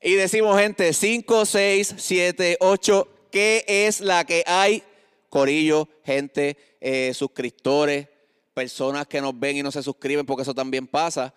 Y 0.00 0.14
decimos, 0.14 0.56
gente, 0.60 0.92
5, 0.92 1.44
6, 1.44 1.94
7, 1.98 2.58
8, 2.60 3.08
¿qué 3.32 3.64
es 3.66 4.00
la 4.00 4.24
que 4.24 4.44
hay? 4.46 4.84
Corillo, 5.28 5.88
gente, 6.04 6.56
eh, 6.80 7.12
suscriptores, 7.14 8.06
personas 8.54 9.08
que 9.08 9.20
nos 9.20 9.36
ven 9.38 9.56
y 9.56 9.62
no 9.62 9.72
se 9.72 9.82
suscriben, 9.82 10.24
porque 10.24 10.42
eso 10.42 10.54
también 10.54 10.86
pasa. 10.86 11.34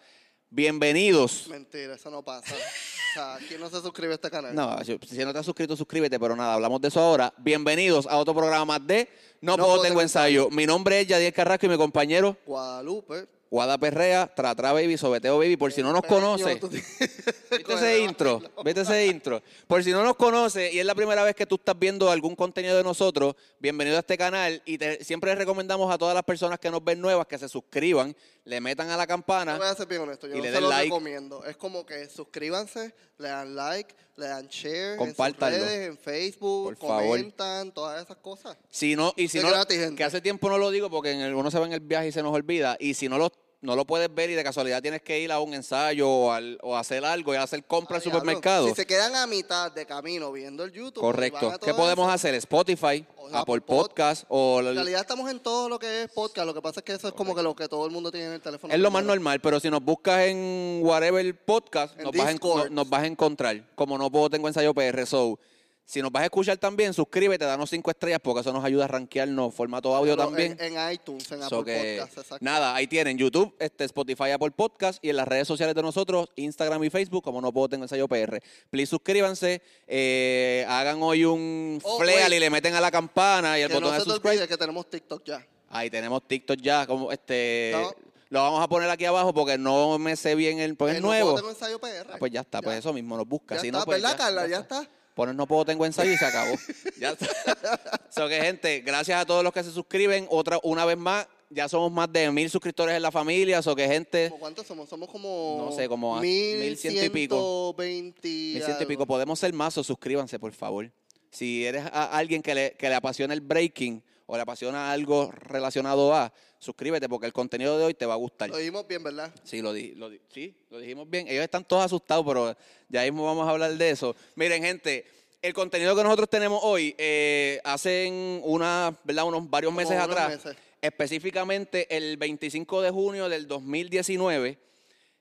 Bienvenidos. 0.51 1.47
Mentira, 1.47 1.95
eso 1.95 2.11
no 2.11 2.21
pasa. 2.21 2.53
O 2.53 3.13
sea, 3.15 3.37
¿quién 3.47 3.59
no 3.59 3.67
se 3.67 3.81
suscribe 3.81 4.11
a 4.11 4.15
este 4.15 4.29
canal? 4.29 4.53
No, 4.53 4.77
si 4.85 5.25
no 5.25 5.33
te 5.33 5.39
has 5.39 5.45
suscrito, 5.45 5.75
suscríbete, 5.75 6.19
pero 6.19 6.35
nada, 6.35 6.53
hablamos 6.53 6.79
de 6.81 6.89
eso 6.89 6.99
ahora. 6.99 7.33
Bienvenidos 7.39 8.05
a 8.05 8.17
otro 8.17 8.35
programa 8.35 8.65
más 8.65 8.85
de 8.85 9.09
No, 9.41 9.57
No 9.57 9.65
Puedo 9.65 9.81
Tengo 9.81 10.01
Ensayo. 10.01 10.51
Mi 10.51 10.67
nombre 10.67 11.01
es 11.01 11.07
Yadier 11.07 11.33
Carrasco 11.33 11.65
y 11.65 11.69
mi 11.69 11.77
compañero 11.77 12.37
Guadalupe. 12.45 13.40
Guada 13.51 13.77
Perrea, 13.77 14.27
Tratra 14.33 14.71
Baby, 14.71 14.97
Sobeteo 14.97 15.37
Baby, 15.37 15.57
por 15.57 15.73
si 15.73 15.83
no 15.83 15.91
nos 15.91 16.03
conoce. 16.03 16.55
¿Viste 17.51 17.73
ese 17.73 17.99
intro? 17.99 18.41
¿Viste 18.63 18.79
ese 18.81 19.07
intro? 19.07 19.43
Por 19.67 19.83
si 19.83 19.91
no 19.91 20.03
nos 20.03 20.15
conoce 20.15 20.71
y 20.71 20.79
es 20.79 20.85
la 20.85 20.95
primera 20.95 21.21
vez 21.25 21.35
que 21.35 21.45
tú 21.45 21.55
estás 21.55 21.77
viendo 21.77 22.09
algún 22.09 22.33
contenido 22.33 22.77
de 22.77 22.83
nosotros, 22.83 23.35
bienvenido 23.59 23.97
a 23.97 23.99
este 23.99 24.17
canal 24.17 24.61
y 24.65 24.77
te- 24.77 25.03
siempre 25.03 25.31
les 25.31 25.37
recomendamos 25.37 25.93
a 25.93 25.97
todas 25.97 26.15
las 26.15 26.23
personas 26.23 26.59
que 26.59 26.71
nos 26.71 26.81
ven 26.81 27.01
nuevas 27.01 27.27
que 27.27 27.37
se 27.37 27.49
suscriban, 27.49 28.15
le 28.45 28.59
metan 28.61 28.89
a 28.89 28.97
la 28.97 29.03
Yo 29.03 29.07
campana. 29.07 29.57
voy 29.57 29.67
a 29.67 29.75
ser 29.75 29.87
bien 29.87 30.01
honesto, 30.01 30.27
yo 30.27 30.33
Y 30.35 30.37
no 30.37 30.43
le 30.43 30.49
se 30.49 30.53
den 30.55 30.63
lo 30.63 30.69
like. 30.69 30.85
recomiendo. 30.85 31.45
Es 31.45 31.57
como 31.57 31.85
que 31.85 32.09
suscríbanse, 32.09 32.93
le 33.19 33.27
dan 33.27 33.55
like, 33.55 33.93
le 34.17 34.27
dan 34.27 34.47
share 34.47 34.97
Compártanlo. 34.97 35.55
en 35.57 35.61
sus 35.61 35.69
redes, 35.71 35.87
en 35.89 35.97
Facebook, 35.97 36.77
favor. 36.77 37.03
comentan, 37.03 37.71
todas 37.71 38.03
esas 38.03 38.17
cosas. 38.17 38.57
Si 38.69 38.95
no, 38.95 39.13
y 39.15 39.27
si 39.27 39.37
Es 39.37 39.43
no, 39.43 39.49
gratis, 39.51 39.77
gente. 39.79 39.95
que 39.95 40.03
hace 40.03 40.21
tiempo 40.21 40.49
no 40.49 40.57
lo 40.57 40.71
digo 40.71 40.89
porque 40.89 41.11
en 41.11 41.21
el- 41.21 41.35
uno 41.35 41.51
se 41.51 41.59
va 41.59 41.65
en 41.67 41.73
el 41.73 41.79
viaje 41.81 42.07
y 42.07 42.11
se 42.11 42.23
nos 42.23 42.33
olvida. 42.33 42.77
Y 42.79 42.93
si 42.95 43.07
no 43.07 43.17
lo, 43.17 43.31
no 43.61 43.75
lo 43.75 43.85
puedes 43.85 44.13
ver 44.13 44.29
y 44.29 44.33
de 44.33 44.43
casualidad 44.43 44.81
tienes 44.81 45.01
que 45.03 45.19
ir 45.19 45.31
a 45.31 45.39
un 45.39 45.53
ensayo 45.53 46.09
o, 46.09 46.31
al- 46.31 46.57
o 46.63 46.75
hacer 46.75 47.05
algo 47.05 47.33
y 47.33 47.37
hacer 47.37 47.63
compra 47.63 47.97
al 47.97 48.01
Ah, 48.01 48.03
supermercado. 48.03 48.67
Si 48.67 48.73
se 48.75 48.85
quedan 48.87 49.15
a 49.15 49.27
mitad 49.27 49.71
de 49.71 49.85
camino 49.85 50.31
viendo 50.31 50.63
el 50.63 50.71
YouTube. 50.71 51.01
Correcto. 51.01 51.53
¿Qué 51.63 51.73
podemos 51.73 52.05
eso, 52.07 52.11
hacer? 52.13 52.33
Spotify, 52.35 53.05
O 53.17 53.27
Apple 53.27 53.39
Apple 53.39 53.55
Pod- 53.61 53.65
Podcast 53.89 54.23
o... 54.29 54.59
En 54.61 54.73
realidad 54.75 55.01
estamos 55.01 55.29
en 55.29 55.39
todo 55.39 55.69
lo 55.69 55.77
que 55.77 56.03
es 56.03 56.11
podcast. 56.11 56.47
Lo 56.47 56.53
que 56.55 56.61
pasa 56.61 56.79
es 56.79 56.83
que 56.83 56.93
eso 56.93 57.07
es 57.07 57.13
como 57.13 57.35
que 57.35 57.43
lo 57.43 57.55
que 57.55 57.67
todo 57.67 57.85
el 57.85 57.91
mundo 57.91 58.11
tiene 58.11 58.27
en 58.27 58.33
el 58.33 58.41
teléfono. 58.41 58.73
Es 58.73 58.79
lo 58.79 58.89
más 58.89 59.03
normal, 59.03 59.39
pero 59.41 59.59
si 59.59 59.69
nos 59.69 59.83
buscas 59.83 60.21
en 60.21 60.79
whatever 60.81 61.35
podcast, 61.45 61.95
En 61.99 62.05
nos 62.05 62.13
vas, 62.15 62.27
a, 62.27 62.31
en- 62.31 62.37
Discord. 62.37 62.69
no- 62.69 62.75
nos 62.75 62.89
vas 62.89 63.03
a 63.03 63.07
encontrar. 63.07 63.63
Como 63.75 63.97
no 63.97 64.09
puedo, 64.11 64.29
tengo 64.29 64.47
ensayo 64.47 64.73
PR. 64.73 65.05
So, 65.05 65.39
si 65.85 66.01
nos 66.01 66.09
vas 66.11 66.21
a 66.21 66.25
escuchar 66.25 66.57
también, 66.57 66.93
suscríbete, 66.93 67.43
danos 67.43 67.69
cinco 67.69 67.91
estrellas 67.91 68.19
porque 68.23 68.39
eso 68.41 68.53
nos 68.53 68.63
ayuda 68.63 68.85
a 68.85 68.87
rankearnos 68.87 69.53
formato 69.53 69.93
audio 69.93 70.15
Pero 70.15 70.27
también. 70.29 70.57
En, 70.59 70.77
en 70.77 70.91
iTunes, 70.93 71.29
en 71.31 71.41
So 71.41 71.59
Apple 71.59 71.73
que, 71.73 71.97
Podcast, 71.99 72.17
exacto. 72.19 72.45
nada, 72.45 72.73
ahí 72.75 72.87
tienen 72.87 73.17
YouTube, 73.17 73.53
este, 73.59 73.83
Spotify, 73.85 74.31
Apple 74.31 74.51
Podcast 74.51 75.03
y 75.03 75.09
en 75.09 75.17
las 75.17 75.27
redes 75.27 75.47
sociales 75.47 75.75
de 75.75 75.81
nosotros, 75.81 76.29
Instagram 76.37 76.81
y 76.85 76.89
Facebook, 76.89 77.23
como 77.23 77.41
no 77.41 77.51
puedo, 77.51 77.67
tengo 77.69 77.83
ensayo 77.83 78.07
PR. 78.07 78.41
Please 78.69 78.89
suscríbanse, 78.89 79.61
eh, 79.87 80.65
hagan 80.69 81.03
hoy 81.03 81.25
un 81.25 81.79
Oh, 81.83 81.99
fleal 81.99 82.33
y 82.33 82.39
le 82.39 82.49
meten 82.49 82.73
a 82.75 82.79
la 82.81 82.89
campana 82.91 83.59
y 83.59 83.63
el 83.63 83.67
que 83.67 83.73
botón 83.73 83.89
no 83.89 83.93
de 83.93 83.99
se 83.99 84.05
te 84.05 84.11
subscribe. 84.11 84.47
que 84.47 84.57
tenemos 84.57 84.89
TikTok 84.89 85.23
ya. 85.25 85.45
Ahí 85.69 85.89
tenemos 85.89 86.25
TikTok 86.27 86.59
ya, 86.61 86.85
como 86.87 87.11
este, 87.11 87.71
No. 87.73 87.91
lo 88.29 88.41
vamos 88.43 88.61
a 88.63 88.67
poner 88.69 88.89
aquí 88.89 89.03
abajo 89.05 89.33
porque 89.33 89.57
no 89.57 89.97
me 89.99 90.15
sé 90.15 90.35
bien 90.35 90.59
el, 90.59 90.71
Eh, 90.71 90.75
es 90.89 91.01
no 91.01 91.07
nuevo. 91.07 91.31
puedo, 91.31 91.35
tengo 91.37 91.49
ensayo 91.49 91.79
PR. 91.79 92.13
Ah, 92.13 92.15
pues 92.17 92.31
ya 92.31 92.41
está, 92.41 92.61
pues 92.61 92.79
eso 92.79 92.93
mismo, 92.93 93.17
nos 93.17 93.27
busca. 93.27 93.55
Ya 93.55 93.61
si 93.61 93.67
está, 93.67 93.79
no, 93.79 93.85
pues 93.85 94.01
¿verdad, 94.01 94.11
ya- 94.11 94.23
Carla? 94.23 94.47
Ya 94.47 94.59
está. 94.59 94.89
Pones 95.21 95.35
no 95.35 95.45
puedo, 95.45 95.63
tengo 95.65 95.85
ensayo 95.85 96.11
y 96.11 96.17
se 96.17 96.25
acabó. 96.25 96.55
ya 96.99 97.15
so 98.09 98.27
que, 98.27 98.41
gente, 98.41 98.79
gracias 98.79 99.21
a 99.21 99.23
todos 99.25 99.43
los 99.43 99.53
que 99.53 99.63
se 99.63 99.71
suscriben. 99.71 100.25
Otra, 100.31 100.59
una 100.63 100.83
vez 100.83 100.97
más, 100.97 101.27
ya 101.51 101.69
somos 101.69 101.91
más 101.91 102.11
de 102.11 102.31
mil 102.31 102.49
suscriptores 102.49 102.95
en 102.95 103.03
la 103.03 103.11
familia. 103.11 103.61
So 103.61 103.75
que, 103.75 103.87
gente, 103.87 104.29
¿Cómo 104.29 104.39
¿Cuántos 104.39 104.65
somos? 104.65 104.89
Somos 104.89 105.09
como. 105.09 105.67
No 105.69 105.75
sé, 105.75 105.87
como 105.87 106.19
mil 106.21 106.75
ciento 106.75 107.05
y 107.05 107.09
pico. 107.09 107.75
1120 107.77 108.27
mil 108.27 108.63
ciento 108.63 108.81
y 108.81 108.85
pico, 108.87 109.05
podemos 109.05 109.37
ser 109.37 109.53
más 109.53 109.77
o 109.77 109.83
suscríbanse, 109.83 110.39
por 110.39 110.53
favor. 110.53 110.91
Si 111.29 111.67
eres 111.67 111.85
a- 111.85 112.17
alguien 112.17 112.41
que 112.41 112.55
le, 112.55 112.71
que 112.71 112.89
le 112.89 112.95
apasiona 112.95 113.35
el 113.35 113.41
breaking 113.41 114.03
o 114.25 114.35
le 114.37 114.41
apasiona 114.41 114.91
algo 114.91 115.29
relacionado 115.31 116.15
a, 116.15 116.33
suscríbete 116.57 117.07
porque 117.09 117.27
el 117.27 117.33
contenido 117.33 117.77
de 117.77 117.83
hoy 117.85 117.93
te 117.93 118.05
va 118.05 118.13
a 118.13 118.17
gustar. 118.17 118.49
Lo 118.49 118.57
dijimos 118.57 118.87
bien, 118.87 119.03
¿verdad? 119.03 119.31
Sí, 119.43 119.61
lo, 119.61 119.71
di- 119.73 119.93
lo 119.95 120.09
di- 120.09 120.19
sí, 120.33 120.55
lo 120.69 120.79
dijimos 120.79 121.09
bien. 121.09 121.27
Ellos 121.27 121.43
están 121.43 121.63
todos 121.65 121.83
asustados, 121.85 122.25
pero 122.25 122.55
ya 122.87 123.01
mismo 123.03 123.25
vamos 123.25 123.45
a 123.47 123.51
hablar 123.51 123.73
de 123.75 123.89
eso. 123.89 124.15
Miren, 124.35 124.63
gente, 124.63 125.05
el 125.41 125.53
contenido 125.53 125.95
que 125.95 126.03
nosotros 126.03 126.29
tenemos 126.29 126.59
hoy, 126.63 126.95
eh, 126.97 127.59
hacen 127.63 128.41
una, 128.43 128.95
¿verdad? 129.03 129.25
unos 129.25 129.49
varios 129.49 129.73
meses 129.73 129.95
unos 129.95 130.03
atrás, 130.03 130.29
meses. 130.29 130.55
específicamente 130.81 131.87
el 131.95 132.17
25 132.17 132.81
de 132.81 132.91
junio 132.91 133.27
del 133.27 133.47
2019, 133.47 134.59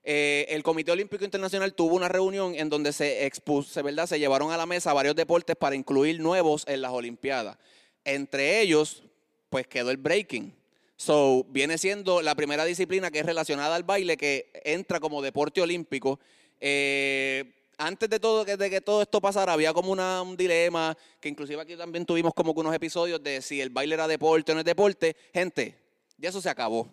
eh, 0.02 0.46
el 0.48 0.62
Comité 0.62 0.92
Olímpico 0.92 1.24
Internacional 1.24 1.74
tuvo 1.74 1.94
una 1.94 2.08
reunión 2.08 2.54
en 2.54 2.68
donde 2.68 2.92
se 2.92 3.26
expuso, 3.26 3.82
¿verdad? 3.82 4.06
Se 4.06 4.18
llevaron 4.18 4.50
a 4.50 4.56
la 4.56 4.66
mesa 4.66 4.92
varios 4.92 5.16
deportes 5.16 5.56
para 5.56 5.74
incluir 5.74 6.20
nuevos 6.20 6.64
en 6.66 6.82
las 6.82 6.92
Olimpiadas. 6.92 7.56
Entre 8.04 8.60
ellos, 8.60 9.02
pues 9.50 9.66
quedó 9.66 9.90
el 9.90 9.98
breaking. 9.98 10.54
So, 10.96 11.44
viene 11.48 11.78
siendo 11.78 12.20
la 12.20 12.34
primera 12.34 12.64
disciplina 12.64 13.10
que 13.10 13.20
es 13.20 13.26
relacionada 13.26 13.74
al 13.74 13.84
baile, 13.84 14.16
que 14.18 14.50
entra 14.64 15.00
como 15.00 15.22
deporte 15.22 15.62
olímpico. 15.62 16.20
Eh, 16.60 17.59
antes 17.80 18.08
de 18.10 18.20
todo, 18.20 18.44
que- 18.44 18.56
de 18.56 18.70
que 18.70 18.80
todo 18.80 19.02
esto 19.02 19.20
pasara, 19.20 19.54
había 19.54 19.72
como 19.72 19.92
un 19.92 20.36
dilema, 20.36 20.96
que 21.18 21.28
inclusive 21.28 21.60
aquí 21.62 21.76
también 21.76 22.04
tuvimos 22.04 22.32
como 22.34 22.54
que 22.54 22.60
unos 22.60 22.74
episodios 22.74 23.22
de 23.22 23.40
si 23.42 23.60
el 23.60 23.70
baile 23.70 23.94
era 23.94 24.06
deporte 24.06 24.52
o 24.52 24.54
no 24.54 24.60
es 24.60 24.64
deporte. 24.66 25.16
Gente, 25.32 25.76
ya 26.18 26.28
eso 26.28 26.40
se 26.40 26.50
acabó. 26.50 26.88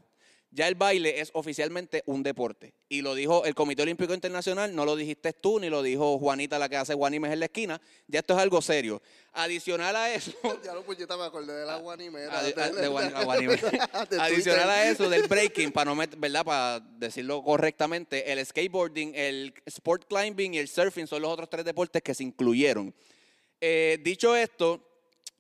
Ya 0.50 0.68
el 0.69 0.75
baile 0.75 1.19
es 1.19 1.30
oficialmente 1.34 2.03
un 2.06 2.24
deporte. 2.24 2.74
Y 2.88 3.02
lo 3.02 3.16
dijo 3.16 3.44
el 3.44 3.53
Comité 3.53 3.81
Olímpico 3.84 4.13
Internacional, 4.13 4.74
no 4.74 4.85
lo 4.85 4.96
dijiste 4.96 5.34
tú, 5.34 5.59
ni 5.59 5.69
lo 5.69 5.84
dijo 5.84 6.18
Juanita, 6.19 6.58
la 6.58 6.69
que 6.69 6.78
hace 6.78 6.94
Guanimes 6.94 7.34
en 7.34 7.40
la 7.41 7.46
esquina. 7.47 7.81
Ya 8.08 8.19
esto 8.19 8.34
es 8.34 8.40
algo 8.40 8.62
serio. 8.62 9.02
Adicional 9.34 9.96
a 9.96 10.13
eso, 10.13 10.31
Ya 10.63 10.74
lo 10.74 10.84
puñeta, 10.84 11.18
me 11.18 11.25
acordé 11.25 11.53
de 11.53 11.66
la 11.66 11.75
guanimera. 11.78 12.41
Adi- 12.41 12.53
de- 12.56 12.81
de 12.81 12.88
Adicional 14.19 14.69
a 14.69 14.90
eso 14.90 15.09
del 15.09 15.28
breaking, 15.28 15.72
para 15.72 15.94
no 15.94 16.02
¿verdad? 16.18 16.46
Para 16.46 16.80
decirlo 16.80 17.44
correctamente, 17.44 18.31
el 18.31 18.44
skateboarding, 18.44 19.13
el 19.16 19.53
sport 19.66 20.06
climbing 20.07 20.53
y 20.53 20.57
el 20.59 20.69
surfing 20.69 21.07
son 21.07 21.22
los 21.22 21.31
otros 21.31 21.50
tres 21.50 21.66
deportes 21.66 22.02
que 22.02 22.16
se 22.16 22.24
incluyeron. 22.24 22.96
Eh, 23.59 24.00
dicho 24.02 24.36
esto, 24.36 24.81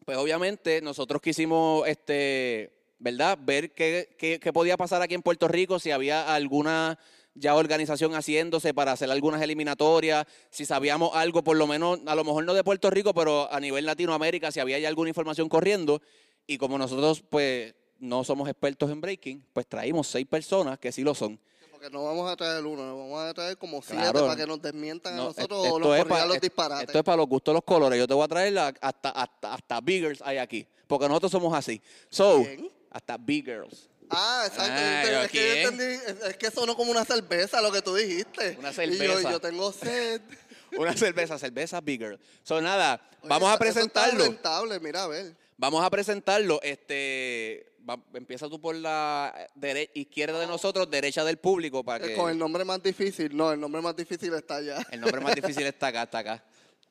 pues 0.05 0.17
obviamente 0.17 0.81
nosotros 0.81 1.21
quisimos, 1.21 1.87
este, 1.87 2.76
¿verdad? 2.99 3.37
Ver 3.41 3.73
qué, 3.73 4.15
qué- 4.17 4.39
qué 4.39 4.53
podía 4.53 4.77
pasar 4.77 5.01
aquí 5.01 5.13
en 5.13 5.21
Puerto 5.21 5.47
Rico, 5.47 5.79
si 5.79 5.91
había 5.91 6.33
alguna 6.33 6.97
ya 7.35 7.53
organización 7.55 8.13
haciéndose 8.15 8.73
para 8.73 8.91
hacer 8.93 9.11
algunas 9.11 9.41
eliminatorias, 9.43 10.25
si 10.49 10.65
sabíamos 10.65 11.11
algo, 11.15 11.43
por 11.43 11.55
lo 11.55 11.67
menos, 11.67 11.99
a 12.07 12.15
lo 12.15 12.23
mejor 12.23 12.43
no 12.45 12.53
de 12.55 12.63
Puerto 12.63 12.89
Rico, 12.89 13.13
pero 13.13 13.51
a 13.53 13.59
nivel 13.59 13.85
Latinoamérica, 13.85 14.51
si 14.51 14.59
había 14.59 14.79
ya 14.79 14.87
alguna 14.87 15.09
información 15.09 15.47
corriendo. 15.47 16.01
Y 16.47 16.57
como 16.57 16.77
nosotros, 16.79 17.23
pues, 17.29 17.75
no 17.99 18.23
somos 18.23 18.49
expertos 18.49 18.89
en 18.89 19.01
breaking, 19.01 19.45
pues 19.53 19.67
traímos 19.67 20.07
seis 20.07 20.25
personas 20.25 20.79
que 20.79 20.91
sí 20.91 21.03
lo 21.03 21.13
son. 21.13 21.39
Porque 21.71 21.91
no 21.91 22.03
vamos 22.05 22.27
a 22.31 22.35
traer 22.35 22.65
uno, 22.65 22.83
nos 22.87 22.97
vamos 22.97 23.19
a 23.21 23.33
traer 23.35 23.55
como 23.57 23.83
siete 23.83 24.01
Claro. 24.01 24.21
para 24.21 24.35
que 24.35 24.47
nos 24.47 24.59
desmientan 24.59 25.15
No, 25.15 25.21
a 25.21 25.25
nosotros 25.25 25.59
o 25.59 25.77
nos 25.77 25.95
es 25.95 26.03
corrijan 26.05 26.07
pa- 26.07 26.25
los 26.25 26.41
disparates. 26.41 26.87
Esto 26.89 26.97
es 26.99 27.03
para 27.03 27.17
los 27.17 27.27
gustos 27.27 27.53
los 27.53 27.63
colores. 27.63 27.99
Yo 27.99 28.07
te 28.07 28.15
voy 28.15 28.23
a 28.23 28.27
traer 28.27 28.53
la- 28.53 28.73
hasta, 28.81 29.09
hasta, 29.11 29.53
hasta 29.53 29.81
Biggers 29.81 30.21
hay 30.23 30.37
aquí. 30.37 30.65
Porque 30.87 31.07
nosotros 31.07 31.31
somos 31.31 31.53
así. 31.53 31.79
So, 32.09 32.43
¿Quién? 32.43 32.71
Hasta 32.91 33.17
Biggers. 33.17 33.89
Ah, 34.09 34.43
exacto. 34.47 34.73
Ah, 34.73 35.03
Yo- 35.03 35.11
¿yo 35.11 35.21
es, 35.23 35.31
que 35.31 35.37
yo 35.63 35.69
entendí, 35.69 35.83
es, 36.05 36.29
es 36.29 36.37
que 36.37 36.49
sonó 36.51 36.75
como 36.75 36.91
una 36.91 37.03
cerveza 37.05 37.61
lo 37.61 37.71
que 37.71 37.81
tú 37.81 37.93
dijiste. 37.95 38.55
Una 38.59 38.71
Y 38.71 38.73
cerveza. 38.73 39.03
yo, 39.21 39.31
yo 39.31 39.39
tengo 39.41 39.71
sed. 39.71 40.21
Una 40.77 40.95
cerveza, 40.95 41.37
cerveza 41.39 41.79
Biggers. 41.81 42.19
So, 42.43 42.61
nada, 42.61 43.01
Oye, 43.21 43.29
vamos 43.29 43.49
a 43.49 43.55
eso- 43.55 43.63
eso 43.63 43.79
está 43.79 44.03
presentarlo. 44.03 44.23
rentable, 44.25 44.79
mira, 44.81 45.03
a 45.03 45.07
ver. 45.07 45.35
Vamos 45.57 45.83
a 45.83 45.89
presentarlo. 45.89 46.59
Este, 46.61 47.73
va- 47.89 48.01
empieza 48.13 48.47
tú 48.49 48.59
por 48.61 48.75
la 48.75 49.33
dere- 49.55 49.89
izquierda 49.93 50.39
de 50.39 50.47
nosotros, 50.47 50.89
derecha 50.89 51.23
del 51.23 51.37
público, 51.37 51.83
para 51.83 52.05
Eh, 52.05 52.09
que 52.09 52.15
Con 52.15 52.29
el 52.29 52.37
nombre 52.37 52.63
más 52.65 52.83
difícil. 52.83 53.35
No, 53.35 53.51
el 53.51 53.59
nombre 53.59 53.81
más 53.81 53.95
difícil 53.95 54.33
está 54.33 54.57
allá. 54.57 54.77
el 54.91 54.99
nombre 55.01 55.21
más 55.21 55.35
difícil 55.35 55.65
está 55.67 55.87
acá, 55.87 56.03
está 56.03 56.19
acá. 56.19 56.43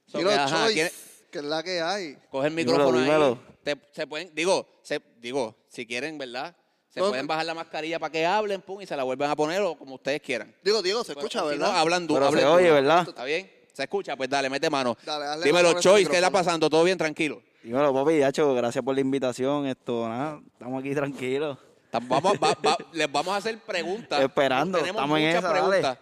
So, 0.07 0.19
Dilo, 0.19 0.31
que, 0.31 0.37
ajá, 0.37 0.65
Choice, 0.67 0.75
¿quién- 0.75 0.91
que 1.31 1.39
es 1.39 1.45
la 1.45 1.63
que 1.63 1.81
hay. 1.81 2.17
Coge 2.31 2.49
el 2.49 2.57
Dímelo, 2.57 2.79
micrófono 2.91 3.27
ahí. 3.27 3.39
Te- 3.63 3.81
se 3.93 4.07
pueden, 4.07 4.35
digo, 4.35 4.67
se, 4.83 5.01
digo, 5.21 5.55
si 5.77 5.87
quieren, 5.87 6.17
¿verdad? 6.19 6.57
Se 6.89 7.01
No, 7.01 7.09
pueden 7.11 7.27
bajar 7.27 7.45
la 7.45 7.53
mascarilla 7.55 7.99
para 7.99 8.11
que 8.11 8.25
hablen, 8.25 8.63
pum, 8.63 8.81
y 8.81 8.87
se 8.87 8.97
la 8.97 9.03
vuelven 9.03 9.29
a 9.31 9.37
poner 9.37 9.61
o 9.61 9.77
como 9.77 9.97
ustedes 9.97 10.23
quieran. 10.23 10.55
Digo, 10.65 10.81
Diego, 10.83 11.05
se 11.05 11.13
escucha, 11.13 11.41
si 11.41 11.45
no, 11.45 11.51
¿verdad? 11.51 11.79
hablan 11.79 12.07
duro. 12.07 12.29
Pero 12.31 12.41
se 12.41 12.47
oye. 12.47 12.71
¿verdad? 12.71 13.07
¿Está 13.09 13.25
bien? 13.25 13.51
¿Se 13.75 13.83
escucha? 13.83 14.17
Pues 14.17 14.31
dale, 14.31 14.49
mete 14.49 14.71
mano. 14.71 14.97
Dale, 15.05 15.27
dale 15.27 15.45
Dímelo, 15.45 15.79
Choice, 15.81 16.09
¿qué 16.09 16.17
está 16.17 16.31
pasando? 16.31 16.71
¿Todo 16.71 16.83
bien? 16.85 16.97
Tranquilo. 16.97 17.43
Dímelo, 17.63 17.93
papi, 17.93 18.19
Yacho, 18.19 18.55
gracias 18.55 18.83
por 18.83 18.95
la 18.95 19.01
invitación. 19.03 19.67
Esto, 19.67 20.09
nada, 20.09 20.41
estamos 20.51 20.81
aquí 20.81 20.95
tranquilos. 20.95 21.59
Tam- 21.93 22.09
Vamos, 22.09 22.33
va- 22.43 22.57
va- 22.67 22.79
les 22.93 23.13
vamos 23.13 23.35
a 23.35 23.37
hacer 23.37 23.59
preguntas. 23.59 24.21
Esperando, 24.23 24.79
Tenemos 24.79 25.01
estamos 25.03 25.19
en 25.19 25.25
esa, 25.27 25.41
dale. 25.43 25.55
preguntas. 25.61 25.99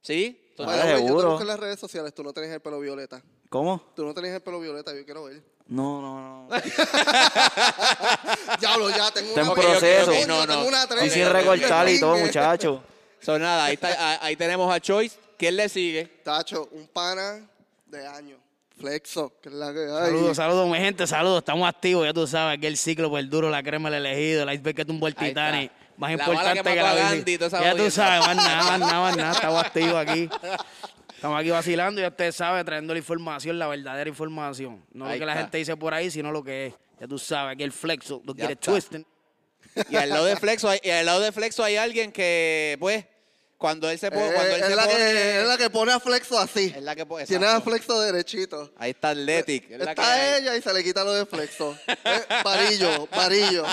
¿Sí? 0.00 0.52
Dale, 0.56 0.72
the 0.72 0.78
way, 0.78 0.88
yo 0.90 0.96
te 1.00 1.06
seguro. 1.06 1.28
busco 1.30 1.42
en 1.42 1.48
las 1.48 1.60
redes 1.60 1.80
sociales, 1.80 2.14
tú 2.14 2.22
no 2.22 2.32
tienes 2.32 2.52
el 2.52 2.60
pelo 2.60 2.78
violeta. 2.78 3.20
¿Cómo? 3.48 3.82
Tú 3.96 4.04
no 4.04 4.12
tienes 4.14 4.32
el 4.34 4.40
pelo 4.42 4.60
violeta, 4.60 4.94
yo 4.94 5.04
quiero 5.04 5.24
ver. 5.24 5.42
No, 5.68 6.00
no, 6.00 6.48
no. 6.48 6.50
Diablo, 8.60 8.90
ya 8.90 9.10
tengo 9.10 9.28
Está 9.28 9.40
en 9.42 9.46
una 9.48 9.54
proceso. 9.54 10.12
No, 10.26 10.46
no. 10.46 10.46
tengo 10.46 10.66
una 10.68 11.06
Y 11.06 11.10
sin 11.10 11.28
recortar 11.30 11.88
y 11.88 12.00
todo, 12.00 12.16
muchacho. 12.18 12.82
So, 13.20 13.38
nada, 13.38 13.66
ahí, 13.66 13.74
está- 13.74 13.88
ahí- 14.12 14.18
ahí 14.22 14.36
tenemos 14.36 14.72
a 14.74 14.80
Choice. 14.80 15.16
¿quién 15.36 15.56
le 15.56 15.68
sigue? 15.68 16.06
Tacho, 16.24 16.68
un 16.72 16.88
pana 16.88 17.40
de 17.86 18.06
años. 18.06 18.38
Flexo, 18.78 19.32
que 19.42 19.48
es 19.48 19.54
la 19.54 19.72
que 19.72 19.80
hay. 19.80 20.06
Saludos, 20.06 20.36
saludos, 20.36 20.68
mi 20.68 20.78
gente, 20.78 21.06
saludos. 21.06 21.38
Estamos 21.38 21.68
activos, 21.68 22.06
ya 22.06 22.12
tú 22.12 22.26
sabes. 22.26 22.58
Aquí 22.58 22.66
el 22.66 22.76
ciclo, 22.76 23.10
por 23.10 23.18
el 23.18 23.28
duro, 23.28 23.50
la 23.50 23.62
crema, 23.62 23.88
el 23.88 23.94
elegido, 23.94 24.44
el 24.44 24.52
iceberg 24.54 24.76
que 24.76 24.84
tumbó 24.84 25.08
el 25.08 25.16
Ahí 25.18 25.28
Titanic. 25.28 25.72
Más 25.96 26.10
La 26.10 26.14
importante 26.16 26.62
que 26.62 26.74
que, 26.74 26.82
mató 26.82 26.94
la 26.94 27.02
bici. 27.02 27.14
Gandhi 27.16 27.32
y 27.32 27.38
toda 27.38 27.48
esa 27.48 27.58
Ya 27.60 27.70
tú 27.72 27.76
jodienda. 27.78 27.90
sabes, 27.90 28.26
más 28.26 28.36
nada, 28.36 28.62
más 28.64 28.80
nada, 28.80 29.00
más 29.00 29.16
nada. 29.16 29.32
Estamos 29.32 29.64
activos 29.64 29.94
aquí. 29.96 30.30
Estamos 31.18 31.40
aquí 31.40 31.50
vacilando 31.50 32.00
y 32.00 32.02
ya 32.02 32.08
ustedes 32.10 32.36
saben, 32.36 32.64
trayendo 32.64 32.94
la 32.94 32.98
información, 33.00 33.58
la 33.58 33.66
verdadera 33.66 34.08
información. 34.08 34.84
No 34.92 35.04
Ahí 35.06 35.14
lo 35.18 35.22
que 35.22 35.26
la 35.26 35.34
gente 35.36 35.58
dice 35.58 35.76
por 35.76 35.92
ahí, 35.92 36.12
sino 36.12 36.30
lo 36.30 36.44
que 36.44 36.66
es. 36.66 36.74
Ya 37.00 37.08
tú 37.08 37.18
sabes, 37.18 37.54
aquí 37.54 37.64
el 37.64 37.72
flexo, 37.72 38.22
lo 38.24 38.34
Ya 38.34 38.38
quiere 38.38 38.52
está. 38.52 38.70
twisting. 38.70 39.04
Y 39.90 39.96
al 39.96 40.10
lado 40.10 40.24
de 40.26 40.36
Flexo 40.36 40.68
hay, 40.68 40.78
y 40.80 40.90
al 40.90 41.04
lado 41.06 41.18
de 41.20 41.32
Flexo 41.32 41.64
hay 41.64 41.74
alguien 41.76 42.12
que, 42.12 42.76
pues, 42.78 43.04
cuando 43.56 43.90
él 43.90 43.98
se 43.98 44.10
pone... 44.12 44.28
Eh, 44.28 44.32
cuando 44.32 44.54
él 44.54 44.62
es, 44.62 44.68
se 44.68 44.76
la 44.76 44.82
pone- 44.84 44.96
que, 44.96 45.40
es 45.42 45.48
la 45.48 45.56
que 45.58 45.70
pone 45.70 45.92
a 45.92 45.98
Flexo 46.00 46.38
así. 46.38 46.72
es 46.76 46.82
la 46.82 46.94
que 46.94 47.04
pone- 47.04 47.26
Tiene 47.26 47.46
a. 47.46 47.60
Flexo 47.60 48.00
derechito. 48.00 48.72
Ahí 48.78 48.90
está 48.90 49.10
Athletic. 49.10 49.70
es 49.72 49.78
la 49.80 49.94
que 49.96 50.00
Está 50.00 50.36
ella 50.38 50.56
y 50.56 50.62
se 50.62 50.72
le 50.72 50.84
quita 50.84 51.02
lo 51.02 51.12
de 51.14 51.26
Flexo. 51.26 51.76
Eh, 51.88 51.96
varillo, 52.44 53.08
varillo. 53.08 53.64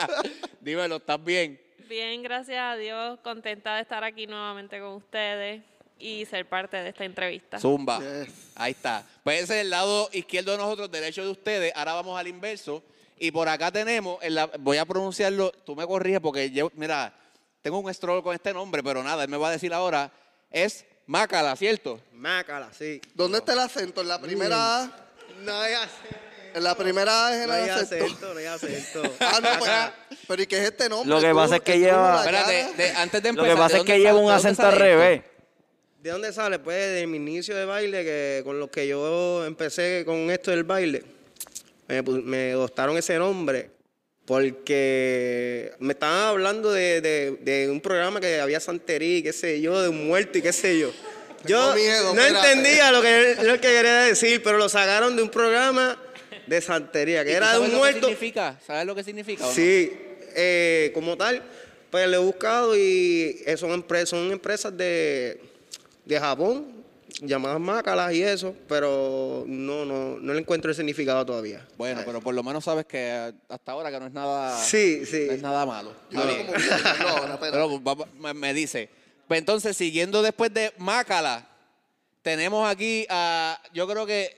Dímelo, 0.60 0.96
¿estás 0.96 1.22
bien? 1.22 1.60
Bien, 1.88 2.22
gracias 2.22 2.58
a 2.58 2.76
Dios, 2.76 3.18
contenta 3.22 3.76
de 3.76 3.82
estar 3.82 4.02
aquí 4.02 4.26
nuevamente 4.26 4.80
con 4.80 4.94
ustedes 4.94 5.62
y 5.98 6.24
ser 6.26 6.46
parte 6.48 6.76
de 6.76 6.88
esta 6.90 7.04
entrevista. 7.04 7.58
Zumba. 7.58 7.98
Yes. 8.00 8.28
Ahí 8.54 8.72
está. 8.72 9.04
Pues 9.24 9.42
ese 9.42 9.56
es 9.56 9.60
el 9.62 9.70
lado 9.70 10.08
izquierdo 10.12 10.52
de 10.52 10.58
nosotros, 10.58 10.90
derecho 10.90 11.22
de 11.24 11.30
ustedes. 11.30 11.72
Ahora 11.74 11.94
vamos 11.94 12.18
al 12.18 12.26
inverso. 12.28 12.82
Y 13.18 13.30
por 13.30 13.48
acá 13.48 13.72
tenemos, 13.72 14.18
en 14.22 14.34
la- 14.34 14.46
voy 14.58 14.76
a 14.76 14.84
pronunciarlo, 14.84 15.50
tú 15.64 15.74
me 15.74 15.86
corriges 15.86 16.20
porque 16.20 16.50
yo, 16.50 16.70
mira, 16.74 17.14
tengo 17.62 17.78
un 17.78 17.92
stroll 17.94 18.22
con 18.22 18.34
este 18.34 18.52
nombre, 18.52 18.82
pero 18.82 19.02
nada, 19.02 19.24
él 19.24 19.30
me 19.30 19.38
va 19.38 19.48
a 19.48 19.52
decir 19.52 19.72
ahora, 19.72 20.12
es 20.50 20.84
Mácala, 21.06 21.54
¿cierto? 21.56 22.00
Mácala, 22.12 22.68
sí. 22.76 23.00
¿Dónde 23.14 23.38
está 23.38 23.52
el 23.54 23.60
acento? 23.60 24.00
¿En 24.02 24.08
la 24.08 24.20
primera 24.20 24.82
A? 24.82 24.90
No 25.44 25.56
hay 25.60 25.74
acento. 25.74 26.16
En 26.54 26.64
la 26.64 26.74
primera 26.74 27.26
A 27.28 27.34
es 27.34 27.42
el 27.42 27.46
No 27.48 27.52
hay 27.54 27.68
acento. 27.70 28.04
acento, 28.04 28.34
no 28.34 28.38
hay 28.40 28.46
acento. 28.46 29.02
Ah, 29.20 29.38
no, 29.42 29.48
pues, 29.60 29.70
pero 30.26 30.42
¿y 30.42 30.46
qué 30.46 30.58
es 30.58 30.64
este 30.64 30.88
nombre? 30.88 31.08
Lo 31.08 31.20
que 31.20 31.30
Tú, 31.30 31.36
pasa 31.36 31.56
es 31.56 31.62
que 31.62 31.78
lleva- 31.78 32.18
Espérate, 32.20 32.72
de- 32.76 32.90
antes 32.92 33.22
de 33.22 33.32
Lo 33.32 33.38
empezar. 33.44 33.54
que 33.54 33.56
pasa 33.62 33.74
¿de 33.74 33.78
es 33.80 33.84
que 33.86 33.98
lleva 34.00 34.18
un 34.18 34.30
acento 34.32 34.66
al 34.66 34.82
esto? 34.82 35.30
¿De 36.06 36.12
dónde 36.12 36.32
sale? 36.32 36.60
Pues 36.60 36.92
de 36.94 37.04
mi 37.08 37.16
inicio 37.16 37.56
de 37.56 37.64
baile, 37.64 38.04
que 38.04 38.42
con 38.44 38.60
lo 38.60 38.70
que 38.70 38.86
yo 38.86 39.44
empecé 39.44 40.04
con 40.06 40.30
esto 40.30 40.52
del 40.52 40.62
baile, 40.62 41.02
me, 41.88 42.00
me 42.00 42.52
adoptaron 42.52 42.96
ese 42.96 43.18
nombre 43.18 43.70
porque 44.24 45.72
me 45.80 45.94
estaban 45.94 46.28
hablando 46.28 46.70
de, 46.70 47.00
de- 47.00 47.32
de 47.42 47.68
un 47.68 47.80
programa 47.80 48.20
que 48.20 48.38
había 48.38 48.60
santería 48.60 49.16
y 49.18 49.22
qué 49.24 49.32
sé 49.32 49.60
yo, 49.60 49.82
de 49.82 49.88
un 49.88 50.06
muerto 50.06 50.38
y 50.38 50.42
qué 50.42 50.52
sé 50.52 50.78
yo. 50.78 50.92
Yo 51.44 51.74
miedo, 51.74 52.14
no 52.14 52.20
espérate. 52.22 52.52
entendía 52.52 52.92
lo 52.92 53.02
que, 53.02 53.36
lo 53.42 53.54
que 53.54 53.60
quería 53.60 54.02
decir, 54.02 54.40
pero 54.44 54.58
lo 54.58 54.68
sacaron 54.68 55.16
de 55.16 55.24
un 55.24 55.28
programa 55.28 56.00
de 56.46 56.60
santería, 56.60 57.24
que 57.24 57.30
¿Y 57.30 57.32
tú 57.32 57.36
era 57.38 57.46
de 57.48 57.52
sabes 57.54 57.66
un 57.66 57.66
lo 57.66 57.72
que 57.72 57.78
muerto. 57.78 58.06
significa? 58.06 58.60
¿Sabes 58.64 58.86
lo 58.86 58.94
que 58.94 59.02
significa? 59.02 59.44
o 59.44 59.48
no? 59.48 59.52
Sí, 59.52 59.92
eh, 60.36 60.92
como 60.94 61.16
tal, 61.16 61.42
pues 61.90 62.06
lo 62.06 62.14
he 62.14 62.20
buscado 62.20 62.76
y 62.76 63.42
eh, 63.44 63.56
son, 63.56 63.84
son 64.04 64.30
empresas 64.30 64.76
de, 64.76 65.40
de 66.06 66.18
Japón, 66.18 66.84
llamadas 67.20 67.60
Mácalas 67.60 68.12
y 68.14 68.22
eso, 68.22 68.54
pero 68.68 69.44
no, 69.46 69.84
no, 69.84 70.18
no 70.18 70.32
le 70.32 70.40
encuentro 70.40 70.70
el 70.70 70.76
significado 70.76 71.24
todavía. 71.26 71.66
Bueno, 71.76 72.00
pero 72.06 72.20
por 72.20 72.34
lo 72.34 72.42
menos 72.42 72.64
sabes 72.64 72.86
que 72.86 73.32
hasta 73.48 73.72
ahora 73.72 73.90
que 73.90 74.00
no 74.00 74.06
es 74.06 74.12
nada, 74.12 74.58
Sí, 74.62 75.04
sí. 75.04 75.24
no 75.26 75.32
es 75.34 75.42
nada 75.42 75.66
malo. 75.66 75.92
Yo 76.10 76.20
como 76.20 77.26
no, 77.26 77.34
espérate. 77.34 77.50
Pero 77.50 77.82
va- 77.82 78.06
me, 78.18 78.32
me 78.34 78.54
dice. 78.54 78.88
Pues 79.28 79.38
entonces, 79.38 79.76
siguiendo 79.76 80.22
después 80.22 80.54
de 80.54 80.72
Mácala, 80.78 81.46
tenemos 82.22 82.68
aquí 82.68 83.06
a, 83.08 83.60
yo 83.74 83.86
creo 83.88 84.06
que 84.06 84.36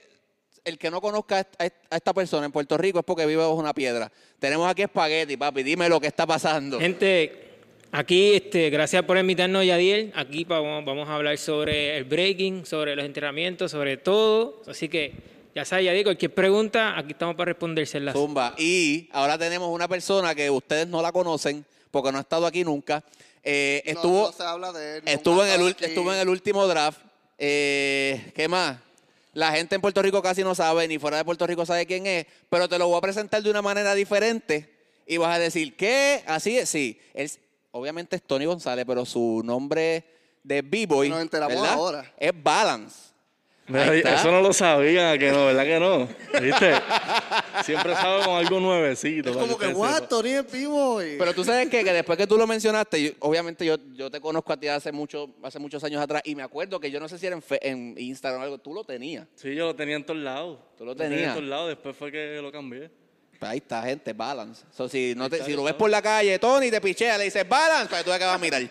el 0.65 0.77
que 0.77 0.91
no 0.91 1.01
conozca 1.01 1.47
a 1.57 1.95
esta 1.95 2.13
persona 2.13 2.45
en 2.45 2.51
Puerto 2.51 2.77
Rico 2.77 2.99
es 2.99 3.05
porque 3.05 3.25
vive 3.25 3.41
bajo 3.41 3.53
una 3.55 3.73
piedra. 3.73 4.11
Tenemos 4.39 4.69
aquí 4.69 4.83
Espagueti, 4.83 5.37
papi, 5.37 5.63
dime 5.63 5.89
lo 5.89 5.99
que 5.99 6.07
está 6.07 6.25
pasando. 6.27 6.79
Gente, 6.79 7.48
aquí, 7.91 8.33
este, 8.33 8.69
gracias 8.69 9.03
por 9.03 9.17
invitarnos, 9.17 9.65
Yadiel. 9.65 10.11
Aquí 10.15 10.43
vamos, 10.43 10.85
vamos 10.85 11.07
a 11.09 11.15
hablar 11.15 11.37
sobre 11.37 11.97
el 11.97 12.03
breaking, 12.03 12.65
sobre 12.65 12.95
los 12.95 13.05
entrenamientos, 13.05 13.71
sobre 13.71 13.97
todo. 13.97 14.61
Así 14.67 14.89
que, 14.89 15.13
ya 15.55 15.65
sabes, 15.65 15.85
Yadiel, 15.85 16.03
cualquier 16.03 16.33
pregunta, 16.33 16.97
aquí 16.97 17.11
estamos 17.11 17.35
para 17.35 17.51
respondérselas. 17.51 18.13
Zumba. 18.13 18.55
Y 18.57 19.09
ahora 19.11 19.37
tenemos 19.37 19.69
una 19.69 19.87
persona 19.87 20.35
que 20.35 20.49
ustedes 20.49 20.87
no 20.87 21.01
la 21.01 21.11
conocen 21.11 21.65
porque 21.91 22.11
no 22.11 22.17
ha 22.17 22.21
estado 22.21 22.45
aquí 22.45 22.63
nunca. 22.63 23.03
Eh, 23.43 23.81
estuvo, 23.85 24.27
no 24.27 24.31
se 24.31 24.43
habla 24.43 24.71
de 24.71 24.97
él. 24.97 25.03
en 25.05 25.11
el, 25.61 25.75
estuvo 25.79 26.13
en 26.13 26.19
el 26.19 26.29
último 26.29 26.67
draft. 26.67 26.99
Eh, 27.37 28.31
¿Qué 28.35 28.47
más? 28.47 28.77
La 29.33 29.51
gente 29.51 29.75
en 29.75 29.81
Puerto 29.81 30.01
Rico 30.01 30.21
casi 30.21 30.43
no 30.43 30.55
sabe, 30.55 30.87
ni 30.87 30.97
fuera 30.97 31.17
de 31.17 31.25
Puerto 31.25 31.47
Rico 31.47 31.65
sabe 31.65 31.85
quién 31.85 32.05
es, 32.07 32.25
pero 32.49 32.67
te 32.67 32.77
lo 32.77 32.87
voy 32.87 32.97
a 32.97 33.01
presentar 33.01 33.41
de 33.41 33.49
una 33.49 33.61
manera 33.61 33.93
diferente 33.95 34.69
y 35.05 35.17
vas 35.17 35.35
a 35.35 35.39
decir, 35.39 35.75
¿qué? 35.75 36.23
Así 36.25 36.57
es, 36.57 36.69
sí. 36.69 36.99
Él, 37.13 37.31
obviamente 37.79 38.15
es 38.15 38.23
Tony 38.23 38.45
González, 38.45 38.85
pero 38.87 39.05
su 39.05 39.41
nombre 39.43 40.03
de 40.43 40.61
B-Boy 40.61 41.09
Nos 41.09 41.21
enteramos 41.21 41.55
¿verdad? 41.55 41.73
ahora. 41.73 42.13
es 42.17 42.31
Balance. 42.43 43.09
Mira, 43.67 43.93
eso 44.15 44.31
no 44.31 44.41
lo 44.41 44.51
sabía, 44.51 45.15
que 45.19 45.31
no, 45.31 45.45
¿verdad 45.45 45.63
que 45.63 45.79
no? 45.79 46.07
¿Viste? 46.41 46.73
Siempre 47.63 47.93
con 47.93 48.35
algo 48.35 48.59
nuevecito. 48.59 49.29
Es 49.29 49.37
como 49.37 49.59
que, 49.59 49.67
what. 49.67 50.07
Tony 50.07 50.29
es 50.31 50.51
vivo. 50.51 51.03
y- 51.03 51.17
Pero 51.19 51.35
tú 51.35 51.43
sabes 51.43 51.69
qué? 51.69 51.83
que 51.83 51.93
después 51.93 52.17
que 52.17 52.25
tú 52.25 52.35
lo 52.35 52.47
mencionaste, 52.47 52.99
yo- 53.03 53.11
obviamente 53.19 53.63
yo, 53.63 53.75
yo 53.95 54.09
te 54.09 54.19
conozco 54.19 54.53
a 54.53 54.57
ti 54.57 54.67
hace, 54.67 54.91
mucho, 54.91 55.35
hace 55.43 55.59
muchos 55.59 55.83
años 55.83 56.01
atrás 56.01 56.23
y 56.25 56.33
me 56.33 56.41
acuerdo 56.41 56.79
que 56.79 56.89
yo 56.89 56.99
no 56.99 57.07
sé 57.07 57.19
si 57.19 57.27
era 57.27 57.35
en, 57.35 57.43
fe- 57.43 57.59
en 57.61 57.93
Instagram 57.95 58.41
o 58.41 58.43
algo, 58.43 58.57
tú 58.57 58.73
lo 58.73 58.83
tenías. 58.83 59.27
Sí, 59.35 59.53
yo 59.53 59.65
lo 59.67 59.75
tenía 59.75 59.97
en 59.97 60.03
todos 60.03 60.19
lados. 60.19 60.57
Tú 60.75 60.83
lo 60.85 60.95
tenía 60.95 61.09
tenías. 61.11 61.27
en 61.29 61.35
todos 61.35 61.49
lados, 61.49 61.67
después 61.69 61.95
fue 61.95 62.11
que 62.11 62.39
lo 62.41 62.51
cambié. 62.51 62.89
Pues 63.39 63.51
ahí 63.51 63.57
está, 63.59 63.81
gente, 63.83 64.11
balance. 64.13 64.65
So, 64.75 64.89
si 64.89 65.13
no 65.15 65.29
te- 65.29 65.43
si 65.45 65.53
lo 65.53 65.63
ves 65.63 65.73
por 65.73 65.89
la 65.89 66.01
calle, 66.01 66.37
Tony 66.39 66.69
te 66.69 66.81
pichea, 66.81 67.17
le 67.17 67.23
dices 67.25 67.47
balance, 67.47 67.87
pues 67.89 68.03
tú 68.03 68.11
que 68.11 68.17
vas 68.25 68.35
a 68.35 68.37
mirar. 68.37 68.61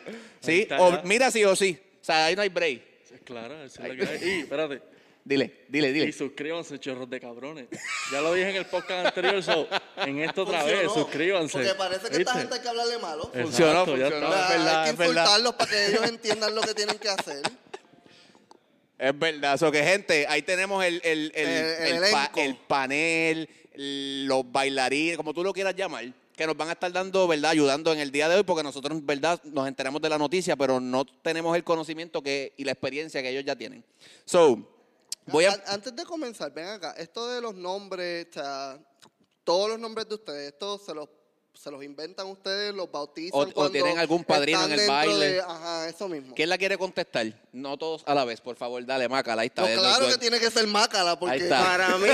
¿Sí? 0.40 0.60
está, 0.62 0.78
O 0.80 0.90
ya. 0.92 1.02
mira 1.04 1.30
sí 1.30 1.42
o 1.44 1.56
sí. 1.56 1.78
O 2.00 2.04
sea, 2.04 2.26
ahí 2.26 2.36
no 2.36 2.42
hay 2.42 2.48
break. 2.50 2.82
Claro, 3.24 3.62
es 3.64 3.78
que 3.78 3.82
hay. 3.82 3.98
Y, 4.22 4.40
espérate. 4.40 4.82
Dile, 5.24 5.64
dile, 5.68 5.88
Y 5.88 5.92
dile. 5.92 6.12
suscríbanse, 6.12 6.78
chorros 6.78 7.08
de 7.10 7.20
cabrones. 7.20 7.66
Ya 8.10 8.20
lo 8.22 8.32
dije 8.32 8.48
en 8.48 8.56
el 8.56 8.64
podcast 8.66 9.06
anterior, 9.08 9.42
so, 9.42 9.68
en 9.96 10.20
esto 10.20 10.42
otra 10.44 10.64
vez, 10.64 10.80
Funcionó, 10.84 10.94
suscríbanse. 10.94 11.52
Porque 11.58 11.74
parece 11.74 12.08
que 12.10 12.16
esta 12.18 12.32
gente 12.34 12.54
hay 12.54 12.60
que 12.62 12.68
hablarle 12.68 12.98
malo. 12.98 13.24
Exacto, 13.34 13.42
Funcionó, 13.42 13.72
ya 13.96 14.06
funcionó. 14.08 14.26
está. 14.34 14.42
es 14.42 14.48
verdad, 14.58 14.82
hay 14.84 14.90
que 14.90 14.96
verdad. 14.96 15.14
insultarlos 15.22 15.54
para 15.54 15.70
que 15.70 15.86
ellos 15.86 16.02
entiendan 16.08 16.54
lo 16.54 16.60
que 16.62 16.74
tienen 16.74 16.98
que 16.98 17.08
hacer. 17.10 17.42
Es 18.98 19.18
verdad. 19.18 19.56
So 19.58 19.70
que, 19.70 19.82
gente, 19.84 20.26
ahí 20.28 20.42
tenemos 20.42 20.84
el, 20.84 21.00
el, 21.04 21.30
el, 21.34 21.46
El- 21.48 21.64
el 21.98 22.04
el 22.04 22.10
pa- 22.10 22.20
elenco. 22.24 22.40
el 22.40 22.56
panel, 22.56 23.38
el- 23.38 23.48
los 23.80 24.50
bailarines, 24.50 25.16
como 25.16 25.32
tú 25.32 25.44
lo 25.44 25.52
quieras 25.52 25.76
llamar, 25.76 26.12
que 26.34 26.46
nos 26.46 26.56
van 26.56 26.68
a 26.68 26.72
estar 26.72 26.90
dando, 26.90 27.28
¿verdad? 27.28 27.52
Ayudando 27.52 27.92
en 27.92 28.00
el 28.00 28.10
día 28.10 28.28
de 28.28 28.34
hoy, 28.36 28.42
porque 28.42 28.64
nosotros, 28.64 29.04
¿verdad? 29.06 29.40
Nos 29.44 29.68
enteramos 29.68 30.02
de 30.02 30.08
la 30.08 30.18
noticia, 30.18 30.56
pero 30.56 30.80
no 30.80 31.04
tenemos 31.04 31.54
el 31.56 31.62
conocimiento 31.62 32.20
que, 32.20 32.54
y 32.56 32.64
la 32.64 32.72
experiencia 32.72 33.22
que 33.22 33.30
ellos 33.30 33.44
ya 33.44 33.54
tienen. 33.56 33.84
So, 34.24 34.68
voy 35.26 35.44
a... 35.44 35.52
An- 35.52 35.62
Antes 35.66 35.94
de 35.94 36.04
comenzar, 36.04 36.52
ven 36.52 36.66
acá. 36.66 36.92
Esto 36.98 37.28
de 37.28 37.40
los 37.40 37.54
nombres, 37.54 38.26
o 38.36 38.78
todos 39.44 39.70
los 39.70 39.78
nombres 39.78 40.08
de 40.08 40.14
ustedes, 40.16 40.52
estos 40.52 40.84
se 40.84 40.92
los, 40.94 41.08
se 41.60 41.72
los 41.72 41.82
inventan 41.82 42.28
ustedes, 42.28 42.72
los 42.72 42.88
bautizan. 42.90 43.32
O- 43.54 43.62
o 43.64 43.68
tienen 43.70 43.98
algún 43.98 44.22
padrino 44.22 44.64
en 44.64 44.78
el 44.78 44.86
baile. 44.86 45.32
de- 45.32 45.40
ajá, 45.40 45.88
eso 45.88 46.08
mismo. 46.08 46.32
¿Quién 46.36 46.48
la 46.48 46.56
quiere 46.56 46.78
contestar? 46.78 47.26
No 47.52 47.76
todos 47.76 48.04
a 48.06 48.14
la 48.14 48.24
vez, 48.24 48.40
por 48.40 48.54
favor, 48.54 48.86
dale, 48.86 49.08
Mácala, 49.08 49.42
ahí 49.42 49.48
está. 49.48 49.62
Pues 49.62 49.72
Eso- 49.72 49.80
claro 49.82 50.06
que 50.08 50.18
tiene 50.18 50.38
que 50.38 50.52
ser 50.52 50.68
Mácala, 50.68 51.18
porque. 51.18 51.46
Para 51.46 51.88
mí, 51.98 52.08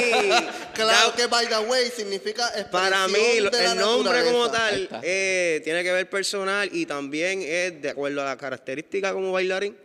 claro 0.72 1.10
ya- 1.10 1.14
que 1.14 1.26
by 1.26 1.46
the 1.46 1.58
way 1.58 1.90
significa 1.94 2.50
para 2.72 3.06
mí 3.08 3.12
de 3.18 3.40
la 3.42 3.72
el 3.72 3.78
nombre 3.78 4.24
como 4.24 4.46
naturaleza. 4.46 4.88
Tal 4.88 5.00
eh, 5.04 5.60
tiene 5.62 5.82
que 5.82 5.92
ver 5.92 6.08
personal 6.08 6.70
y 6.72 6.86
también 6.86 7.42
es 7.42 7.82
de 7.82 7.90
acuerdo 7.90 8.22
a 8.22 8.24
la 8.24 8.38
característica 8.38 9.12
como 9.12 9.30
bailarín. 9.32 9.76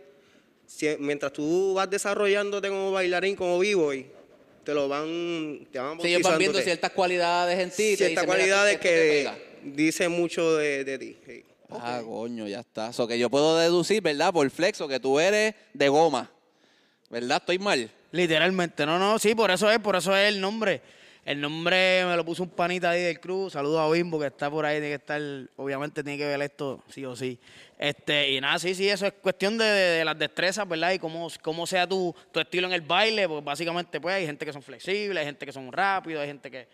Si- 0.66 0.96
mientras 0.98 1.34
tú 1.34 1.74
vas 1.74 1.90
desarrollándote 1.90 2.68
como 2.70 2.92
bailarín, 2.92 3.36
como 3.36 3.58
vivo, 3.58 3.92
y 3.92 4.06
te 4.64 4.72
lo 4.72 4.88
van, 4.88 5.66
te 5.70 5.78
van 5.78 6.00
Sí, 6.00 6.08
ellos 6.14 6.22
van 6.22 6.38
viendo 6.38 6.60
ciertas 6.62 6.92
cualidades 6.92 7.58
en 7.58 7.70
ti. 7.70 7.94
ciertas 7.96 8.24
cualidades 8.24 8.78
que. 8.80 9.49
Dice 9.62 10.08
mucho 10.08 10.56
de, 10.56 10.84
de 10.84 10.98
ti. 10.98 11.16
sí. 11.26 11.44
Ah, 11.72 12.00
coño, 12.04 12.48
ya 12.48 12.60
está. 12.60 12.88
Eso 12.90 13.06
que 13.06 13.16
yo 13.16 13.30
puedo 13.30 13.56
deducir, 13.56 14.02
¿verdad? 14.02 14.32
Por 14.32 14.50
flexo, 14.50 14.88
que 14.88 14.98
tú 14.98 15.20
eres 15.20 15.54
de 15.72 15.88
goma. 15.88 16.28
¿Verdad? 17.08 17.38
Estoy 17.38 17.58
mal. 17.60 17.88
Literalmente, 18.12 18.84
no, 18.86 18.98
no, 18.98 19.18
sí, 19.20 19.36
por 19.36 19.52
eso 19.52 19.70
es, 19.70 19.78
por 19.78 19.94
eso 19.94 20.16
es 20.16 20.28
el 20.34 20.40
nombre. 20.40 20.80
El 21.24 21.40
nombre 21.40 22.04
me 22.06 22.16
lo 22.16 22.24
puso 22.24 22.42
un 22.42 22.48
panita 22.50 22.90
ahí 22.90 23.02
del 23.02 23.20
cruz. 23.20 23.52
Saludos 23.52 23.78
a 23.80 23.88
Bimbo 23.92 24.18
que 24.18 24.26
está 24.26 24.50
por 24.50 24.66
ahí, 24.66 24.76
tiene 24.80 24.88
que 24.88 24.94
estar, 24.94 25.20
obviamente 25.56 26.02
tiene 26.02 26.18
que 26.18 26.26
ver 26.26 26.42
esto 26.42 26.82
sí 26.88 27.04
o 27.04 27.14
sí. 27.14 27.38
Este, 27.78 28.32
y 28.32 28.40
nada, 28.40 28.58
sí, 28.58 28.74
sí, 28.74 28.88
eso 28.88 29.06
es 29.06 29.12
cuestión 29.22 29.56
de, 29.56 29.64
de- 29.64 29.98
de 29.98 30.04
las 30.04 30.18
destrezas, 30.18 30.66
¿verdad? 30.68 30.92
Y 30.92 30.98
cómo, 30.98 31.28
cómo 31.40 31.66
sea 31.68 31.86
tu, 31.86 32.12
tu 32.32 32.40
estilo 32.40 32.66
en 32.66 32.72
el 32.72 32.80
baile, 32.80 33.28
porque 33.28 33.44
básicamente 33.44 34.00
pues 34.00 34.14
hay 34.16 34.26
gente 34.26 34.44
que 34.44 34.52
son 34.52 34.62
flexibles, 34.62 35.20
hay 35.20 35.26
gente 35.26 35.46
que 35.46 35.52
son 35.52 35.70
rápidos, 35.70 36.20
hay 36.22 36.28
gente 36.28 36.50
que... 36.50 36.66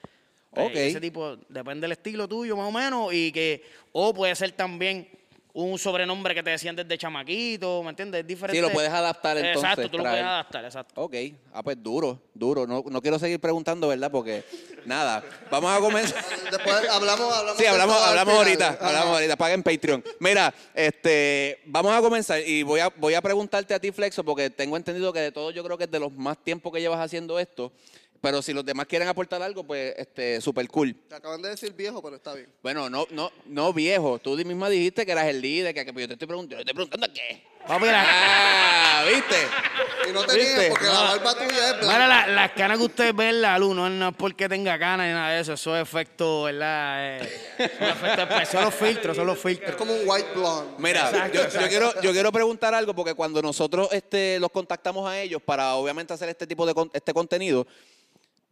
Ok. 0.57 0.75
Ese 0.75 1.01
tipo, 1.01 1.37
depende 1.49 1.85
del 1.85 1.93
estilo 1.93 2.27
tuyo 2.27 2.57
más 2.57 2.69
o 2.69 2.73
menos, 2.73 3.13
y 3.13 3.31
que, 3.33 3.63
o 3.93 4.13
puede 4.15 4.35
ser 4.35 4.53
también 4.53 5.09
un 5.57 5.79
sobrenombre 5.79 6.35
que 6.35 6.43
te 6.43 6.51
decían 6.51 6.77
desde 6.77 6.99
chamaquito, 6.99 7.83
¿me 7.83 7.89
entiendes? 7.89 8.21
Es 8.21 8.27
diferente. 8.27 8.61
Sí, 8.61 8.61
lo 8.61 8.71
puedes 8.71 8.91
adaptar 8.91 9.39
entonces. 9.39 9.63
Exacto, 9.63 9.91
tú 9.91 9.97
lo 9.97 10.05
puedes 10.05 10.23
adaptar, 10.23 10.65
exacto. 10.67 11.01
Ok, 11.01 11.15
ah, 11.55 11.63
pues 11.63 11.83
duro, 11.83 12.21
duro. 12.35 12.67
No, 12.67 12.85
no 12.87 13.01
quiero 13.01 13.19
seguir 13.19 13.41
preguntando, 13.41 13.89
¿verdad? 13.89 14.11
Porque, 14.11 14.45
nada, 14.85 15.25
vamos 15.51 15.75
a 15.75 15.81
comenzar. 15.81 16.23
Después 16.51 16.77
hablamos, 16.91 17.35
hablamos. 17.35 17.57
Sí, 17.59 17.65
hablamos, 17.65 17.97
hablamos 17.97 18.35
ahorita, 18.35 18.69
Ajá. 18.69 18.87
hablamos 18.87 19.15
ahorita, 19.15 19.37
paguen 19.37 19.63
Patreon. 19.63 20.05
Mira, 20.21 20.53
este, 20.75 21.63
vamos 21.65 21.91
a 21.93 22.03
comenzar 22.03 22.39
y 22.47 22.63
voy 22.63 22.81
a, 22.81 22.93
voy 22.95 23.15
a 23.15 23.23
preguntarte 23.23 23.73
a 23.73 23.81
ti, 23.81 23.93
Flexo, 23.93 24.23
porque 24.23 24.51
tengo 24.51 24.77
entendido 24.77 25.11
que 25.11 25.21
de 25.21 25.33
todo 25.33 25.53
yo 25.53 25.65
creo 25.65 25.79
que 25.79 25.85
es 25.85 25.91
de 25.91 26.01
los 26.01 26.13
más 26.13 26.37
tiempos 26.37 26.71
que 26.71 26.83
llevas 26.83 27.01
haciendo 27.01 27.39
esto, 27.39 27.73
pero 28.21 28.43
si 28.43 28.53
los 28.53 28.65
demás 28.65 28.87
quieren 28.87 29.09
aportar 29.09 29.43
algo, 29.43 29.65
pues, 29.65 29.95
este, 29.97 30.41
súper 30.41 30.69
cool. 30.69 30.95
Te 31.09 31.15
acaban 31.17 31.41
de 31.43 31.51
decir 31.51 31.73
viejo, 31.73 32.03
pero 32.03 32.17
está 32.17 32.35
bien. 32.35 32.49
Bueno, 32.63 32.89
no, 32.91 33.07
no, 33.11 33.31
no 33.47 33.73
viejo, 33.73 34.19
tú 34.19 34.37
misma 34.37 34.69
dijiste 34.69 35.05
que 35.07 35.13
eras 35.13 35.27
el 35.27 35.41
líder, 35.41 35.75
que, 35.75 35.85
que 35.85 35.93
yo 36.01 36.07
te 36.09 36.13
estoy 36.15 36.27
preguntando, 36.29 36.59
yo 36.63 36.65
te 36.65 36.71
estoy 36.71 36.75
preguntando 36.87 37.07
qué. 37.15 37.43
La- 37.69 38.07
Ah, 38.09 39.05
¿viste? 39.13 39.37
Y 40.09 40.13
no 40.13 40.25
te 40.25 40.37
¿Viste? 40.37 40.53
niegues 40.53 40.71
porque 40.71 40.85
la 40.87 40.93
barba 41.01 41.35
tuya 41.35 41.47
es 41.71 41.79
blanca. 41.81 41.87
Mira, 41.93 42.07
la- 42.07 42.27
las 42.29 42.53
canas 42.53 42.79
que 42.79 42.85
ustedes 42.85 43.15
ven 43.17 43.29
en 43.29 43.43
la 43.43 43.59
luz 43.59 43.75
no, 43.75 43.91
no 43.91 44.09
es 44.11 44.15
porque 44.17 44.49
tenga 44.49 44.79
canas 44.79 45.09
ni 45.09 45.13
nada 45.13 45.31
de 45.33 45.41
eso. 45.41 45.53
Eso 45.55 45.77
es 45.77 45.83
efecto, 45.83 46.45
¿verdad? 46.45 47.17
Eh, 47.25 47.29
son 47.59 47.89
efectos 47.89 48.19
especiales. 48.21 48.49
son 48.51 48.65
los 48.65 48.75
filtros, 48.75 49.17
son 49.17 49.27
los 49.27 49.37
Es 49.39 49.43
filtros. 49.43 49.77
como 49.77 49.93
un 49.95 50.01
white 50.09 50.29
blonde. 50.35 50.75
Mira, 50.79 51.11
Exacto, 51.11 51.35
yo, 51.35 51.41
exacto. 51.43 51.61
yo 51.61 51.69
quiero, 51.69 52.01
yo 52.03 52.13
quiero 52.13 52.31
preguntar 52.33 52.73
algo 52.73 52.95
porque 52.95 53.15
cuando 53.15 53.43
nosotros 53.43 53.89
este, 53.91 54.39
los 54.39 54.51
contactamos 54.53 55.09
a 55.11 55.21
ellos 55.21 55.43
para 55.45 55.75
obviamente 55.75 56.15
hacer 56.15 56.29
este 56.29 56.47
tipo 56.47 56.65
de 56.67 56.73
con- 56.75 56.91
este 56.95 57.13
contenido, 57.13 57.67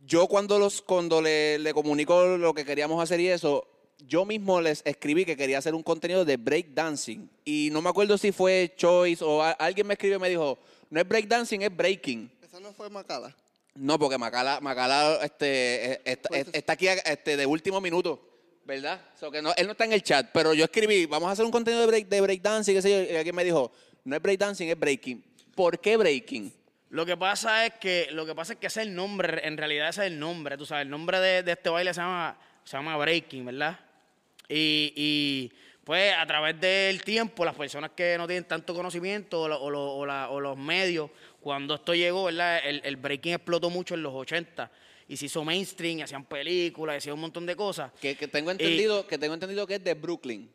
yo 0.06 0.26
cuando 0.26 0.58
los 0.58 0.82
cuando 0.82 1.20
le, 1.23 1.58
le 1.58 1.73
comunico 1.73 2.37
lo 2.37 2.52
que 2.54 2.64
queríamos 2.64 3.02
hacer 3.02 3.20
y 3.20 3.28
eso, 3.28 3.66
yo 4.06 4.25
mismo 4.25 4.61
les 4.61 4.82
escribí 4.84 5.25
que 5.25 5.37
quería 5.37 5.58
hacer 5.58 5.75
un 5.75 5.82
contenido 5.82 6.25
de 6.25 6.37
breakdancing 6.37 7.30
y 7.44 7.68
no 7.73 7.80
me 7.80 7.88
acuerdo 7.90 8.18
si 8.18 8.32
fue 8.32 8.73
Choice 8.76 9.25
o 9.25 9.42
a- 9.42 9.52
alguien 9.52 9.87
me 9.87 9.94
escribió 9.94 10.16
y 10.16 10.20
me 10.20 10.28
dijo, 10.28 10.58
no 10.90 11.00
es 11.00 11.08
breakdancing, 11.08 11.62
es 11.62 11.75
breaking. 11.75 12.30
Esa 12.42 12.61
no 12.61 12.73
fue 12.73 12.90
Macala. 12.90 13.34
No, 13.76 13.99
porque 13.99 14.18
Macala, 14.18 14.61
Macala 14.61 15.18
este, 15.23 15.92
eh, 15.94 16.00
está, 16.04 16.28
Pues- 16.28 16.46
está 16.52 16.73
aquí 16.75 16.87
este, 16.88 17.37
de 17.37 17.46
último 17.46 17.80
minuto, 17.80 18.20
¿verdad? 18.64 19.00
So 19.18 19.30
que 19.30 19.40
no, 19.42 19.52
él 19.56 19.66
no 19.66 19.73
está 19.73 19.84
en 19.84 19.92
el 19.94 20.02
chat, 20.02 20.28
pero 20.32 20.54
yo 20.54 20.64
escribí, 20.64 21.06
vamos 21.06 21.28
a 21.28 21.32
hacer 21.32 21.44
un 21.44 21.50
contenido 21.50 21.80
de, 21.80 21.87
break, 21.87 22.08
de 22.08 22.20
breakdancing, 22.20 22.75
qué 22.75 22.82
sé 22.82 22.90
yo, 22.90 23.12
y 23.12 23.16
alguien 23.16 23.34
me 23.34 23.42
dijo, 23.44 23.73
no 24.04 24.14
es 24.16 24.23
breakdancing, 24.23 24.68
es 24.68 24.78
breaking. 24.78 25.25
¿Por 25.54 25.78
qué 25.80 25.96
breaking? 25.96 26.52
Lo 26.94 27.04
que 27.04 27.16
pasa 27.16 27.66
es 27.66 27.72
que 27.80 28.06
lo 28.12 28.24
que 28.24 28.34
pasa 28.36 28.52
es 28.52 28.58
que 28.60 28.68
ese 28.68 28.82
es 28.82 28.86
el 28.86 28.94
nombre, 28.94 29.40
en 29.46 29.56
realidad 29.56 29.88
ese 29.88 30.02
es 30.02 30.12
el 30.12 30.18
nombre, 30.20 30.56
tú 30.56 30.64
sabes, 30.64 30.82
el 30.84 30.90
nombre 30.90 31.18
de, 31.18 31.42
de 31.42 31.52
este 31.52 31.68
baile 31.68 31.92
se 31.92 32.00
llama, 32.00 32.38
se 32.62 32.76
llama 32.76 32.96
breaking, 32.96 33.44
¿verdad? 33.46 33.80
Y, 34.48 34.92
y, 34.94 35.52
pues 35.82 36.14
a 36.16 36.24
través 36.24 36.60
del 36.60 37.02
tiempo, 37.02 37.44
las 37.44 37.56
personas 37.56 37.90
que 37.96 38.16
no 38.16 38.26
tienen 38.28 38.44
tanto 38.44 38.74
conocimiento 38.74 39.42
o, 39.42 39.48
lo- 39.48 39.60
o 39.60 39.70
lo- 39.70 39.92
o 39.96 40.06
la- 40.06 40.30
o 40.30 40.38
los 40.40 40.56
medios, 40.56 41.10
cuando 41.40 41.74
esto 41.74 41.94
llegó, 41.94 42.24
¿verdad? 42.24 42.60
El, 42.64 42.80
el 42.84 42.96
breaking 42.96 43.34
explotó 43.34 43.70
mucho 43.70 43.94
en 43.94 44.02
los 44.02 44.14
80 44.14 44.70
y 45.08 45.16
se 45.16 45.26
hizo 45.26 45.42
mainstream, 45.44 45.98
y 45.98 46.02
hacían 46.02 46.24
películas, 46.24 46.94
y 46.94 46.98
hacían 46.98 47.14
un 47.14 47.22
montón 47.22 47.44
de 47.44 47.56
cosas. 47.56 47.90
Que, 48.00 48.16
que 48.16 48.28
tengo 48.28 48.50
entendido, 48.52 49.06
que 49.06 49.18
tengo 49.18 49.34
entendido 49.34 49.66
que 49.66 49.74
es 49.74 49.84
de 49.84 49.94
Brooklyn, 49.94 50.48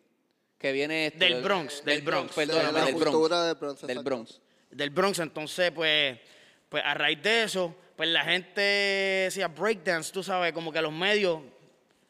que 0.57 0.71
viene 0.71 1.07
este- 1.07 1.19
Del 1.25 1.41
Bronx, 1.43 1.83
del 1.83 2.01
Bronx. 2.01 2.33
perdóname, 2.33 2.67
De 2.67 2.73
la 2.79 2.85
del 2.85 2.93
cultura 2.95 3.53
Bronx. 3.55 3.81
del 3.85 3.99
Bronx. 3.99 4.03
Bronx. 4.05 4.41
Del 4.69 4.89
Bronx. 4.89 5.19
Entonces, 5.19 5.71
pues, 5.71 6.17
pues 6.67 6.83
a 6.85 6.93
raíz 6.93 7.21
de 7.21 7.43
eso, 7.43 7.75
pues 7.95 8.09
la 8.09 8.23
gente 8.23 8.61
decía 8.61 9.47
breakdance, 9.47 10.11
tú 10.11 10.23
sabes, 10.23 10.53
como 10.53 10.71
que 10.71 10.81
los 10.81 10.93
medios, 10.93 11.41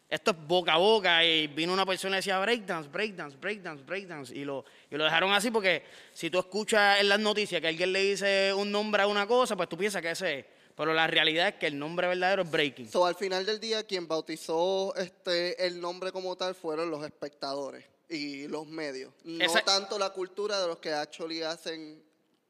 esto 0.10 0.32
es 0.32 0.38
boca 0.48 0.74
a 0.74 0.78
boca, 0.78 1.24
y 1.24 1.48
vino 1.48 1.72
una 1.74 1.86
persona 1.86 2.16
y 2.16 2.20
decía 2.20 2.40
breakdance, 2.40 2.90
breakdance, 2.90 3.38
breakdance, 3.38 3.84
breakdance, 3.84 4.36
y 4.36 4.44
lo, 4.44 4.66
y 4.90 4.96
lo 4.96 5.04
dejaron 5.04 5.32
así 5.32 5.52
porque 5.52 5.84
si 6.14 6.30
tú 6.30 6.40
escuchas 6.40 7.00
en 7.00 7.10
las 7.10 7.20
noticias 7.20 7.62
que 7.62 7.68
alguien 7.68 7.94
le 7.94 8.02
dice 8.02 8.54
un 8.54 8.72
nombre 8.72 9.04
a 9.04 9.08
una 9.08 9.26
cosa, 9.28 9.56
pues 9.56 9.70
tú 9.70 9.78
piensas 9.78 10.02
que 10.02 10.12
ese 10.12 10.40
es. 10.40 10.46
Pero 10.76 10.94
la 10.94 11.08
realidad 11.08 11.50
es 11.50 11.56
que 11.56 11.68
el 11.68 11.78
nombre 11.78 12.08
verdadero 12.08 12.44
es 12.44 12.50
breaking. 12.50 12.90
So, 12.90 13.06
al 13.06 13.16
final 13.16 13.46
del 13.46 13.60
día, 13.60 13.84
quien 13.84 14.08
bautizó 14.08 14.96
este, 14.96 15.66
el 15.66 15.82
nombre 15.82 16.14
como 16.14 16.38
tal 16.38 16.56
fueron 16.56 16.90
los 16.90 17.04
espectadores 17.06 17.84
y 18.08 18.48
los 18.48 18.66
medios. 18.66 19.12
No 19.26 19.44
Esa- 19.44 19.62
tanto 19.62 20.00
la 20.00 20.12
cultura 20.12 20.58
de 20.62 20.68
los 20.68 20.80
que 20.80 20.94
actually 20.94 21.42
hacen. 21.44 22.02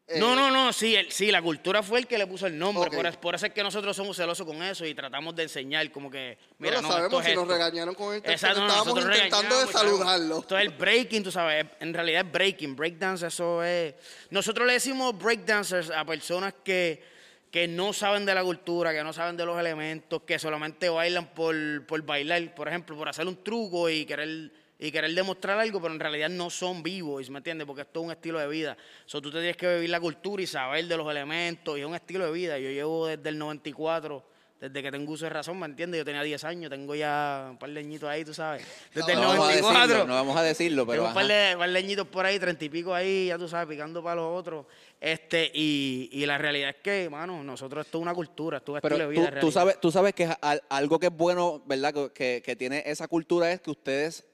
Eh, 0.10 0.20
No, 0.20 0.36
no, 0.36 0.50
no, 0.52 0.74
sí, 0.74 0.96
el- 0.96 1.12
sí, 1.12 1.32
la 1.32 1.42
cultura 1.42 1.82
fue 1.84 2.00
el 2.00 2.08
que 2.08 2.18
le 2.18 2.26
puso 2.28 2.48
el 2.48 2.58
nombre. 2.58 2.90
Por, 2.90 3.18
por 3.20 3.36
eso 3.36 3.46
es 3.46 3.54
que 3.54 3.62
nosotros 3.64 3.96
somos 3.96 4.18
celosos 4.18 4.46
con 4.46 4.62
eso 4.64 4.86
y 4.86 4.94
tratamos 4.96 5.36
de 5.36 5.44
enseñar 5.44 5.90
como 5.92 6.10
que, 6.10 6.38
No 6.42 6.56
mira, 6.60 6.76
lo 6.78 6.82
no, 6.82 6.88
sabemos 6.90 7.08
esto 7.14 7.20
es 7.22 7.26
si 7.28 7.36
nos 7.36 7.48
regañaron 7.48 7.96
con 7.96 8.16
esto. 8.16 8.30
Exacto, 8.32 8.60
no, 8.62 8.68
estábamos 8.68 9.04
intentando 9.06 9.60
de 9.66 9.72
saludarlo. 9.72 10.40
Esto 10.40 10.58
es 10.58 10.66
el 10.66 10.70
breaking, 10.72 11.24
tú 11.24 11.32
sabes, 11.32 11.66
en 11.80 11.94
realidad 11.94 12.26
es 12.26 12.32
breaking, 12.32 12.76
breakdance, 12.76 13.28
eso 13.28 13.64
es... 13.64 13.94
Nosotros 14.32 14.66
le 14.68 14.74
decimos 14.74 15.18
breakdancers 15.18 15.90
a 15.92 16.04
personas 16.06 16.54
que, 16.64 17.04
que 17.52 17.68
no 17.68 17.94
saben 17.94 18.26
de 18.26 18.34
la 18.36 18.44
cultura, 18.44 18.92
que 18.94 19.04
no 19.04 19.14
saben 19.14 19.38
de 19.38 19.46
los 19.46 19.60
elementos, 19.60 20.22
que 20.24 20.38
solamente 20.40 20.90
bailan 20.90 21.28
por, 21.34 21.56
por 21.86 22.02
bailar, 22.04 22.54
por 22.56 22.68
ejemplo, 22.68 22.96
por 22.98 23.10
hacer 23.10 23.28
un 23.28 23.44
truco 23.44 23.90
y 23.90 24.06
querer, 24.06 24.52
y 24.80 24.92
querer 24.92 25.12
demostrar 25.14 25.60
algo, 25.60 25.82
pero 25.82 25.94
en 25.94 26.00
realidad 26.00 26.30
no 26.30 26.50
son 26.50 26.82
vivos, 26.82 27.30
¿me 27.30 27.40
entiendes? 27.40 27.68
Porque 27.68 27.82
esto 27.82 28.00
es 28.00 28.06
un 28.06 28.12
estilo 28.12 28.40
de 28.40 28.48
vida. 28.48 28.78
So, 29.06 29.22
tú 29.22 29.30
te 29.30 29.38
tienes 29.40 29.58
que 29.58 29.76
vivir 29.76 29.90
la 29.90 30.00
cultura 30.00 30.42
y 30.42 30.48
saber 30.48 30.86
de 30.86 30.96
los 30.98 31.10
elementos, 31.12 31.78
y 31.78 31.82
es 31.82 31.86
un 31.88 31.96
estilo 31.96 32.26
de 32.26 32.32
vida. 32.32 32.58
Yo 32.60 32.70
llevo 32.70 33.08
desde 33.08 33.30
el 33.30 33.38
94... 33.38 34.24
Desde 34.60 34.84
que 34.84 34.92
tengo 34.92 35.14
uso 35.14 35.24
de 35.24 35.30
razón, 35.30 35.58
¿me 35.58 35.66
entiendes? 35.68 36.00
Yo 36.00 36.04
tenía 36.04 36.22
10 36.22 36.44
años, 36.44 36.70
tengo 36.70 36.94
ya 36.94 37.48
un 37.52 37.58
par 37.58 37.70
de 37.70 37.80
añitos 37.80 38.10
ahí, 38.10 38.26
tú 38.26 38.34
sabes. 38.34 38.62
Desde 38.94 39.16
No 39.16 39.22
el 39.22 39.28
vamos, 39.28 39.48
a 39.48 39.52
94. 39.54 39.88
decirlo, 39.88 40.06
no 40.08 40.14
vamos 40.16 40.36
a 40.38 40.44
decirlo, 40.44 40.86
pero 40.86 40.96
Tengo 40.98 41.08
un 41.08 41.14
par 41.14 41.28
de, 41.28 41.56
par 41.58 41.70
de 41.70 41.80
añitos 41.80 42.08
por 42.10 42.26
ahí, 42.26 42.38
treinta 42.40 42.66
y 42.66 42.68
pico 42.70 42.94
ahí, 42.94 43.28
ya 43.28 43.38
tú 43.38 43.48
sabes, 43.48 43.70
picando 43.70 44.04
para 44.04 44.18
los 44.18 44.38
otros. 44.38 44.66
Este, 45.00 45.50
y, 45.54 46.10
y 46.12 46.26
la 46.26 46.38
realidad 46.38 46.72
es 46.72 46.76
que, 46.84 47.10
mano, 47.10 47.42
nosotros 47.42 47.86
esto 47.86 48.00
es 48.00 48.02
una 48.02 48.14
cultura, 48.14 48.58
esto 48.58 48.74
es 48.74 48.76
un 48.76 48.82
Pero 48.82 48.96
estilo 48.98 49.10
de 49.10 49.16
tú, 49.16 49.22
vida. 49.22 49.30
tú 49.30 49.34
realidad. 49.36 49.54
sabes, 49.54 49.80
tú 49.80 49.92
sabes 49.94 50.14
que 50.14 50.30
algo 50.68 51.00
que 51.00 51.06
es 51.06 51.14
bueno, 51.16 51.64
¿verdad? 51.66 52.12
Que- 52.12 52.42
que 52.44 52.56
tiene 52.58 52.84
esa 52.86 53.08
cultura 53.08 53.50
es 53.54 53.62
que 53.62 53.72
ustedes 53.72 54.26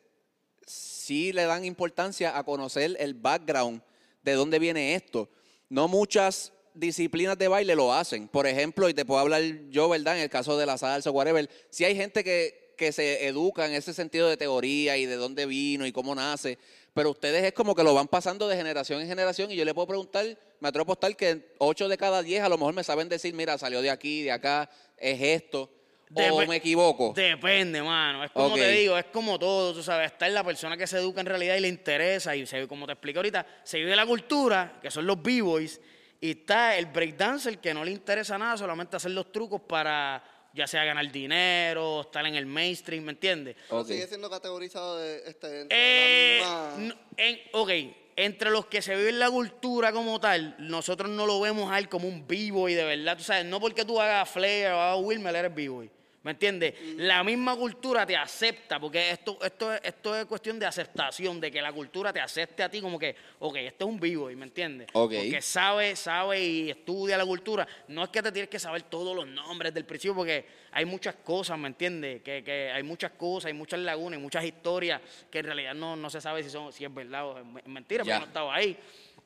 sí 0.66 1.32
le 1.32 1.46
dan 1.46 1.66
importancia 1.66 2.38
a 2.38 2.44
conocer 2.44 2.96
el 3.00 3.14
background 3.14 3.82
de 4.24 4.34
dónde 4.34 4.60
viene 4.60 4.96
esto. 4.96 5.30
No 5.70 5.88
muchas 5.88 6.52
disciplinas 6.74 7.38
de 7.38 7.48
baile 7.48 7.76
lo 7.76 7.94
hacen. 7.94 8.28
Por 8.28 8.48
ejemplo, 8.48 8.90
y 8.90 8.94
te 8.94 9.06
puedo 9.06 9.20
hablar 9.20 9.42
yo, 9.70 9.90
¿verdad? 9.90 10.18
En 10.18 10.24
el 10.24 10.30
caso 10.30 10.58
de 10.58 10.66
la 10.66 10.78
salsa 10.78 11.10
o 11.10 11.14
whatever, 11.14 11.50
si 11.70 11.86
hay 11.86 11.96
gente 11.96 12.24
que, 12.24 12.74
que 12.78 12.92
se 12.92 13.28
educa 13.28 13.66
en 13.66 13.74
ese 13.74 13.94
sentido 13.94 14.30
de 14.30 14.38
teoría 14.38 14.98
y 14.98 15.06
de 15.06 15.16
dónde 15.16 15.46
vino 15.46 15.86
y 15.86 15.92
cómo 15.92 16.14
nace, 16.14 16.58
pero 16.94 17.12
ustedes 17.12 17.44
es 17.44 17.54
como 17.54 17.76
que 17.76 17.84
lo 17.84 17.94
van 17.94 18.08
pasando 18.08 18.48
de 18.48 18.56
generación 18.56 19.02
en 19.02 19.08
generación 19.08 19.52
y 19.52 19.56
yo 19.56 19.66
le 19.66 19.74
puedo 19.74 19.88
preguntar, 19.88 20.26
me 20.60 20.68
atrevo 20.70 20.84
a 20.84 20.94
apostar 20.94 21.16
que 21.16 21.54
8 21.58 21.90
de 21.90 21.98
cada 21.98 22.24
10 22.24 22.44
a 22.44 22.50
lo 22.50 22.58
mejor 22.58 22.74
me 22.74 22.84
saben 22.84 23.10
decir, 23.10 23.34
mira, 23.34 23.58
salió 23.58 23.82
de 23.82 23.90
aquí, 23.90 24.24
de 24.24 24.32
acá, 24.32 24.70
es 24.98 25.22
esto, 25.22 25.70
o 26.14 26.46
me 26.48 26.58
equivoco. 26.58 27.14
Depende, 27.16 27.82
mano. 27.82 28.24
Es 28.24 28.32
como 28.32 28.56
te 28.56 28.68
digo, 28.70 28.98
es 28.98 29.06
como 29.06 29.38
todo, 29.40 29.74
tú 29.74 29.82
sabes. 29.84 30.12
Está 30.12 30.28
en 30.28 30.34
la 30.34 30.44
persona 30.44 30.78
que 30.78 30.88
se 30.88 30.98
educa 30.98 31.22
en 31.22 31.28
realidad 31.28 31.56
y 31.56 31.62
le 31.62 31.68
interesa. 31.68 32.36
Y 32.36 32.46
se, 32.46 32.68
como 32.68 32.86
te 32.86 32.94
explico 32.94 33.20
ahorita, 33.20 33.46
se 33.64 33.78
vive 33.80 33.96
la 33.96 34.06
cultura, 34.06 34.80
que 34.82 34.92
son 34.92 35.06
los 35.08 35.22
b-boys. 35.22 35.82
Y 36.22 36.32
está 36.32 36.78
el 36.78 36.86
breakdancer 36.88 37.60
que 37.60 37.74
no 37.74 37.84
le 37.84 37.92
interesa 37.92 38.38
nada, 38.38 38.58
solamente 38.58 38.96
hacer 38.96 39.12
los 39.12 39.32
trucos 39.32 39.62
para 39.62 40.24
ya 40.54 40.66
sea 40.68 40.86
ganar 40.86 41.12
dinero, 41.12 42.02
estar 42.02 42.26
en 42.26 42.36
el 42.36 42.46
mainstream, 42.46 43.04
¿me 43.04 43.12
entiendes? 43.12 43.58
Pero 43.68 43.82
Ok. 43.82 43.88
sigue 43.88 44.08
siendo 44.08 44.30
categorizado 44.30 44.98
de, 44.98 45.18
este, 45.28 45.68
Eh, 45.70 46.40
de 46.40 46.40
la 46.40 46.76
misma- 46.78 46.78
no, 46.78 46.96
en- 47.18 47.40
ok, 47.52 47.70
entre 48.16 48.50
los 48.50 48.66
que 48.68 48.82
se 48.82 48.96
viven 48.96 49.20
la 49.20 49.30
cultura 49.30 49.92
como 49.92 50.20
tal, 50.20 50.56
nosotros 50.60 51.10
no 51.10 51.26
lo 51.26 51.42
vemos 51.42 51.72
a 51.72 51.80
él 51.80 51.90
como 51.90 52.08
un 52.08 52.26
b-boy 52.26 52.74
de 52.74 52.84
verdad. 52.84 53.18
Tú 53.18 53.24
sabes, 53.24 53.46
no 53.46 53.60
porque 53.60 53.84
tú 53.84 54.00
hagas 54.00 54.30
Flair 54.30 54.72
o 54.72 54.80
hagas 54.80 55.04
Wilmer 55.04 55.36
eres 55.36 55.54
b-boy. 55.54 55.92
¿Me 56.26 56.32
entiendes? 56.32 56.74
La 56.98 57.24
misma 57.24 57.56
cultura 57.56 58.04
te 58.04 58.16
acepta, 58.18 58.80
porque 58.80 59.12
esto, 59.12 59.38
esto, 59.46 59.72
es- 59.76 59.82
esto 59.84 60.16
es 60.20 60.26
cuestión 60.26 60.58
de 60.58 60.66
aceptación, 60.66 61.40
de 61.40 61.52
que 61.52 61.62
la 61.62 61.72
cultura 61.72 62.12
te 62.12 62.20
acepte 62.20 62.64
a 62.64 62.70
ti 62.70 62.82
como 62.82 62.98
que, 62.98 63.16
ok, 63.38 63.58
este 63.58 63.84
es 63.84 63.88
un 63.88 64.00
b-boy, 64.00 64.36
¿me 64.36 64.46
entiendes? 64.46 64.88
Ok. 64.94 65.14
Porque 65.14 65.40
sabe, 65.44 65.96
sabe 65.96 66.42
y 66.44 66.70
estudia 66.72 67.16
la 67.20 67.28
cultura. 67.28 67.68
No 67.90 68.04
es 68.06 68.10
que 68.10 68.24
te 68.24 68.32
tienes 68.32 68.50
que 68.50 68.58
saber 68.58 68.82
todos 68.82 69.16
los 69.16 69.28
nombres 69.28 69.72
del 69.72 69.86
principio, 69.86 70.16
porque 70.16 70.44
hay 70.72 70.84
muchas 70.86 71.14
cosas, 71.24 71.60
¿me 71.60 71.68
entiendes? 71.68 72.24
Que, 72.24 72.44
que 72.44 72.72
hay 72.72 72.82
muchas 72.82 73.12
cosas, 73.12 73.46
hay 73.50 73.54
muchas 73.54 73.80
lagunas, 73.82 74.18
hay 74.18 74.24
muchas 74.24 74.44
historias 74.44 75.00
que 75.30 75.38
en 75.38 75.46
realidad 75.46 75.76
no, 75.76 75.96
no 75.96 76.10
se 76.10 76.20
sabe 76.22 76.42
si, 76.42 76.50
son, 76.50 76.74
si 76.74 76.86
es 76.86 76.92
verdad 76.92 77.24
o 77.28 77.38
es 77.38 77.46
me- 77.46 77.62
mentira, 77.68 78.04
Ya. 78.04 78.16
porque 78.16 78.20
no 78.22 78.28
estaba 78.30 78.56
ahí. 78.56 78.76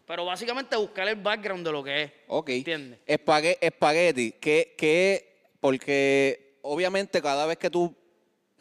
Pero 0.06 0.26
básicamente 0.26 0.76
buscar 0.76 1.08
el 1.08 1.16
background 1.16 1.66
de 1.66 1.72
lo 1.72 1.82
que 1.82 2.02
es. 2.04 2.12
Ok. 2.28 2.50
¿Entiendes? 2.50 3.00
Espague- 3.08 3.58
espagueti, 3.62 4.34
que, 4.34 4.76
que, 4.78 5.54
porque 5.62 6.49
obviamente 6.70 7.22
cada 7.22 7.46
vez 7.46 7.58
que 7.58 7.70
tú 7.70 7.96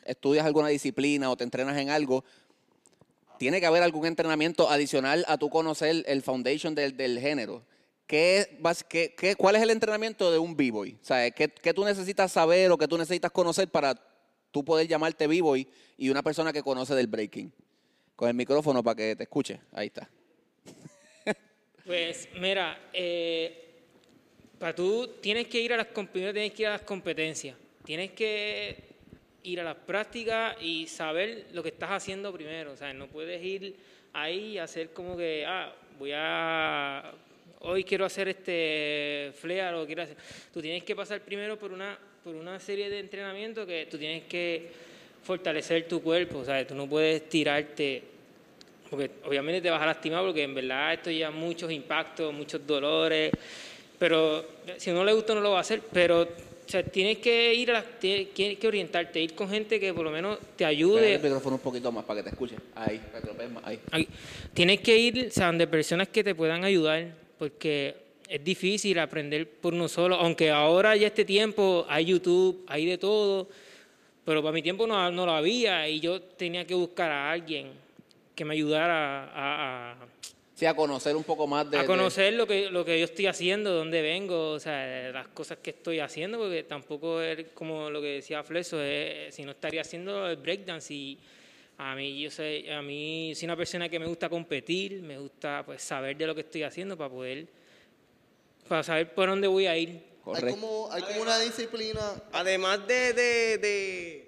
estudias 0.05 0.45
alguna 0.47 0.69
disciplina 0.69 1.31
o 1.31 1.37
te 1.37 1.45
entrenas 1.45 1.77
en 1.77 1.91
algo, 1.91 2.25
tiene 3.38 3.61
que 3.61 3.67
haber 3.67 3.83
algún 3.83 4.07
entrenamiento 4.07 4.69
adicional 4.71 5.25
a 5.29 5.38
tu 5.38 5.49
conocer 5.50 6.03
el 6.07 6.23
foundation 6.23 6.75
del, 6.75 6.97
del 6.97 7.21
género. 7.21 7.62
¿Qué, 8.07 8.59
qué- 8.88 9.15
qué- 9.17 9.37
¿Cuál 9.37 9.57
es 9.57 9.62
el 9.62 9.71
entrenamiento 9.71 10.33
de 10.33 10.38
un 10.38 10.57
b-boy? 10.57 10.99
¿qué, 11.37 11.49
qué 11.49 11.75
tú 11.75 11.85
necesitas 11.85 12.33
saber 12.33 12.71
o 12.73 12.79
qué 12.79 12.88
tú 12.88 12.97
necesitas 12.97 13.31
conocer 13.31 13.69
para 13.69 13.95
tú 14.50 14.65
poder 14.65 14.88
llamarte 14.88 15.27
b-boy 15.27 15.69
y 15.99 16.09
una 16.09 16.23
persona 16.23 16.53
que 16.53 16.62
conoce 16.62 16.95
del 16.95 17.07
breaking? 17.07 17.53
Con 18.17 18.29
el 18.29 18.35
micrófono 18.35 18.83
para 18.83 18.97
que 18.97 19.15
te 19.15 19.23
escuche. 19.25 19.61
Ahí 19.73 19.88
está. 19.88 20.09
Pues 21.85 22.29
mira, 22.38 22.79
eh, 22.93 23.65
para 24.59 24.75
tú 24.75 25.09
tienes 25.23 25.49
que 25.49 25.59
ir 25.61 25.73
a 25.73 25.77
las 25.79 25.87
tienes 26.12 26.53
que 26.53 26.62
ir 26.62 26.69
a 26.69 26.73
las 26.73 26.83
competencias, 26.83 27.57
tienes 27.88 28.11
que 28.11 28.76
ir 29.45 29.59
a 29.61 29.64
las 29.64 29.76
prácticas 29.76 30.59
y 30.61 30.87
saber 30.88 31.47
lo 31.54 31.62
que 31.62 31.71
estás 31.71 31.90
haciendo 31.90 32.30
primero, 32.35 32.73
o 32.73 32.76
sea, 32.76 32.92
no 32.92 33.07
puedes 33.07 33.42
ir 33.42 33.76
ahí 34.12 34.52
y 34.52 34.59
hacer 34.59 34.90
como 34.90 35.16
que 35.16 35.47
ah 35.47 35.73
voy 35.99 36.12
a 36.14 37.11
hoy 37.61 37.85
quiero 37.85 38.04
hacer 38.04 38.28
este 38.28 39.33
flare 39.35 39.75
o 39.75 39.87
quiero 39.87 40.02
hacer, 40.02 40.18
tú 40.52 40.61
tienes 40.61 40.85
que 40.85 40.95
pasar 40.95 41.23
primero 41.23 41.59
por 41.59 41.73
una 41.73 41.99
por 42.23 42.35
una 42.35 42.61
serie 42.61 42.90
de 42.90 42.99
entrenamientos 42.99 43.66
que 43.66 43.88
tú 43.90 43.97
tienes 43.97 44.25
que 44.25 44.71
fortalecer 45.23 45.88
tu 45.88 46.02
cuerpo, 46.02 46.40
o 46.40 46.45
sea, 46.45 46.66
tú 46.66 46.75
no 46.75 46.87
puedes 46.87 47.26
tirarte 47.26 48.02
porque 48.90 49.12
obviamente 49.25 49.62
te 49.62 49.71
vas 49.71 49.80
a 49.80 49.87
lastimar 49.87 50.26
porque 50.26 50.42
en 50.42 50.54
verdad 50.54 50.92
esto 50.92 51.11
lleva 51.11 51.30
muchos 51.30 51.73
impactos, 51.73 52.35
muchos 52.35 52.66
dolores, 52.66 53.33
pero 53.99 54.45
si 54.76 54.90
no 54.90 55.02
le 55.07 55.14
gusta 55.14 55.35
no 55.35 55.40
lo 55.40 55.52
va 55.52 55.59
a 55.59 55.62
hacer, 55.62 55.80
pero 55.90 56.28
o 56.69 56.71
sea, 56.71 56.83
tienes 56.83 57.17
que 57.19 57.55
ir 57.55 57.71
a 57.71 57.75
las- 57.75 57.99
tienes 57.99 58.29
que 58.59 58.67
orientarte, 58.69 59.21
ir 59.23 59.35
con 59.35 59.49
gente 59.49 59.81
que 59.81 59.95
por 59.95 60.05
lo 60.05 60.11
menos 60.11 60.39
te 60.55 60.67
ayude. 60.67 61.15
el 61.15 61.23
micrófono 61.23 61.57
un 61.57 61.63
poquito 61.63 61.91
más 61.91 62.05
para 62.05 62.21
que 62.21 62.25
te 62.25 62.29
escuche. 62.31 62.57
Ahí, 62.75 62.99
para 63.11 63.23
que 63.23 63.27
lo 63.27 63.35
veas 63.35 63.51
más. 63.51 63.67
Ahí. 63.67 63.81
Ay, 63.91 64.09
Tienes 64.53 64.81
que 64.81 64.97
ir, 64.99 65.27
o 65.29 65.31
sea, 65.31 65.47
donde 65.47 65.67
personas 65.67 66.09
que 66.09 66.23
te 66.23 66.35
puedan 66.35 66.65
ayudar, 66.65 67.07
porque 67.39 67.95
es 68.29 68.45
difícil 68.45 68.99
aprender 68.99 69.49
por 69.49 69.73
uno 69.73 69.89
solo, 69.89 70.17
aunque 70.17 70.51
ahora 70.51 70.95
ya 70.95 71.07
este 71.07 71.25
tiempo 71.25 71.87
hay 71.89 72.05
YouTube, 72.05 72.63
hay 72.67 72.85
de 72.85 72.99
todo, 72.99 73.49
pero 74.27 74.43
para 74.43 74.53
mi 74.53 74.61
tiempo 74.61 74.87
no, 74.87 75.11
no 75.11 75.25
lo 75.25 75.33
había 75.33 75.89
y 75.89 76.01
yo 76.01 76.21
tenía 76.21 76.67
que 76.67 76.75
buscar 76.75 77.11
a 77.11 77.31
alguien 77.31 77.69
que 78.35 78.45
me 78.45 78.53
ayudara 78.53 79.25
a- 79.25 79.93
a, 79.93 79.97
Sí, 80.59 80.67
a 80.67 80.75
conocer 80.75 81.15
un 81.15 81.23
poco 81.23 81.47
más 81.47 81.71
de... 81.71 81.79
a 81.79 81.83
de- 81.83 81.87
conocer 81.87 82.33
lo 82.33 82.45
que 82.45 82.69
lo 82.69 82.85
que 82.85 82.99
yo 82.99 83.05
estoy 83.05 83.27
haciendo, 83.27 83.73
dónde 83.73 84.03
vengo, 84.03 84.50
o 84.50 84.59
sea, 84.59 85.12
las 85.12 85.29
cosas 85.29 85.59
que 85.62 85.71
estoy 85.71 86.00
haciendo, 86.00 86.37
porque 86.37 86.65
tampoco 86.65 87.23
es 87.23 87.47
como 87.55 87.88
lo 87.91 88.00
que 88.00 88.15
decía 88.15 88.43
Fleso, 88.43 88.83
es- 88.83 89.33
si 89.33 89.45
no 89.45 89.53
estaría 89.53 89.83
haciendo 89.83 90.27
el 90.29 90.37
breakdance 90.37 90.93
y 90.93 91.17
a 91.77 91.95
mí 91.95 92.21
yo 92.21 92.29
sé, 92.33 92.73
a 92.73 92.83
mí 92.83 93.33
soy 93.37 93.45
una 93.47 93.57
persona 93.57 93.88
que 93.88 94.00
me 94.00 94.07
gusta 94.07 94.29
competir, 94.29 95.00
me 95.00 95.17
gusta 95.17 95.62
pues 95.65 95.81
saber 95.81 96.17
de 96.17 96.27
lo 96.27 96.35
que 96.35 96.41
estoy 96.41 96.65
haciendo 96.65 96.97
para 96.97 97.09
poder 97.11 97.47
para 98.67 98.83
saber 98.83 99.15
por 99.15 99.29
dónde 99.29 99.47
voy 99.47 99.67
a 99.69 99.77
ir. 99.79 99.91
Hay 99.91 100.00
Correcto. 100.25 100.50
como, 100.61 100.93
hay 100.93 101.03
como 101.03 101.23
una 101.23 101.38
disciplina. 101.38 102.00
Además 102.33 102.85
de, 102.87 103.12
de, 103.15 103.59
de 103.59 104.28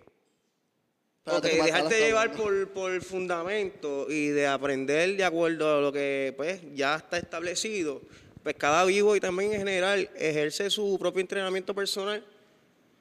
Espérate, 1.26 1.58
ok, 1.60 1.64
dejarte 1.66 1.98
llevar 2.00 2.32
por, 2.32 2.68
por 2.70 3.02
fundamento 3.02 4.06
y 4.10 4.28
de 4.28 4.46
aprender 4.46 5.16
de 5.16 5.24
acuerdo 5.24 5.78
a 5.78 5.80
lo 5.80 5.92
que 5.92 6.32
pues 6.36 6.60
ya 6.74 6.96
está 6.96 7.18
establecido, 7.18 8.00
pues 8.42 8.56
cada 8.56 8.84
vivo 8.86 9.14
y 9.14 9.20
también 9.20 9.52
en 9.52 9.58
general 9.58 10.08
ejerce 10.16 10.70
su 10.70 10.96
propio 10.98 11.20
entrenamiento 11.20 11.74
personal 11.74 12.24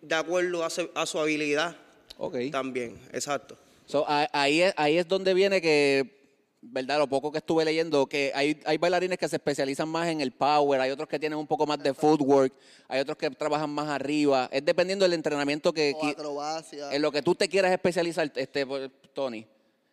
de 0.02 0.16
acuerdo 0.16 0.64
a, 0.66 0.70
su- 0.70 0.90
a 0.94 1.06
su 1.06 1.18
habilidad 1.18 1.76
Ok. 2.18 2.36
también, 2.52 3.00
exacto. 3.14 3.58
So, 3.86 4.06
ahí, 4.08 4.62
es, 4.62 4.74
ahí 4.76 4.98
es 4.98 5.08
donde 5.08 5.34
viene 5.34 5.62
que, 5.62 6.19
¿verdad? 6.62 6.98
Lo 7.00 7.08
poco 7.08 7.32
que 7.32 7.38
estuve 7.38 7.64
leyendo, 7.64 8.06
que 8.08 8.32
hay, 8.36 8.60
hay 8.66 8.78
bailarines 8.78 9.18
que 9.18 9.28
se 9.30 9.38
especializan 9.38 9.88
más 9.88 10.08
en 10.10 10.20
el 10.22 10.32
power, 10.32 10.82
hay 10.82 10.92
otros 10.92 11.08
que 11.08 11.18
tienen 11.20 11.40
un 11.40 11.48
poco 11.48 11.66
más 11.66 11.82
de 11.82 11.94
footwork, 11.94 12.54
hay 12.88 13.00
otros 13.00 13.18
que 13.18 13.30
trabajan 13.30 13.70
más 13.70 13.88
arriba. 13.88 14.50
Es 14.52 14.64
dependiendo 14.66 15.04
del 15.06 15.14
entrenamiento 15.14 15.72
que, 15.74 15.94
O 15.96 16.06
acrobacia. 16.08 16.92
en 16.94 17.02
lo 17.02 17.12
que 17.12 17.22
tú 17.22 17.34
te 17.36 17.48
quieras 17.48 17.72
especializar, 17.72 18.32
este, 18.36 18.66
pues, 18.66 18.90
Tony. 19.14 19.46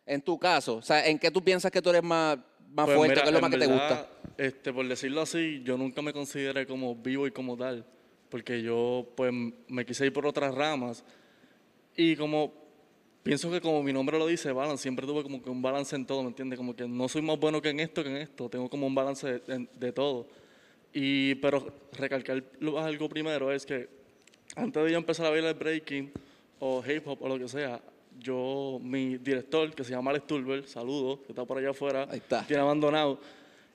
En 0.05 0.21
tu 0.21 0.37
caso, 0.39 0.75
o 0.77 0.81
sea, 0.81 1.05
¿en 1.05 1.19
qué 1.19 1.31
tú 1.31 1.43
piensas 1.43 1.71
que 1.71 1.81
tú 1.81 1.89
eres 1.89 2.03
más, 2.03 2.37
más 2.69 2.85
Pues 2.85 2.97
fuerte? 2.97 3.15
mira, 3.15 3.21
¿Qué 3.23 3.27
es 3.27 3.31
lo 3.33 3.37
en 3.39 3.41
más 3.41 3.51
que 3.51 3.57
te 3.57 3.67
verdad, 3.67 3.89
gusta? 3.89 4.33
Este, 4.37 4.73
por 4.73 4.87
decirlo 4.87 5.21
así, 5.21 5.61
yo 5.63 5.77
nunca 5.77 6.01
me 6.01 6.13
consideré 6.13 6.65
como 6.67 6.95
vivo 6.95 7.27
y 7.27 7.31
como 7.31 7.57
tal, 7.57 7.85
porque 8.29 8.61
yo 8.61 9.05
pues 9.15 9.33
me 9.67 9.85
quise 9.85 10.05
ir 10.05 10.13
por 10.13 10.25
otras 10.25 10.53
ramas 10.53 11.03
y 11.95 12.15
como 12.15 12.53
pienso 13.27 13.51
que 13.51 13.59
como 13.59 13.83
mi 13.83 13.91
nombre 13.91 14.17
lo 14.17 14.25
dice, 14.25 14.51
balance, 14.53 14.81
siempre 14.83 15.05
tuve 15.05 15.21
como 15.21 15.43
que 15.43 15.49
un 15.49 15.61
balance 15.61 15.95
en 15.95 16.05
todo, 16.05 16.21
¿me 16.23 16.29
entiendes? 16.29 16.55
Como 16.57 16.73
que 16.75 16.87
no 16.87 17.09
soy 17.09 17.21
más 17.21 17.37
bueno 17.37 17.61
que 17.61 17.69
en 17.69 17.81
esto 17.81 18.01
que 18.03 18.09
en 18.09 18.17
esto, 18.17 18.47
tengo 18.49 18.69
como 18.69 18.87
un 18.87 18.95
balance 18.95 19.27
de, 19.27 19.39
de- 19.39 19.67
de 19.77 19.91
todo. 19.91 20.27
Y 20.93 21.35
pero 21.35 21.67
recalcar 21.91 22.41
algo 22.79 23.09
primero 23.09 23.51
es 23.51 23.65
que 23.65 23.89
antes 24.55 24.81
de 24.83 24.91
yo 24.91 24.97
empezar 24.97 25.25
a 25.25 25.29
bailar 25.31 25.53
breaking 25.55 26.09
o 26.59 26.81
hip 26.87 27.05
hop 27.07 27.21
o 27.21 27.27
lo 27.27 27.37
que 27.37 27.47
sea, 27.49 27.81
yo, 28.19 28.79
mi 28.81 29.17
director, 29.17 29.75
que 29.75 29.83
se 29.83 29.91
llama 29.91 30.11
Alex 30.11 30.25
Tulber, 30.25 30.65
saludo, 30.67 31.21
que 31.23 31.33
está 31.33 31.43
por 31.45 31.57
allá 31.57 31.71
afuera, 31.71 32.07
Ahí 32.09 32.17
está. 32.19 32.45
tiene 32.47 32.61
abandonado. 32.61 33.19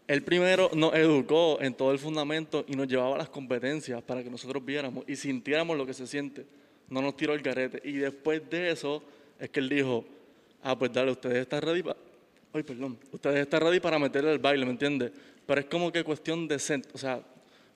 Él 0.09 0.23
primero 0.25 0.71
nos 0.75 0.95
educó 0.95 1.59
en 1.61 1.75
todo 1.75 1.93
el 1.93 1.99
fundamento 1.99 2.65
y 2.67 2.75
nos 2.75 2.89
llevaba 2.89 3.15
a 3.15 3.19
las 3.19 3.29
competencias 3.29 4.03
para 4.03 4.25
que 4.25 4.31
nosotros 4.31 4.65
viéramos 4.65 5.05
y 5.07 5.15
sintiéramos 5.15 5.77
lo 5.77 5.87
que 5.87 5.95
se 5.95 6.07
siente. 6.09 6.45
No 6.89 7.01
nos 7.03 7.17
tiró 7.17 7.35
el 7.35 7.43
garete. 7.43 7.81
Y 7.89 7.93
después 7.93 8.43
de 8.51 8.73
eso 8.73 9.03
es 9.43 9.51
que 9.51 9.61
él 9.61 9.69
dijo, 9.69 10.05
ah, 10.63 10.79
pues 10.79 10.93
dale, 10.93 11.11
ustedes 11.11 11.39
están 11.39 11.63
ready 11.63 11.83
para... 11.83 11.97
Ay, 12.53 12.63
perdón. 12.63 12.99
Ustedes 13.11 13.41
están 13.41 13.61
ready 13.61 13.81
para 13.81 13.99
meterle 13.99 14.33
el 14.33 14.39
baile, 14.39 14.65
¿me 14.65 14.71
entiendes? 14.73 15.11
Pero 15.47 15.61
es 15.61 15.67
como 15.67 15.91
que 15.91 16.05
cuestión 16.05 16.47
de... 16.47 16.57
sent- 16.57 16.89
O 16.95 16.99
sea, 16.99 17.21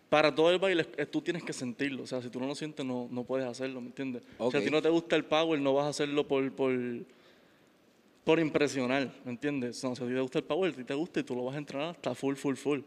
para 0.09 0.35
todo 0.35 0.50
el 0.52 0.59
baile 0.59 0.85
tú 0.85 1.20
tienes 1.20 1.42
que 1.42 1.52
sentirlo. 1.52 2.05
O 2.05 2.07
sea, 2.07 2.22
si 2.22 2.31
tú 2.31 2.38
no 2.38 2.46
lo 2.46 2.55
sientes, 2.55 2.87
no, 2.87 3.09
no 3.11 3.24
puedes 3.24 3.46
hacerlo, 3.46 3.81
¿me 3.81 3.88
entiendes? 3.88 4.22
O 4.38 4.50
sea, 4.50 4.61
si 4.61 4.70
no 4.70 4.81
te 4.81 4.88
gusta 4.88 5.16
el 5.16 5.24
power, 5.24 5.59
no 5.61 5.74
vas 5.74 5.87
a 5.87 5.88
hacerlo 5.88 6.26
por... 6.26 6.50
por 6.52 6.72
por 8.24 8.40
impresionar, 8.40 9.09
¿me 9.24 9.31
entiendes? 9.31 9.85
No, 9.85 9.94
si 9.94 10.02
a 10.02 10.07
ti 10.09 10.12
te 10.12 10.20
gusta 10.20 10.38
el 10.40 10.44
power, 10.44 10.72
a 10.72 10.76
ti 10.76 10.83
te 10.83 10.94
gusta 10.94 11.20
y 11.20 11.22
tú 11.22 11.37
lo 11.37 11.44
vas 11.44 11.55
a 11.55 11.59
entrenar 11.59 11.90
hasta 11.90 12.12
full, 12.12 12.35
full, 12.35 12.57
full. 12.57 12.81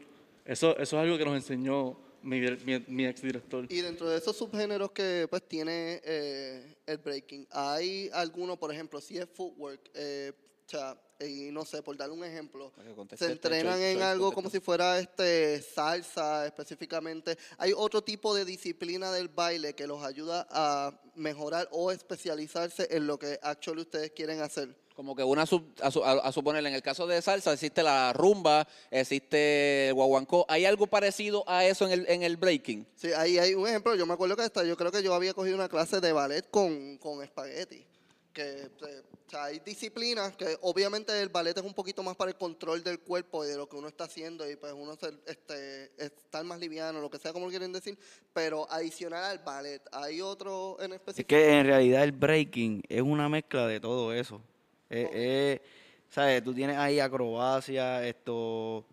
Eso, 0.44 0.72
eso 0.78 0.98
es 0.98 1.02
algo 1.02 1.18
que 1.18 1.24
nos 1.24 1.34
enseñó 1.34 1.96
mi, 2.24 2.40
dir- 2.42 2.64
mi, 2.66 2.80
mi 2.88 3.06
ex 3.06 3.22
director. 3.22 3.66
Y 3.72 3.82
dentro 3.82 4.10
de 4.10 4.18
esos 4.18 4.36
subgéneros 4.36 4.92
que 4.92 5.28
pues 5.30 5.48
tiene 5.48 6.02
eh, 6.04 6.76
el 6.86 6.98
breaking, 6.98 7.48
¿hay 7.52 8.10
alguno, 8.14 8.58
por 8.58 8.72
ejemplo, 8.74 9.00
si 9.02 9.18
es 9.18 9.28
footwork, 9.30 9.90
eh, 9.94 10.34
o 10.66 10.70
sea, 10.70 11.02
y 11.20 11.52
no 11.52 11.66
sé, 11.66 11.82
por 11.84 11.98
darle 11.98 12.14
un 12.14 12.24
ejemplo, 12.24 12.72
se 13.18 13.26
entrenan 13.32 13.82
en 13.82 14.02
algo 14.02 14.32
como 14.32 14.50
si 14.50 14.60
fuera 14.62 15.00
este 15.00 15.62
salsa 15.62 16.46
específicamente. 16.46 17.38
¿Hay 17.58 17.74
otro 17.76 18.02
tipo 18.04 18.34
de 18.36 18.46
disciplina 18.46 19.12
del 19.12 19.28
baile 19.28 19.74
que 19.74 19.86
los 19.88 20.02
ayuda 20.04 20.48
a 20.50 20.98
mejorar 21.16 21.68
o 21.72 21.92
especializarse 21.92 22.88
en 22.92 23.08
lo 23.08 23.18
que 23.20 23.38
actually 23.42 23.82
ustedes 23.82 24.12
quieren 24.12 24.42
hacer? 24.42 24.74
Como 25.00 25.16
que 25.16 25.24
una, 25.24 25.46
sub- 25.46 25.64
a, 25.82 25.90
su- 25.92 26.04
a- 26.04 26.12
a 26.28 26.32
suponer, 26.34 26.66
en 26.66 26.74
el 26.74 26.82
caso 26.82 27.08
de 27.08 27.22
salsa 27.22 27.54
existe 27.54 27.82
la 27.82 28.12
rumba, 28.12 28.68
existe 28.92 29.88
el 29.88 29.94
guaguancó. 29.94 30.46
¿Hay 30.50 30.66
algo 30.66 30.88
parecido 30.88 31.46
a 31.48 31.64
eso 31.64 31.86
en 31.86 31.94
el, 31.94 32.06
en 32.10 32.22
el 32.24 32.36
breaking? 32.36 32.86
Sí, 32.98 33.14
ahí 33.14 33.38
hay 33.38 33.54
un 33.54 33.66
ejemplo. 33.66 33.96
Yo 33.96 34.06
me 34.06 34.12
acuerdo 34.14 34.36
que 34.36 34.42
hasta 34.42 34.66
yo 34.66 34.76
creo 34.76 34.92
que 34.92 35.02
yo 35.02 35.14
había 35.14 35.34
cogido 35.34 35.56
una 35.56 35.70
clase 35.70 36.02
de 36.02 36.12
ballet 36.12 36.46
con, 36.52 36.98
con 36.98 37.24
espagueti. 37.24 37.86
Que 38.34 38.44
eh, 38.64 39.02
o 39.26 39.30
sea, 39.32 39.46
hay 39.46 39.60
disciplinas 39.60 40.36
que 40.36 40.58
obviamente 40.64 41.18
el 41.22 41.30
ballet 41.30 41.58
es 41.58 41.64
un 41.64 41.74
poquito 41.74 42.04
más 42.04 42.18
para 42.18 42.32
el 42.32 42.38
control 42.38 42.84
del 42.84 43.00
cuerpo 43.00 43.46
y 43.46 43.48
de 43.48 43.56
lo 43.56 43.70
que 43.70 43.78
uno 43.78 43.88
está 43.88 44.04
haciendo 44.04 44.52
y 44.52 44.58
pues 44.58 44.74
uno 44.74 44.98
ser, 44.98 45.14
este, 45.28 45.92
estar 45.98 46.44
más 46.44 46.60
liviano, 46.60 47.00
lo 47.00 47.10
que 47.10 47.20
sea 47.20 47.32
como 47.32 47.46
lo 47.46 47.52
quieren 47.52 47.72
decir, 47.72 47.98
pero 48.34 48.70
adicional 48.70 49.24
al 49.24 49.40
ballet, 49.40 49.82
¿hay 49.94 50.20
otro 50.20 50.76
en 50.82 50.92
Es 50.92 50.98
específico? 50.98 51.28
que 51.30 51.58
en 51.58 51.68
realidad 51.68 52.04
el 52.04 52.12
breaking 52.12 52.84
es 52.90 53.02
una 53.02 53.30
mezcla 53.30 53.66
de 53.66 53.80
todo 53.80 54.14
eso. 54.14 54.42
Es- 54.90 55.62
¿sabes? 56.10 56.44
Tú 56.44 56.54
tienes 56.54 56.78
ahí 56.78 57.00
acrobacia, 57.00 58.06
esto, 58.08 58.86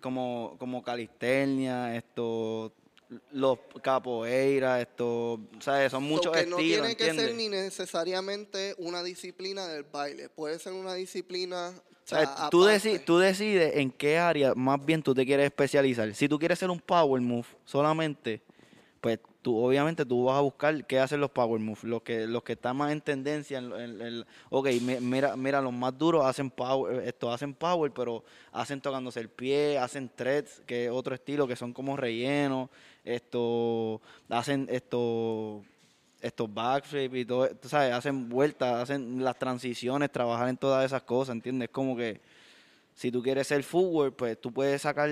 como, 0.00 0.56
como 0.58 0.82
calistenia, 0.82 1.96
esto, 1.96 2.72
los 3.32 3.58
capoeira, 3.82 4.80
esto, 4.80 5.40
¿sabes? 5.60 5.90
Son 5.90 6.02
So 6.04 6.08
muchos 6.08 6.32
que 6.32 6.46
no 6.46 6.56
tiene 6.56 6.94
que 6.96 7.12
ser 7.12 7.34
ni 7.34 7.48
necesariamente 7.48 8.74
una 8.78 9.02
disciplina 9.02 9.66
del 9.66 9.82
baile, 9.84 10.28
puede 10.28 10.58
ser 10.58 10.72
una 10.72 10.94
disciplina... 10.94 11.72
o 11.74 12.50
Tú, 12.50 12.64
deci- 12.64 13.04
tú 13.04 13.18
decides 13.18 13.76
en 13.76 13.90
qué 13.90 14.18
área 14.18 14.54
más 14.54 14.82
bien 14.84 15.02
tú 15.02 15.14
te 15.14 15.26
quieres 15.26 15.46
especializar. 15.46 16.14
Si 16.14 16.28
tú 16.28 16.38
quieres 16.38 16.58
ser 16.58 16.70
un 16.70 16.80
power 16.80 17.20
move 17.20 17.46
solamente, 17.64 18.40
pues 19.00 19.18
obviamente 19.56 20.04
tú 20.04 20.24
vas 20.24 20.36
a 20.36 20.40
buscar 20.40 20.84
qué 20.86 20.98
hacen 20.98 21.20
los 21.20 21.30
power 21.30 21.60
moves, 21.60 21.84
los 21.84 22.02
que 22.02 22.26
los 22.26 22.42
que 22.42 22.52
están 22.52 22.76
más 22.76 22.92
en 22.92 23.00
tendencia. 23.00 23.58
En, 23.58 24.24
ok, 24.50 24.68
mi- 24.82 25.00
mira, 25.00 25.36
mira, 25.36 25.60
los 25.60 25.72
más 25.72 25.96
duros 25.96 26.24
hacen 26.24 26.50
power, 26.50 27.06
esto 27.06 27.32
hacen 27.32 27.54
power, 27.54 27.90
pero 27.92 28.24
hacen 28.52 28.80
tocándose 28.80 29.20
el 29.20 29.28
pie, 29.28 29.78
hacen 29.78 30.10
threads, 30.14 30.62
que 30.66 30.86
es 30.86 30.90
otro 30.90 31.14
estilo, 31.14 31.46
que 31.46 31.56
son 31.56 31.72
como 31.72 31.96
rellenos, 31.96 32.68
esto, 33.04 34.00
hacen 34.28 34.66
esto 34.70 35.62
estos 36.20 36.52
backflip 36.52 37.14
y 37.14 37.24
todo, 37.24 37.48
tú 37.54 37.68
sabes, 37.68 37.92
hacen 37.92 38.28
vueltas, 38.28 38.82
hacen 38.82 39.22
las 39.22 39.38
transiciones, 39.38 40.10
trabajar 40.10 40.48
en 40.48 40.56
todas 40.56 40.84
esas 40.84 41.02
cosas, 41.02 41.34
¿entiendes? 41.36 41.68
Como 41.70 41.96
que 41.96 42.20
si 42.94 43.12
tú 43.12 43.22
quieres 43.22 43.46
ser 43.46 43.62
footwork, 43.62 44.16
pues 44.16 44.40
tú 44.40 44.52
puedes 44.52 44.82
sacar, 44.82 45.08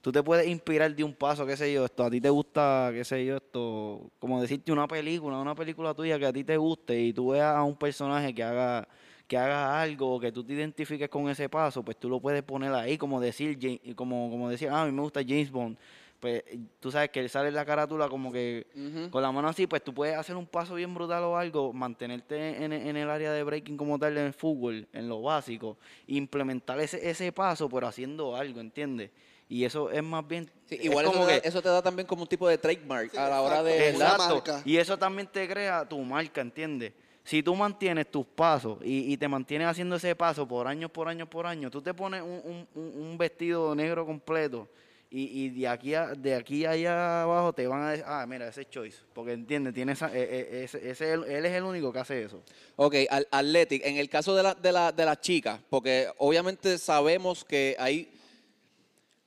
tú 0.00 0.12
te 0.12 0.22
puedes 0.22 0.46
inspirar 0.46 0.94
de 0.94 1.04
un 1.04 1.14
paso, 1.14 1.44
qué 1.46 1.56
sé 1.56 1.72
yo, 1.72 1.84
esto, 1.84 2.04
a 2.04 2.10
ti 2.10 2.20
te 2.20 2.30
gusta, 2.30 2.90
qué 2.92 3.04
sé 3.04 3.24
yo, 3.24 3.36
esto, 3.36 4.10
como 4.18 4.40
decirte 4.40 4.72
una 4.72 4.86
película, 4.86 5.38
una 5.38 5.54
película 5.54 5.94
tuya 5.94 6.18
que 6.18 6.26
a 6.26 6.32
ti 6.32 6.44
te 6.44 6.56
guste 6.56 7.00
y 7.00 7.12
tú 7.12 7.30
veas 7.30 7.56
a 7.56 7.62
un 7.62 7.76
personaje 7.76 8.34
que 8.34 8.42
haga 8.42 8.88
que 9.28 9.36
hagas 9.36 9.74
algo 9.82 10.14
o 10.14 10.18
que 10.18 10.32
tú 10.32 10.42
te 10.42 10.54
identifiques 10.54 11.08
con 11.10 11.28
ese 11.28 11.50
paso, 11.50 11.84
pues 11.84 11.98
tú 11.98 12.08
lo 12.08 12.18
puedes 12.18 12.42
poner 12.42 12.72
ahí, 12.72 12.96
como 12.96 13.20
decir, 13.20 13.58
como, 13.94 14.30
como 14.30 14.48
decir, 14.48 14.70
ah, 14.70 14.82
a 14.82 14.86
mí 14.86 14.92
me 14.92 15.02
gusta 15.02 15.20
James 15.20 15.50
Bond. 15.50 15.76
Pues 16.18 16.42
tú 16.80 16.90
sabes 16.90 17.10
que 17.10 17.20
él 17.20 17.28
sale 17.28 17.48
en 17.48 17.54
la 17.54 17.64
carátula 17.64 18.08
como 18.08 18.32
que 18.32 18.66
con 19.10 19.22
la 19.22 19.30
mano 19.30 19.48
así, 19.48 19.66
pues 19.68 19.84
tú 19.84 19.94
puedes 19.94 20.16
hacer 20.16 20.34
un 20.34 20.46
paso 20.46 20.74
bien 20.74 20.92
brutal 20.92 21.22
o 21.24 21.36
algo, 21.36 21.72
mantenerte 21.74 22.64
en, 22.64 22.72
en 22.72 22.96
el 22.96 23.08
área 23.08 23.30
de 23.30 23.44
breaking 23.44 23.76
como 23.76 23.98
tal 23.98 24.16
en 24.16 24.26
el 24.26 24.32
fútbol, 24.32 24.88
en 24.92 25.08
lo 25.08 25.20
básico, 25.20 25.76
implementar 26.06 26.80
ese, 26.80 27.08
ese 27.08 27.30
paso, 27.30 27.68
pero 27.68 27.86
haciendo 27.86 28.34
algo, 28.34 28.60
¿entiendes? 28.60 29.10
Y 29.48 29.64
eso 29.64 29.90
es 29.90 30.02
más 30.02 30.26
bien... 30.28 30.50
Sí, 30.66 30.74
es 30.76 30.84
igual 30.84 31.04
eso 31.06 31.12
como 31.12 31.26
te, 31.26 31.32
da, 31.32 31.40
que- 31.40 31.48
eso 31.48 31.62
te 31.62 31.68
da 31.70 31.80
también 31.82 32.06
como 32.06 32.22
un 32.22 32.28
tipo 32.28 32.46
de 32.48 32.58
trademark 32.58 33.10
Sí, 33.12 33.16
a 33.16 33.28
la 33.28 33.40
hora 33.40 33.62
de... 33.62 33.92
Una 33.96 34.10
Exacto. 34.10 34.34
marca. 34.34 34.62
Y 34.64 34.76
eso 34.76 34.98
también 34.98 35.26
te 35.26 35.48
crea 35.48 35.88
tu 35.88 35.98
marca, 36.00 36.40
¿entiendes? 36.42 36.92
Si 37.24 37.42
tú 37.42 37.54
mantienes 37.54 38.10
tus 38.10 38.26
pasos 38.26 38.78
y, 38.82 39.12
y 39.12 39.16
te 39.16 39.26
mantienes 39.28 39.68
haciendo 39.68 39.96
ese 39.96 40.14
paso 40.14 40.46
por 40.46 40.66
años, 40.66 40.90
por 40.90 41.08
años, 41.08 41.28
por 41.28 41.46
años, 41.46 41.70
tú 41.70 41.80
te 41.82 41.92
pones 41.94 42.22
un, 42.22 42.66
un- 42.74 42.92
un- 43.02 43.18
vestido 43.18 43.74
negro 43.74 44.04
completo 44.06 44.66
y, 45.10 45.44
y 45.44 45.48
de 45.50 45.68
aquí 45.68 45.94
a, 45.94 46.08
de 46.08 46.34
aquí 46.34 46.64
allá 46.66 47.22
abajo 47.22 47.52
te 47.54 47.66
van 47.66 47.82
a 47.82 47.90
decir, 47.90 48.04
ah, 48.06 48.24
mira, 48.26 48.48
ese 48.48 48.62
es 48.62 48.70
Choice. 48.70 48.98
Porque, 49.14 49.32
¿entiendes? 49.32 49.72
Tiene 49.74 49.92
esa, 49.92 50.08
eh, 50.08 50.22
eh, 50.22 50.64
ese, 50.64 50.90
ese- 50.90 51.12
él 51.14 51.44
es 51.46 51.52
el 51.52 51.64
único 51.64 51.90
que 51.92 51.98
hace 51.98 52.22
eso. 52.24 52.42
Ok, 52.76 52.94
al, 53.10 53.26
Athletic, 53.30 53.84
en 53.86 53.96
el 53.96 54.08
caso 54.10 54.34
de, 54.34 54.42
la, 54.42 54.54
de, 54.54 54.72
la, 54.72 54.92
de 54.92 55.04
las 55.06 55.20
chicas, 55.20 55.60
porque 55.70 56.08
obviamente 56.18 56.76
sabemos 56.78 57.44
que 57.44 57.74
hay, 57.78 58.10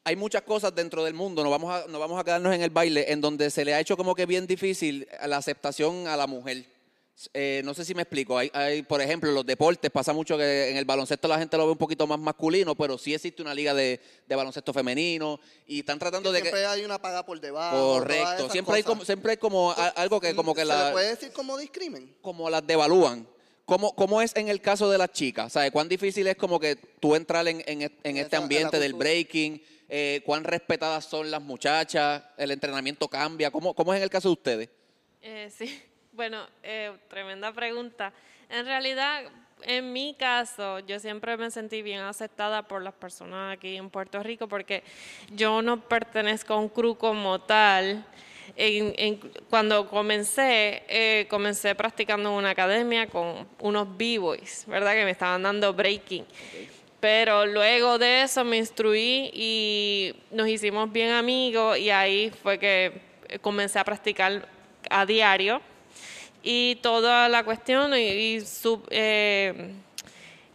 hay 0.03 0.15
muchas 0.15 0.41
cosas 0.41 0.73
dentro 0.73 1.03
del 1.03 1.13
mundo, 1.13 1.43
no 1.43 1.49
vamos, 1.49 1.71
a, 1.73 1.87
no 1.87 1.99
vamos 1.99 2.19
a 2.19 2.23
quedarnos 2.23 2.53
en 2.53 2.61
el 2.61 2.69
baile, 2.69 3.11
en 3.11 3.21
donde 3.21 3.49
se 3.51 3.63
le 3.63 3.73
ha 3.73 3.79
hecho 3.79 3.95
como 3.97 4.15
que 4.15 4.25
bien 4.25 4.47
difícil 4.47 5.07
la 5.27 5.37
aceptación 5.37 6.07
a 6.07 6.17
la 6.17 6.27
mujer. 6.27 6.65
Eh, 7.33 7.61
no 7.63 7.75
sé 7.75 7.85
si 7.85 7.93
me 7.93 8.01
explico. 8.01 8.35
Hay, 8.35 8.49
hay, 8.53 8.81
por 8.81 8.99
ejemplo, 8.99 9.31
los 9.31 9.45
deportes, 9.45 9.91
pasa 9.91 10.11
mucho 10.11 10.37
que 10.37 10.69
en 10.71 10.77
el 10.77 10.85
baloncesto 10.85 11.27
la 11.27 11.37
gente 11.37 11.55
lo 11.55 11.65
ve 11.65 11.73
un 11.73 11.77
poquito 11.77 12.07
más 12.07 12.19
masculino, 12.19 12.73
pero 12.73 12.97
sí 12.97 13.13
existe 13.13 13.43
una 13.43 13.53
liga 13.53 13.75
de, 13.75 13.99
de 14.27 14.35
baloncesto 14.35 14.73
femenino 14.73 15.39
y 15.67 15.79
están 15.79 15.99
tratando 15.99 16.31
de 16.31 16.39
que... 16.39 16.49
Siempre 16.49 16.65
hay 16.65 16.83
una 16.83 16.99
paga 16.99 17.23
por 17.23 17.39
debajo. 17.39 17.99
Correcto, 17.99 18.49
siempre 18.49 18.77
hay, 18.77 18.83
como, 18.83 19.05
siempre 19.05 19.31
hay 19.31 19.37
como 19.37 19.71
algo 19.95 20.19
que 20.19 20.33
como 20.33 20.55
que 20.55 20.61
¿Se 20.61 20.67
la 20.67 20.85
le 20.87 20.91
puede 20.93 21.09
decir 21.09 21.31
como 21.31 21.57
discrimen? 21.57 22.15
como 22.21 22.49
las 22.49 22.65
devalúan. 22.65 23.27
¿Cómo, 23.65 23.95
¿Cómo 23.95 24.21
es 24.21 24.35
en 24.35 24.49
el 24.49 24.59
caso 24.59 24.89
de 24.89 24.97
las 24.97 25.11
chicas? 25.11 25.53
¿Sabes 25.53 25.71
cuán 25.71 25.87
difícil 25.87 26.27
es 26.27 26.35
como 26.35 26.59
que 26.59 26.75
tú 26.75 27.15
entrar 27.15 27.47
en, 27.47 27.63
en, 27.67 28.17
este 28.17 28.35
ambiente 28.35 28.79
del 28.79 28.93
breaking? 28.93 29.61
Eh, 29.93 30.21
¿Cuán 30.25 30.45
respetadas 30.45 31.03
son 31.03 31.29
las 31.29 31.41
muchachas? 31.41 32.23
¿El 32.37 32.51
entrenamiento 32.51 33.09
cambia? 33.09 33.51
¿Cómo, 33.51 33.73
cómo 33.73 33.93
es 33.93 33.97
en 33.97 34.03
el 34.03 34.09
caso 34.09 34.29
de 34.29 34.33
ustedes? 34.33 34.69
Eh, 35.21 35.51
sí, 35.53 35.81
bueno, 36.13 36.47
eh, 36.63 36.93
tremenda 37.09 37.51
pregunta. 37.51 38.13
En 38.49 38.65
realidad, 38.65 39.23
en 39.63 39.91
mi 39.91 40.15
caso, 40.17 40.79
yo 40.79 40.97
siempre 40.97 41.35
me 41.35 41.51
sentí 41.51 41.81
bien 41.81 41.99
aceptada 41.99 42.63
por 42.69 42.81
las 42.81 42.93
personas 42.93 43.57
aquí 43.57 43.75
en 43.75 43.89
Puerto 43.89 44.23
Rico 44.23 44.47
porque 44.47 44.81
yo 45.35 45.61
no 45.61 45.81
pertenezco 45.81 46.53
a 46.53 46.57
un 46.57 46.69
crew 46.69 46.95
como 46.95 47.41
tal. 47.41 48.05
En- 48.55 48.93
en- 48.97 49.17
cuando 49.49 49.89
comencé, 49.89 50.83
eh, 50.87 51.27
comencé 51.29 51.75
practicando 51.75 52.29
en 52.29 52.35
una 52.35 52.49
academia 52.51 53.07
con 53.07 53.45
unos 53.59 53.97
b-boys, 53.97 54.63
¿verdad? 54.67 54.93
Que 54.93 55.03
me 55.03 55.11
estaban 55.11 55.43
dando 55.43 55.73
breaking. 55.73 56.25
Pero 57.01 57.45
luego 57.47 57.97
de 57.97 58.21
eso 58.21 58.45
me 58.45 58.57
instruí 58.57 59.31
y 59.33 60.13
nos 60.31 60.47
hicimos 60.47 60.89
bien 60.91 61.11
amigos 61.11 61.77
y 61.77 61.89
ahí 61.89 62.31
fue 62.43 62.59
que 62.59 63.01
comencé 63.41 63.79
a 63.79 63.83
practicar 63.83 64.47
a 64.89 65.05
diario 65.05 65.61
y 66.43 66.75
toda 66.75 67.27
la 67.27 67.43
cuestión 67.43 67.93
y, 67.97 68.39
sub- 68.41 68.87
eh, 68.91 69.71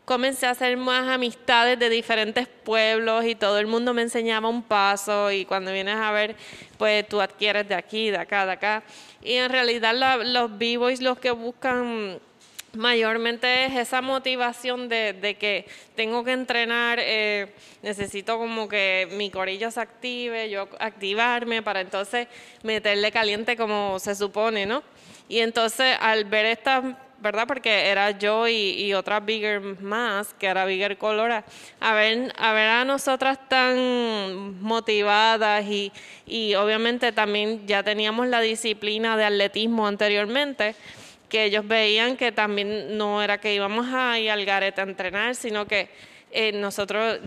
comencé 0.04 0.46
a 0.46 0.50
hacer 0.50 0.76
más 0.76 1.08
amistades 1.08 1.80
de 1.80 1.90
diferentes 1.90 2.46
pueblos 2.46 3.24
y 3.24 3.34
todo 3.34 3.58
el 3.58 3.66
mundo 3.66 3.92
me 3.92 4.02
enseñaba 4.02 4.48
un 4.48 4.62
paso 4.62 5.32
y 5.32 5.44
cuando 5.46 5.72
vienes 5.72 5.96
a 5.96 6.12
ver, 6.12 6.36
pues 6.78 7.08
tú 7.08 7.20
adquieres 7.20 7.68
de 7.68 7.74
aquí, 7.74 8.10
de 8.10 8.18
acá, 8.18 8.46
de 8.46 8.52
acá. 8.52 8.84
Y 9.20 9.32
en 9.32 9.50
realidad 9.50 9.92
los 10.24 10.56
b-boys 10.56 11.00
los 11.02 11.18
que 11.18 11.32
buscan 11.32 12.20
mayormente 12.76 13.66
es 13.66 13.74
esa 13.74 14.00
motivación 14.02 14.88
de, 14.88 15.36
que 15.38 15.66
tengo 15.94 16.24
que 16.24 16.32
entrenar, 16.32 16.98
eh, 17.00 17.52
necesito 17.82 18.38
como 18.38 18.68
que 18.68 19.08
mi 19.12 19.30
corillo 19.30 19.70
se 19.70 19.80
active, 19.80 20.50
yo 20.50 20.68
activarme 20.78 21.62
para 21.62 21.80
entonces 21.80 22.28
meterle 22.62 23.10
caliente 23.10 23.56
como 23.56 23.98
se 23.98 24.14
supone, 24.14 24.66
¿no? 24.66 24.82
Y 25.28 25.40
entonces 25.40 25.96
al 26.00 26.24
ver 26.24 26.46
estas, 26.46 26.84
¿verdad? 27.18 27.46
Porque 27.48 27.88
era 27.88 28.12
yo 28.12 28.46
y, 28.46 28.54
y 28.54 28.94
otra 28.94 29.20
bigger 29.20 29.60
más, 29.80 30.34
que 30.34 30.46
era 30.46 30.64
bigger 30.64 30.98
colora, 30.98 31.44
a 31.80 31.94
ver, 31.94 32.32
a 32.38 32.52
ver 32.52 32.68
a 32.68 32.84
nosotras 32.84 33.38
tan 33.48 34.60
motivadas 34.62 35.64
y, 35.64 35.92
y 36.26 36.54
obviamente 36.54 37.10
también 37.12 37.66
ya 37.66 37.82
teníamos 37.82 38.28
la 38.28 38.40
disciplina 38.40 39.16
de 39.16 39.24
atletismo 39.24 39.86
anteriormente 39.86 40.76
que 41.28 41.44
ellos 41.44 41.66
veían 41.66 42.16
que 42.16 42.32
también 42.32 42.96
no 42.96 43.22
era 43.22 43.38
que 43.38 43.54
íbamos 43.54 43.86
a 43.92 44.18
ir 44.18 44.30
al 44.30 44.44
garete 44.44 44.80
a 44.80 44.84
entrenar, 44.84 45.34
sino 45.34 45.66
que 45.66 45.88
eh, 46.30 46.52
nosotros 46.52 47.18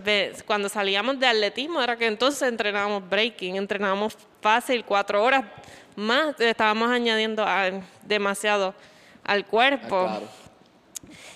cuando 0.46 0.70
salíamos 0.70 1.20
de 1.20 1.28
atletismo 1.28 1.82
era 1.82 1.98
que 1.98 2.06
entonces 2.06 2.44
entrenábamos 2.48 3.08
breaking, 3.10 3.56
entrenábamos 3.56 4.18
fácil, 4.42 4.84
cuatro 4.86 5.24
horas 5.24 5.44
más, 5.96 6.40
estábamos 6.40 6.90
añadiendo 6.90 7.44
a- 7.44 7.72
demasiado 8.04 8.74
al 9.24 9.46
cuerpo. 9.46 10.06
Ah, 10.08 10.18
claro. 10.20 10.40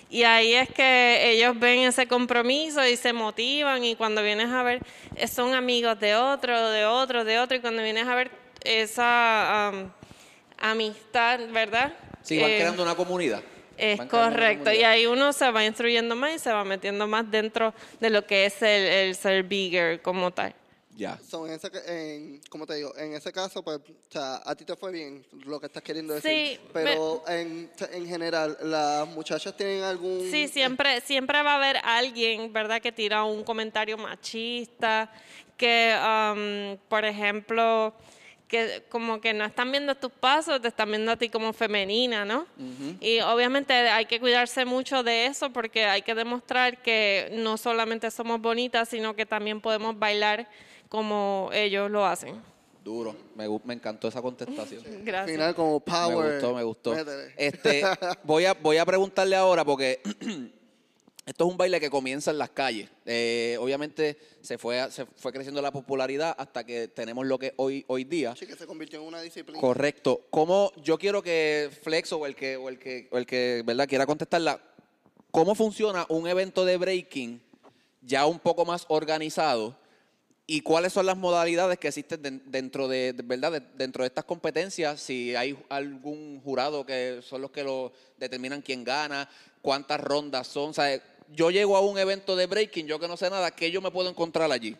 Y 0.10 0.24
ahí 0.24 0.54
es 0.54 0.70
que 0.70 1.32
ellos 1.32 1.58
ven 1.60 1.80
ese 1.80 2.06
compromiso 2.08 2.86
y 2.86 2.96
se 2.96 3.14
motivan 3.14 3.84
y 3.84 3.96
cuando 3.96 4.22
vienes 4.22 4.50
a 4.50 4.62
ver, 4.62 4.80
eh, 5.16 5.28
son 5.28 5.56
amigos 5.56 6.00
de 6.00 6.16
otro, 6.16 6.70
de 6.70 6.86
otro, 6.86 7.24
de 7.26 7.40
otro, 7.40 7.58
y 7.58 7.62
cuando 7.62 7.82
vienes 7.82 8.08
a 8.08 8.14
ver 8.14 8.30
esa 8.64 9.68
am, 9.70 9.92
amistad, 10.60 11.40
¿verdad? 11.52 11.94
Sí, 12.24 12.40
van 12.40 12.50
Eh, 12.52 12.58
creando 12.58 12.82
una 12.84 12.96
comunidad. 12.96 13.42
es 13.78 14.00
correcto, 14.06 14.72
y 14.72 14.84
ahí 14.84 15.06
uno 15.06 15.34
se 15.34 15.50
va 15.52 15.64
instruyendo 15.66 16.16
más 16.16 16.36
y 16.36 16.40
se 16.40 16.52
va 16.52 16.64
metiendo 16.64 17.08
más 17.08 17.30
dentro 17.30 17.74
de 18.00 18.10
lo 18.10 18.26
que 18.26 18.46
es 18.46 18.62
el, 18.62 18.84
el 18.88 19.16
ser 19.16 19.44
bigger 19.44 20.02
como 20.02 20.32
tal. 20.32 20.56
Ya. 20.96 21.18
So, 21.28 21.48
en 21.48 21.54
ese, 21.54 21.72
en, 21.88 22.40
como 22.50 22.68
te 22.68 22.76
digo, 22.76 22.96
en 22.96 23.14
ese 23.16 23.32
caso, 23.32 23.64
pues, 23.64 23.78
o 23.80 24.12
sea, 24.12 24.42
a 24.46 24.54
ti 24.56 24.64
te 24.64 24.76
fue 24.76 24.92
bien 24.92 25.26
lo 25.46 25.60
que 25.60 25.66
estás 25.66 25.82
queriendo 25.82 26.14
decir. 26.14 26.32
Sí, 26.32 26.60
Pero 26.72 27.24
en, 27.28 27.72
en 27.92 28.08
general, 28.08 28.56
¿las 28.62 29.08
muchachas 29.08 29.58
tienen 29.58 29.82
algún...? 29.82 30.30
Sí, 30.30 30.48
siempre, 30.48 31.02
siempre 31.02 31.42
va 31.42 31.54
a 31.54 31.56
haber 31.56 31.78
alguien, 31.84 32.54
¿verdad?, 32.54 32.80
que 32.80 32.92
tira 32.92 33.24
un 33.24 33.44
comentario 33.44 33.98
machista, 33.98 35.12
que, 35.58 35.96
um, 35.98 36.78
por 36.88 37.06
ejemplo, 37.06 37.92
que 38.54 38.84
como 38.88 39.20
que 39.20 39.34
no 39.34 39.46
están 39.46 39.72
viendo 39.72 39.96
tus 39.96 40.12
pasos, 40.12 40.62
te 40.62 40.68
están 40.68 40.92
viendo 40.92 41.12
a 41.12 41.18
ti 41.18 41.28
como 41.28 41.54
femenina, 41.54 42.24
¿no? 42.24 42.46
Y 43.02 43.20
obviamente 43.22 43.74
hay 43.74 44.06
que 44.06 44.20
cuidarse 44.20 44.64
mucho 44.64 45.02
de 45.02 45.26
eso 45.26 45.50
porque 45.50 45.86
hay 45.86 46.04
que 46.04 46.14
demostrar 46.14 46.84
que 46.84 47.32
no 47.34 47.58
solamente 47.58 48.12
somos 48.12 48.40
bonitas, 48.40 48.90
sino 48.90 49.16
que 49.16 49.26
también 49.26 49.60
podemos 49.60 49.98
bailar 49.98 50.48
como 50.88 51.50
ellos 51.52 51.90
lo 51.90 52.06
hacen. 52.06 52.40
Duro. 52.84 53.16
Me, 53.36 53.74
encantó 53.74 54.08
esa 54.08 54.22
contestación. 54.22 54.86
Al 54.86 55.04
Gracias. 55.04 55.32
final, 55.32 55.56
como 55.56 55.80
power. 55.80 56.28
Me 56.28 56.34
gustó, 56.34 56.54
me 56.54 56.64
gustó. 56.64 56.96
Este, 57.36 57.82
voy, 58.24 58.46
a, 58.46 58.54
voy 58.54 58.78
a 58.78 58.86
preguntarle 58.86 59.36
ahora 59.36 59.66
porque 59.66 60.00
esto 61.26 61.46
es 61.46 61.52
un 61.52 61.58
baile 61.58 61.80
que 61.80 61.90
comienza 61.90 62.32
en 62.32 62.38
las 62.38 62.50
calles. 62.50 62.90
Eh, 63.06 63.58
obviamente 63.60 64.18
se 64.42 64.58
fue, 64.58 64.92
se 64.92 65.06
fue 65.06 65.32
creciendo 65.32 65.62
la 65.62 65.72
popularidad 65.72 66.36
hasta 66.38 66.66
que 66.66 66.90
tenemos 66.90 67.26
lo 67.26 67.40
que 67.40 67.54
hoy, 67.58 67.86
hoy 67.88 68.04
día. 68.04 68.36
Sí, 68.36 68.46
que 68.46 68.56
se 68.56 68.68
convirtió 68.68 69.00
en 69.02 69.08
una 69.08 69.22
disciplina. 69.22 69.60
Correcto. 69.60 70.22
¿Cómo, 70.30 70.72
yo 70.84 70.98
quiero 70.98 71.22
que 71.24 71.70
Flex 71.82 72.12
o 72.14 72.26
el 72.26 72.36
que, 72.36 72.58
o 72.58 72.68
el 72.70 72.78
que, 72.78 73.08
o 73.12 73.18
el 73.18 73.26
que 73.26 73.64
¿verdad? 73.66 73.88
quiera 73.88 74.06
contestarla, 74.06 74.60
¿cómo 75.32 75.56
funciona 75.56 76.06
un 76.10 76.28
evento 76.28 76.66
de 76.66 76.78
breaking 76.78 77.42
ya 78.02 78.26
un 78.26 78.40
poco 78.40 78.66
más 78.66 78.86
organizado? 78.90 79.78
¿Y 80.46 80.60
cuáles 80.60 80.92
son 80.92 81.06
las 81.06 81.16
modalidades 81.16 81.80
que 81.80 81.88
existen 81.88 82.22
den- 82.22 82.44
dentro 82.48 82.90
de, 82.90 83.14
de- 83.14 83.24
verdad 83.24 83.54
de- 83.54 83.62
dentro 83.78 84.04
de 84.04 84.08
estas 84.08 84.26
competencias? 84.26 85.00
Si 85.00 85.34
hay 85.38 85.58
algún 85.70 86.42
jurado 86.44 86.86
que 86.86 87.22
son 87.24 87.42
los 87.42 87.50
que 87.52 87.64
lo 87.64 87.94
determinan 88.18 88.62
quién 88.62 88.84
gana, 88.84 89.30
cuántas 89.62 90.02
rondas 90.02 90.48
son. 90.48 90.72
O 90.72 90.74
sea, 90.74 91.02
yo 91.36 91.52
llego 91.52 91.76
a 91.78 91.82
un 91.82 91.98
evento 91.98 92.36
de 92.36 92.46
breaking, 92.48 92.88
yo 92.88 93.00
que 93.00 93.08
no 93.08 93.18
sé 93.18 93.30
nada, 93.30 93.52
¿qué 93.52 93.72
yo 93.72 93.82
me 93.82 93.92
puedo 93.92 94.10
encontrar 94.10 94.52
allí? 94.52 94.76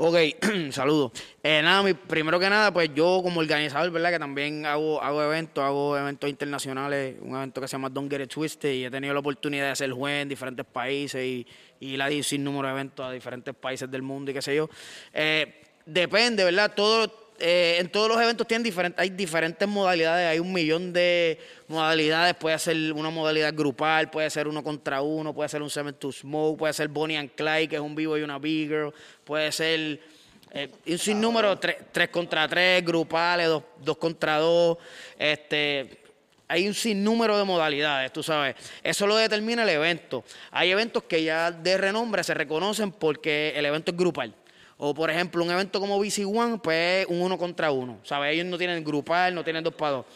Ok, 0.00 0.16
saludos. 0.70 1.10
Eh, 1.42 1.60
nada, 1.60 1.82
mi- 1.82 1.92
primero 1.92 2.38
que 2.38 2.48
nada, 2.48 2.72
pues 2.72 2.88
yo 2.94 3.20
como 3.20 3.40
organizador, 3.40 3.90
¿verdad? 3.90 4.12
Que 4.12 4.18
también 4.20 4.64
hago, 4.64 5.02
hago 5.02 5.20
eventos, 5.24 5.64
hago 5.64 5.98
eventos 5.98 6.30
internacionales, 6.30 7.16
un 7.20 7.34
evento 7.34 7.60
que 7.60 7.66
se 7.66 7.72
llama 7.72 7.88
Don't 7.88 8.08
Get 8.08 8.20
It 8.22 8.30
Twisted 8.32 8.72
y 8.74 8.84
he 8.84 8.90
tenido 8.92 9.12
la 9.12 9.18
oportunidad 9.18 9.70
de 9.70 9.74
ser 9.74 9.90
juez 9.90 10.22
en 10.22 10.28
diferentes 10.28 10.64
países 10.64 11.20
y, 11.24 11.44
y 11.80 11.96
la 11.96 12.08
sin 12.22 12.44
número 12.44 12.68
de 12.68 12.74
eventos 12.74 13.04
a 13.06 13.10
diferentes 13.10 13.52
países 13.56 13.90
del 13.90 14.02
mundo 14.02 14.30
y 14.30 14.34
qué 14.34 14.42
sé 14.42 14.54
yo. 14.54 14.70
Eh, 15.12 15.62
depende, 15.84 16.44
¿verdad? 16.44 16.72
Todo, 16.76 17.27
eh, 17.38 17.76
en 17.78 17.88
todos 17.88 18.08
los 18.08 18.20
eventos 18.20 18.46
tienen 18.46 18.64
diferentes, 18.64 19.00
hay 19.00 19.10
diferentes 19.10 19.68
modalidades, 19.68 20.26
hay 20.26 20.38
un 20.38 20.52
millón 20.52 20.92
de 20.92 21.38
modalidades, 21.68 22.34
puede 22.34 22.58
ser 22.58 22.92
una 22.92 23.10
modalidad 23.10 23.54
grupal, 23.54 24.10
puede 24.10 24.28
ser 24.30 24.48
uno 24.48 24.62
contra 24.64 25.02
uno, 25.02 25.32
puede 25.32 25.48
ser 25.48 25.62
un 25.62 25.70
Seven 25.70 25.94
to 25.94 26.10
Smoke, 26.10 26.58
puede 26.58 26.72
ser 26.72 26.88
Bonnie 26.88 27.16
and 27.16 27.30
Clyde, 27.34 27.68
que 27.68 27.76
es 27.76 27.82
un 27.82 27.94
vivo 27.94 28.18
y 28.18 28.22
una 28.22 28.38
big 28.38 28.68
girl, 28.68 28.92
puede 29.24 29.52
ser 29.52 30.00
eh, 30.52 30.70
un 30.86 30.98
sinnúmero, 30.98 31.58
tres, 31.58 31.76
tres 31.92 32.08
contra 32.08 32.48
tres, 32.48 32.84
grupales, 32.84 33.46
dos, 33.46 33.62
dos 33.84 33.96
contra 33.98 34.38
dos, 34.38 34.78
este, 35.18 35.98
hay 36.48 36.66
un 36.66 36.74
sinnúmero 36.74 37.36
de 37.38 37.44
modalidades, 37.44 38.12
tú 38.12 38.22
sabes. 38.22 38.56
Eso 38.82 39.06
lo 39.06 39.16
determina 39.16 39.62
el 39.62 39.68
evento. 39.68 40.24
Hay 40.50 40.70
eventos 40.70 41.02
que 41.04 41.22
ya 41.22 41.52
de 41.52 41.76
renombre 41.76 42.24
se 42.24 42.32
reconocen 42.32 42.90
porque 42.90 43.52
el 43.54 43.66
evento 43.66 43.90
es 43.90 43.96
grupal. 43.96 44.34
O, 44.78 44.94
por 44.94 45.10
ejemplo, 45.10 45.42
un 45.44 45.50
evento 45.50 45.80
como 45.80 45.98
BC 45.98 46.24
One, 46.24 46.58
pues 46.62 47.02
es 47.02 47.06
un 47.08 47.20
uno 47.20 47.36
contra 47.36 47.70
uno. 47.72 47.98
¿Sabes? 48.04 48.32
Ellos 48.34 48.46
no 48.46 48.56
tienen 48.56 48.82
grupal, 48.84 49.34
no 49.34 49.42
tienen 49.42 49.64
dos 49.64 49.74
para 49.74 49.90
dos. 49.92 50.06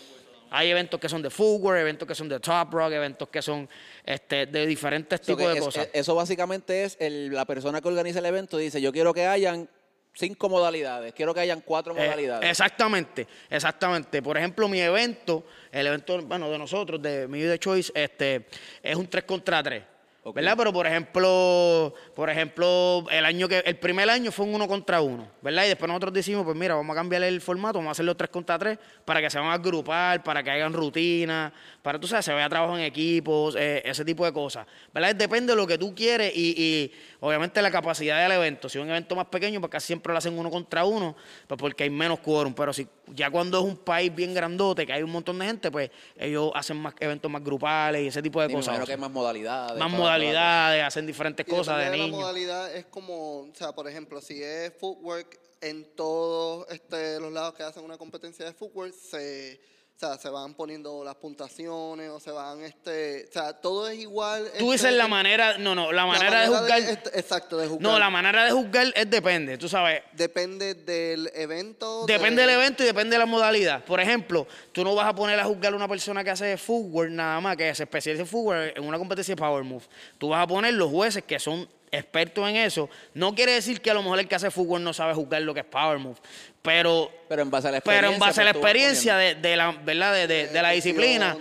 Hay 0.55 0.71
eventos 0.71 1.01
que 1.01 1.09
son 1.09 1.21
de 1.23 1.31
footwear, 1.31 1.79
eventos 1.79 2.07
que 2.07 2.15
son 2.15 2.29
de 2.29 2.39
top 2.39 2.73
rock, 2.75 2.93
eventos 2.93 3.29
que 3.29 3.41
son 3.43 3.69
este, 4.05 4.47
de 4.47 4.67
diferentes 4.67 5.19
So 5.23 5.35
tipos 5.35 5.51
de 5.53 5.59
es- 5.59 5.65
cosas. 5.65 5.85
es- 5.87 6.01
eso 6.01 6.15
básicamente 6.15 6.85
es 6.85 6.97
el- 7.01 7.33
la 7.33 7.45
persona 7.47 7.81
que 7.81 7.89
organiza 7.89 8.19
el 8.19 8.27
evento 8.27 8.57
dice, 8.59 8.81
yo 8.81 8.93
quiero 8.93 9.13
que 9.15 9.27
hayan 9.27 9.69
cinco 10.15 10.51
modalidades, 10.51 11.15
quiero 11.15 11.33
que 11.33 11.41
hayan 11.41 11.63
cuatro 11.63 11.97
Eh, 11.97 12.05
modalidades. 12.05 12.51
exactamente, 12.51 13.27
exactamente. 13.49 14.21
Por 14.23 14.37
ejemplo, 14.37 14.69
mi 14.69 14.81
evento, 14.81 15.45
el 15.73 15.87
evento, 15.87 16.21
bueno, 16.23 16.51
de 16.51 16.59
nosotros, 16.59 17.01
de 17.01 17.27
mi 17.27 17.41
de 17.41 17.59
Choice, 17.59 17.91
este, 17.95 18.47
es 18.83 18.95
un 18.95 19.07
3 19.09 19.25
contra 19.25 19.63
3. 19.63 19.83
¿Verdad? 20.25 20.55
Pero 20.57 20.73
por 20.73 20.87
ejemplo, 20.87 21.93
por 22.15 22.31
ejemplo, 22.31 23.05
el 23.11 23.25
año 23.25 23.49
que, 23.49 23.59
el 23.59 23.77
primer 23.77 24.09
año 24.09 24.31
fue 24.31 24.47
un 24.47 24.55
uno 24.55 24.69
contra 24.69 25.01
uno, 25.01 25.27
¿verdad? 25.41 25.65
Y 25.65 25.69
después 25.69 25.89
nosotros 25.89 26.13
decimos, 26.13 26.45
pues 26.45 26.57
mira, 26.57 26.77
vamos 26.77 26.95
a 26.95 26.97
cambiar 26.97 27.25
el 27.25 27.41
formato, 27.41 27.79
vamos 27.79 27.89
a 27.89 27.93
hacerlo 27.93 28.17
3 28.17 28.31
contra 28.31 28.57
3 28.57 28.79
para 29.05 29.21
que 29.21 29.29
se 29.29 29.39
van 29.41 29.49
a 29.49 29.55
agrupar, 29.55 30.23
para 30.23 30.43
que 30.45 30.51
hagan 30.53 30.73
rutina, 30.73 31.53
para 31.83 31.99
tú 31.99 32.07
sabes, 32.07 32.25
se 32.25 32.33
vea 32.33 32.49
trabajo 32.49 32.79
en 32.79 32.85
equipos, 32.85 33.57
eh, 33.59 33.83
ese 33.85 34.05
tipo 34.05 34.25
de 34.25 34.33
cosas. 34.33 34.65
¿Verdad? 34.95 35.15
Depende 35.17 35.55
de 35.55 35.57
lo 35.57 35.67
que 35.67 35.77
tú 35.77 35.93
quieres 35.93 36.33
y, 36.37 36.55
y 36.57 36.93
obviamente 37.19 37.61
la 37.61 37.73
capacidad 37.73 38.23
del 38.23 38.31
evento. 38.33 38.69
Si 38.69 38.79
es 38.79 38.85
un 38.85 38.91
evento 38.91 39.17
más 39.17 39.27
pequeño, 39.27 39.59
pues 39.61 39.73
casi 39.73 39.89
siempre 39.89 40.13
lo 40.13 40.19
hacen 40.19 40.39
uno 40.39 40.51
contra 40.51 40.85
uno, 40.85 41.17
pues 41.49 41.59
porque 41.59 41.83
hay 41.83 41.91
menos 41.91 42.21
quórum. 42.21 42.55
Pero 42.55 42.73
si 42.73 42.87
ya 43.09 43.29
cuando 43.29 43.59
es 43.59 43.65
un 43.65 43.77
país 43.77 44.15
bien 44.15 44.33
grandote, 44.35 44.87
que 44.87 44.93
hay 44.93 45.03
un 45.03 45.11
montón 45.11 45.37
de 45.41 45.47
gente, 45.47 45.69
pues 45.71 45.91
ellos 46.17 46.53
hacen 46.55 46.77
más 46.77 46.95
eventos 47.01 47.29
más 47.29 47.43
grupales 47.43 48.03
y 48.05 48.07
ese 48.07 48.23
tipo 48.23 48.41
de 48.41 48.47
me 48.47 48.55
cosas. 48.55 48.69
imagino 48.69 48.87
que 48.87 48.93
hay 48.93 48.99
más 48.99 49.11
modalidades. 49.11 49.79
más 49.79 49.91
para- 49.91 50.12
modalidades, 50.19 50.85
hacen 50.85 51.07
diferentes 51.07 51.47
Y 51.47 51.51
cosas 51.51 51.79
de 51.79 51.85
la 51.91 51.97
niños. 51.97 52.11
modalidad 52.11 52.75
es 52.75 52.87
como, 52.87 53.41
o 53.41 53.55
sea, 53.55 53.73
por 53.73 53.89
ejemplo, 53.89 54.21
si 54.21 54.43
es 54.43 54.73
footwork 54.79 55.39
en 55.61 55.85
todos 55.95 56.67
este, 56.71 57.21
los 57.21 57.33
lados 57.33 57.55
que 57.55 57.63
hacen 57.63 57.85
una 57.85 57.97
competencia 57.99 58.45
de 58.45 58.53
footwork, 58.53 58.93
se, 58.93 59.61
o 60.03 60.09
sea, 60.09 60.19
se 60.19 60.29
van 60.31 60.55
poniendo 60.55 61.05
las 61.05 61.15
puntuaciones 61.15 62.11
o 62.11 62.19
se 62.19 62.33
van, 62.33 62.61
este, 62.63 63.27
o 63.29 63.33
sea, 63.33 63.53
todo 63.53 63.89
es 63.89 63.99
igual. 64.01 64.45
Tú 64.59 64.73
este, 64.73 64.89
dices 64.89 64.93
la 64.99 65.07
manera, 65.07 65.59
no, 65.59 65.77
no, 65.77 65.93
la 65.93 66.03
la 66.03 66.07
manera 66.07 66.41
de 66.41 66.49
juzgar. 66.49 66.79
este, 66.81 67.19
exacto, 67.19 67.57
de 67.57 67.69
juzgar. 67.69 67.83
no, 67.83 67.99
la 68.01 68.11
manera 68.11 68.45
de 68.45 68.51
juzgar 68.51 68.87
es 68.97 69.09
depende, 69.09 69.57
tú 69.59 69.69
sabes. 69.69 70.03
Depende 70.13 70.75
del 70.75 71.31
evento. 71.35 72.05
Depende 72.07 72.43
de- 72.43 72.49
del 72.49 72.57
evento 72.59 72.83
y 72.83 72.87
depende 72.87 73.15
de 73.15 73.19
la 73.21 73.27
modalidad. 73.27 73.85
Por 73.85 74.01
ejemplo, 74.01 74.47
tú 74.73 74.83
no 74.83 74.95
vas 74.97 75.07
a 75.07 75.15
poner 75.15 75.39
a 75.39 75.45
juzgar 75.45 75.73
a 75.73 75.77
una 75.77 75.87
persona 75.87 76.25
que 76.25 76.31
hace 76.31 76.57
footwork 76.57 77.11
nada 77.11 77.41
más, 77.41 77.57
que 77.57 77.73
se 77.75 77.85
especializa 77.85 78.23
en 78.23 78.29
footwork 78.29 78.77
en 78.77 78.85
una 78.85 78.99
competencia 78.99 79.37
de 79.37 79.41
power 79.41 79.63
move. 79.63 79.85
Tú 80.19 80.31
vas 80.31 80.43
a 80.43 80.47
poner 80.49 80.75
los 80.75 80.91
jueces 80.91 81.23
que 81.23 81.39
son 81.39 81.69
expertos 81.93 82.49
en 82.49 82.57
eso. 82.57 82.89
No 83.15 83.35
quiere 83.35 83.53
decir 83.53 83.81
que 83.81 83.91
a 83.91 83.95
lo 83.95 84.03
mejor 84.03 84.19
el 84.19 84.27
que 84.27 84.35
hace 84.35 84.51
footwork 84.51 84.83
no 84.83 84.93
sabe 84.93 85.15
juzgar 85.15 85.43
lo 85.43 85.53
que 85.55 85.61
es 85.61 85.67
power 85.67 85.99
move, 85.99 86.17
pero 86.63 87.11
Pero 87.29 87.43
en 87.43 87.51
base 87.51 87.69
a 87.69 87.71
la 87.71 87.77
experiencia. 87.79 88.09
pero 88.09 88.15
en 88.15 88.19
base 88.19 88.41
a 88.41 88.45
la 88.45 88.53
pues, 88.53 88.63
vas 88.63 88.71
experiencia 88.73 89.17
de, 89.17 89.35
de 89.37 89.57
la 89.57 89.71
verdad 89.73 90.13
de, 90.15 90.27
de- 90.27 90.49
de 90.49 90.63
la 90.63 90.71
disciplina, 90.71 91.37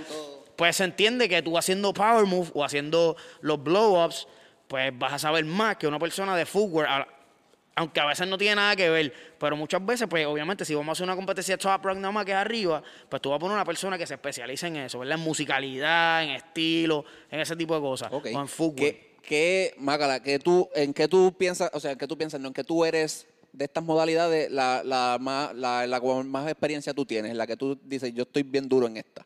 pues 0.56 0.76
se 0.76 0.84
entiende 0.84 1.28
que 1.30 1.42
tú 1.42 1.58
haciendo 1.58 1.94
power 1.94 2.26
move 2.26 2.50
o 2.54 2.64
haciendo 2.64 3.16
los 3.40 3.64
blow 3.64 4.04
ups, 4.06 4.28
pues 4.68 4.92
vas 4.98 5.14
a 5.14 5.20
saber 5.20 5.46
más 5.46 5.78
que 5.78 5.88
una 5.88 5.98
persona 6.00 6.36
de 6.36 6.44
a- 6.88 7.08
Aunque 7.76 8.00
a 8.02 8.06
veces 8.06 8.28
no 8.28 8.38
tiene 8.38 8.56
nada 8.58 8.76
que 8.76 8.90
ver, 8.90 9.14
pero 9.40 9.56
muchas 9.56 9.84
veces, 9.86 10.06
pues 10.10 10.26
obviamente, 10.26 10.66
si 10.66 10.76
vamos 10.76 10.90
a 10.90 10.92
hacer 10.92 11.06
una 11.06 11.16
competencia 11.16 11.56
de 11.56 11.62
top 11.62 11.84
rock 11.86 11.96
nada 11.98 12.12
más 12.12 12.26
que 12.26 12.32
es 12.32 12.38
arriba, 12.38 12.84
pues 13.08 13.22
tú 13.22 13.30
vas 13.30 13.38
a 13.38 13.40
poner 13.40 13.56
una 13.56 13.64
persona 13.66 13.98
que 13.98 14.06
se 14.06 14.16
especializa 14.16 14.68
en 14.68 14.76
eso, 14.76 15.00
¿verdad? 15.00 15.18
En 15.18 15.24
musicalidad, 15.24 16.24
en 16.24 16.32
estilo, 16.32 17.06
en 17.32 17.40
ese 17.40 17.56
tipo 17.56 17.74
de 17.74 17.82
cosas. 17.82 18.10
O 18.12 18.22
en. 18.22 18.48
¿Qué, 18.76 19.11
qué, 19.22 19.74
Mácala, 19.78 20.22
que 20.22 20.40
tú, 20.40 20.70
¿en 20.76 20.94
qué 20.94 21.08
tú 21.08 21.34
piensas, 21.38 21.70
o 21.74 21.80
sea, 21.80 21.92
en 21.92 21.98
qué 21.98 22.08
tú 22.08 22.18
piensas, 22.18 22.40
no, 22.40 22.48
en 22.50 22.54
qué 22.54 22.64
tú 22.64 22.84
eres 22.86 23.28
de 23.54 23.66
estas 23.66 23.84
modalidades 23.84 24.50
la, 24.52 24.82
la, 24.84 25.18
más, 25.20 25.54
la, 25.56 25.86
la 25.88 26.00
con 26.00 26.30
más 26.30 26.48
experiencia 26.50 26.94
tú 26.94 27.06
tienes, 27.06 27.36
la 27.36 27.46
que 27.48 27.58
tú 27.58 27.78
dices, 27.84 28.14
yo 28.14 28.24
estoy 28.24 28.44
bien 28.44 28.68
duro 28.70 28.88
en 28.88 28.98
esta? 28.98 29.26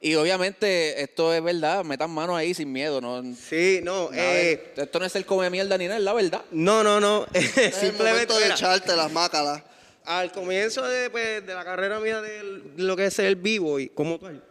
Y 0.00 0.14
obviamente 0.14 1.02
esto 1.02 1.32
es 1.32 1.42
verdad, 1.42 1.82
metan 1.82 2.10
manos 2.10 2.36
ahí 2.36 2.52
sin 2.54 2.70
miedo, 2.70 3.00
no, 3.00 3.22
Sí, 3.34 3.80
no, 3.82 4.10
nada 4.10 4.34
eh, 4.40 4.72
esto 4.76 4.98
no 5.00 5.06
es 5.06 5.16
el 5.16 5.24
come 5.24 5.48
mierda 5.50 5.78
ni 5.78 5.86
nada, 5.86 5.98
es 5.98 6.04
la 6.04 6.12
verdad. 6.12 6.42
no, 6.50 6.84
no, 6.84 7.00
no. 7.00 7.26
Es 7.32 7.56
el 7.56 7.72
Simplemente, 7.72 8.34
de 8.34 8.48
echarte 8.48 8.94
las 8.94 9.10
mácalas. 9.10 9.62
al 10.04 10.30
comienzo 10.32 10.86
de, 10.86 11.10
pues, 11.10 11.44
de 11.44 11.54
la 11.54 11.64
carrera 11.64 11.98
mía 11.98 12.20
de 12.20 12.62
lo 12.76 12.94
que 12.94 13.06
es 13.06 13.18
el 13.18 13.36
vivo 13.36 13.80
y 13.80 13.88
como 13.88 14.18
tal, 14.18 14.44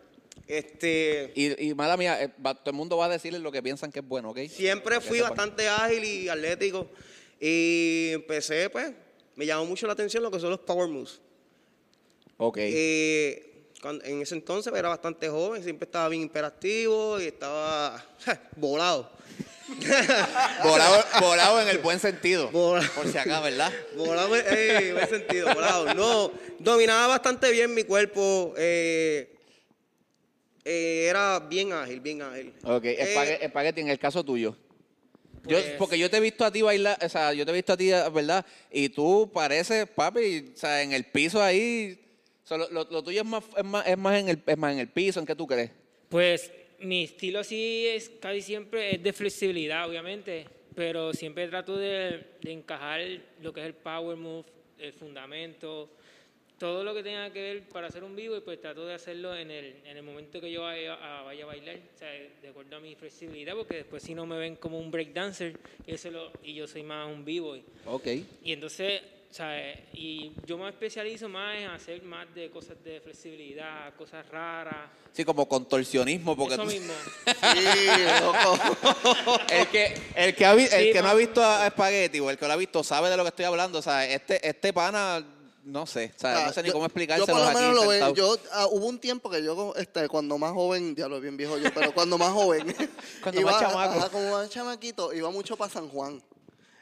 este, 0.48 1.32
Y, 1.36 1.70
y 1.70 1.74
mala 1.74 1.98
mía, 1.98 2.22
eh, 2.24 2.30
va- 2.46 2.54
todo 2.56 2.70
el 2.72 2.76
mundo 2.78 2.98
va 2.98 3.06
a 3.06 3.10
decirle 3.10 3.40
lo 3.40 3.52
que 3.52 3.64
piensan 3.64 3.92
que 3.92 4.00
es 4.00 4.08
bueno, 4.08 4.30
¿ok? 4.32 4.40
siempre 4.50 5.02
fui 5.02 5.20
bastante 5.22 5.68
ágil 5.68 6.04
y 6.04 6.30
atlético 6.30 6.88
y 7.40 8.10
empecé, 8.14 8.70
pues, 8.70 8.92
me 9.36 9.46
llamó 9.46 9.66
mucho 9.66 9.88
la 9.88 9.94
atención 9.94 10.24
lo 10.24 10.32
que 10.32 10.40
son 10.40 10.50
los 10.52 10.60
power 10.60 10.88
moves. 10.88 11.20
Ok. 12.38 12.58
Eh, 12.60 13.52
en 14.04 14.22
ese 14.22 14.34
entonces 14.36 14.74
era 14.74 14.90
bastante 14.90 15.30
joven, 15.30 15.64
siempre 15.64 15.86
estaba 15.86 16.10
bien 16.10 16.24
hiperactivo 16.24 17.20
y 17.20 17.26
estaba 17.26 18.04
volado. 18.56 19.12
volado, 20.64 21.04
volado 21.22 21.62
en 21.62 21.68
el 21.70 21.80
buen 21.80 22.00
sentido. 22.00 22.50
Volado. 22.52 22.88
Por 22.94 23.08
si 23.12 23.18
acá, 23.18 23.40
¿verdad? 23.42 23.72
Volado, 23.96 24.36
eh, 24.36 24.90
en 24.90 24.98
ese 24.98 25.08
sentido, 25.20 25.54
volado. 25.54 25.94
No, 25.94 26.32
dominaba 26.60 27.08
bastante 27.08 27.52
bien 27.52 27.74
mi 27.74 27.84
cuerpo. 27.84 28.54
eh, 28.58 29.35
eh, 30.66 31.08
era 31.10 31.40
bien 31.40 31.72
ágil, 31.72 32.00
bien 32.02 32.22
ágil. 32.22 32.54
Ok, 32.64 32.86
Eh, 32.86 32.98
espague- 33.00 33.46
espagueti, 33.46 33.82
en 33.82 33.90
el 33.90 34.00
caso 34.00 34.24
tuyo. 34.24 34.56
Yo, 35.48 35.58
Pues- 35.60 35.74
porque 35.78 36.00
yo 36.00 36.10
te 36.10 36.18
he 36.18 36.20
visto 36.20 36.44
a 36.44 36.52
ti 36.52 36.64
bailar, 36.64 36.98
o 37.04 37.08
sea, 37.10 37.32
yo 37.34 37.46
te 37.46 37.52
he 37.52 37.54
visto 37.54 37.74
a 37.74 37.78
ti, 37.78 37.90
¿verdad? 37.92 38.44
Y 38.72 38.90
tú 38.90 39.30
pareces, 39.32 39.88
papi, 39.88 40.52
o 40.54 40.58
sea, 40.58 40.82
en 40.82 40.92
el 40.92 41.06
piso 41.06 41.42
ahí. 41.42 42.02
o 42.44 42.48
sea, 42.48 42.58
lo, 42.58 42.70
lo- 42.70 42.84
lo 42.92 43.04
tuyo 43.04 43.22
es 43.22 43.28
más, 43.28 43.44
es, 43.58 43.64
más, 43.64 43.88
es, 43.88 43.98
más 43.98 44.20
en 44.20 44.30
el, 44.30 44.40
es 44.46 44.58
más 44.58 44.72
en 44.74 44.78
el 44.80 44.88
piso, 44.88 45.20
¿en 45.20 45.26
qué 45.26 45.36
tú 45.36 45.48
crees? 45.48 45.72
Pues 46.10 46.52
mi 46.80 47.04
estilo 47.06 47.40
así 47.40 47.88
es 47.88 48.12
casi 48.20 48.42
siempre 48.44 48.94
es 48.96 49.02
de 49.02 49.14
flexibilidad, 49.14 49.88
obviamente, 49.90 50.46
pero 50.76 51.12
siempre 51.14 51.48
trato 51.48 51.76
de, 51.76 52.24
de 52.42 52.52
encajar 52.52 53.02
lo 53.42 53.52
que 53.52 53.62
es 53.62 53.66
el 53.66 53.74
power 53.74 54.16
move, 54.16 54.46
el 54.78 54.94
fundamento, 54.94 55.90
todo 56.58 56.84
lo 56.84 56.94
que 56.94 57.04
tenga 57.04 57.32
que 57.32 57.42
ver 57.42 57.64
para 57.70 57.88
hacer 57.88 58.04
un 58.04 58.16
vivo 58.16 58.38
y 58.38 58.42
pues 58.42 58.62
trato 58.62 58.86
de 58.86 58.94
hacerlo 58.94 59.36
en 59.36 59.52
el, 59.52 59.82
en 59.86 59.98
el 59.98 60.04
momento 60.04 60.40
que 60.40 60.50
yo 60.52 60.62
vaya 60.62 60.94
a, 60.94 61.24
vaya 61.24 61.44
a 61.44 61.48
bailar, 61.48 61.76
o 61.94 61.98
sea, 61.98 62.10
de 62.10 62.48
acuerdo 62.50 62.78
a 62.78 62.80
mi 62.80 62.96
flexibilidad, 62.96 63.54
porque 63.56 63.76
después 63.78 64.02
si 64.04 64.16
no 64.16 64.26
me 64.26 64.38
ven 64.38 64.56
como 64.56 64.80
un 64.80 64.90
breakdancer 64.90 65.58
y, 65.86 65.94
eso 65.94 66.10
lo- 66.12 66.32
y 66.44 66.54
yo 66.54 66.66
soy 66.68 66.84
más 66.84 67.08
un 67.08 67.26
vivo. 67.26 67.58
Ok. 67.86 68.08
Y 68.44 68.54
entonces, 68.54 69.02
sea, 69.30 69.74
y 69.94 70.32
yo 70.46 70.58
me 70.58 70.70
especializo 70.70 71.28
más 71.28 71.58
en 71.58 71.66
hacer 71.70 72.02
más 72.04 72.34
de 72.34 72.50
cosas 72.50 72.82
de 72.86 73.02
flexibilidad, 73.02 73.94
cosas 73.96 74.26
raras. 74.30 74.90
Sí, 75.12 75.26
como 75.26 75.48
contorsionismo, 75.50 76.38
porque 76.38 76.54
Eso 76.54 76.64
tú- 76.64 76.70
mismo. 76.70 76.94
Sí, 77.26 77.66
loco. 78.22 78.58
el 79.50 79.68
que, 79.68 79.94
el 80.16 80.36
que, 80.36 80.46
ha 80.46 80.54
vi- 80.56 80.64
el 80.64 80.70
Sí, 80.86 80.92
que 80.94 81.02
no 81.02 81.10
ha 81.10 81.14
visto 81.16 81.44
a 81.44 81.68
Espagueti 81.68 82.20
o 82.22 82.30
el 82.30 82.38
que 82.38 82.48
lo 82.48 82.54
ha 82.54 82.58
visto 82.58 82.82
sabe 82.84 83.10
de 83.10 83.18
lo 83.18 83.24
que 83.24 83.30
estoy 83.30 83.46
hablando. 83.46 83.80
O 83.80 83.82
sea, 83.82 84.06
este, 84.10 84.46
este 84.48 84.72
pana, 84.74 85.24
no 85.66 85.86
sé, 85.86 86.14
o 86.16 86.20
sea, 86.20 86.38
Ah, 86.44 86.48
no 86.48 86.54
sé 86.54 86.62
ni 86.64 86.68
yo- 86.68 86.74
cómo 86.74 86.84
Yo 86.84 86.88
explicárselo 86.88 87.26
por 87.28 87.42
lo 87.42 87.48
aquí 87.48 87.58
menos 87.60 87.76
lo 87.76 87.82
veo. 87.82 87.92
sentado. 87.92 88.16
Yo, 88.16 88.38
ah, 88.54 88.68
hubo 88.68 88.86
un 88.88 89.00
tiempo 89.00 89.30
que 89.30 89.44
yo, 89.44 89.74
este, 89.76 90.08
cuando 90.08 90.38
más 90.38 90.54
joven, 90.54 90.96
ya 90.96 91.08
lo 91.08 91.20
bien 91.20 91.36
viejo 91.38 91.58
yo, 91.58 91.70
pero 91.74 91.92
cuando 91.94 92.18
más 92.18 92.32
joven, 92.32 92.68
Cuando 93.24 93.42
más 93.42 93.60
chamaco. 93.60 94.00
ajá, 94.00 94.10
como 94.10 94.32
más 94.32 94.50
chamaquito, 94.50 95.14
iba 95.14 95.30
mucho 95.32 95.58
para 95.58 95.72
San 95.72 95.90
Juan. 95.90 96.22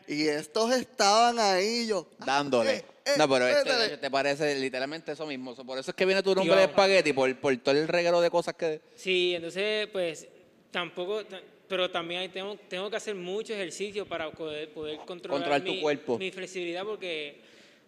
Y 0.07 0.27
estos 0.27 0.71
estaban 0.73 1.39
ahí, 1.39 1.87
yo. 1.87 2.07
ah, 2.19 2.25
Dándole. 2.25 2.75
eh, 2.75 2.85
eh, 3.05 3.11
no, 3.17 3.29
pero 3.29 3.47
este, 3.47 3.97
te 3.97 4.11
parece 4.11 4.53
literalmente 4.59 5.13
eso 5.13 5.25
mismo. 5.25 5.55
Por 5.55 5.79
eso 5.79 5.91
es 5.91 5.95
que 5.95 6.05
viene 6.05 6.21
tu 6.21 6.35
nombre 6.35 6.57
de 6.57 6.63
espagueti, 6.65 7.13
por, 7.13 7.33
por 7.39 7.55
todo 7.57 7.73
el 7.75 7.87
reguero 7.87 8.19
de 8.19 8.29
cosas 8.29 8.53
que... 8.55 8.81
Sí, 8.97 9.33
entonces, 9.35 9.87
pues, 9.93 10.27
tampoco, 10.71 11.23
ta- 11.25 11.41
pero 11.69 11.89
también 11.89 12.19
ahí 12.19 12.27
tengo, 12.29 12.57
tengo 12.69 12.89
que 12.89 12.97
hacer 12.97 13.15
mucho 13.15 13.53
ejercicio 13.53 14.05
para 14.05 14.29
poder, 14.29 14.73
poder 14.73 14.97
controlar, 15.05 15.39
Controlar 15.39 15.61
tu 15.63 15.71
mi, 15.71 15.81
cuerpo. 15.81 16.17
mi 16.19 16.31
flexibilidad 16.31 16.83
porque, 16.83 17.41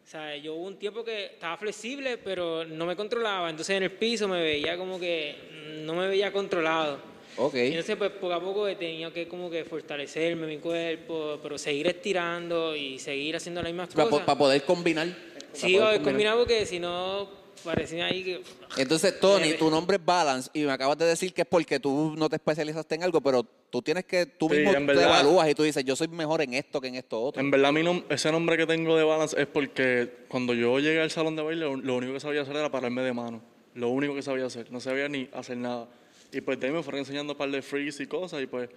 o 0.05 0.07
sea, 0.07 0.37
yo 0.37 0.53
hubo 0.53 0.67
un 0.67 0.77
tiempo 0.77 1.03
que 1.03 1.25
estaba 1.25 1.57
flexible, 1.57 2.19
pero 2.19 2.63
no 2.63 2.85
me 2.85 2.95
controlaba. 2.95 3.49
Entonces 3.49 3.75
en 3.75 3.81
el 3.83 3.91
piso 3.91 4.27
me 4.27 4.39
veía 4.39 4.77
como 4.77 4.99
que 4.99 5.35
no 5.83 5.95
me 5.95 6.07
veía 6.07 6.31
controlado. 6.31 6.99
Ok. 7.37 7.55
Y 7.55 7.59
entonces, 7.69 7.95
pues, 7.95 8.11
poco 8.11 8.33
a 8.33 8.39
poco 8.39 8.67
he 8.67 8.75
tenido 8.75 9.11
que 9.11 9.27
como 9.27 9.49
que 9.49 9.65
fortalecerme 9.65 10.45
mi 10.45 10.57
cuerpo, 10.59 11.39
pero 11.41 11.57
seguir 11.57 11.87
estirando 11.87 12.75
y 12.75 12.99
seguir 12.99 13.35
haciendo 13.35 13.63
las 13.63 13.71
mismas 13.71 13.89
Para, 13.95 14.07
cosas. 14.07 14.35
poder 14.35 14.63
combinar. 14.63 15.07
Sí, 15.53 15.77
o 15.79 16.01
combinado 16.03 16.37
porque 16.39 16.67
si 16.67 16.79
no 16.79 17.27
parecía 17.63 18.05
ahí 18.05 18.23
que... 18.23 18.41
Entonces, 18.77 19.19
Tony, 19.19 19.53
tu 19.53 19.69
nombre 19.69 19.97
es 19.97 20.05
Balance 20.05 20.49
y 20.53 20.63
me 20.63 20.71
acabas 20.71 20.97
de 20.97 21.05
decir 21.05 21.33
que 21.33 21.41
es 21.43 21.47
porque 21.47 21.79
tú 21.79 22.13
no 22.17 22.29
te 22.29 22.35
especializaste 22.35 22.95
en 22.95 23.03
algo, 23.03 23.21
pero 23.21 23.43
tú 23.43 23.81
tienes 23.81 24.05
que, 24.05 24.25
tú 24.25 24.47
Sí, 24.49 24.55
mismo 24.57 24.71
en 24.73 24.85
te 24.87 24.93
verdad. 24.93 25.05
evalúas 25.05 25.49
y 25.49 25.55
tú 25.55 25.63
dices, 25.63 25.83
yo 25.83 25.95
soy 25.95 26.07
mejor 26.07 26.41
en 26.41 26.53
esto 26.53 26.79
que 26.81 26.87
en 26.87 26.95
esto 26.95 27.21
otro. 27.21 27.41
En 27.41 27.49
verdad, 27.51 27.71
mi 27.71 27.81
nom- 27.81 28.03
ese 28.09 28.31
nombre 28.31 28.57
que 28.57 28.65
tengo 28.65 28.95
de 28.97 29.03
balance 29.03 29.39
es 29.39 29.47
porque 29.47 30.25
cuando 30.27 30.53
yo 30.53 30.79
llegué 30.79 31.01
al 31.01 31.11
salón 31.11 31.35
de 31.35 31.41
baile, 31.43 31.61
lo- 31.77 31.95
único 31.95 32.13
que 32.13 32.19
sabía 32.19 32.41
hacer 32.41 32.55
era 32.55 32.69
pararme 32.71 33.01
de 33.01 33.13
mano. 33.13 33.41
Lo 33.73 33.89
único 33.89 34.13
que 34.15 34.21
sabía 34.21 34.45
hacer. 34.45 34.71
No 34.71 34.79
sabía 34.79 35.07
ni 35.09 35.27
hacer 35.33 35.57
nada. 35.57 35.87
Y 36.31 36.41
pues 36.41 36.59
de 36.59 36.67
ahí 36.67 36.73
me 36.73 36.83
fueron 36.83 36.99
enseñando 36.99 37.33
un 37.33 37.37
par 37.37 37.49
de 37.51 37.61
freeze 37.61 38.03
y 38.03 38.07
cosas. 38.07 38.41
Y 38.41 38.47
pues, 38.47 38.69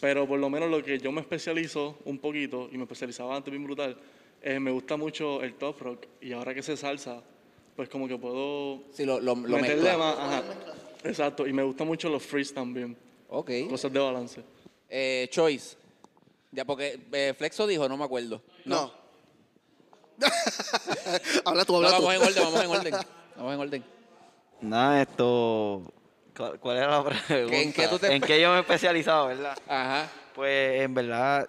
pero 0.00 0.26
por 0.26 0.38
lo 0.38 0.48
menos 0.50 0.70
lo 0.70 0.82
que 0.82 0.98
yo 0.98 1.12
me 1.12 1.20
especializo 1.20 1.98
un 2.04 2.18
poquito, 2.18 2.68
y 2.72 2.76
me 2.76 2.84
especializaba 2.84 3.36
antes 3.36 3.50
bien 3.52 3.64
brutal, 3.64 3.96
eh, 4.42 4.58
me 4.58 4.70
gusta 4.70 4.96
mucho 4.96 5.42
el 5.42 5.54
top 5.54 5.80
rock. 5.80 6.06
Y 6.20 6.32
ahora 6.32 6.54
que 6.54 6.62
sé 6.62 6.76
salsa, 6.76 7.22
pues 7.76 7.88
como 7.88 8.06
que 8.08 8.16
puedo 8.18 8.82
Sí, 8.92 9.04
lo, 9.04 9.20
lo, 9.20 9.34
lo 9.34 9.56
meterle 9.58 9.96
más. 9.96 10.18
Ajá. 10.18 10.42
Exacto. 11.04 11.46
Y 11.46 11.52
me 11.52 11.62
gustan 11.62 11.86
mucho 11.86 12.08
los 12.08 12.22
freeze 12.22 12.52
también. 12.54 12.96
Ok. 13.28 13.50
Cosas 13.68 13.92
de 13.92 13.98
balance. 13.98 14.42
Eh, 14.88 15.28
choice. 15.30 15.76
Ya, 16.52 16.64
porque 16.64 17.00
eh, 17.12 17.34
Flexo 17.36 17.66
dijo, 17.66 17.88
no 17.88 17.96
me 17.96 18.04
acuerdo. 18.04 18.42
No. 18.64 18.92
habla 21.44 21.64
tú, 21.64 21.80
No, 21.80 21.88
habla 21.88 21.96
tú. 21.98 22.02
vamos 22.04 22.14
en 22.14 22.22
orden, 22.22 22.42
vamos 22.44 22.64
en 22.64 22.70
orden. 22.70 22.94
Vamos 23.36 23.54
en 23.54 23.60
orden. 23.60 23.84
Nada, 24.60 25.02
esto. 25.02 25.82
¿Cuál, 26.36 26.60
cuál 26.60 26.76
era 26.76 26.88
la 26.88 27.04
pregunta? 27.04 27.56
¿En 27.56 27.72
qué 27.72 27.88
tú 27.88 27.98
te- 27.98 28.14
¿En 28.14 28.20
qué 28.22 28.40
yo 28.40 28.50
me 28.50 28.58
he 28.58 28.60
especializado, 28.60 29.28
verdad? 29.28 29.56
Ajá. 29.68 30.10
Pues 30.34 30.82
en 30.82 30.94
verdad, 30.94 31.48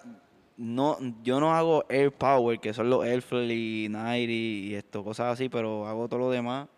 no, 0.62 0.96
yo 1.24 1.40
no 1.40 1.52
hago 1.52 1.84
air 1.88 2.12
power, 2.12 2.60
que 2.60 2.72
son 2.72 2.88
los 2.88 3.04
airflow 3.04 3.42
y 3.42 3.88
night 3.90 4.30
y 4.30 4.74
esto, 4.76 5.02
cosas 5.02 5.32
así, 5.32 5.48
pero 5.48 5.88
hago 5.88 6.06
todo 6.06 6.20
lo 6.20 6.30
demás. 6.30 6.68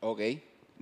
Ok. 0.00 0.18
Pero 0.18 0.40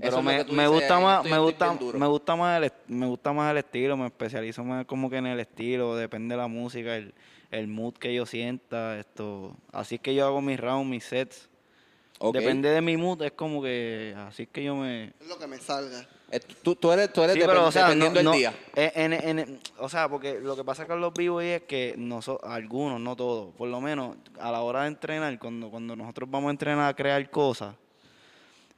Eso 0.08 0.22
me, 0.22 0.42
me 0.44 0.66
gusta 0.66 0.96
ahí 0.96 1.02
más, 1.02 1.24
me 1.26 1.38
gusta, 1.38 1.74
me 1.74 2.06
gusta 2.06 2.34
más 2.34 2.62
el, 2.62 2.72
me 2.88 3.06
gusta 3.06 3.34
más 3.34 3.50
el 3.50 3.58
estilo, 3.58 3.98
me 3.98 4.06
especializo 4.06 4.64
más 4.64 4.86
como 4.86 5.10
que 5.10 5.18
en 5.18 5.26
el 5.26 5.40
estilo, 5.40 5.94
depende 5.94 6.34
de 6.34 6.40
la 6.40 6.48
música, 6.48 6.96
el, 6.96 7.12
el 7.50 7.68
mood 7.68 7.92
que 7.94 8.14
yo 8.14 8.24
sienta, 8.24 8.98
esto, 8.98 9.54
así 9.70 9.96
es 9.96 10.00
que 10.00 10.14
yo 10.14 10.24
hago 10.24 10.40
mis 10.40 10.58
rounds, 10.58 10.88
mis 10.88 11.04
sets. 11.04 11.50
Depende 12.32 12.70
de 12.70 12.80
mi 12.80 12.96
mood, 12.96 13.20
es 13.22 13.32
como 13.32 13.62
que 13.62 14.14
así 14.16 14.44
es 14.44 14.48
que 14.48 14.64
yo 14.64 14.74
me 14.74 15.12
Es 15.20 15.28
lo 15.28 15.38
que 15.38 15.46
me 15.46 15.58
salga. 15.58 16.08
Eh, 16.34 16.40
tú, 16.62 16.74
tú 16.76 16.90
eres, 16.90 17.12
tú 17.12 17.22
eres 17.22 17.34
Sí, 17.34 17.42
pero, 17.44 17.66
o 17.66 17.70
sea, 17.70 17.84
dependiendo 17.84 18.16
del 18.18 18.24
no- 18.24 18.32
día. 18.32 18.54
en- 18.74 19.12
en- 19.12 19.38
en- 19.38 19.60
o 19.78 19.88
sea, 19.88 20.08
porque 20.08 20.40
lo 20.40 20.56
que 20.56 20.64
pasa 20.64 20.86
con 20.86 20.98
los 20.98 21.12
vivos 21.12 21.42
es 21.44 21.62
que 21.64 21.94
noso- 21.98 22.40
algunos, 22.42 22.98
no 23.00 23.14
todos, 23.14 23.54
por 23.54 23.68
lo 23.68 23.80
menos 23.82 24.16
a 24.40 24.50
la 24.50 24.62
hora 24.62 24.82
de 24.82 24.88
entrenar, 24.88 25.38
cuando, 25.38 25.70
cuando 25.70 25.94
nosotros 25.94 26.30
vamos 26.30 26.48
a 26.48 26.52
entrenar 26.52 26.88
a 26.88 26.96
crear 26.96 27.28
cosas, 27.30 27.74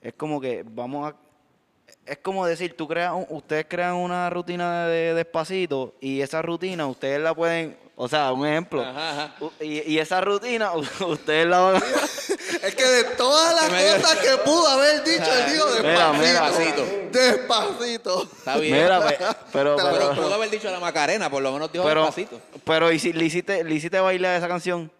es 0.02 0.12
como 0.14 0.40
que 0.40 0.64
vamos 0.66 1.12
a... 1.12 1.16
Es 2.06 2.18
como 2.18 2.44
decir, 2.44 2.76
tú 2.76 2.88
creas, 2.88 3.12
ustedes 3.28 3.66
crean 3.68 3.94
una 3.94 4.28
rutina 4.30 4.88
de 4.88 5.14
despacito 5.14 5.94
y 6.00 6.20
esa 6.22 6.42
rutina 6.42 6.86
ustedes 6.88 7.20
la 7.20 7.34
pueden, 7.34 7.76
o 7.96 8.08
sea, 8.08 8.32
un 8.32 8.46
ejemplo, 8.46 8.82
Ajá, 8.82 9.34
y, 9.60 9.92
y 9.92 9.98
esa 9.98 10.20
rutina 10.20 10.72
ustedes 11.06 11.46
la 11.46 11.60
van 11.60 11.76
a... 11.76 11.82
Es 12.62 12.74
que 12.74 12.84
de 12.84 13.04
todas 13.16 13.54
las 13.54 14.00
cosas 14.00 14.18
que 14.18 14.36
pudo 14.38 14.66
haber 14.68 15.04
dicho, 15.04 15.24
él 15.24 15.52
dijo 15.52 15.66
despacito. 15.66 16.84
mira. 16.84 17.10
Despacito. 17.10 18.22
Está 18.22 18.56
bien. 18.56 18.74
Mira, 18.74 19.00
pero, 19.00 19.36
pero 19.52 19.76
pero, 19.76 20.14
pudo 20.14 20.34
haber 20.34 20.50
dicho 20.50 20.70
la 20.70 20.80
Macarena, 20.80 21.28
por 21.30 21.42
lo 21.42 21.52
menos 21.52 21.70
dijo 21.72 21.84
pero, 21.84 22.02
despacito. 22.02 22.40
pero 22.64 22.90
¿y 22.92 22.98
si 22.98 23.12
le 23.12 23.24
hiciste, 23.24 23.64
le 23.64 23.74
hiciste 23.74 24.00
bailar 24.00 24.36
esa 24.36 24.48
canción? 24.48 24.90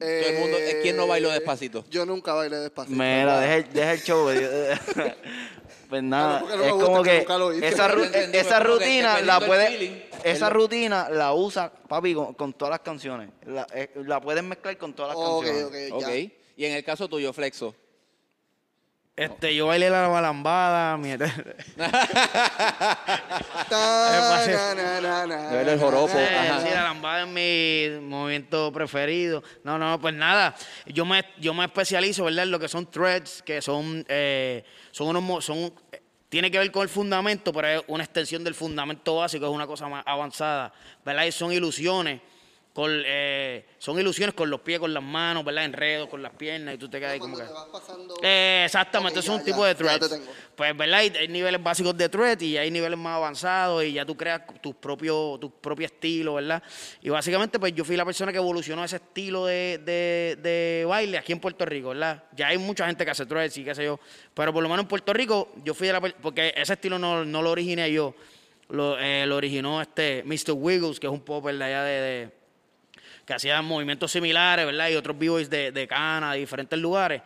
Todo 0.00 0.08
el 0.08 0.38
mundo- 0.38 0.56
eh, 0.58 0.78
¿quién 0.82 0.96
no 0.96 1.06
bailó 1.06 1.30
despacito? 1.30 1.84
Yo 1.90 2.06
nunca 2.06 2.32
bailé 2.32 2.56
despacito. 2.56 2.96
Mira, 2.96 3.38
deja, 3.40 3.56
el- 3.56 3.72
deja 3.72 3.92
el 3.92 4.02
show. 4.02 4.28
pues 5.88 6.02
nada, 6.02 6.40
porque 6.40 6.56
no 6.56 6.62
me 6.62 6.66
es 6.68 6.72
gusta 6.72 6.86
como 6.86 7.02
que 7.02 7.10
que 7.10 7.18
nunca 7.18 7.38
lo 7.38 7.52
hice. 7.54 7.68
esa, 7.68 7.86
Pero 7.88 7.98
ru- 7.98 8.00
yo 8.00 8.04
entendí, 8.06 8.38
esa 8.38 8.48
fue 8.56 8.66
como 8.66 8.78
que 8.78 8.84
rutina 8.84 9.08
dependiendo 9.16 9.46
la 9.48 9.58
del 9.58 9.68
feeling, 9.72 10.00
esa 10.24 10.46
el- 10.48 10.54
rutina 10.54 11.08
la 11.10 11.32
usa 11.34 11.70
papi 11.88 12.14
con, 12.14 12.34
con 12.34 12.52
todas 12.54 12.70
las 12.70 12.80
canciones. 12.80 13.30
La, 13.46 13.66
eh, 13.74 13.90
la 14.06 14.20
puedes 14.20 14.42
mezclar 14.42 14.76
con 14.78 14.92
todas 14.94 15.14
las 15.16 15.18
Ok, 15.24 15.44
canciones. 15.44 15.90
ok, 15.92 15.96
Ok. 15.96 16.00
ya. 16.08 16.14
Y 16.56 16.64
en 16.64 16.72
el 16.72 16.84
caso 16.84 17.08
tuyo, 17.08 17.32
Flexo. 17.32 17.74
Este, 19.20 19.54
yo 19.54 19.66
bailé 19.66 19.90
la 19.90 20.08
balambada, 20.08 20.96
mi 20.96 21.10
el 21.10 21.20
joropo. 25.78 26.14
Ajá. 26.16 26.60
sí, 26.62 26.68
la 26.72 26.84
lambada 26.84 27.24
es 27.24 27.28
mi 27.28 28.00
movimiento 28.00 28.72
preferido. 28.72 29.42
No, 29.62 29.76
no, 29.76 30.00
pues 30.00 30.14
nada. 30.14 30.54
Yo 30.86 31.04
me, 31.04 31.22
yo 31.38 31.52
me 31.52 31.66
especializo, 31.66 32.24
¿verdad? 32.24 32.44
En 32.44 32.50
lo 32.50 32.58
que 32.58 32.68
son 32.68 32.90
threads, 32.90 33.42
que 33.42 33.60
son, 33.60 34.06
eh, 34.08 34.64
son 34.90 35.14
unos, 35.14 35.44
son, 35.44 35.70
tiene 36.30 36.50
que 36.50 36.58
ver 36.58 36.72
con 36.72 36.80
el 36.80 36.88
fundamento, 36.88 37.52
pero 37.52 37.68
es 37.68 37.82
una 37.88 38.04
extensión 38.04 38.42
del 38.42 38.54
fundamento 38.54 39.16
básico, 39.16 39.44
es 39.44 39.52
una 39.52 39.66
cosa 39.66 39.86
más 39.86 40.02
avanzada, 40.06 40.72
¿verdad? 41.04 41.24
Y 41.24 41.32
son 41.32 41.52
ilusiones. 41.52 42.22
Con, 42.72 43.02
eh, 43.04 43.66
son 43.78 43.98
ilusiones 43.98 44.32
con 44.32 44.48
los 44.48 44.60
pies, 44.60 44.78
con 44.78 44.94
las 44.94 45.02
manos, 45.02 45.44
¿verdad? 45.44 45.64
Enredos 45.64 46.08
con 46.08 46.22
las 46.22 46.32
piernas 46.34 46.76
y 46.76 46.78
tú 46.78 46.88
te 46.88 47.00
quedas 47.00 47.14
ahí 47.14 47.18
como 47.18 47.36
que... 47.36 47.42
pasando- 47.72 48.14
Eh, 48.22 48.62
exactamente, 48.64 49.18
eso 49.18 49.32
es 49.32 49.38
ya, 49.38 49.40
un 49.40 49.44
tipo 49.44 49.64
de 49.64 49.74
threads. 49.74 50.20
Pues, 50.54 50.76
¿verdad? 50.76 51.00
Hay, 51.00 51.08
hay 51.18 51.26
niveles 51.26 51.60
básicos 51.60 51.96
de 51.96 52.08
thread 52.08 52.40
y 52.40 52.56
hay 52.56 52.70
niveles 52.70 52.96
más 52.96 53.16
avanzados 53.16 53.82
y 53.82 53.94
ya 53.94 54.06
tú 54.06 54.16
creas 54.16 54.42
tus 54.62 54.76
propios, 54.76 55.40
tu 55.40 55.50
propio 55.50 55.86
estilo, 55.86 56.34
¿verdad? 56.34 56.62
Y 57.02 57.08
básicamente, 57.08 57.58
pues 57.58 57.74
yo 57.74 57.84
fui 57.84 57.96
la 57.96 58.04
persona 58.04 58.30
que 58.30 58.38
evolucionó 58.38 58.84
ese 58.84 58.96
estilo 58.96 59.46
de, 59.46 59.78
de- 59.84 60.38
de 60.40 60.84
baile 60.86 61.18
aquí 61.18 61.32
en 61.32 61.40
Puerto 61.40 61.64
Rico, 61.66 61.88
¿verdad? 61.88 62.22
Ya 62.36 62.48
hay 62.48 62.58
mucha 62.58 62.86
gente 62.86 63.04
que 63.04 63.10
hace 63.10 63.26
threads 63.26 63.58
y 63.58 63.64
qué 63.64 63.74
sé 63.74 63.82
yo, 63.84 63.98
pero 64.32 64.52
por 64.52 64.62
lo 64.62 64.68
menos 64.68 64.84
en 64.84 64.88
Puerto 64.88 65.12
Rico 65.12 65.52
yo 65.64 65.74
fui 65.74 65.88
de 65.88 65.92
la 65.94 66.00
porque 66.00 66.54
ese 66.56 66.74
estilo 66.74 67.00
no, 67.00 67.24
no 67.24 67.42
lo 67.42 67.50
originé 67.50 67.90
yo, 67.90 68.14
lo, 68.68 68.96
eh, 68.96 69.26
lo 69.26 69.34
originó 69.36 69.82
este 69.82 70.22
Mr. 70.24 70.52
Wiggles, 70.52 71.00
que 71.00 71.08
es 71.08 71.12
un 71.12 71.20
popper 71.22 71.56
de 71.58 71.64
allá 71.64 71.82
de- 71.82 72.00
de 72.00 72.40
que 73.30 73.34
hacían 73.36 73.64
movimientos 73.64 74.10
similares, 74.10 74.66
¿verdad? 74.66 74.88
Y 74.88 74.96
otros 74.96 75.16
b-boys 75.16 75.48
de, 75.48 75.70
de 75.70 75.86
Cana, 75.86 76.32
de 76.32 76.40
diferentes 76.40 76.76
lugares. 76.78 77.22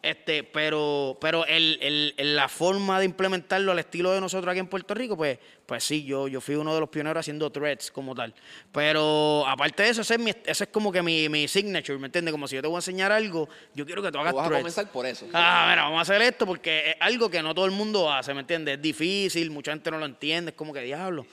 Este, 0.00 0.44
pero 0.44 1.18
pero 1.20 1.44
el, 1.46 2.14
el- 2.16 2.36
la 2.36 2.48
forma 2.48 3.00
de 3.00 3.04
implementarlo 3.04 3.72
al 3.72 3.80
estilo 3.80 4.12
de 4.12 4.20
nosotros 4.20 4.52
aquí 4.52 4.60
en 4.60 4.68
Puerto 4.68 4.94
Rico, 4.94 5.16
pues, 5.16 5.40
pues 5.66 5.82
sí, 5.82 6.04
yo, 6.04 6.28
yo 6.28 6.40
fui 6.40 6.54
uno 6.54 6.72
de 6.72 6.78
los 6.78 6.88
pioneros 6.88 7.18
haciendo 7.22 7.50
threads 7.50 7.90
como 7.90 8.14
tal. 8.14 8.32
Pero 8.72 9.44
aparte 9.44 9.82
de 9.82 9.88
eso, 9.88 10.02
ese 10.02 10.14
es, 10.14 10.20
mi- 10.20 10.30
ese 10.30 10.64
es 10.64 10.70
como 10.70 10.92
que 10.92 11.02
mi, 11.02 11.28
mi 11.28 11.48
signature, 11.48 11.98
¿me 11.98 12.06
entiendes? 12.06 12.30
Como 12.30 12.46
si 12.46 12.54
yo 12.54 12.62
te 12.62 12.68
voy 12.68 12.76
a 12.76 12.78
enseñar 12.78 13.10
algo, 13.10 13.48
yo 13.74 13.84
quiero 13.84 14.00
que 14.00 14.12
tú 14.12 14.18
hagas 14.18 14.32
Tú 14.32 14.36
vas 14.36 14.46
a 14.46 14.48
threads. 14.48 14.62
comenzar 14.62 14.92
por 14.92 15.04
eso. 15.04 15.26
Ah, 15.32 15.66
mira, 15.68 15.82
vamos 15.82 15.98
a 15.98 16.02
hacer 16.02 16.22
esto 16.22 16.46
porque 16.46 16.90
es 16.90 16.96
algo 17.00 17.28
que 17.28 17.42
no 17.42 17.52
todo 17.52 17.64
el 17.66 17.72
mundo 17.72 18.08
hace, 18.12 18.32
¿me 18.34 18.40
entiendes? 18.42 18.76
Es 18.76 18.82
difícil, 18.82 19.50
mucha 19.50 19.72
gente 19.72 19.90
no 19.90 19.98
lo 19.98 20.06
entiende, 20.06 20.50
es 20.52 20.56
como 20.56 20.72
que 20.72 20.82
diablo. 20.82 21.26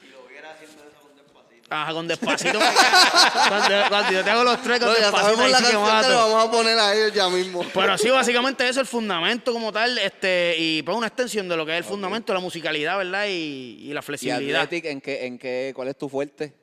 Ajá, 1.69 1.93
con 1.93 2.07
despacito. 2.07 2.59
cuando, 3.47 3.75
cuando 3.89 4.11
yo 4.11 4.23
te 4.23 4.29
hago 4.29 4.43
los 4.43 4.61
tres 4.61 4.79
con 4.79 4.87
No, 4.89 4.93
ya 4.95 5.01
despacito, 5.01 5.21
sabemos 5.35 5.49
la 5.49 5.57
sí 5.57 5.63
canción 5.63 5.83
que 5.83 5.89
le 5.89 5.93
mato. 5.95 6.15
vamos 6.29 6.47
a 6.47 6.51
poner 6.51 6.79
a 6.79 6.93
ellos 6.95 7.13
ya 7.13 7.27
mismo. 7.29 7.65
Pero 7.73 7.97
sí, 7.97 8.09
básicamente 8.09 8.67
eso, 8.69 8.81
el 8.81 8.85
fundamento 8.85 9.51
como 9.51 9.71
tal, 9.71 9.97
este, 9.97 10.55
y 10.59 10.83
pues 10.83 10.95
una 10.95 11.07
extensión 11.07 11.49
de 11.49 11.57
lo 11.57 11.65
que 11.65 11.71
es 11.73 11.77
el 11.79 11.83
fundamento, 11.83 12.33
la 12.33 12.39
musicalidad, 12.39 12.97
¿verdad? 12.97 13.25
Y, 13.27 13.77
y 13.81 13.93
la 13.93 14.01
¿Y 14.01 14.03
flexibilidad. 14.03 14.61
Athletic, 14.61 14.85
en 14.91 15.01
qué, 15.01 15.25
en 15.25 15.39
qué, 15.39 15.71
cuál 15.75 15.87
es 15.87 15.97
tu 15.97 16.07
fuerte? 16.07 16.53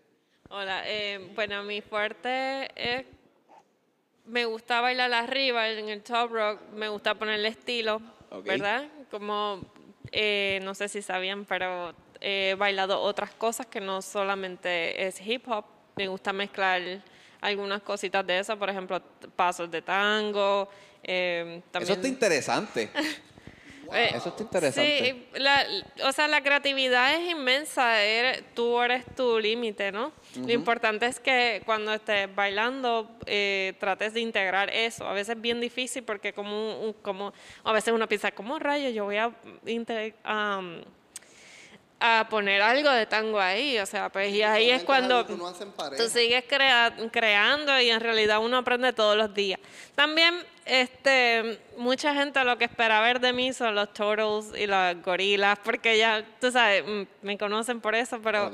Hola, 0.51 0.83
eh, 0.87 1.31
bueno, 1.35 1.63
mi 1.65 1.81
fuerte 1.81 2.69
es. 2.77 3.05
Me 4.25 4.45
gusta 4.45 4.81
bailar 4.81 5.13
arriba 5.13 5.69
en 5.69 5.89
el 5.89 6.01
top 6.03 6.31
rock, 6.31 6.61
me 6.77 6.89
gusta 6.89 7.15
ponerle 7.17 7.49
estilo. 7.49 8.01
¿verdad? 8.45 8.85
Como, 9.11 9.61
eh, 10.13 10.61
no 10.63 10.75
sé 10.75 10.89
si 10.89 11.03
sabían, 11.03 11.45
pero 11.45 11.93
he 12.23 12.55
bailado 12.55 13.01
otras 13.01 13.31
cosas 13.33 13.67
que 13.67 13.81
no 13.81 14.01
solamente 14.01 15.07
es 15.07 15.21
hip 15.21 15.47
hop. 15.49 15.65
Me 15.97 16.09
gusta 16.09 16.33
mezclar 16.33 16.81
algunas 17.41 17.83
cositas 17.83 18.27
de 18.27 18.39
eso, 18.39 18.57
por 18.59 18.71
ejemplo, 18.71 19.03
pasos 19.37 19.71
de 19.71 19.83
tango. 19.83 20.69
eh, 21.03 21.61
Eso 21.75 21.93
está 21.95 22.07
interesante. 22.09 22.89
eh, 23.93 24.13
Eso 24.15 24.29
está 24.31 24.43
interesante. 24.45 25.05
Sí, 25.33 25.39
la- 25.41 25.67
o 26.05 26.13
sea, 26.13 26.29
la 26.29 26.43
creatividad 26.43 27.15
es 27.15 27.29
inmensa, 27.31 28.03
eres- 28.03 28.45
tú 28.55 28.81
eres 28.81 29.05
tu 29.17 29.39
límite, 29.41 29.91
¿no? 29.93 30.13
Lo 30.37 30.53
importante 30.53 31.05
es 31.07 31.19
que 31.21 31.61
cuando 31.67 31.93
estés 31.93 32.33
bailando 32.35 33.11
eh, 33.27 33.75
trates 33.81 34.15
de 34.15 34.21
integrar 34.21 34.71
eso. 34.71 35.07
A 35.07 35.13
veces 35.13 35.35
es 35.37 35.43
bien 35.43 35.61
difícil 35.61 36.05
porque 36.05 36.33
como, 36.33 36.95
como 37.03 37.35
a 37.65 37.73
veces 37.73 37.93
uno 37.93 38.07
piensa, 38.09 38.31
¿cómo 38.31 38.59
rayos 38.59 38.95
yo 38.95 39.05
voy 39.05 39.17
a, 39.19 39.31
am, 40.25 40.83
a 42.05 42.27
poner 42.29 42.61
algo 42.61 42.91
de 42.91 43.07
tango 43.07 43.39
ahí? 43.41 43.79
O 43.79 43.87
sea, 43.87 44.09
pues 44.09 44.33
y 44.33 44.43
ahí 44.43 44.71
es 44.71 44.83
cuando... 44.85 45.25
Tú 45.97 46.09
sigues 46.09 46.45
crea- 46.49 46.93
creando 47.13 47.81
y 47.81 47.91
en 47.91 48.01
realidad 48.01 48.41
uno 48.41 48.57
aprende 48.59 48.93
todos 48.93 49.17
los 49.17 49.33
días. 49.33 49.61
También, 49.95 50.35
este, 50.67 51.61
mucha 51.77 52.13
gente 52.15 52.43
lo 52.45 52.59
que 52.59 52.65
espera 52.65 53.01
ver 53.01 53.21
de 53.21 53.33
mí 53.33 53.53
son 53.53 53.75
los 53.75 53.93
turtles 53.93 54.53
y 54.61 54.67
las 54.67 55.01
gorilas, 55.03 55.59
porque 55.63 55.97
ya, 55.97 56.25
tú 56.41 56.51
sabes, 56.51 56.85
mm, 56.87 57.03
me 57.23 57.39
conocen 57.39 57.81
por 57.81 57.95
eso, 57.95 58.21
pero 58.23 58.51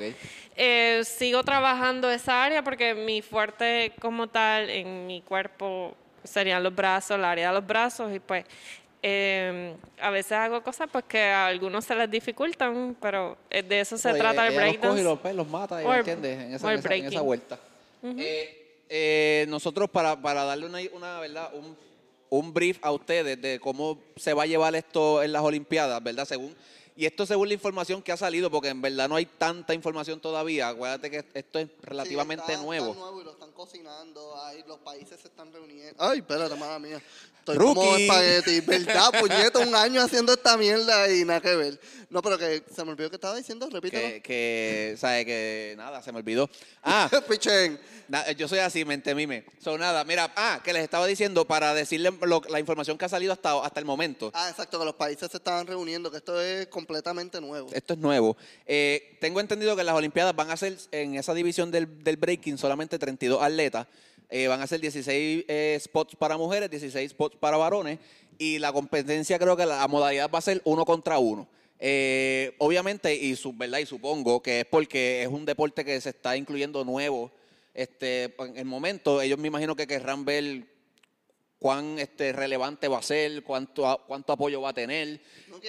eh, 0.57 1.03
sigo 1.05 1.43
trabajando 1.43 2.11
esa 2.11 2.45
área 2.45 2.63
porque 2.63 2.95
mi 2.95 3.23
fuerte 3.23 3.93
como 4.01 4.27
tal 4.27 4.69
en 4.69 5.07
mi 5.07 5.23
cuerpo 5.23 5.97
serían 6.25 6.63
los 6.63 6.75
brazos, 6.75 7.13
el 7.17 7.25
área 7.25 7.49
de 7.49 7.55
los 7.55 7.67
brazos 7.67 8.15
y 8.15 8.19
pues 8.21 8.45
eh, 9.03 9.75
a 10.01 10.11
veces 10.11 10.33
hago 10.33 10.63
cosas 10.63 10.89
pues 10.91 11.05
que 11.07 11.21
a 11.23 11.47
algunos 11.47 11.85
se 11.85 11.95
les 11.95 12.11
dificultan, 12.11 12.97
pero 13.01 13.37
eh, 13.51 13.63
de 13.63 13.81
eso 13.81 13.97
se 13.97 14.11
Oye, 14.11 14.19
trata 14.19 14.47
el 14.47 14.53
ella 14.55 14.61
los 14.67 14.67
coge 14.67 14.75
y 14.75 14.79
breakdance. 14.81 15.03
los, 15.05 15.19
pues, 15.21 15.35
los 15.35 15.49
mata, 15.49 15.99
¿entiendes? 15.99 16.39
En 16.41 16.55
esa, 16.55 16.67
o 16.67 16.71
el 16.71 16.75
en 16.75 16.81
esa- 16.81 16.95
en 16.95 17.01
esa 17.01 17.09
breaking. 17.09 17.27
vuelta. 17.27 17.59
Eh, 18.03 18.83
eh, 18.89 19.47
nosotros, 19.49 19.91
para, 19.91 20.21
para 20.21 20.45
darle 20.45 20.67
una, 20.67 20.79
una 20.93 21.21
verdad, 21.21 21.51
un, 21.55 21.77
un 22.31 22.55
brief 22.55 22.79
a 22.83 22.91
ustedes 22.93 23.41
de 23.41 23.59
cómo 23.61 23.99
se 24.17 24.33
va 24.35 24.45
a 24.45 24.47
llevar 24.47 24.75
esto 24.75 25.23
en 25.23 25.33
las 25.33 25.43
Olimpiadas, 25.43 26.03
¿verdad? 26.03 26.25
Según 26.25 26.55
y 26.97 27.07
esto 27.07 27.25
según 27.27 27.47
la 27.47 27.55
información 27.55 28.03
que 28.03 28.11
ha 28.11 28.17
salido, 28.17 28.51
porque 28.51 28.71
en 28.71 28.83
verdad 28.83 29.09
no 29.09 29.15
hay 29.15 29.25
tanta 29.27 29.73
información 29.73 30.19
todavía. 30.19 30.67
Acuérdate 30.69 31.09
que 31.13 31.25
esto 31.33 31.61
es 31.61 31.69
relativamente 31.83 32.45
Sí, 32.47 32.53
está- 32.53 32.65
nuevo. 32.65 32.89
Está 32.89 33.01
nuevo 33.01 33.21
y 33.21 33.25
lo 33.25 33.31
están 33.31 33.48
cocinando. 33.59 34.41
Ahí 34.45 34.65
los 34.69 34.79
países 34.79 35.19
se 35.21 35.27
están 35.27 35.53
reuniendo. 35.53 35.97
Ay, 35.99 36.21
espérate, 36.21 36.55
mala 36.55 36.79
mía. 36.79 37.03
Estoy 37.41 37.57
Rookie. 37.57 37.75
como 37.75 37.97
espagueti. 37.97 38.61
¿Verdad, 38.61 39.11
puñeta? 39.21 39.59
Un 39.59 39.75
año 39.75 40.01
haciendo 40.01 40.33
esta 40.33 40.57
mierda 40.57 41.11
y 41.13 41.25
nada 41.25 41.41
que 41.41 41.57
ver. 41.57 41.81
No, 42.09 42.23
pero 42.23 42.39
que 42.39 42.63
se 42.73 42.85
me 42.85 42.93
olvidó 42.93 43.11
que 43.11 43.17
estaba 43.17 43.35
diciendo. 43.35 43.69
Repítelo. 43.69 44.07
Que, 44.07 44.23
que, 44.23 44.97
¿sabes? 44.97 45.25
Que 45.25 45.75
nada, 45.77 46.01
se 46.03 46.13
me 46.13 46.19
olvidó. 46.19 46.49
Ah, 46.85 47.11
Pichen. 47.29 47.81
Na- 48.07 48.31
yo 48.33 48.49
soy 48.49 48.61
así, 48.61 48.85
mente 48.85 49.15
mime. 49.15 49.45
So, 49.59 49.77
nada, 49.77 50.03
mira, 50.05 50.33
ah, 50.37 50.61
que 50.65 50.73
les 50.73 50.83
estaba 50.83 51.07
diciendo 51.07 51.45
para 51.45 51.75
decirles 51.75 52.15
la 52.49 52.61
información 52.61 52.97
que 52.97 53.05
ha 53.05 53.09
salido 53.09 53.33
hasta, 53.35 53.63
hasta 53.63 53.81
el 53.81 53.85
momento. 53.87 54.31
Ah, 54.35 54.49
exacto, 54.49 54.79
que 54.79 54.85
los 54.87 54.95
países 54.95 55.31
se 55.31 55.37
estaban 55.37 55.67
reuniendo, 55.67 56.11
que 56.11 56.17
esto 56.19 56.41
es 56.41 56.69
completamente 56.69 57.39
nuevo. 57.41 57.69
Esto 57.73 57.93
es 57.93 57.99
nuevo. 57.99 58.37
Eh, 58.67 59.19
tengo 59.21 59.41
entendido 59.41 59.77
que 59.77 59.85
las 59.85 59.95
Olimpiadas 59.95 60.35
van 60.35 60.51
a 60.51 60.57
ser 60.57 60.79
en 60.93 61.17
esa 61.17 61.35
división 61.35 61.71
del, 61.71 62.03
del 62.03 62.17
breaking 62.17 62.57
solamente 62.57 62.99
32 62.99 63.43
atletas. 63.49 63.87
Eh, 64.31 64.47
van 64.47 64.61
a 64.61 64.67
ser 64.67 64.81
16 64.81 65.45
eh, 65.49 65.79
spots 65.81 66.15
para 66.17 66.37
mujeres, 66.37 66.71
16 66.71 67.11
spots 67.11 67.37
para 67.37 67.57
varones. 67.57 67.99
Y 68.39 68.59
la 68.59 68.73
competencia 68.73 69.39
creo 69.39 69.57
que 69.57 69.67
la 69.67 69.87
modalidad 69.89 70.31
va 70.33 70.39
a 70.39 70.43
ser 70.43 70.61
uno 70.65 70.85
contra 70.85 71.19
uno. 71.19 71.49
Eh, 71.81 72.55
obviamente, 72.59 73.15
y, 73.15 73.35
su, 73.37 73.53
¿verdad? 73.53 73.79
y 73.79 73.87
supongo 73.87 74.43
que 74.43 74.61
es 74.61 74.67
porque 74.67 75.23
es 75.23 75.29
un 75.29 75.45
deporte 75.45 75.85
que 75.85 76.01
se 76.01 76.11
está 76.11 76.37
incluyendo 76.37 76.85
nuevo. 76.85 77.31
Este, 77.75 78.35
en 78.39 78.57
el 78.57 78.65
momento, 78.65 79.21
ellos 79.23 79.39
me 79.39 79.49
imagino 79.49 79.75
que 79.77 79.87
querrán 79.87 80.25
ver 80.25 80.67
cuán 81.59 81.99
este, 81.99 82.33
relevante 82.33 82.89
va 82.89 82.99
a 82.99 83.03
ser, 83.03 83.43
cuánto, 83.43 84.05
cuánto 84.07 84.33
apoyo 84.33 84.61
va 84.61 84.71
a 84.71 84.75
tener. 84.75 85.21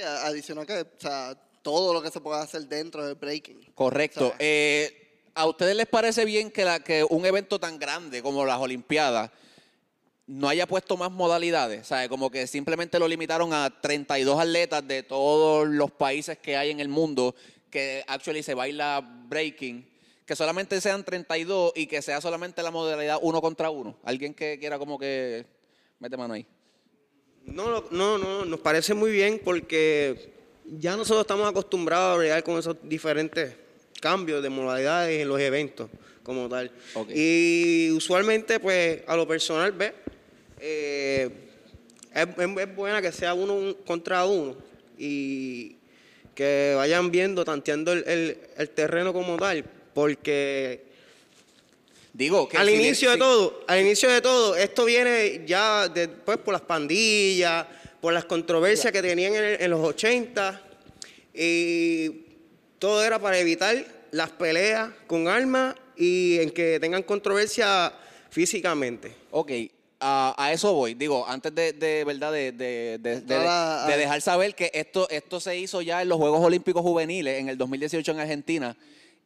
A- 0.03 0.27
adicional 0.27 0.65
que, 0.65 0.73
o 0.81 0.85
sea, 0.99 1.35
todo 1.61 1.93
lo 1.93 2.01
que 2.01 2.11
se 2.11 2.21
pueda 2.21 2.41
hacer 2.41 2.67
dentro 2.67 3.05
del 3.05 3.15
breaking. 3.15 3.71
Correcto. 3.73 4.25
O 4.27 4.29
sea, 4.29 4.35
Eh, 4.39 5.08
¿A 5.39 5.45
ustedes 5.45 5.73
les 5.73 5.87
parece 5.87 6.25
bien 6.25 6.51
que, 6.51 7.05
un 7.09 7.25
evento 7.25 7.61
tan 7.61 7.79
grande 7.79 8.21
como 8.21 8.45
las 8.45 8.59
Olimpiadas 8.59 9.31
no 10.27 10.49
haya 10.49 10.67
puesto 10.67 10.97
más 10.97 11.13
modalidades? 11.13 11.87
¿Sabe? 11.87 12.09
Como 12.09 12.29
que 12.29 12.45
simplemente 12.45 12.99
lo 12.99 13.07
limitaron 13.07 13.53
a 13.53 13.69
32 13.79 14.37
atletas 14.37 14.85
de 14.85 15.01
todos 15.01 15.65
los 15.65 15.91
países 15.91 16.37
que 16.39 16.57
hay 16.57 16.71
en 16.71 16.81
el 16.81 16.89
mundo 16.89 17.35
que 17.69 18.03
actually 18.07 18.43
se 18.43 18.53
baila 18.53 18.99
breaking. 19.29 19.87
Que 20.25 20.35
solamente 20.35 20.81
sean 20.81 21.05
32 21.05 21.71
y 21.73 21.87
que 21.87 22.01
sea 22.01 22.19
solamente 22.19 22.61
la 22.61 22.71
modalidad 22.71 23.19
uno 23.21 23.39
contra 23.39 23.69
uno. 23.69 23.95
Alguien 24.03 24.33
que 24.33 24.59
quiera 24.59 24.77
como 24.77 24.99
que 24.99 25.45
mete 25.99 26.17
mano 26.17 26.33
ahí. 26.33 26.45
No, 27.45 27.85
no, 27.91 28.17
no, 28.17 28.43
nos 28.43 28.59
parece 28.59 28.93
muy 28.93 29.11
bien 29.11 29.39
porque 29.41 30.33
ya 30.65 30.97
nosotros 30.97 31.21
estamos 31.21 31.49
acostumbrados 31.49 32.15
a 32.15 32.17
bregar 32.17 32.43
con 32.43 32.59
esos 32.59 32.75
diferentes 32.83 33.68
cambios 33.99 34.41
de 34.43 34.49
modalidades 34.49 35.21
en 35.21 35.27
los 35.27 35.39
eventos 35.39 35.89
como 36.23 36.47
tal. 36.49 36.71
Y 37.15 37.91
usualmente, 37.91 38.59
pues, 38.59 39.01
a 39.07 39.15
lo 39.15 39.27
personal, 39.27 39.71
¿ves? 39.71 39.93
Eh, 40.59 41.29
es, 42.13 42.75
buena 42.75 43.01
que 43.01 43.11
sea 43.11 43.33
uno 43.33 43.53
un- 43.55 43.73
contra 43.85 44.25
uno 44.25 44.57
y 44.97 45.75
que 46.35 46.73
vayan 46.75 47.11
viendo, 47.11 47.43
tanteando 47.45 47.93
el, 47.93 48.03
el- 48.07 48.37
el 48.57 48.69
terreno 48.69 49.13
como 49.13 49.37
tal, 49.37 49.63
porque 49.93 50.87
Digo 52.11 52.49
que 52.49 52.57
al 52.57 52.69
inicio 52.69 53.11
de 53.11 53.17
todo, 53.17 53.63
al 53.67 53.79
inicio 53.81 54.09
de 54.09 54.19
todo, 54.19 54.55
esto 54.55 54.83
viene 54.83 55.43
ya 55.45 55.87
después 55.87 56.37
por 56.39 56.53
las 56.53 56.61
pandillas, 56.63 57.65
por 58.01 58.11
las 58.13 58.25
controversias 58.25 58.91
que 58.91 59.01
tenían 59.01 59.35
en, 59.35 59.61
en 59.61 59.69
los 59.69 59.79
80 59.79 60.59
y 61.33 62.09
todo 62.79 63.03
era 63.03 63.19
para 63.19 63.37
evitar 63.37 63.75
las 64.11 64.29
peleas 64.31 64.89
con 65.07 65.27
armas 65.27 65.75
y 65.95 66.39
en 66.39 66.49
que 66.51 66.79
tengan 66.79 67.03
controversia 67.03 67.93
físicamente. 68.29 69.13
Ok, 69.31 69.51
a, 69.99 70.33
a 70.37 70.53
eso 70.53 70.73
voy. 70.73 70.93
Digo, 70.93 71.25
antes 71.27 71.53
de, 71.53 71.73
de 71.73 72.03
verdad, 72.05 72.31
de, 72.31 72.51
de- 72.53 72.97
de- 72.97 73.21
dejar 73.97 74.21
saber 74.21 74.55
que 74.55 74.71
esto, 74.73 75.09
esto 75.09 75.39
se 75.39 75.57
hizo 75.57 75.81
ya 75.81 76.01
en 76.01 76.07
los 76.09 76.17
Juegos 76.17 76.41
Olímpicos 76.43 76.81
Juveniles 76.81 77.39
en 77.39 77.49
el 77.49 77.57
2018 77.57 78.11
en 78.13 78.19
Argentina. 78.19 78.77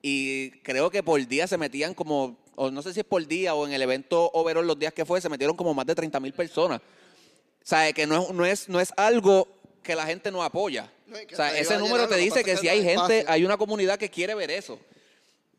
Y 0.01 0.49
creo 0.63 0.89
que 0.89 1.03
por 1.03 1.25
día 1.27 1.47
se 1.47 1.57
metían 1.57 1.93
como, 1.93 2.37
o 2.55 2.71
no 2.71 2.81
sé 2.81 2.93
si 2.93 3.01
es 3.01 3.05
por 3.05 3.25
día 3.25 3.53
o 3.53 3.65
en 3.67 3.73
el 3.73 3.81
evento 3.81 4.31
overall 4.33 4.65
los 4.67 4.77
días 4.79 4.93
que 4.93 5.05
fue, 5.05 5.21
se 5.21 5.29
metieron 5.29 5.55
como 5.55 5.73
más 5.73 5.85
de 5.85 5.95
30 5.95 6.19
mil 6.19 6.33
personas. 6.33 6.79
O 6.81 7.65
sea, 7.65 7.93
que 7.93 8.05
no 8.07 8.21
es, 8.23 8.29
no, 8.33 8.45
es, 8.45 8.67
no 8.69 8.79
es 8.81 8.91
algo 8.97 9.47
que 9.84 9.95
la 9.95 10.05
gente 10.05 10.31
no 10.31 10.41
apoya. 10.43 10.89
No, 11.05 11.17
o 11.17 11.36
sea, 11.36 11.51
se 11.51 11.59
ese 11.59 11.77
número 11.77 12.07
te 12.07 12.15
que 12.15 12.21
dice 12.21 12.43
que 12.43 12.57
si 12.57 12.67
hay 12.67 12.81
gente, 12.84 13.19
espacio. 13.19 13.25
hay 13.31 13.45
una 13.45 13.57
comunidad 13.57 13.97
que 13.99 14.09
quiere 14.09 14.34
ver 14.34 14.49
eso. 14.49 14.79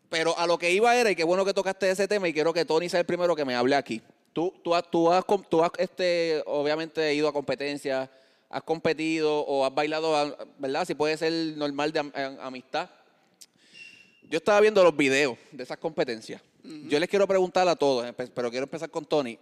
Pero 0.09 0.37
a 0.39 0.47
lo 0.47 0.59
que 0.59 0.71
iba 0.71 0.95
era, 0.97 1.11
y 1.11 1.17
qué 1.17 1.25
bueno 1.25 1.45
que 1.45 1.53
tocaste 1.55 1.91
ese 1.91 2.07
tema, 2.09 2.29
y 2.29 2.33
quiero 2.33 2.53
que 2.53 2.65
Tony 2.65 2.89
sea 2.89 3.01
el 3.01 3.07
primero 3.07 3.35
que 3.37 3.45
me 3.45 3.55
hable 3.55 3.75
aquí. 3.77 4.01
Tú, 4.33 4.53
tú, 4.65 4.75
has- 4.75 4.91
tú 4.91 5.13
has, 5.13 5.25
com- 5.25 5.45
tú 5.49 5.63
has, 5.63 5.71
este, 5.79 6.43
obviamente 6.47 7.15
ido 7.15 7.29
a 7.29 7.33
competencias, 7.33 8.09
has 8.51 8.63
competido 8.63 9.41
o 9.41 9.65
has 9.65 9.75
bailado, 9.75 10.17
a- 10.17 10.37
¿verdad? 10.59 10.85
Si 10.87 10.95
puede 10.95 11.17
ser 11.17 11.33
normal 11.57 11.93
de 11.93 11.99
am- 12.01 12.13
am- 12.15 12.39
amistad. 12.41 12.89
Yo 14.23 14.39
estaba 14.39 14.61
viendo 14.61 14.83
los 14.83 14.97
videos 14.97 15.37
de 15.53 15.63
esas 15.63 15.79
competencias. 15.79 16.41
Yo 16.63 16.99
les 16.99 17.09
quiero 17.11 17.27
preguntar 17.29 17.69
a 17.69 17.77
todos, 17.77 18.07
pero 18.35 18.51
quiero 18.51 18.65
empezar 18.65 18.89
con 18.91 19.05
Tony. 19.05 19.39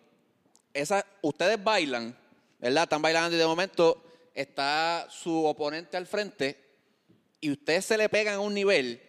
Esa, 0.75 1.07
ustedes 1.21 1.63
bailan, 1.63 2.17
¿verdad? 2.59 2.83
Están 2.85 3.01
bailando 3.01 3.37
y 3.37 3.39
de 3.39 3.47
momento 3.47 4.03
está 4.35 5.07
su 5.11 5.45
oponente 5.45 5.97
al 5.97 6.07
frente 6.07 6.59
y 7.41 7.51
ustedes 7.51 7.85
se 7.85 7.97
le 7.97 8.09
pegan 8.09 8.35
a 8.35 8.41
un 8.41 8.55
nivel 8.55 9.01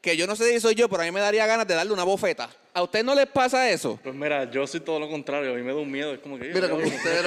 que 0.00 0.16
yo 0.16 0.26
no 0.26 0.34
sé 0.34 0.52
si 0.52 0.58
soy 0.60 0.74
yo, 0.74 0.88
pero 0.88 1.02
a 1.02 1.04
mí 1.04 1.12
me 1.12 1.20
daría 1.20 1.46
ganas 1.46 1.66
de 1.66 1.74
darle 1.74 1.92
una 1.92 2.02
bofeta. 2.02 2.50
¿A 2.74 2.82
usted 2.82 3.04
no 3.04 3.14
les 3.14 3.26
pasa 3.26 3.70
eso? 3.70 4.00
Pues 4.02 4.14
mira, 4.14 4.50
yo 4.50 4.66
soy 4.66 4.80
todo 4.80 4.98
lo 4.98 5.08
contrario. 5.08 5.52
A 5.52 5.54
mí 5.54 5.62
me 5.62 5.72
da 5.72 5.78
un 5.78 5.90
miedo. 5.90 6.14
Es 6.14 6.20
como 6.20 6.38
que. 6.38 6.46
Mira, 6.48 6.68
como 6.68 6.84
usted. 6.84 7.24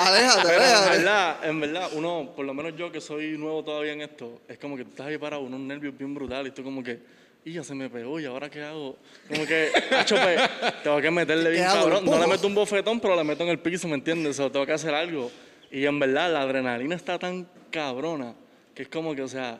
Aléjate, 0.00 0.42
Pero 0.42 0.54
en 0.54 0.60
aléjate. 0.62 0.90
verdad, 0.98 1.48
en 1.48 1.60
verdad, 1.60 1.88
uno, 1.94 2.32
por 2.34 2.44
lo 2.44 2.52
menos 2.54 2.76
yo 2.76 2.90
que 2.92 3.00
soy 3.00 3.38
nuevo 3.38 3.62
todavía 3.64 3.92
en 3.92 4.02
esto, 4.02 4.42
es 4.48 4.58
como 4.58 4.76
que 4.76 4.84
tú 4.84 4.90
estás 4.90 5.06
ahí 5.06 5.16
parado, 5.18 5.42
unos 5.42 5.60
nervios 5.60 5.96
bien 5.96 6.14
brutales, 6.14 6.52
y 6.52 6.54
tú 6.54 6.62
como 6.64 6.82
que, 6.82 6.98
y 7.44 7.52
ya 7.52 7.64
se 7.64 7.74
me 7.74 7.88
pegó, 7.88 8.18
¿y 8.20 8.26
ahora 8.26 8.50
qué 8.50 8.62
hago? 8.62 8.96
Como 9.28 9.46
que, 9.46 9.70
hacho, 9.96 10.16
pues, 10.16 10.40
tengo 10.82 11.00
que 11.00 11.10
meterle 11.10 11.50
bien 11.50 11.64
cabrón. 11.64 12.04
No 12.04 12.18
le 12.18 12.26
meto 12.26 12.46
un 12.46 12.54
bofetón, 12.54 13.00
pero 13.00 13.16
le 13.16 13.24
meto 13.24 13.44
en 13.44 13.50
el 13.50 13.60
piso, 13.60 13.86
¿me 13.88 13.94
entiendes? 13.94 14.38
O 14.40 14.50
tengo 14.50 14.66
que 14.66 14.72
hacer 14.72 14.94
algo. 14.94 15.30
Y 15.74 15.86
en 15.86 15.98
verdad, 15.98 16.32
la 16.32 16.42
adrenalina 16.42 16.94
está 16.94 17.18
tan 17.18 17.48
cabrona, 17.72 18.36
que 18.76 18.84
es 18.84 18.88
como 18.88 19.12
que, 19.12 19.22
o 19.22 19.28
sea, 19.28 19.58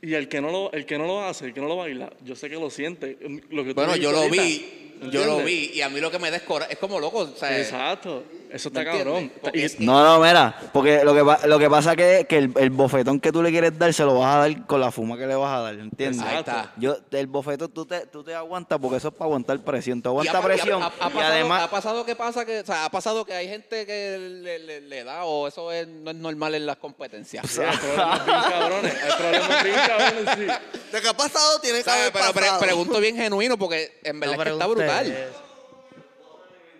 y 0.00 0.14
el 0.14 0.28
que 0.28 0.40
no 0.40 0.50
lo, 0.50 0.72
el 0.72 0.86
que 0.86 0.96
no 0.96 1.06
lo 1.06 1.22
hace, 1.22 1.44
el 1.44 1.52
que 1.52 1.60
no 1.60 1.68
lo 1.68 1.76
baila, 1.76 2.10
yo 2.24 2.34
sé 2.34 2.48
que 2.48 2.54
lo 2.54 2.70
siente. 2.70 3.18
Lo 3.50 3.62
que 3.62 3.74
tú 3.74 3.74
Bueno, 3.74 3.96
yo 3.96 4.12
lo 4.12 4.20
ahorita, 4.20 4.42
vi, 4.42 4.94
yo 5.10 5.26
lo 5.26 5.44
vi, 5.44 5.72
y 5.74 5.82
a 5.82 5.90
mí 5.90 6.00
lo 6.00 6.10
que 6.10 6.18
me 6.18 6.30
descora 6.30 6.64
es 6.70 6.78
como 6.78 6.98
loco, 6.98 7.18
o 7.18 7.36
sea, 7.36 7.58
Exacto, 7.58 8.24
eso 8.50 8.68
está 8.68 8.84
cabrón. 8.84 9.30
Porque 9.40 9.58
Y- 9.58 9.62
es- 9.62 9.80
No, 9.80 10.02
no, 10.04 10.24
mira, 10.24 10.54
porque 10.72 11.02
lo 11.04 11.14
que, 11.14 11.46
lo 11.48 11.58
que 11.58 11.70
pasa 11.70 11.94
que, 11.96 12.26
que 12.28 12.38
el, 12.38 12.52
el 12.56 12.70
bofetón 12.70 13.20
que 13.20 13.32
tú 13.32 13.42
le 13.42 13.50
quieres 13.50 13.78
dar 13.78 13.92
se 13.92 14.04
lo 14.04 14.18
vas 14.18 14.34
a 14.34 14.38
dar 14.40 14.66
con 14.66 14.80
la 14.80 14.90
fuma 14.90 15.16
que 15.16 15.26
le 15.26 15.34
vas 15.34 15.50
a 15.58 15.60
dar, 15.62 15.74
¿entiendes? 15.74 16.22
Ahí 16.22 16.38
está. 16.38 16.72
Yo, 16.76 16.96
el 17.10 17.26
bofetón 17.26 17.70
tú 17.72 17.86
te, 17.86 18.06
tú 18.06 18.22
te 18.24 18.34
aguantas 18.34 18.78
porque 18.80 18.96
eso 18.98 19.08
es 19.08 19.14
para 19.14 19.26
aguantar 19.26 19.58
presión. 19.60 20.02
Y 20.04 20.08
ha- 20.08 20.24
y 20.24 20.28
ha- 20.28 20.40
presión 20.40 20.82
ha- 20.82 20.86
y 20.86 20.90
pasado- 20.98 21.20
además... 21.22 21.62
ha 21.62 21.70
pasado 21.70 22.04
que 22.04 22.16
pasa 22.16 22.44
que, 22.44 22.60
o 22.60 22.66
sea, 22.66 22.84
ha 22.84 22.90
pasado 22.90 23.24
que 23.24 23.34
hay 23.34 23.48
gente 23.48 23.86
que 23.86 24.18
le, 24.42 24.58
le- 24.58 24.80
le 24.82 25.04
da 25.04 25.24
o 25.24 25.48
eso 25.48 25.70
es- 25.72 25.86
no 25.88 26.10
es 26.10 26.16
normal 26.16 26.54
en 26.54 26.66
las 26.66 26.76
competencias. 26.76 27.44
Sí, 27.48 27.60
hay 27.60 27.76
problemas 27.76 28.24
bien 28.26 28.40
cabrones. 28.50 28.94
Hay 29.02 29.12
problemas 29.18 29.64
bien 29.64 29.76
cabrones, 29.86 30.34
sí. 30.36 30.66
De 30.92 31.00
que 31.02 31.08
ha 31.08 31.14
pasado, 31.16 31.60
tiene 31.60 31.82
que 31.82 31.90
haber 31.90 32.12
Pero 32.12 32.32
pre- 32.32 32.46
pregunto 32.60 33.00
bien 33.00 33.16
genuino 33.16 33.56
porque 33.58 33.98
en 34.04 34.20
verdad 34.20 34.36
No 34.36 34.42
es 34.42 34.46
que 34.48 34.52
está 34.52 34.66
brutal. 34.66 35.06
eso. 35.10 35.45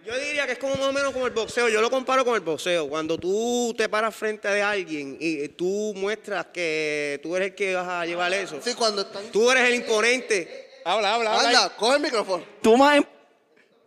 Yo 0.07 0.17
diría 0.21 0.47
que 0.47 0.53
es 0.53 0.59
como 0.59 0.77
más 0.77 0.87
o 0.87 0.93
menos 0.93 1.13
como 1.13 1.27
el 1.27 1.33
boxeo. 1.33 1.69
Yo 1.69 1.81
lo 1.81 1.91
comparo 1.91 2.25
con 2.25 2.37
el 2.37 2.41
boxeo. 2.41 2.89
Cuando 2.89 3.19
tú 3.19 3.75
te 3.77 3.89
paras 3.89 4.15
frente 4.15 4.47
de 4.47 4.63
alguien 4.63 5.17
y 5.19 5.49
tú 5.49 5.95
muestras 5.97 6.47
que 6.53 7.19
tú 7.25 7.35
eres 7.35 7.49
el 7.49 7.55
que 7.57 7.75
vas 7.75 7.89
a 7.89 8.07
llevar 8.07 8.33
eso. 8.33 8.61
Sí, 8.63 8.75
cuando 8.75 9.03
están... 9.03 9.25
Tú 9.33 9.51
eres 9.51 9.65
el 9.65 9.75
imponente. 9.75 10.81
Habla, 10.85 11.15
habla, 11.15 11.35
habla. 11.35 11.49
Anda, 11.49 11.77
coge 11.77 11.97
el 11.97 12.03
micrófono. 12.03 12.45
Tú 12.63 12.77
me 12.77 12.85
has, 12.85 12.97
em- 12.99 13.05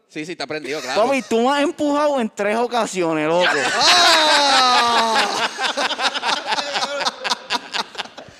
Sí, 0.10 0.26
sí, 0.26 0.34
está 0.34 0.46
prendido, 0.46 0.82
claro. 0.82 1.04
Tommy, 1.04 1.22
tú 1.22 1.40
me 1.48 1.56
has 1.56 1.64
empujado 1.64 2.20
en 2.20 2.30
tres 2.30 2.58
ocasiones, 2.58 3.26
loco. 3.28 3.46
¡Ah! 3.76 5.26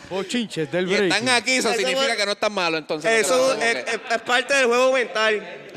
Bochinches 0.10 0.72
del 0.72 0.90
y 0.92 0.96
break. 0.96 1.12
están 1.12 1.30
aquí, 1.30 1.54
eso 1.56 1.70
Eso 1.70 1.78
significa 1.78 2.16
que 2.18 2.26
no 2.26 2.32
están 2.34 2.52
malos, 2.54 2.80
entonces. 2.80 3.12
Eso 3.26 3.38
Como 3.38 3.62
es, 3.62 3.76
es- 3.88 4.00
es 4.12 4.22
parte 4.24 4.54
del 4.56 4.66
juego 4.66 4.92
mental. 4.94 5.36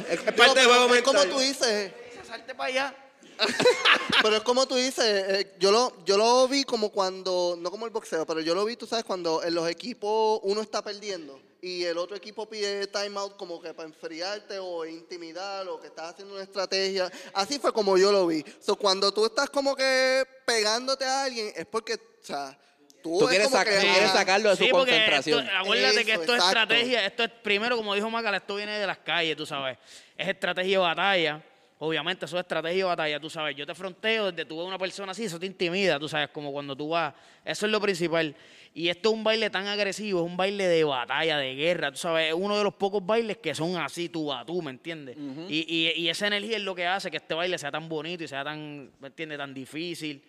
Es, 0.08 0.20
es 0.26 0.32
parte 0.32 0.58
del 0.60 0.68
juego 0.68 0.94
es 0.94 1.02
como 1.02 1.18
mental. 1.20 1.30
tú 1.36 1.40
dices. 1.40 1.92
echarte 2.24 2.54
para 2.54 2.68
allá. 2.68 2.96
Pero 4.22 4.36
es 4.36 4.42
como 4.42 4.66
tú 4.66 4.76
dices, 4.76 5.04
eh, 5.04 5.54
yo 5.58 5.72
lo, 5.72 6.04
yo 6.04 6.16
lo 6.16 6.46
vi 6.48 6.64
como 6.64 6.90
cuando, 6.90 7.56
no 7.58 7.70
como 7.70 7.86
el 7.86 7.90
boxeo, 7.92 8.24
pero 8.26 8.40
yo 8.40 8.54
lo 8.54 8.64
vi, 8.64 8.76
tú 8.76 8.86
sabes, 8.86 9.04
cuando 9.04 9.42
en 9.42 9.54
los 9.54 9.68
equipos 9.68 10.38
uno 10.44 10.60
está 10.60 10.82
perdiendo 10.82 11.40
y 11.60 11.82
el 11.84 11.98
otro 11.98 12.14
equipo 12.16 12.48
pide 12.48 12.86
timeout 12.86 13.36
como 13.36 13.60
que 13.60 13.72
para 13.74 13.88
enfriarte 13.88 14.58
o 14.60 14.84
intimidar 14.84 15.66
o 15.68 15.80
que 15.80 15.88
estás 15.88 16.12
haciendo 16.12 16.34
una 16.34 16.42
estrategia. 16.44 17.10
Así 17.32 17.58
fue 17.58 17.72
como 17.72 17.96
yo 17.98 18.12
lo 18.12 18.26
vi. 18.26 18.44
So, 18.60 18.76
cuando 18.76 19.12
tú 19.12 19.24
estás 19.26 19.48
como 19.50 19.74
que 19.74 20.24
pegándote 20.46 21.04
a 21.04 21.24
alguien 21.24 21.52
es 21.56 21.66
porque, 21.66 21.94
o 21.94 22.24
sea, 22.24 22.56
tú, 23.02 23.18
Tú 23.18 23.24
es 23.24 23.30
quieres, 23.30 23.48
que, 23.48 23.58
tú 23.80 23.80
quieres 23.92 24.10
sacarlo 24.10 24.50
de 24.50 24.56
su 24.56 24.68
porque 24.70 24.90
concentración. 24.92 25.44
esto- 25.44 25.56
acuérdate 25.58 26.04
que 26.04 26.12
esto 26.12 26.34
es 26.34 26.42
estrategia, 26.44 27.04
esto 27.06 27.24
es, 27.24 27.30
primero, 27.42 27.76
como 27.76 27.94
dijo 27.94 28.08
Macala, 28.10 28.36
esto 28.38 28.56
viene 28.56 28.78
de 28.78 28.86
las 28.86 28.98
calles, 28.98 29.36
tú 29.36 29.44
sabes. 29.46 29.76
Es 30.16 30.28
estrategia 30.28 30.78
de 30.78 30.84
batalla. 30.84 31.42
Obviamente, 31.84 32.26
eso 32.26 32.36
es 32.36 32.42
estrategia 32.42 32.76
de 32.78 32.84
batalla, 32.84 33.18
tú 33.18 33.28
sabes. 33.28 33.56
Yo 33.56 33.66
te 33.66 33.74
fronteo 33.74 34.30
desde 34.30 34.44
tú 34.48 34.56
ves 34.58 34.68
una 34.68 34.78
persona 34.78 35.10
así, 35.10 35.24
eso 35.24 35.40
te 35.40 35.46
intimida, 35.46 35.98
tú 35.98 36.08
sabes, 36.08 36.28
como 36.28 36.52
cuando 36.52 36.76
tú 36.76 36.90
vas. 36.90 37.12
Eso 37.44 37.66
es 37.66 37.72
lo 37.72 37.80
principal. 37.80 38.36
Y 38.72 38.88
esto 38.88 39.08
es 39.08 39.14
un 39.16 39.24
baile 39.24 39.50
tan 39.50 39.66
agresivo, 39.66 40.20
es 40.20 40.26
un 40.26 40.36
baile 40.36 40.68
de 40.68 40.84
batalla, 40.84 41.38
de 41.38 41.56
guerra, 41.56 41.90
tú 41.90 41.98
sabes. 41.98 42.28
Es 42.28 42.34
uno 42.34 42.56
de 42.56 42.62
los 42.62 42.74
pocos 42.74 43.04
bailes 43.04 43.38
que 43.38 43.52
son 43.52 43.76
así, 43.76 44.08
tú 44.08 44.32
a 44.32 44.46
tú, 44.46 44.62
¿me 44.62 44.70
entiendes? 44.70 45.16
y, 45.48 45.66
y- 45.68 45.92
y 46.02 46.08
esa 46.08 46.28
energía 46.28 46.56
es 46.56 46.62
lo 46.62 46.72
que 46.76 46.86
hace 46.86 47.10
que 47.10 47.16
este 47.16 47.34
baile 47.34 47.58
sea 47.58 47.72
tan 47.72 47.88
bonito 47.88 48.22
y 48.22 48.28
sea 48.28 48.44
tan, 48.44 48.92
¿me 49.00 49.08
entiendes? 49.08 49.38
Tan 49.38 49.52
difícil. 49.52 50.22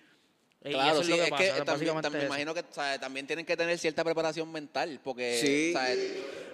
Y 0.66 0.70
Claro, 0.72 0.94
eso 1.02 1.04
sí, 1.04 1.12
es 1.12 1.18
lo 1.18 1.24
es 1.26 1.32
que 1.32 1.38
que 1.38 1.50
pasa, 1.50 1.66
también, 1.66 1.66
básicamente 1.66 2.02
también 2.04 2.24
me 2.24 2.28
imagino 2.28 2.54
que 2.54 2.64
también 3.00 3.28
tienen 3.28 3.46
que 3.46 3.58
tener 3.58 3.78
cierta 3.78 4.04
preparación 4.04 4.50
mental, 4.52 5.00
porque 5.04 5.38
Sí. 5.42 5.74
o 5.76 5.78
sea, 5.80 5.96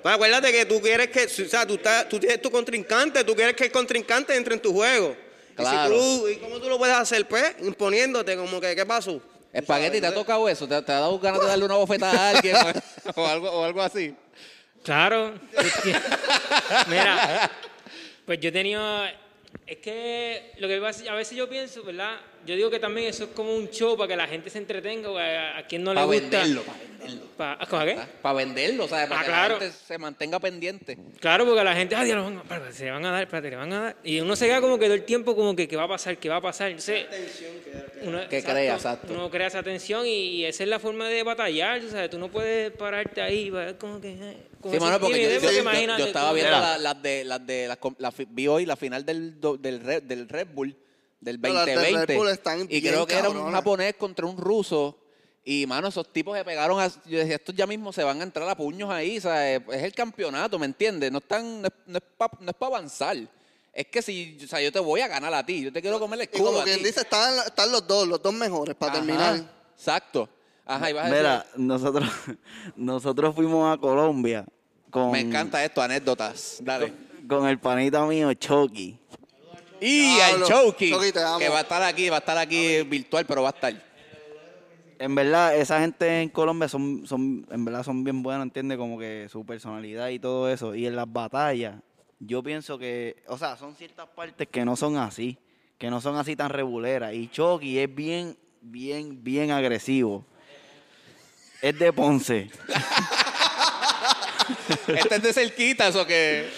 Pues 0.01 0.15
acuérdate 0.15 0.51
que 0.51 0.65
tú 0.65 0.81
quieres 0.81 1.09
que, 1.09 1.25
o 1.25 1.49
sea, 1.49 1.65
tú, 1.67 1.75
estás, 1.75 2.09
tú 2.09 2.19
tienes 2.19 2.41
tu 2.41 2.49
contrincante, 2.49 3.23
tú 3.23 3.35
quieres 3.35 3.55
que 3.55 3.65
el 3.65 3.71
contrincante 3.71 4.35
entre 4.35 4.55
en 4.55 4.61
tu 4.61 4.73
juego. 4.73 5.15
Claro. 5.55 5.93
Y, 5.93 5.99
si 5.99 6.19
tú, 6.21 6.27
¿y 6.29 6.35
cómo 6.37 6.59
tú 6.59 6.69
lo 6.69 6.77
puedes 6.77 6.95
hacer? 6.95 7.27
Pues 7.27 7.53
imponiéndote, 7.61 8.35
como 8.35 8.59
que, 8.59 8.75
¿qué 8.75 8.85
pasó? 8.85 9.21
Espagueti, 9.53 9.99
¿te 9.99 10.07
ha 10.07 10.13
tocado 10.13 10.47
eso? 10.47 10.67
¿Te, 10.67 10.81
te 10.81 10.91
ha 10.91 10.99
dado 11.01 11.19
ganas 11.19 11.41
de 11.41 11.47
darle 11.47 11.65
una 11.65 11.75
bofetada 11.75 12.17
a 12.17 12.29
alguien 12.29 12.55
o, 13.15 13.25
algo, 13.27 13.51
o 13.51 13.63
algo 13.63 13.81
así? 13.81 14.15
Claro. 14.83 15.33
Mira, 16.87 17.51
pues 18.25 18.39
yo 18.39 18.49
he 18.49 18.51
tenido. 18.51 18.81
Es 19.69 19.77
que 19.77 20.51
lo 20.57 20.67
que 20.67 20.79
pasa- 20.81 21.11
a 21.11 21.15
veces 21.15 21.37
yo 21.37 21.47
pienso, 21.47 21.83
¿verdad? 21.83 22.17
Yo 22.43 22.55
digo 22.55 22.71
que 22.71 22.79
también 22.79 23.07
eso 23.07 23.25
es 23.25 23.29
como 23.35 23.53
un 23.55 23.69
show 23.69 23.95
para 23.95 24.07
que 24.07 24.15
la 24.15 24.25
gente 24.27 24.49
se 24.49 24.57
entretenga, 24.57 25.11
o 25.11 25.17
a, 25.19 25.59
a 25.59 25.67
quien 25.67 25.83
no 25.83 25.91
le 25.91 25.95
Para 25.95 26.05
gusta. 26.07 26.21
venderlo, 26.21 26.63
para 26.63 26.79
venderlo. 26.79 27.21
Pa- 27.37 27.59
¿Cómo 27.69 27.85
qué? 27.85 27.97
Para 28.23 28.33
venderlo, 28.35 28.87
¿sabes? 28.87 29.07
Para 29.07 29.21
Ah, 29.21 29.23
que 29.23 29.29
claro. 29.29 29.53
la 29.55 29.59
gente 29.61 29.77
se 29.85 29.97
mantenga 29.99 30.39
pendiente. 30.39 30.97
Claro, 31.19 31.45
porque 31.45 31.63
la 31.63 31.75
gente, 31.75 31.93
ah, 31.95 32.03
Dios, 32.03 32.17
van 32.23 32.37
a- 32.37 32.41
espérate, 32.41 32.73
se 32.73 32.85
le 32.85 32.91
van 32.91 33.05
a 33.05 33.11
dar, 33.11 33.21
espérate, 33.21 33.49
le 33.51 33.55
van 33.57 33.73
a 33.73 33.79
dar. 33.81 33.95
Y 34.03 34.19
uno 34.21 34.35
se 34.35 34.47
queda 34.47 34.59
como 34.59 34.79
que 34.79 34.85
todo 34.85 34.95
el 34.95 35.03
tiempo 35.05 35.35
como 35.35 35.55
que 35.55 35.67
qué 35.67 35.75
va 35.75 35.83
a 35.83 35.87
pasar, 35.87 36.17
qué 36.17 36.29
va 36.29 36.37
a 36.37 36.41
pasar. 36.41 36.69
Entonces, 36.71 37.05
uno, 38.01 38.27
Que 38.27 38.41
crea, 38.41 38.73
exacto. 38.73 39.13
Uno 39.13 39.29
crea 39.29 39.47
esa 39.47 39.61
tensión 39.61 40.07
y, 40.07 40.09
y 40.37 40.45
esa 40.45 40.63
es 40.63 40.69
la 40.69 40.79
forma 40.79 41.07
de 41.09 41.21
batallar, 41.21 41.79
tú 41.81 41.89
¿sabes? 41.89 42.09
Tú 42.09 42.17
no 42.17 42.29
puedes 42.29 42.71
pararte 42.71 43.21
ahí, 43.21 43.51
como 43.77 44.01
que... 44.01 44.48
Sí, 44.63 44.79
mano, 44.79 44.99
porque 44.99 45.21
yo, 45.23 46.05
estaba 46.05 46.33
viendo 46.33 46.51
Mira. 46.55 46.59
la- 46.59 46.77
las 46.77 47.01
de 47.01 47.23
las 47.23 47.45
de 47.47 47.67
las 47.67 47.77
la 47.97 48.13
vi 48.29 48.47
hoy 48.47 48.65
la 48.65 48.75
final 48.75 49.05
del 49.05 49.39
do- 49.39 49.57
del 49.57 49.79
Red, 49.81 50.03
del 50.03 50.27
Red 50.27 50.47
Bull 50.53 50.75
del 51.21 51.39
Pero 51.39 51.53
las 51.53 51.65
del 51.65 51.75
Red 51.77 51.83
2020 51.91 52.17
Bull 52.17 52.29
están 52.29 52.61
y 52.61 52.67
bien 52.67 52.83
creo 52.93 53.05
que 53.07 53.13
era 53.15 53.29
un 53.29 53.35
cabronas. 53.35 53.53
japonés 53.59 53.95
contra 53.95 54.25
un 54.25 54.37
ruso 54.37 54.97
y 55.45 55.65
mano 55.65 55.87
esos 55.87 56.11
tipos 56.11 56.37
se 56.37 56.43
pegaron 56.43 56.79
a, 56.79 56.87
yo 57.05 57.19
decía 57.19 57.35
estos 57.35 57.55
ya 57.55 57.65
mismo 57.67 57.93
se 57.93 58.03
van 58.03 58.19
a 58.19 58.23
entrar 58.23 58.47
a 58.49 58.55
puños 58.57 58.89
ahí 58.89 59.17
o 59.17 59.21
sea, 59.21 59.53
es 59.55 59.61
es 59.71 59.83
el 59.83 59.93
campeonato 59.93 60.59
¿me 60.59 60.65
entiendes? 60.65 61.11
no 61.11 61.19
están 61.19 61.61
no 61.61 61.67
es, 61.67 61.73
no 61.87 61.97
es 61.97 62.55
para 62.57 62.67
avanzar 62.67 63.17
es 63.71 63.85
que 63.87 64.01
si 64.01 64.37
o 64.43 64.47
sea, 64.47 64.59
yo 64.61 64.71
te 64.71 64.79
voy 64.79 64.99
a 65.01 65.07
ganar 65.07 65.33
a 65.33 65.45
ti 65.45 65.61
yo 65.63 65.71
te 65.71 65.81
quiero 65.81 65.99
comer 65.99 66.19
el 66.19 66.23
Y 66.23 66.35
escudo 66.35 66.47
como 66.51 66.59
a 66.59 66.63
quien 66.65 66.79
ti. 66.79 66.83
dice, 66.85 67.01
están, 67.01 67.33
están 67.45 67.71
los 67.71 67.87
dos, 67.87 68.07
los 68.07 68.21
dos 68.21 68.33
mejores 68.33 68.75
para 68.75 68.91
Ajá, 68.93 69.01
terminar. 69.05 69.41
exacto 69.75 70.27
ajá 70.69 70.89
y 70.89 70.93
vas 70.93 71.05
a 71.05 71.09
Mira, 71.09 71.37
decir- 71.43 71.59
nosotros, 71.59 72.09
nosotros 72.75 73.35
fuimos 73.35 73.73
a 73.73 73.77
Colombia 73.79 74.45
con, 74.89 75.11
me 75.11 75.19
encanta 75.19 75.63
esto 75.63 75.81
anécdotas 75.81 76.59
dale 76.63 76.93
con 77.27 77.47
el 77.47 77.59
panita 77.59 78.05
mío 78.05 78.33
Chucky. 78.33 78.97
Y 79.81 80.19
al 80.19 80.43
Chucky, 80.43 80.91
Chucky, 80.91 81.11
te 81.11 81.21
amo. 81.23 81.37
que 81.39 81.47
va 81.47 81.59
a 81.59 81.61
estar 81.61 81.81
aquí, 81.83 82.09
va 82.09 82.17
a 82.17 82.19
estar 82.19 82.37
aquí 82.37 82.81
virtual, 82.83 83.25
pero 83.25 83.43
va 83.43 83.49
a 83.49 83.51
estar. 83.51 83.73
En 84.97 85.15
verdad, 85.15 85.55
esa 85.55 85.79
gente 85.79 86.21
en 86.23 86.27
Colombia 86.29 86.67
son, 86.67 87.05
son, 87.07 87.45
en 87.49 87.63
verdad 87.63 87.83
son 87.83 88.03
bien 88.03 88.21
buenos, 88.21 88.43
entiende 88.43 88.75
como 88.77 88.99
que 88.99 89.27
su 89.31 89.45
personalidad 89.45 90.09
y 90.09 90.19
todo 90.19 90.49
eso. 90.49 90.75
Y 90.75 90.85
en 90.85 90.95
las 90.97 91.05
batallas, 91.11 91.75
yo 92.19 92.43
pienso 92.43 92.77
que, 92.77 93.23
o 93.27 93.37
sea, 93.37 93.55
son 93.55 93.75
ciertas 93.75 94.07
partes 94.09 94.47
que 94.49 94.65
no 94.65 94.75
son 94.75 94.97
así, 94.97 95.37
que 95.77 95.89
no 95.89 96.01
son 96.01 96.17
así 96.17 96.35
tan 96.35 96.49
reguleras. 96.49 97.13
Y 97.13 97.29
Chucky 97.29 97.79
es 97.79 97.93
bien, 97.95 98.35
bien, 98.61 99.23
bien 99.23 99.51
agresivo. 99.51 100.25
Es 101.61 101.77
de 101.77 101.93
Ponce. 101.93 102.49
Este 104.87 105.15
es 105.15 105.21
de 105.23 105.33
cerquitas 105.33 105.95
o 105.95 106.05
que. 106.05 106.49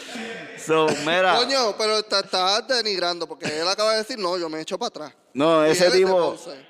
So, 0.66 0.88
mira, 1.06 1.36
Coño, 1.36 1.76
pero 1.78 2.04
te 2.04 2.20
estás 2.20 2.68
denigrando 2.68 3.28
porque 3.28 3.46
él 3.48 3.68
acaba 3.68 3.92
de 3.94 3.98
decir, 4.00 4.18
no, 4.20 4.38
yo 4.38 4.48
me 4.50 4.62
echo 4.62 4.78
para 4.78 4.88
atrás. 4.88 5.14
no, 5.34 5.66
Y 5.68 5.72
ese 5.72 5.86
él 5.86 5.88
es 5.88 5.94
de 5.94 6.00
tipo, 6.06 6.18
Ponce. 6.36 6.66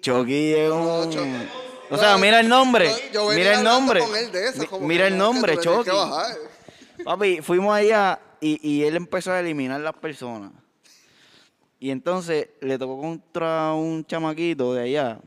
Chucky 0.00 0.54
es 0.54 0.70
un... 0.70 1.10
Chucky. 1.10 1.48
O 1.90 1.98
sea, 1.98 2.16
mira 2.18 2.40
el 2.40 2.48
nombre, 2.48 2.90
Yo- 3.12 3.26
venía 3.28 3.38
mira 3.44 3.50
el 3.52 3.58
hablando 3.58 3.80
nombre, 3.80 4.00
con 4.00 4.16
él 4.16 4.32
de 4.32 4.48
eso, 4.48 4.58
Mi- 4.60 4.66
como 4.66 4.86
mira 4.86 5.04
que 5.06 5.08
el 5.12 5.18
no, 5.18 5.28
que 5.28 5.34
nombre, 5.34 5.56
tú 5.56 5.62
Chucky. 5.62 5.84
que 5.84 5.90
bajar. 5.96 6.36
Papi, 7.04 7.40
fuimos 7.42 7.74
allá 7.74 8.20
y, 8.40 8.60
y 8.68 8.84
él 8.84 8.96
empezó 8.96 9.32
a 9.32 9.40
eliminar 9.40 9.80
las 9.80 9.94
personas. 9.94 10.52
Y 11.78 11.90
entonces 11.90 12.48
le 12.60 12.78
tocó 12.78 13.00
contra 13.00 13.72
un 13.72 14.04
chamaquito 14.06 14.74
de 14.74 14.82
allá. 14.84 15.18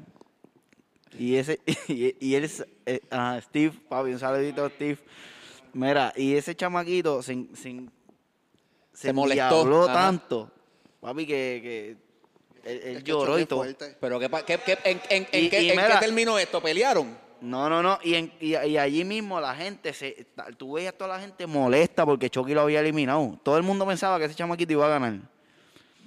Y 1.20 1.36
ese 1.36 1.60
y, 1.88 2.16
y 2.20 2.36
él, 2.36 2.50
eh, 2.86 3.00
Steve, 3.42 3.74
papi, 3.90 4.12
un 4.12 4.20
saludito 4.20 4.66
a 4.66 4.70
Steve. 4.70 4.98
Mira, 5.74 6.14
y 6.16 6.36
ese 6.36 6.56
chamaquito 6.56 7.22
sin, 7.24 7.56
sin, 7.56 7.92
Se 8.94 9.12
molestó, 9.14 9.62
endiabló 9.62 9.84
ajá. 9.86 9.94
tanto, 9.94 10.52
papi, 11.02 11.26
que, 11.26 11.98
que 12.64 12.70
él, 12.70 13.04
que 13.04 13.04
lloró 13.04 13.40
y 13.40 13.46
todo. 13.46 13.66
Pero 14.00 14.20
¿qué, 14.20 14.30
pa- 14.30 14.46
qué- 14.46 14.60
qué- 14.60 14.78
en, 14.84 15.00
qué, 15.00 15.16
en 15.16 15.50
qué 15.50 15.96
terminó 16.00 16.38
esto? 16.38 16.62
¿Pelearon? 16.62 17.18
No, 17.42 17.70
no, 17.70 17.84
no. 17.84 18.00
Y, 18.04 18.14
en- 18.16 18.32
y, 18.40 18.56
y 18.56 18.78
allí 18.78 19.04
mismo 19.04 19.42
la 19.42 19.54
gente, 19.56 19.92
se, 19.94 20.28
tú 20.58 20.74
veías 20.74 20.94
toda 20.94 21.18
la 21.18 21.20
gente 21.20 21.46
molesta 21.46 22.06
porque 22.06 22.30
Chucky 22.30 22.54
lo 22.54 22.62
había 22.62 22.80
eliminado. 22.80 23.38
Todo 23.44 23.58
el 23.58 23.64
mundo 23.64 23.86
pensaba 23.86 24.18
que 24.20 24.26
ese 24.26 24.36
chamaquito 24.36 24.72
iba 24.74 24.86
a 24.86 24.90
ganar. 24.90 25.16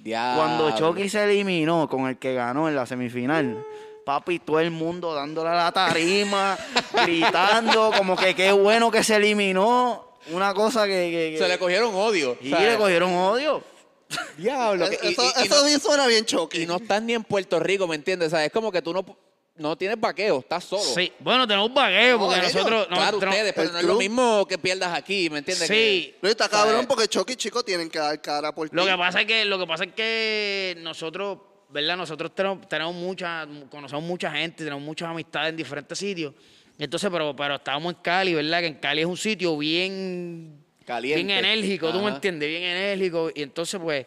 Diablo. 0.03 0.41
Cuando 0.43 0.77
Chucky 0.79 1.09
se 1.09 1.25
eliminó 1.25 1.89
con 1.89 2.07
el 2.07 2.17
que 2.17 2.33
ganó 2.35 2.69
en 2.69 2.77
la 2.77 2.87
semifinal, 2.87 3.63
papi, 4.07 4.39
todo 4.39 4.61
el 4.61 4.71
mundo 4.71 5.13
dándole 5.13 5.51
a 5.51 5.55
la 5.57 5.73
tarima, 5.73 6.57
gritando, 7.05 7.91
como 7.99 8.17
que 8.17 8.37
qué 8.37 8.53
bueno 8.53 8.89
que 8.91 9.03
se 9.03 9.17
eliminó. 9.17 10.07
Una 10.31 10.55
cosa 10.55 10.85
que. 10.87 10.93
que- 11.11 11.31
que- 11.33 11.39
Se 11.39 11.49
le 11.49 11.59
cogieron 11.59 11.93
odio. 11.95 12.39
y 12.41 12.51
sea, 12.51 12.61
le 12.61 12.77
cogieron 12.77 13.13
odio. 13.13 13.63
Diablo. 14.37 14.89
que- 14.89 14.99
y- 15.03 15.13
Eso, 15.13 15.23
y- 15.25 15.43
y 15.43 15.47
eso 15.47 15.57
no- 15.57 15.65
bien 15.65 15.81
suena 15.81 16.07
bien 16.07 16.25
choque. 16.25 16.63
y 16.63 16.67
no 16.67 16.77
estás 16.77 17.03
ni 17.03 17.15
en 17.15 17.25
Puerto 17.25 17.59
Rico, 17.59 17.89
¿me 17.89 17.97
entiendes? 17.97 18.29
O 18.29 18.31
sea, 18.31 18.45
es 18.45 18.53
como 18.53 18.71
que 18.71 18.81
tú 18.81 18.93
no, 18.93 19.05
no 19.57 19.77
tienes 19.77 19.99
vaqueo, 20.01 20.39
estás 20.39 20.63
solo. 20.65 20.83
Sí, 20.83 21.13
bueno, 21.19 21.45
tenemos 21.47 21.75
vaqueo 21.75 22.17
porque 22.19 22.37
No, 22.37 22.43
ellos, 22.43 22.55
nosotros... 22.55 22.87
no, 22.89 22.97
Claro, 22.97 23.19
tenemos- 23.19 23.35
ustedes, 23.37 23.53
pero 23.55 23.67
el 23.69 23.73
no 23.73 23.79
es 23.81 23.85
lo 23.85 23.91
club. 23.91 23.99
mismo 24.01 24.47
que 24.47 24.59
pierdas 24.59 24.95
aquí, 24.97 25.29
¿me 25.31 25.39
entiendes? 25.39 25.67
Sí, 25.67 26.15
Pero 26.21 26.31
está 26.31 26.49
cabrón 26.49 26.87
porque 26.87 27.09
Chucky 27.09 27.33
y 27.33 27.37
Chico 27.37 27.65
tienen 27.65 27.89
que 27.91 27.99
dar 27.99 28.21
cara 28.23 28.55
por 28.55 28.69
Lo 28.73 28.85
ti. 28.85 28.89
que 28.91 28.97
pasa 28.97 29.21
es 29.23 29.27
que, 29.27 29.45
lo 29.45 29.59
que 29.59 29.67
pasa 29.67 29.85
es 29.85 29.93
que 29.95 30.77
nosotros, 30.81 31.39
¿verdad? 31.71 31.97
Nosotros 31.97 32.35
tenemos, 32.35 32.69
tenemos 32.69 32.95
mucha, 32.95 33.47
conocemos 33.71 34.05
mucha 34.05 34.31
gente, 34.31 34.65
tenemos 34.65 34.83
muchas 34.83 35.09
amistades 35.09 35.51
en 35.51 35.57
diferentes 35.57 35.99
sitios. 35.99 36.35
Entonces, 36.79 37.11
pero, 37.11 37.35
pero 37.35 37.55
estábamos 37.57 37.95
en 37.95 38.01
Cali, 38.03 38.35
¿verdad? 38.35 38.61
Que 38.61 38.67
en 38.67 38.75
Cali 38.75 39.01
es 39.01 39.07
un 39.07 39.17
sitio 39.17 39.57
bien, 39.57 40.59
Caliente. 40.85 41.25
bien 41.25 41.39
enérgico, 41.39 41.91
¿tú 41.91 42.01
me 42.01 42.11
entiendes? 42.11 42.49
Bien 42.49 42.63
enérgico. 42.63 43.31
Y 43.35 43.43
entonces, 43.43 43.81
pues, 43.81 44.07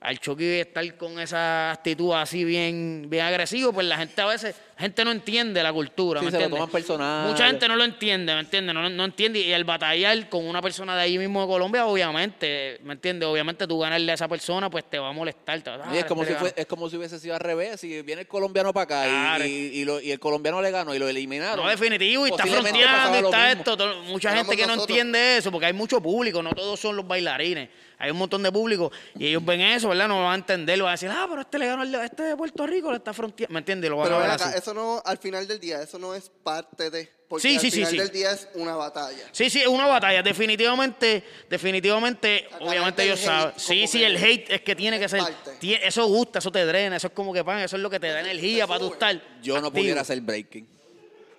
al 0.00 0.18
Chucky 0.18 0.44
estar 0.44 0.96
con 0.96 1.18
esa 1.18 1.72
actitud 1.72 2.12
así 2.14 2.44
bien, 2.44 3.06
bien 3.08 3.24
agresivo, 3.24 3.72
pues 3.72 3.86
la 3.86 3.98
gente 3.98 4.20
a 4.20 4.26
veces, 4.26 4.54
gente 4.78 5.04
no 5.04 5.10
entiende 5.10 5.62
la 5.62 5.72
cultura, 5.72 6.20
Sí, 6.20 6.26
¿me 6.26 6.30
se 6.30 6.36
lo 6.38 6.44
entiendes? 6.44 6.58
toman 6.60 6.70
personal. 6.72 7.28
Mucha 7.30 7.46
gente 7.46 7.66
no 7.68 7.76
lo 7.76 7.84
entiende, 7.84 8.34
¿me 8.34 8.40
entiendes? 8.40 8.74
No, 8.74 8.88
no 8.90 9.04
entiende. 9.04 9.40
Y 9.40 9.52
el 9.52 9.64
batallar 9.64 10.28
con 10.28 10.46
una 10.46 10.60
persona 10.60 10.94
de 10.96 11.02
ahí 11.02 11.16
mismo 11.18 11.40
de 11.40 11.46
Colombia, 11.46 11.86
obviamente, 11.86 12.78
¿me 12.82 12.92
entiendes? 12.94 13.28
Obviamente 13.28 13.66
tú 13.66 13.78
ganarle 13.78 14.12
a 14.12 14.14
esa 14.14 14.28
persona, 14.28 14.68
pues 14.70 14.84
te 14.88 14.98
va 14.98 15.08
a 15.08 15.12
molestar. 15.12 15.60
te 15.62 15.70
va 15.70 15.90
a- 15.90 15.94
Y 15.94 15.98
es, 15.98 16.04
"Ah, 16.04 16.06
como 16.06 16.24
si 16.24 16.32
fue- 16.34 16.52
es 16.56 16.66
como 16.66 16.90
si 16.90 16.96
hubiese 16.96 17.18
sido 17.18 17.34
al 17.34 17.40
revés. 17.40 17.80
Si 17.80 18.02
viene 18.02 18.22
el 18.22 18.28
colombiano 18.28 18.72
para 18.72 18.84
acá 18.84 19.06
y- 19.06 19.10
Claro. 19.10 19.44
y, 19.46 19.48
y 19.48 19.84
lo- 19.84 20.00
y 20.00 20.10
el 20.12 20.18
colombiano 20.20 20.60
le 20.60 20.70
ganó 20.70 20.94
y 20.94 20.98
lo 20.98 21.08
eliminaron. 21.08 21.64
No, 21.64 21.70
definitivo, 21.70 22.26
y 22.26 22.30
está 22.30 22.44
fronteando, 22.46 23.16
y 23.20 23.24
está 23.24 23.52
esto. 23.52 23.76
todo- 23.76 24.02
mucha 24.02 24.30
Éramos 24.32 24.46
gente 24.48 24.62
que 24.62 24.66
no 24.66 24.80
entiende 24.80 25.36
eso, 25.38 25.50
porque 25.50 25.66
hay 25.66 25.72
mucho 25.72 26.00
público, 26.00 26.42
no 26.42 26.50
todos 26.52 26.78
son 26.80 26.96
los 26.96 27.06
bailarines. 27.06 27.68
Hay 27.98 28.10
un 28.10 28.18
montón 28.18 28.42
de 28.42 28.52
público 28.52 28.92
y 29.18 29.28
ellos 29.28 29.42
ven 29.42 29.58
eso, 29.62 29.88
¿verdad? 29.88 30.06
No 30.08 30.18
lo 30.18 30.24
van 30.24 30.32
a 30.32 30.36
entender, 30.36 30.76
lo 30.76 30.84
van 30.84 30.90
a 30.90 30.94
decir, 30.96 31.08
ah, 31.10 31.26
pero 31.30 31.40
este 31.40 31.58
le 31.58 31.66
ganó 31.66 31.82
este 32.02 32.22
de 32.24 32.36
Puerto 32.36 32.66
Rico, 32.66 32.90
le 32.90 32.98
está 32.98 33.14
fronteando. 33.14 33.52
¿Me 33.54 33.60
entiendes? 33.60 33.88
Lo 33.88 33.96
van 33.96 34.04
Pero 34.08 34.16
a 34.16 34.20
ver 34.20 34.30
así. 34.32 34.44
Eso 34.66 34.74
no, 34.74 35.00
al 35.04 35.18
final 35.18 35.46
del 35.46 35.60
día, 35.60 35.80
eso 35.80 35.96
no 35.96 36.12
es 36.12 36.28
parte 36.42 36.90
de. 36.90 37.08
Porque 37.28 37.48
Sí, 37.48 37.54
al 37.54 37.60
sí, 37.60 37.70
final 37.70 37.90
sí. 37.90 37.98
del 37.98 38.10
día 38.10 38.32
es 38.32 38.48
una 38.54 38.74
batalla. 38.74 39.28
Sí, 39.30 39.48
sí, 39.48 39.60
es 39.60 39.68
una 39.68 39.86
batalla. 39.86 40.22
Definitivamente, 40.24 41.22
definitivamente, 41.48 42.48
obviamente 42.60 43.02
el 43.02 43.08
ellos 43.10 43.20
saben. 43.20 43.52
Sí, 43.56 43.86
sí, 43.86 44.00
que 44.00 44.06
el 44.06 44.16
hate 44.16 44.50
es 44.54 44.60
que 44.62 44.74
tiene 44.74 44.98
que 44.98 45.08
ser. 45.08 45.22
Eso 45.62 46.06
gusta, 46.06 46.40
eso 46.40 46.50
te 46.50 46.64
drena, 46.66 46.96
eso 46.96 47.06
es 47.06 47.12
como 47.12 47.32
que 47.32 47.44
pan, 47.44 47.60
eso 47.60 47.76
es 47.76 47.82
lo 47.82 47.88
que 47.90 48.00
te 48.00 48.08
da 48.08 48.20
energía 48.20 48.66
para 48.66 48.84
estar. 48.84 49.22
Yo 49.40 49.60
no 49.60 49.72
pudiera 49.72 50.00
hacer 50.00 50.20
breaking. 50.20 50.66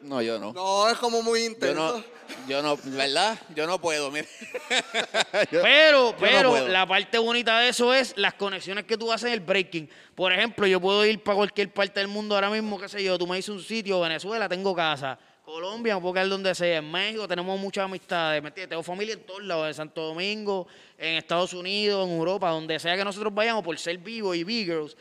No, 0.01 0.21
yo 0.21 0.39
no. 0.39 0.53
No, 0.53 0.89
es 0.89 0.97
como 0.97 1.21
muy 1.21 1.39
Yo 1.41 1.45
intenso. 1.47 1.97
no, 1.97 2.03
yo 2.47 2.61
no, 2.61 2.77
¿verdad? 2.83 3.39
Yo 3.55 3.65
no 3.65 3.79
puedo, 3.81 4.11
mire. 4.11 4.27
Yo- 5.51 5.61
Pero, 5.61 6.11
yo 6.11 6.15
pero 6.19 6.67
la 6.67 6.85
parte 6.87 7.17
bonita 7.17 7.59
de 7.59 7.69
eso 7.69 7.93
es 7.93 8.13
las 8.17 8.33
conexiones 8.35 8.85
que 8.85 8.97
tú 8.97 9.11
haces 9.11 9.27
en 9.27 9.33
el 9.33 9.39
breaking. 9.39 9.89
Por 10.15 10.31
ejemplo, 10.31 10.67
yo 10.67 10.79
puedo 10.79 11.05
ir 11.05 11.21
para 11.23 11.35
cualquier 11.37 11.71
parte 11.73 11.99
del 11.99 12.07
mundo 12.09 12.35
ahora 12.35 12.49
mismo, 12.49 12.79
qué 12.79 12.87
sé 12.89 13.03
yo, 13.03 13.17
tú 13.17 13.25
me 13.27 13.37
dices 13.37 13.49
un 13.49 13.61
sitio, 13.61 13.99
Venezuela, 14.01 14.47
tengo 14.47 14.75
casa. 14.75 15.17
Colombia, 15.43 15.95
me 15.95 16.01
puedo 16.01 16.13
quedar 16.15 16.27
donde 16.27 16.53
sea. 16.53 16.79
En 16.79 16.91
México 16.91 17.25
tenemos 17.27 17.57
muchas 17.57 17.85
amistades, 17.85 18.41
¿me 18.43 18.49
entiendes? 18.49 18.69
Tengo 18.69 18.83
familia 18.83 19.13
en 19.13 19.25
todos 19.25 19.41
lados, 19.43 19.67
en 19.67 19.73
Santo 19.73 20.01
Domingo, 20.01 20.67
en 20.97 21.15
Estados 21.15 21.53
Unidos, 21.53 22.05
en 22.07 22.17
Europa, 22.17 22.49
donde 22.49 22.77
sea 22.79 22.97
que 22.97 23.05
nosotros 23.05 23.33
vayamos 23.33 23.63
por 23.63 23.77
ser 23.79 23.97
vivos 23.97 24.35
y 24.35 24.43
B-Girls. 24.43 24.97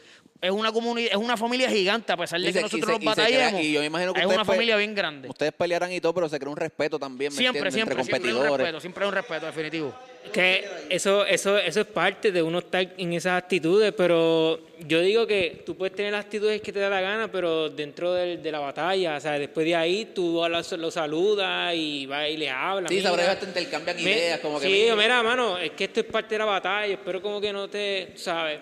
Es 0.47 0.53
una 0.53 0.73
comunidad, 0.73 1.11
es 1.13 1.17
una 1.19 1.37
familia 1.37 1.69
gigante, 1.71 2.13
a 2.13 2.17
pesar 2.17 2.41
de 2.41 2.45
Y 2.49 2.53
que 2.53 2.59
se- 2.59 2.63
nosotros 2.63 2.89
nos 2.89 2.99
crea- 2.99 3.11
batallemos. 3.11 3.61
y 3.63 3.73
yo 3.73 3.81
me 3.81 3.87
imagino 3.87 4.15
que 4.15 4.21
es 4.21 4.27
una 4.27 4.39
pe- 4.39 4.45
familia 4.45 4.77
bien 4.77 4.95
grande. 4.95 5.29
Ustedes 5.29 5.53
pelearán 5.53 5.93
y 5.93 6.01
todo, 6.01 6.15
pero 6.15 6.29
se 6.29 6.39
crea 6.39 6.51
un 6.51 6.57
respeto 6.57 6.99
también, 6.99 7.33
¿me 7.33 7.37
Siempre, 7.39 7.71
siempre, 7.71 7.95
Entre 7.95 8.05
siempre 8.05 8.29
hay 8.31 8.35
un 8.35 8.39
competidores. 8.39 8.59
respeto, 8.67 8.81
siempre 8.81 9.05
hay 9.05 9.09
un 9.09 9.15
respeto, 9.15 9.47
definitivo. 9.47 9.95
Que 10.33 10.69
eso, 10.91 11.25
eso, 11.25 11.57
eso 11.57 11.81
es 11.81 11.87
parte 11.87 12.33
de 12.33 12.43
uno 12.43 12.59
estar 12.59 12.85
en 12.99 13.13
esas 13.13 13.41
actitudes, 13.41 13.93
pero 13.97 14.59
yo 14.87 15.01
digo 15.01 15.25
que 15.25 15.63
tú 15.65 15.77
puedes 15.77 15.95
tener 15.95 16.11
las 16.13 16.25
actitudes 16.25 16.61
que 16.61 16.73
te 16.73 16.81
da 16.81 16.91
la 16.91 17.01
gana, 17.01 17.31
pero 17.31 17.71
dentro 17.71 18.13
del- 18.13 18.43
de, 18.43 18.51
la 18.53 18.59
batalla, 18.59 19.17
o 19.17 19.21
sea, 19.21 19.39
después 19.39 19.65
de 19.65 19.77
ahí 19.77 20.07
tú 20.15 20.43
lo, 20.49 20.77
lo 20.79 20.91
saludas 20.91 21.73
y 21.77 22.07
vas 22.07 22.29
y 22.29 22.37
le 22.37 22.51
hablas. 22.51 22.91
Sí, 22.91 23.01
sabrás 23.01 23.29
hasta 23.29 23.47
intercambian 23.47 23.97
Me- 24.03 24.03
ideas, 24.11 24.41
como 24.41 24.59
que... 24.59 24.67
Sí, 24.67 24.73
mira, 24.83 24.97
mira, 24.97 25.23
mano, 25.23 25.59
es 25.59 25.71
que 25.71 25.85
esto 25.85 26.01
es 26.01 26.07
parte 26.07 26.35
de 26.35 26.39
la 26.41 26.45
batalla, 26.47 26.93
espero 26.93 27.23
como 27.23 27.41
que 27.41 27.53
no 27.53 27.69
te, 27.69 28.13
¿sabes? 28.17 28.59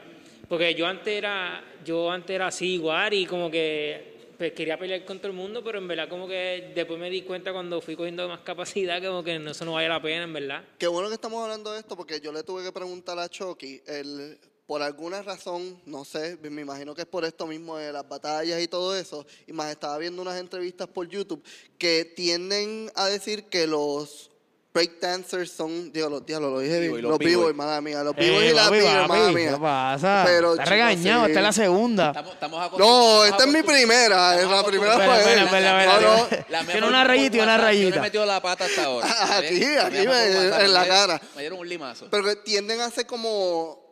Porque 0.47 0.75
yo 0.75 0.87
antes 0.87 1.09
era, 1.17 1.65
yo 1.85 2.11
antes 2.11 2.35
era 2.35 2.49
así 2.49 2.75
igual 2.75 3.13
y 3.15 3.27
como 3.27 3.51
que 3.51 4.15
pues, 4.37 4.53
quería 4.53 4.79
pelear 4.79 5.05
con 5.05 5.19
todo 5.19 5.29
el 5.29 5.35
mundo, 5.37 5.63
pero 5.63 5.79
en 5.79 5.87
verdad 5.87 6.09
como 6.09 6.27
que 6.27 6.73
después 6.75 6.99
me 6.99 7.09
di 7.11 7.23
cuenta 7.23 7.53
cuando 7.53 7.81
fui 7.81 7.95
cogiendo 7.97 8.29
más 8.29 8.41
capacidad 8.41 9.03
como 9.03 9.23
que 9.23 9.39
no- 9.39 9.53
eso 9.53 9.65
no 9.65 9.75
vale 9.75 9.89
la 9.89 10.03
pena, 10.03 10.25
en 10.25 10.33
verdad. 10.33 10.65
Qué 10.79 10.87
bueno 10.89 11.09
que 11.09 11.15
estamos 11.15 11.43
hablando 11.43 11.73
de 11.73 11.79
esto 11.81 11.97
porque 11.97 12.21
yo 12.21 12.33
le 12.33 12.43
tuve 12.43 12.65
que 12.65 12.73
preguntar 12.73 13.19
a 13.19 13.29
Chucky, 13.29 13.81
el, 13.87 14.39
por 14.67 14.83
alguna 14.83 15.23
razón, 15.23 15.81
no 15.87 16.05
sé, 16.05 16.39
me 16.43 16.63
imagino 16.63 16.95
que 16.95 17.03
es 17.03 17.07
por 17.07 17.25
esto 17.25 17.47
mismo 17.47 17.77
de 17.77 17.93
las 17.93 18.09
batallas 18.09 18.61
y 18.61 18.67
todo 18.67 18.97
eso, 18.97 19.25
y 19.47 19.53
más 19.53 19.71
estaba 19.71 19.99
viendo 19.99 20.21
unas 20.23 20.41
entrevistas 20.41 20.89
por 20.89 21.07
YouTube 21.09 21.45
que 21.79 22.05
tienden 22.05 22.91
a 22.97 23.07
decir 23.07 23.45
que 23.45 23.67
los 23.67 24.31
breakdancers 24.75 25.53
son, 25.53 25.93
digo, 25.93 26.09
los 26.11 26.27
diablos, 26.27 26.51
lo 26.53 26.59
dije 26.59 26.81
bien, 26.81 27.01
los 27.01 27.17
b-boy, 27.17 27.55
madre 27.55 27.81
mía, 27.81 28.03
los 28.03 28.13
Eh, 28.19 28.27
y 28.27 28.31
b-girls, 28.31 28.61
papi, 28.61 29.09
madre 29.09 29.33
mía. 29.33 29.51
¿Qué 29.53 29.59
pasa? 29.61 30.23
Pero, 30.27 30.51
Está 30.51 30.65
chicos, 30.65 30.71
regañado, 30.71 31.25
sí. 31.25 31.31
esta 31.31 31.41
es 31.41 31.45
la 31.47 31.53
segunda. 31.53 32.07
Estamos, 32.09 32.33
estamos 32.35 32.61
No, 32.79 33.25
estamos 33.25 33.27
esta 33.29 33.45
es 33.45 33.53
mi 33.53 33.63
primera, 33.63 34.41
es 34.41 34.49
la 34.51 34.65
primera 34.65 34.95
fue 34.97 35.19
Espera. 35.21 36.45
La 36.49 36.65
Tiene 36.65 36.87
una 36.89 37.05
rayita 37.05 37.37
y 37.37 37.41
una 37.41 37.53
WhatsApp, 37.53 37.61
Yo 37.61 37.65
rayita. 37.67 37.91
le 37.91 37.97
he 37.97 38.01
metido 38.01 38.27
la 38.27 38.43
pata 38.43 38.65
hasta 38.65 38.85
ahora. 38.85 39.07
Aquí, 39.39 39.61
La 39.61 39.87
aquí, 39.87 39.97
me- 40.09 40.65
en 40.65 40.73
la 40.73 40.81
me 40.81 40.89
cara. 40.89 41.21
Me 41.37 41.41
dieron 41.43 41.61
un 41.61 41.69
limazo. 41.69 42.09
pero 42.11 42.37
tienden 42.39 42.81
a 42.81 42.91
ser 42.91 43.07
como 43.07 43.84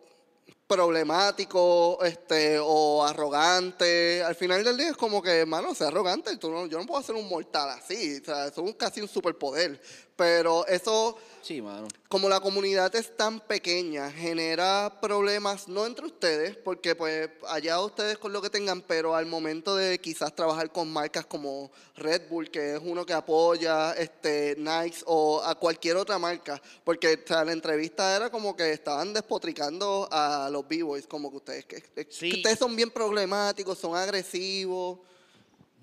problemático 0.73 1.99
este 2.03 2.57
o 2.59 3.03
arrogante. 3.05 4.23
Al 4.23 4.35
final 4.35 4.63
del 4.63 4.77
día 4.77 4.89
es 4.89 4.97
como 4.97 5.21
que 5.21 5.29
hermano 5.41 5.73
sea 5.75 5.87
arrogante 5.87 6.35
tú 6.37 6.49
no- 6.49 6.65
yo 6.67 6.79
no 6.79 6.85
puedo 6.85 6.99
hacer 6.99 7.15
un 7.15 7.27
mortal 7.29 7.69
así 7.69 8.19
o 8.21 8.25
sea 8.25 8.47
es 8.47 8.53
casi 8.77 9.01
un 9.01 9.07
superpoder. 9.07 9.79
Pero 10.15 10.65
eso 10.67 11.17
Sí, 11.43 11.61
mano. 11.61 11.89
como 12.07 12.29
la 12.29 12.39
comunidad 12.39 12.95
es 12.95 13.17
tan 13.17 13.41
pequeña, 13.41 14.09
genera 14.09 14.99
problemas, 15.01 15.67
no 15.67 15.85
entre 15.85 16.05
ustedes, 16.05 16.55
porque 16.55 16.95
pues 16.95 17.29
allá 17.49 17.81
ustedes 17.81 18.17
con 18.17 18.31
lo 18.31 18.41
que 18.41 18.49
tengan, 18.49 18.81
pero 18.81 19.13
al 19.13 19.25
momento 19.25 19.75
de 19.75 19.99
quizás 19.99 20.33
trabajar 20.33 20.71
con 20.71 20.91
marcas 20.91 21.25
como 21.25 21.69
Red 21.97 22.29
Bull, 22.29 22.49
que 22.49 22.75
es 22.75 22.81
uno 22.81 23.05
que 23.05 23.11
apoya 23.11 23.91
este 23.91 24.55
Nike 24.57 24.99
o 25.05 25.41
a 25.43 25.55
cualquier 25.55 25.97
otra 25.97 26.17
marca, 26.17 26.61
porque 26.85 27.21
o 27.21 27.27
sea, 27.27 27.43
la 27.43 27.51
entrevista 27.51 28.15
era 28.15 28.29
como 28.29 28.55
que 28.55 28.71
estaban 28.71 29.13
despotricando 29.13 30.07
a 30.11 30.49
los 30.49 30.65
B-Boys, 30.65 31.07
como 31.07 31.29
que 31.29 31.37
ustedes, 31.37 31.65
que, 31.65 31.83
ustedes 32.07 32.57
son 32.57 32.73
bien 32.73 32.89
problemáticos, 32.89 33.77
son 33.77 33.97
agresivos. 33.97 34.99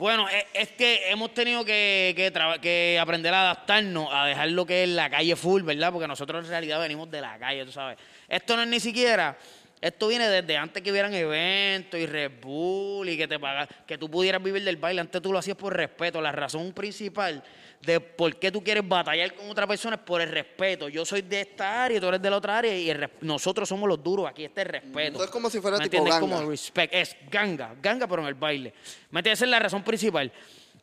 Bueno, 0.01 0.31
es, 0.31 0.47
es 0.55 0.69
que 0.71 1.11
hemos 1.11 1.35
tenido 1.35 1.63
que, 1.63 2.15
que, 2.17 2.33
que 2.63 2.99
aprender 2.99 3.35
a 3.35 3.43
adaptarnos, 3.43 4.09
a 4.11 4.25
dejar 4.25 4.49
lo 4.49 4.65
que 4.65 4.85
es 4.85 4.89
la 4.89 5.11
calle 5.11 5.37
full, 5.37 5.61
¿verdad? 5.61 5.93
Porque 5.93 6.09
nosotros 6.09 6.43
en 6.43 6.51
realidad 6.51 6.81
venimos 6.81 7.11
de 7.11 7.21
la 7.21 7.39
calle, 7.39 7.67
tú 7.67 7.73
sabes. 7.73 7.99
Esto 8.27 8.57
no 8.57 8.63
es 8.63 8.69
ni 8.69 8.81
siquiera, 8.81 9.37
esto 9.79 10.09
viene 10.09 10.27
desde 10.27 10.57
antes 10.57 10.83
que 10.83 10.91
hubieran 10.91 11.13
eventos 11.13 12.01
y 12.01 12.07
Red 12.07 12.33
Bull 12.41 13.11
y 13.11 13.19
que 13.19 13.29
te 13.29 13.39
paga, 13.39 13.67
que 13.87 13.99
tú 13.99 14.11
pudieras 14.11 14.43
vivir 14.43 14.65
del 14.65 14.79
baile. 14.79 15.03
Antes 15.03 15.21
tú 15.21 15.35
lo 15.35 15.39
hacías 15.39 15.59
por 15.59 15.77
respeto. 15.77 16.23
La 16.23 16.33
razón 16.33 16.73
principal 16.73 17.43
de 17.81 17.99
por 17.99 18.37
qué 18.37 18.53
tú 18.53 18.63
quieres 18.63 18.87
batallar 18.87 19.35
con 19.35 19.49
otra 19.49 19.67
persona 19.67 19.97
es 19.97 20.03
por 20.03 20.21
el 20.21 20.31
respeto. 20.31 20.89
Yo 20.89 21.05
soy 21.05 21.23
de 21.23 21.41
esta 21.41 21.85
área 21.85 22.01
tú 22.01 22.09
eres 22.09 22.21
de 22.21 22.31
la 22.31 22.37
otra 22.37 22.59
área 22.59 22.77
y 22.77 22.91
el 22.91 23.09
nosotros 23.23 23.69
somos 23.69 23.89
los 23.89 24.03
duros. 24.03 24.29
Aquí 24.29 24.45
está 24.45 24.63
el 24.63 24.69
respeto. 24.69 25.17
Eso 25.17 25.25
es 25.25 25.31
como 25.31 25.49
si 25.49 25.61
fuera 25.61 25.79
¿Me 25.79 25.85
tipo 25.85 25.97
entiendes? 25.97 26.21
ganga. 26.21 26.37
Como 26.37 26.51
respect. 26.51 26.95
Es 26.95 27.17
ganga, 27.31 27.75
ganga, 27.81 28.07
pero 28.07 28.23
en 28.23 28.29
el 28.29 28.35
baile. 28.35 28.75
¿Me 29.11 29.21
entiendes? 29.21 29.39
Esa 29.39 29.45
es 29.47 29.51
la 29.51 29.59
razón 29.59 29.83
principal. 29.83 30.31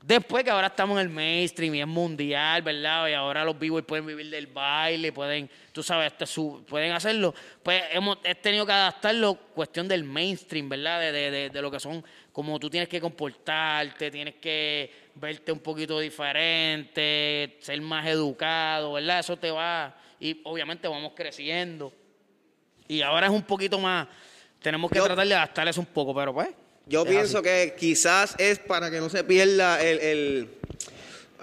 Después 0.01 0.43
que 0.43 0.49
ahora 0.51 0.67
estamos 0.67 0.95
en 0.99 1.07
el 1.07 1.09
mainstream 1.13 1.75
y 1.75 1.81
es 1.81 1.87
mundial, 1.87 2.61
¿verdad? 2.61 3.07
Y 3.09 3.13
ahora 3.13 3.43
los 3.43 3.57
b 3.59 3.81
pueden 3.83 4.05
vivir 4.05 4.29
del 4.29 4.47
baile, 4.47 5.11
pueden, 5.11 5.49
tú 5.73 5.83
sabes, 5.83 6.13
este, 6.13 6.25
su- 6.25 6.63
pueden 6.67 6.93
hacerlo. 6.93 7.33
Pues 7.61 7.83
hemos 7.91 8.17
he 8.23 8.35
tenido 8.35 8.65
que 8.65 8.71
adaptarlo, 8.71 9.35
cuestión 9.53 9.87
del 9.87 10.03
mainstream, 10.05 10.69
¿verdad? 10.69 11.01
De, 11.01 11.11
de- 11.11 11.31
de- 11.31 11.49
de 11.49 11.61
lo 11.61 11.69
que 11.69 11.79
son, 11.79 12.05
como 12.31 12.57
tú 12.59 12.69
tienes 12.69 12.87
que 12.87 13.01
comportarte, 13.01 14.09
tienes 14.09 14.35
que 14.35 14.91
verte 15.15 15.51
un 15.51 15.59
poquito 15.59 15.99
diferente, 15.99 17.57
ser 17.59 17.81
más 17.81 18.05
educado, 18.07 18.93
¿verdad? 18.93 19.19
Eso 19.19 19.35
te 19.37 19.51
va, 19.51 19.95
y 20.19 20.39
obviamente 20.45 20.87
vamos 20.87 21.11
creciendo. 21.15 21.91
Y 22.87 23.01
ahora 23.01 23.27
es 23.27 23.33
un 23.33 23.43
poquito 23.43 23.77
más, 23.79 24.07
tenemos 24.61 24.89
que 24.89 24.97
Yo- 24.99 25.05
tratar 25.05 25.27
de 25.27 25.33
adaptar 25.35 25.67
eso 25.67 25.81
un 25.81 25.87
poco, 25.87 26.15
pero 26.15 26.33
pues. 26.33 26.49
Yo 26.89 27.03
es 27.03 27.09
pienso 27.09 27.37
así. 27.39 27.43
que 27.45 27.73
quizás 27.77 28.35
es 28.37 28.59
para 28.59 28.89
que 28.91 28.99
no 28.99 29.09
se 29.09 29.23
pierda 29.23 29.81
el, 29.83 29.99
el, 29.99 30.47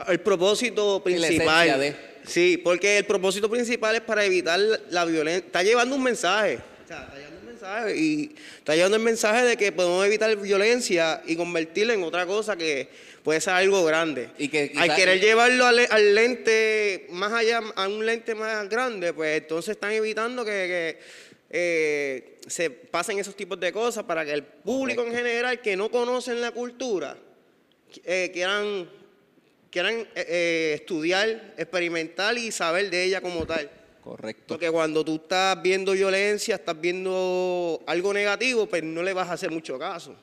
el 0.09 0.20
propósito 0.20 1.03
principal. 1.05 1.80
de- 1.80 2.14
Sí, 2.26 2.57
porque 2.57 2.97
el 2.99 3.05
propósito 3.05 3.51
principal 3.51 3.95
es 3.97 4.01
para 4.01 4.24
evitar 4.24 4.59
la 4.88 5.05
violencia. 5.05 5.45
Está 5.47 5.62
llevando 5.62 5.95
un 5.95 6.03
mensaje. 6.03 6.59
O 6.84 6.88
sea, 6.88 7.03
está 7.03 7.16
llevando 7.18 7.40
un 7.40 7.47
mensaje 7.47 7.97
y 7.97 8.34
está 8.59 8.74
llevando 8.74 8.97
el 8.97 9.03
mensaje 9.03 9.45
de 9.45 9.57
que 9.59 9.72
podemos 9.72 10.07
evitar 10.07 10.34
violencia 10.36 11.22
y 11.26 11.36
convertirlo 11.36 11.92
en 11.92 12.03
otra 12.03 12.24
cosa 12.24 12.57
que 12.57 12.88
puede 13.22 13.42
ser 13.42 13.53
algo 13.53 13.84
grande. 13.84 14.30
Y 14.38 14.49
que 14.49 14.72
al 14.78 14.97
querer 14.97 15.20
llevarlo 15.20 15.66
al, 15.66 15.86
al 15.90 16.14
lente 16.14 17.07
más 17.11 17.32
allá, 17.34 17.61
a 17.76 17.88
un 17.88 18.07
lente 18.07 18.34
más 18.34 18.70
grande, 18.70 19.12
pues 19.12 19.42
entonces 19.42 19.72
están 19.72 19.92
evitando 19.92 20.47
que, 20.47 20.51
que, 20.51 20.99
eh, 21.57 22.40
se 22.48 22.68
pasen 22.68 23.20
esos 23.20 23.36
tipos 23.36 23.61
de 23.61 23.72
cosas 23.72 24.02
para 24.02 24.24
que 24.24 24.32
el 24.32 24.42
público 24.42 25.05
en 25.05 25.14
general 25.14 25.61
que 25.61 25.76
no 25.76 25.88
conocen 25.88 26.40
la 26.40 26.50
cultura 26.50 27.16
eh, 28.02 28.30
quieran, 28.32 28.90
quieran 29.70 29.94
eh, 29.94 30.09
eh, 30.16 30.72
estudiar, 30.74 31.55
experimentar 31.57 32.36
y 32.36 32.50
saber 32.50 32.90
de 32.90 33.05
ella 33.05 33.20
como 33.20 33.46
tal. 33.46 33.70
Correcto. 34.02 34.44
Porque 34.48 34.68
cuando 34.68 35.05
tú 35.05 35.14
estás 35.14 35.62
viendo 35.62 35.92
violencia, 35.92 36.57
estás 36.57 36.78
viendo 36.80 37.80
algo 37.86 38.12
negativo, 38.12 38.66
pues 38.66 38.82
no 38.82 39.05
le 39.05 39.12
vas 39.12 39.28
a 39.28 39.34
hacer 39.34 39.52
mucho 39.52 39.78
caso. 39.78 40.16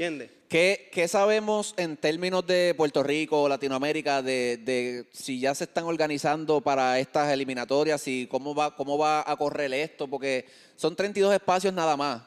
¿Entiendes? 0.00 0.30
¿Qué, 0.48 0.88
qué 0.90 1.08
sabemos 1.08 1.74
en 1.76 1.98
términos 1.98 2.46
de 2.46 2.72
Puerto 2.74 3.02
Rico, 3.02 3.46
Latinoamérica, 3.50 4.22
de, 4.22 4.56
de 4.56 5.04
si 5.12 5.38
ya 5.38 5.54
se 5.54 5.64
están 5.64 5.84
organizando 5.84 6.62
para 6.62 6.98
estas 6.98 7.30
eliminatorias 7.30 8.08
y 8.08 8.26
cómo 8.26 8.54
va, 8.54 8.74
cómo 8.74 8.96
va 8.96 9.22
a 9.30 9.36
correr 9.36 9.74
esto? 9.74 10.08
Porque 10.08 10.46
son 10.74 10.96
32 10.96 11.34
espacios 11.34 11.74
nada 11.74 11.98
más. 11.98 12.22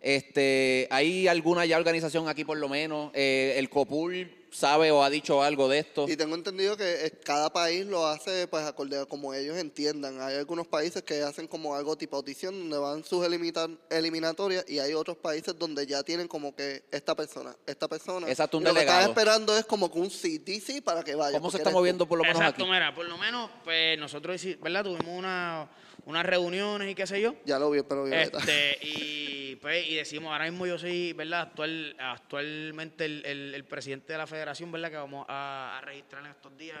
Este, 0.00 0.86
¿Hay 0.88 1.26
alguna 1.26 1.66
ya 1.66 1.78
organización 1.78 2.28
aquí 2.28 2.44
por 2.44 2.58
lo 2.58 2.68
menos? 2.68 3.10
Eh, 3.12 3.54
¿El 3.56 3.70
COPUL 3.70 4.30
sabe 4.50 4.90
o 4.90 5.02
ha 5.02 5.10
dicho 5.10 5.42
algo 5.42 5.68
de 5.68 5.80
esto? 5.80 6.06
Y 6.08 6.16
tengo 6.16 6.34
entendido 6.34 6.76
que 6.76 7.06
eh, 7.06 7.12
cada 7.24 7.52
país 7.52 7.86
lo 7.86 8.06
hace 8.06 8.46
pues 8.48 8.64
acorde 8.64 9.00
a 9.00 9.06
como 9.06 9.34
ellos 9.34 9.56
entiendan. 9.56 10.20
Hay 10.20 10.36
algunos 10.36 10.66
países 10.66 11.02
que 11.02 11.22
hacen 11.22 11.46
como 11.46 11.74
algo 11.74 11.96
tipo 11.96 12.16
audición 12.16 12.58
donde 12.58 12.78
van 12.78 13.04
sus 13.04 13.24
eliminatorias 13.24 14.64
y 14.68 14.78
hay 14.78 14.94
otros 14.94 15.16
países 15.16 15.58
donde 15.58 15.86
ya 15.86 16.02
tienen 16.02 16.28
como 16.28 16.54
que 16.54 16.84
esta 16.90 17.14
persona, 17.14 17.54
esta 17.66 17.88
persona. 17.88 18.28
Exacto, 18.28 18.58
un 18.58 18.64
y 18.64 18.66
lo 18.66 18.74
que 18.74 18.80
están 18.80 19.08
esperando 19.08 19.56
es 19.56 19.64
como 19.64 19.90
que 19.90 19.98
un 19.98 20.08
CDC 20.08 20.82
para 20.82 21.02
que 21.02 21.14
vaya. 21.14 21.38
¿Cómo 21.38 21.50
se 21.50 21.58
está 21.58 21.70
tú. 21.70 21.76
moviendo 21.76 22.06
por 22.06 22.18
lo 22.18 22.24
menos 22.24 22.38
Exacto, 22.40 22.64
aquí? 22.64 22.72
mira, 22.72 22.94
por 22.94 23.06
lo 23.06 23.18
menos, 23.18 23.50
pues 23.64 23.98
nosotros, 23.98 24.40
¿verdad? 24.60 24.84
Tuvimos 24.84 25.18
una, 25.18 25.68
unas 26.04 26.24
reuniones 26.26 26.90
y 26.90 26.94
qué 26.94 27.06
sé 27.06 27.20
yo. 27.20 27.34
Ya 27.44 27.58
lo 27.58 27.70
vi, 27.70 27.82
pero 27.82 28.04
Violeta. 28.04 28.38
Este, 28.38 28.78
y 28.82 29.56
pues, 29.56 29.86
y 29.88 29.94
decimos, 29.96 30.30
ahora 30.32 30.44
mismo 30.50 30.66
yo 30.66 30.78
soy, 30.78 31.12
¿verdad? 31.14 31.40
Actual, 31.42 31.96
actualmente 31.98 33.04
el, 33.06 33.24
el- 33.26 33.54
el 33.54 33.64
presidente 33.64 34.12
de 34.12 34.18
la 34.18 34.26
federación, 34.26 34.70
¿verdad? 34.70 34.90
Que 34.90 34.96
vamos 34.96 35.26
a, 35.28 35.78
a 35.78 35.80
registrar 35.80 36.24
en 36.24 36.30
estos 36.30 36.56
días 36.56 36.78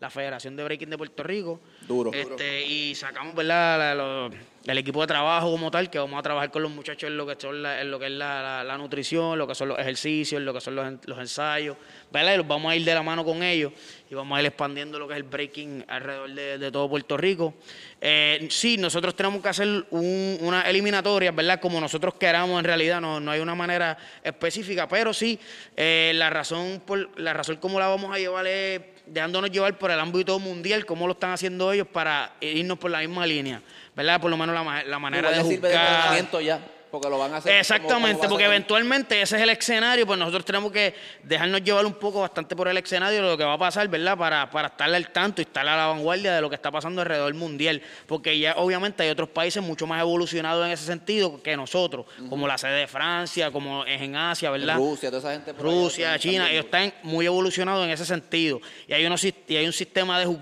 la 0.00 0.10
Federación 0.10 0.54
de 0.56 0.64
Breaking 0.64 0.90
de 0.90 0.98
Puerto 0.98 1.22
Rico. 1.22 1.60
Duro. 1.88 2.12
Este, 2.12 2.64
y 2.64 2.94
sacamos, 2.94 3.34
¿verdad? 3.34 3.96
La- 3.96 4.30
el 4.66 4.76
equipo 4.76 5.00
de 5.00 5.06
trabajo 5.06 5.50
como 5.50 5.70
tal, 5.70 5.88
que 5.88 5.98
vamos 5.98 6.18
a 6.18 6.22
trabajar 6.22 6.50
con 6.50 6.62
los 6.62 6.70
muchachos 6.70 7.08
en 7.08 7.16
lo 7.16 7.26
que, 7.26 7.36
son 7.40 7.64
en 7.64 7.90
lo 7.90 7.98
que 7.98 8.06
es 8.06 8.12
la, 8.12 8.62
la- 8.64 8.76
nutrición, 8.76 9.38
lo 9.38 9.46
que 9.46 9.54
son 9.54 9.68
los 9.68 9.78
ejercicios, 9.78 10.42
lo 10.42 10.52
que 10.52 10.60
son 10.60 10.74
los, 10.74 10.86
los 11.06 11.18
ensayos, 11.18 11.76
¿verdad? 12.12 12.34
Y 12.34 12.36
los 12.38 12.46
vamos 12.46 12.70
a 12.70 12.76
ir 12.76 12.84
de 12.84 12.92
la 12.94 13.02
mano 13.02 13.24
con 13.24 13.42
ellos 13.42 13.72
y 14.10 14.14
vamos 14.14 14.36
a 14.36 14.40
ir 14.40 14.46
expandiendo 14.46 14.98
lo 14.98 15.06
que 15.08 15.14
es 15.14 15.18
el 15.18 15.22
breaking 15.24 15.84
alrededor 15.88 16.30
de, 16.34 16.58
de 16.58 16.70
todo 16.70 16.88
Puerto 16.88 17.16
Rico. 17.16 17.54
Eh, 18.00 18.46
sí, 18.50 18.76
nosotros 18.76 19.14
tenemos 19.16 19.42
que 19.42 19.48
hacer 19.48 19.68
un- 19.90 20.38
una 20.42 20.62
eliminatoria, 20.62 21.30
¿verdad? 21.32 21.60
Como 21.60 21.80
nosotros 21.80 22.14
queramos 22.14 22.58
en 22.58 22.64
realidad, 22.64 23.00
no, 23.00 23.20
no 23.20 23.30
hay 23.30 23.40
una 23.40 23.54
manera 23.54 23.96
específica, 24.22 24.86
pero 24.86 25.14
sí, 25.14 25.38
eh, 25.76 26.12
la 26.14 26.30
razón 26.30 26.82
por 26.84 27.18
la 27.18 27.32
razón 27.32 27.56
como 27.56 27.80
la 27.80 27.88
vamos 27.88 28.14
a 28.14 28.18
llevar 28.18 28.46
es 28.46 28.80
dejándonos 29.10 29.50
llevar 29.50 29.76
por 29.78 29.90
el 29.90 30.00
ámbito 30.00 30.38
mundial, 30.38 30.84
como 30.86 31.06
lo 31.06 31.12
están 31.12 31.32
haciendo 31.32 31.72
ellos 31.72 31.86
para 31.86 32.34
irnos 32.40 32.78
por 32.78 32.90
la 32.90 33.00
misma 33.00 33.26
línea, 33.26 33.62
¿verdad? 33.94 34.20
Por 34.20 34.30
lo 34.30 34.36
menos 34.36 34.54
la, 34.54 34.84
la 34.84 34.98
manera 34.98 35.28
Igual 35.28 35.42
de 35.44 35.48
le 35.48 35.56
sirve 35.56 35.68
de 35.68 36.44
ya, 36.44 36.60
porque 36.90 37.08
lo 37.08 37.18
van 37.18 37.34
a 37.34 37.36
hacer. 37.38 37.52
Exactamente, 37.56 38.18
como 38.18 38.28
porque 38.30 38.44
eventualmente 38.44 39.20
ese 39.22 39.36
es 39.36 39.42
el 39.42 39.50
escenario, 39.50 40.06
pues 40.06 40.18
nosotros 40.18 40.44
tenemos 40.44 40.72
que 40.72 40.94
dejarnos 41.22 41.62
llevar 41.62 41.84
un 41.86 41.94
poco 41.94 42.20
bastante 42.20 42.54
por 42.56 42.68
el 42.68 42.76
escenario 42.78 43.22
de 43.22 43.30
lo 43.30 43.36
que 43.38 43.44
va 43.44 43.54
a 43.54 43.58
pasar, 43.58 43.86
¿verdad? 43.88 44.16
Para, 44.16 44.50
para 44.50 44.68
estar 44.68 44.92
al 44.92 45.10
tanto 45.10 45.40
y 45.40 45.44
estar 45.44 45.66
a 45.68 45.76
la 45.76 45.86
vanguardia 45.86 46.34
de 46.34 46.40
lo 46.40 46.48
que 46.48 46.56
está 46.56 46.70
pasando 46.70 47.00
alrededor 47.02 47.32
mundial, 47.34 47.80
porque 48.06 48.38
ya 48.38 48.54
obviamente 48.56 49.02
hay 49.02 49.10
otros 49.10 49.28
países 49.28 49.62
mucho 49.62 49.86
más 49.86 50.00
evolucionados 50.00 50.64
en 50.66 50.72
ese 50.72 50.84
sentido 50.86 51.42
que 51.42 51.56
nosotros, 51.56 52.06
como 52.28 52.46
la 52.48 52.58
sede 52.58 52.80
de 52.80 52.86
Francia, 52.86 53.50
como 53.50 53.84
es 53.84 54.00
en 54.00 54.16
Asia, 54.16 54.50
¿verdad? 54.50 54.76
Rusia, 54.76 55.10
toda 55.10 55.20
esa 55.20 55.32
gente. 55.32 55.54
por 55.54 55.64
Rusia, 55.64 56.18
China, 56.18 56.50
ellos 56.50 56.64
están 56.64 56.92
muy 57.02 57.26
evolucionados 57.26 57.84
en 57.84 57.90
ese 57.90 58.04
sentido. 58.06 58.60
Y 58.86 58.92
hay, 58.92 59.04
unos, 59.06 59.22
y 59.24 59.34
hay 59.56 59.66
un 59.66 59.72
sistema 59.72 60.18
de, 60.20 60.36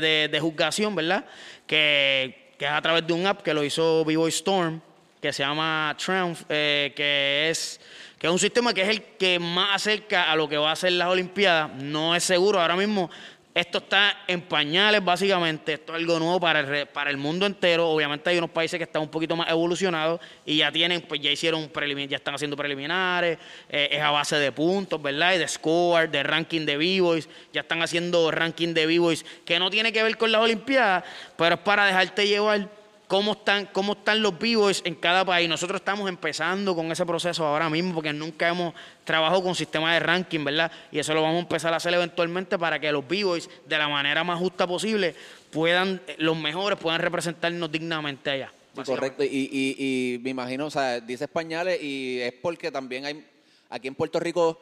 de- 0.00 0.28
de 0.30 0.40
juzgación, 0.40 0.94
¿verdad? 0.94 1.24
Que, 1.66 2.52
que 2.58 2.64
es 2.64 2.70
a 2.70 2.80
través 2.80 3.06
de 3.06 3.12
un 3.12 3.26
app 3.26 3.42
que 3.42 3.52
lo 3.52 3.64
hizo 3.64 4.04
B-Boy 4.04 4.30
Storm, 4.30 4.80
que 5.26 5.32
se 5.32 5.42
llama 5.42 5.96
Triumph, 5.98 6.42
eh, 6.48 6.92
que 6.94 7.50
es 7.50 7.80
que 8.18 8.28
es 8.28 8.32
un 8.32 8.38
sistema 8.38 8.72
que 8.72 8.82
es 8.82 8.88
el 8.88 9.02
que 9.02 9.38
más 9.38 9.74
acerca 9.74 10.30
a 10.30 10.36
lo 10.36 10.48
que 10.48 10.56
va 10.56 10.72
a 10.72 10.76
ser 10.76 10.92
las 10.92 11.08
Olimpiadas. 11.08 11.70
No 11.74 12.14
es 12.14 12.24
seguro 12.24 12.60
ahora 12.60 12.76
mismo. 12.76 13.10
Esto 13.52 13.78
está 13.78 14.24
en 14.26 14.42
pañales, 14.42 15.04
básicamente. 15.04 15.74
Esto 15.74 15.94
es 15.94 15.98
algo 15.98 16.18
nuevo 16.18 16.38
para 16.38 16.60
el, 16.60 16.86
para 16.86 17.10
el 17.10 17.16
mundo 17.16 17.44
entero. 17.44 17.88
Obviamente 17.88 18.30
hay 18.30 18.38
unos 18.38 18.50
países 18.50 18.78
que 18.78 18.84
están 18.84 19.02
un 19.02 19.08
poquito 19.08 19.34
más 19.34 19.50
evolucionados 19.50 20.20
y 20.44 20.58
ya 20.58 20.70
tienen, 20.70 21.02
pues 21.02 21.20
ya 21.20 21.30
hicieron, 21.30 21.70
ya 22.08 22.16
están 22.16 22.34
haciendo 22.34 22.56
preliminares. 22.56 23.38
eh, 23.68 23.88
es 23.92 24.00
a 24.00 24.10
base 24.10 24.36
de 24.36 24.52
puntos, 24.52 25.00
¿verdad? 25.02 25.34
Y 25.34 25.38
de 25.38 25.48
score, 25.48 26.08
de 26.08 26.22
ranking 26.22 26.64
de 26.64 26.76
B-Boys. 26.76 27.28
Ya 27.52 27.62
están 27.62 27.82
haciendo 27.82 28.30
ranking 28.30 28.72
de 28.74 28.86
B-Boys 28.86 29.24
que 29.44 29.58
no 29.58 29.70
tiene 29.70 29.92
que 29.92 30.02
ver 30.02 30.16
con 30.16 30.30
las 30.30 30.40
Olimpiadas, 30.40 31.04
pero 31.36 31.56
es 31.56 31.60
para 31.62 31.86
dejarte 31.86 32.28
llevar 32.28 32.85
cómo 33.06 33.32
están, 33.32 33.66
cómo 33.72 33.92
están 33.92 34.22
los 34.22 34.38
B-Boys 34.38 34.82
en 34.84 34.94
cada 34.94 35.24
país. 35.24 35.48
Nosotros 35.48 35.80
estamos 35.80 36.08
empezando 36.08 36.74
con 36.74 36.90
ese 36.90 37.06
proceso 37.06 37.46
ahora 37.46 37.70
mismo 37.70 37.94
porque 37.94 38.12
nunca 38.12 38.48
hemos 38.48 38.74
trabajado 39.04 39.42
con 39.42 39.54
sistema 39.54 39.94
de 39.94 40.00
ranking, 40.00 40.44
¿verdad? 40.44 40.70
Y 40.90 40.98
eso 40.98 41.14
lo 41.14 41.22
vamos 41.22 41.36
a 41.36 41.40
empezar 41.40 41.72
a 41.72 41.76
hacer 41.76 41.94
eventualmente 41.94 42.58
para 42.58 42.78
que 42.80 42.90
los 42.90 43.06
B-Boys, 43.06 43.48
de 43.66 43.78
la 43.78 43.88
manera 43.88 44.24
más 44.24 44.38
justa 44.38 44.66
posible, 44.66 45.14
puedan, 45.50 46.00
eh, 46.06 46.16
los 46.18 46.36
mejores 46.36 46.78
puedan 46.78 47.00
representarnos 47.00 47.70
dignamente 47.70 48.30
allá. 48.30 48.52
Correcto. 48.84 49.24
Y, 49.24 49.28
y, 49.28 49.76
y 49.78 50.18
me 50.18 50.30
imagino, 50.30 50.66
o 50.66 50.70
sea, 50.70 51.00
dice 51.00 51.24
españoles 51.24 51.82
y 51.82 52.20
es 52.20 52.34
porque 52.34 52.70
también 52.70 53.06
hay, 53.06 53.26
aquí 53.70 53.88
en 53.88 53.94
Puerto 53.94 54.20
Rico, 54.20 54.60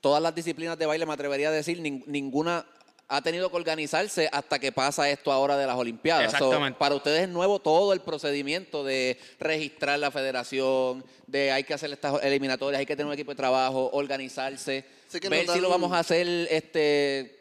todas 0.00 0.22
las 0.22 0.32
disciplinas 0.34 0.78
de 0.78 0.86
baile, 0.86 1.04
me 1.04 1.14
atrevería 1.14 1.48
a 1.48 1.52
decir, 1.52 1.80
nin- 1.80 2.04
ninguna 2.06 2.64
ha 3.10 3.22
tenido 3.22 3.50
que 3.50 3.56
organizarse 3.56 4.28
hasta 4.30 4.58
que 4.58 4.70
pasa 4.70 5.08
esto 5.08 5.32
ahora 5.32 5.56
de 5.56 5.66
las 5.66 5.76
Olimpiadas. 5.76 6.30
So, 6.32 6.36
Exactamente. 6.36 6.78
para 6.78 6.94
ustedes 6.94 7.22
es 7.22 7.28
nuevo 7.28 7.58
todo 7.58 7.94
el 7.94 8.00
procedimiento 8.00 8.84
de 8.84 9.18
registrar 9.40 9.98
la 9.98 10.10
federación, 10.10 11.02
de 11.26 11.50
hay 11.50 11.64
que 11.64 11.72
hacer 11.72 11.90
estas 11.90 12.22
eliminatorias, 12.22 12.80
hay 12.80 12.86
que 12.86 12.94
tener 12.94 13.06
un 13.06 13.14
equipo 13.14 13.30
de 13.32 13.36
trabajo, 13.36 13.88
organizarse, 13.94 14.84
Sí 15.08 15.20
que 15.20 15.28
ver 15.30 15.46
nos 15.46 15.54
si 15.54 15.60
lo 15.62 15.70
vamos 15.70 15.90
a 15.92 16.00
hacer, 16.00 16.26
este, 16.50 17.38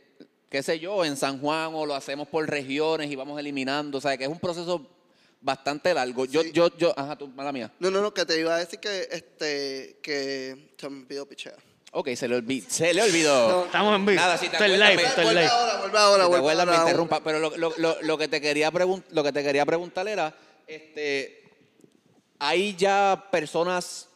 qué 0.49 0.63
sé 0.63 0.80
yo, 0.80 1.03
en 1.03 1.18
San 1.18 1.39
Juan 1.41 1.72
o 1.76 1.86
lo 1.86 1.95
hacemos 1.95 2.30
por 2.30 2.49
regiones 2.49 3.11
y 3.11 3.15
vamos 3.18 3.38
eliminando. 3.38 3.97
O 3.97 4.01
sea, 4.01 4.18
que 4.18 4.24
es 4.24 4.30
un 4.30 4.39
proceso 4.39 4.88
bastante 5.41 5.93
largo. 5.93 6.24
Yo, 6.26 6.43
Sí. 6.43 6.51
yo, 6.53 6.76
yo, 6.78 6.93
ajá, 6.97 7.18
tú, 7.18 7.28
mala 7.28 7.51
mía. 7.51 7.72
No, 7.80 7.91
no, 7.91 8.01
no, 8.01 8.13
que 8.13 8.26
te 8.26 8.39
iba 8.39 8.55
a 8.55 8.59
decir 8.59 8.80
que, 8.80 9.07
este, 9.11 9.97
que 10.01 10.72
se 10.78 10.89
me 10.89 11.01
olvidó 11.01 11.26
pichea. 11.28 11.55
Ok, 11.93 12.09
se 12.15 12.27
le 12.27 12.35
olvidó. 12.35 12.65
Se 12.69 12.93
le 12.93 13.01
olvidó. 13.01 13.49
No. 13.49 13.65
Estamos 13.65 13.95
en 13.95 14.05
vivo. 14.05 14.19
Nada, 14.21 14.38
si 14.38 14.47
te 14.49 14.55
Esto 14.57 14.65
es 14.65 14.71
acuerdas, 14.73 14.89
live, 14.91 15.01
me- 15.01 15.07
esto 15.09 15.21
es 15.21 15.25
Vuelve 15.25 15.41
live. 15.41 15.51
ahora, 15.53 15.77
vuelve 15.79 15.97
ahora, 15.97 16.11
Si 16.11 16.19
te 16.19 16.27
vuelve 16.27 16.38
acuerdas, 16.38 16.65
me 16.65 16.71
ahora. 16.73 16.83
interrumpa. 16.83 17.23
Pero 17.23 17.39
lo, 17.39 17.57
lo- 17.57 17.73
lo- 17.77 18.01
lo 18.01 18.17
que 18.17 18.27
te 18.27 18.41
quería 18.41 18.71
pregun- 18.71 19.03
lo 19.11 19.23
que 19.23 19.31
te 19.31 19.43
quería 19.43 19.65
preguntar 19.65 20.07
era, 20.07 20.33
este, 20.67 21.43
hay 22.39 22.75
ya 22.75 23.27
personas 23.31 24.09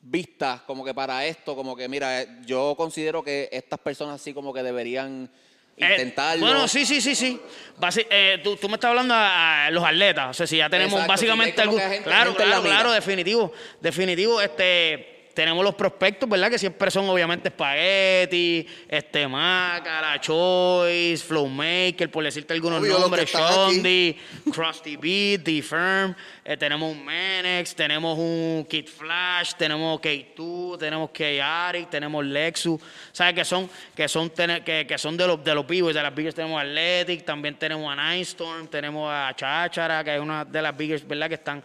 vistas 0.00 0.60
como 0.62 0.84
que 0.84 0.94
para 0.94 1.26
esto, 1.26 1.56
como 1.56 1.74
que 1.76 1.88
mira, 1.88 2.22
eh, 2.22 2.28
yo 2.46 2.74
considero 2.76 3.22
que 3.24 3.48
estas 3.50 3.80
personas 3.80 4.20
sí 4.22 4.32
como 4.32 4.54
que 4.54 4.62
deberían 4.62 5.28
Eh, 5.76 5.86
intentarlo. 5.90 6.46
bueno, 6.46 6.68
sí, 6.68 6.86
sí, 6.86 7.00
sí, 7.00 7.16
sí. 7.16 7.40
Basi- 7.78 8.06
eh, 8.08 8.40
tú, 8.44 8.56
tú 8.56 8.68
me 8.68 8.76
estás 8.76 8.90
hablando 8.90 9.12
a, 9.12 9.66
a 9.66 9.70
los 9.72 9.84
atletas. 9.84 10.30
O 10.30 10.34
sea, 10.34 10.46
si 10.46 10.58
ya 10.58 10.70
tenemos 10.70 10.92
Exacto, 10.92 11.12
básicamente 11.12 11.54
sí, 11.56 11.60
hay 11.60 11.66
como 11.66 11.78
algún- 11.78 11.90
que 11.90 11.94
gente- 11.96 12.08
Claro, 12.10 12.30
gente 12.30 12.42
en 12.44 12.48
la 12.48 12.54
claro, 12.56 12.62
mira. 12.62 12.74
claro, 12.76 12.92
definitivo. 12.92 13.52
Definitivo, 13.80 14.40
este. 14.40 15.15
Tenemos 15.36 15.62
los 15.62 15.74
prospectos, 15.74 16.26
¿verdad? 16.26 16.50
Que 16.50 16.58
siempre 16.58 16.90
son 16.90 17.06
obviamente 17.10 17.50
Spaghetti, 17.50 18.66
este 18.88 19.28
Macara, 19.28 20.18
Choice, 20.18 21.22
Flowmaker, 21.22 22.10
por 22.10 22.24
decirte 22.24 22.54
algunos 22.54 22.80
Obvio, 22.80 22.98
nombres. 22.98 23.30
Shondi, 23.30 24.16
Krusty 24.50 24.96
Beat, 24.96 25.42
D-Firm, 25.42 26.16
eh, 26.42 26.56
tenemos 26.56 26.90
un 26.90 27.04
Menex, 27.04 27.74
tenemos 27.74 28.18
un 28.18 28.66
Kid 28.66 28.88
Flash, 28.88 29.52
tenemos 29.58 30.00
K2, 30.00 30.78
tenemos 30.78 31.10
K-Aric, 31.10 31.90
tenemos 31.90 32.24
Lexus, 32.24 32.80
¿sabes? 33.12 33.34
Que 33.34 33.44
son, 33.44 33.68
que 33.94 34.08
son, 34.08 34.30
que, 34.30 34.86
que 34.88 34.96
son 34.96 35.18
de 35.18 35.26
los 35.26 35.44
de 35.44 35.54
los 35.54 35.66
vivos, 35.66 35.92
de 35.92 36.02
las 36.02 36.14
biggest 36.14 36.34
tenemos 36.34 36.58
Athletic, 36.62 37.26
también 37.26 37.56
tenemos 37.56 37.94
a 37.94 38.10
Nindstorm, 38.10 38.68
tenemos 38.68 39.12
a 39.12 39.34
Cháchara, 39.36 40.02
que 40.02 40.14
es 40.14 40.20
una 40.22 40.46
de 40.46 40.62
las 40.62 40.74
biggest, 40.74 41.06
¿verdad? 41.06 41.28
Que 41.28 41.34
están 41.34 41.62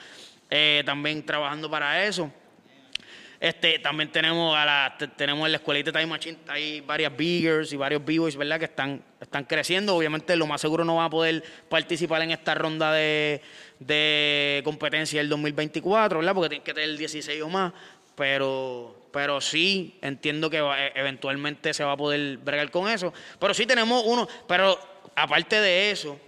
eh, 0.50 0.84
también 0.86 1.26
trabajando 1.26 1.72
para 1.72 2.04
eso. 2.04 2.30
Este, 3.42 3.80
también 3.80 4.12
tenemos 4.12 4.56
a 4.56 4.64
la, 4.66 4.96
te- 5.00 5.08
tenemos 5.08 5.44
en 5.48 5.52
la 5.54 5.58
escuelita 5.58 5.92
Time 5.92 6.06
Machine, 6.06 6.38
hay 6.48 6.80
varias 6.82 7.18
biggers 7.18 7.74
y 7.74 7.76
varios 7.76 8.06
b-boys, 8.06 8.38
¿verdad? 8.38 8.60
Que 8.60 8.66
están, 8.66 9.02
están 9.20 9.46
creciendo. 9.46 9.96
Obviamente, 9.96 10.36
lo 10.36 10.46
más 10.46 10.62
seguro 10.62 10.86
no 10.86 10.98
van 10.98 11.08
a 11.08 11.10
poder 11.10 11.44
participar 11.68 12.22
en 12.22 12.30
esta 12.30 12.54
ronda 12.54 12.94
de, 12.94 13.42
de 13.80 14.62
competencia 14.64 15.20
del 15.20 15.30
2024, 15.30 16.20
¿verdad? 16.20 16.36
Porque 16.36 16.50
tienen 16.50 16.64
que 16.64 16.74
tener 16.76 16.96
16 16.96 17.42
o 17.42 17.50
más. 17.50 17.74
Pero, 18.16 19.08
pero 19.12 19.42
sí, 19.42 19.98
entiendo 20.04 20.48
que 20.52 20.62
va- 20.62 20.80
e- 20.86 20.92
eventualmente 20.96 21.74
se 21.74 21.84
va 21.84 21.94
a 21.94 21.98
poder 21.98 22.38
bregar 22.38 22.70
con 22.70 22.88
eso. 22.90 23.12
Pero 23.40 23.56
sí 23.56 23.66
tenemos 23.66 24.04
uno, 24.06 24.28
pero 24.48 24.78
aparte 25.16 25.60
de 25.60 25.90
eso, 25.90 26.20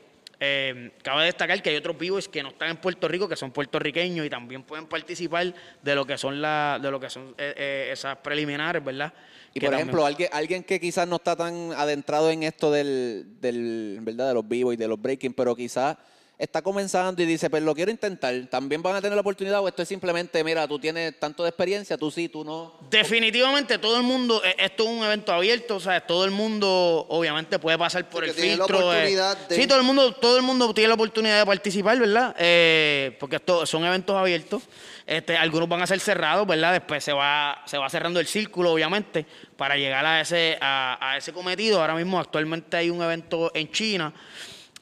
eh, 0.46 0.92
cabe 1.02 1.24
destacar 1.24 1.62
que 1.62 1.70
hay 1.70 1.78
otros 1.78 1.98
vivos 1.98 2.28
que 2.28 2.44
no 2.44 2.50
están 2.50 2.70
en 2.72 2.78
Puerto 2.78 3.08
Rico, 3.08 3.30
que 3.30 3.38
son 3.38 3.52
puertorriqueños 3.52 4.26
y 4.26 4.30
también 4.30 4.64
pueden 4.64 4.88
participar 4.88 5.54
de 5.82 5.96
lo 5.96 6.06
que 6.06 6.18
son 6.18 6.42
la, 6.42 6.80
de 6.82 6.92
lo 6.92 7.00
que 7.00 7.10
son 7.10 7.30
eh, 7.38 7.54
eh, 7.56 7.90
esas 7.94 8.18
preliminares, 8.18 8.84
¿verdad? 8.84 9.14
Y 9.54 9.60
Que 9.62 9.68
por 9.68 9.70
también- 9.72 9.88
ejemplo, 9.88 10.06
alguien, 10.06 10.30
alguien 10.34 10.64
que 10.66 10.82
quizás 10.82 11.08
no 11.08 11.16
está 11.16 11.38
tan 11.38 11.72
adentrado 11.74 12.30
en 12.30 12.44
esto 12.44 12.72
del, 12.72 13.26
del 13.40 14.00
¿verdad? 14.02 14.28
de 14.30 14.34
los 14.34 14.46
vivos 14.46 14.74
y 14.74 14.78
de 14.78 14.88
los 14.90 15.02
breaking, 15.02 15.34
pero 15.34 15.56
quizás 15.56 15.96
está 16.38 16.62
comenzando 16.62 17.22
y 17.22 17.26
dice, 17.26 17.50
pues 17.50 17.64
lo 17.64 17.74
quiero 17.76 17.90
intentar, 17.92 18.34
también 18.50 18.82
van 18.82 18.96
a 18.96 19.02
tener 19.02 19.16
la 19.16 19.22
oportunidad 19.22 19.62
o 19.62 19.68
esto 19.68 19.82
es 19.84 19.88
simplemente, 19.88 20.44
mira, 20.44 20.68
tú 20.68 20.78
tienes 20.80 21.18
tanto 21.20 21.44
de 21.44 21.50
experiencia, 21.50 21.98
tú 21.98 22.12
sí, 22.12 22.28
tú 22.28 22.44
no. 22.44 22.74
Definitivamente 22.90 23.78
todo 23.78 23.96
el 23.98 24.04
mundo, 24.04 24.42
eh, 24.44 24.56
esto 24.58 24.84
es 24.84 24.90
un 24.90 25.04
evento 25.06 25.32
abierto, 25.32 25.76
o 25.76 25.80
sea, 25.80 26.02
todo 26.06 26.26
el 26.26 26.32
mundo 26.32 27.06
obviamente 27.10 27.60
puede 27.60 27.78
pasar 27.78 28.10
por 28.10 28.24
el 28.26 28.34
tiene 28.34 28.58
la 28.58 28.66
filtro. 28.66 28.80
eh, 28.94 28.98
oportunidad 28.98 29.38
de- 29.48 29.56
Sí, 29.56 29.68
todo 29.68 29.78
el 29.78 29.84
mundo, 29.86 30.14
todo 30.16 30.36
el 30.38 30.44
mundo 30.44 30.74
tiene 30.74 30.88
la 30.90 30.96
oportunidad 30.96 31.40
de 31.40 31.46
participar, 31.46 31.98
¿verdad? 32.00 32.36
Eh, 32.40 33.16
porque 33.20 33.38
esto 33.38 33.66
son 33.66 33.86
eventos 33.86 34.16
abiertos. 34.16 34.64
Este, 35.06 35.38
algunos 35.38 35.68
van 35.70 35.82
a 35.82 35.88
ser 35.88 36.00
cerrados, 36.00 36.48
¿verdad? 36.48 36.72
Después 36.74 37.04
se 37.04 37.14
va, 37.14 37.62
se 37.66 37.78
va 37.78 37.90
cerrando 37.90 38.20
el 38.20 38.28
círculo, 38.28 38.72
obviamente, 38.72 39.26
para 39.58 39.76
llegar 39.78 40.06
a 40.06 40.22
ese, 40.22 40.58
a, 40.62 40.98
a 41.12 41.18
ese 41.18 41.32
cometido. 41.34 41.80
Ahora 41.82 41.94
mismo 41.96 42.20
actualmente 42.20 42.76
hay 42.78 42.90
un 42.90 43.02
evento 43.02 43.52
en 43.54 43.70
China. 43.72 44.14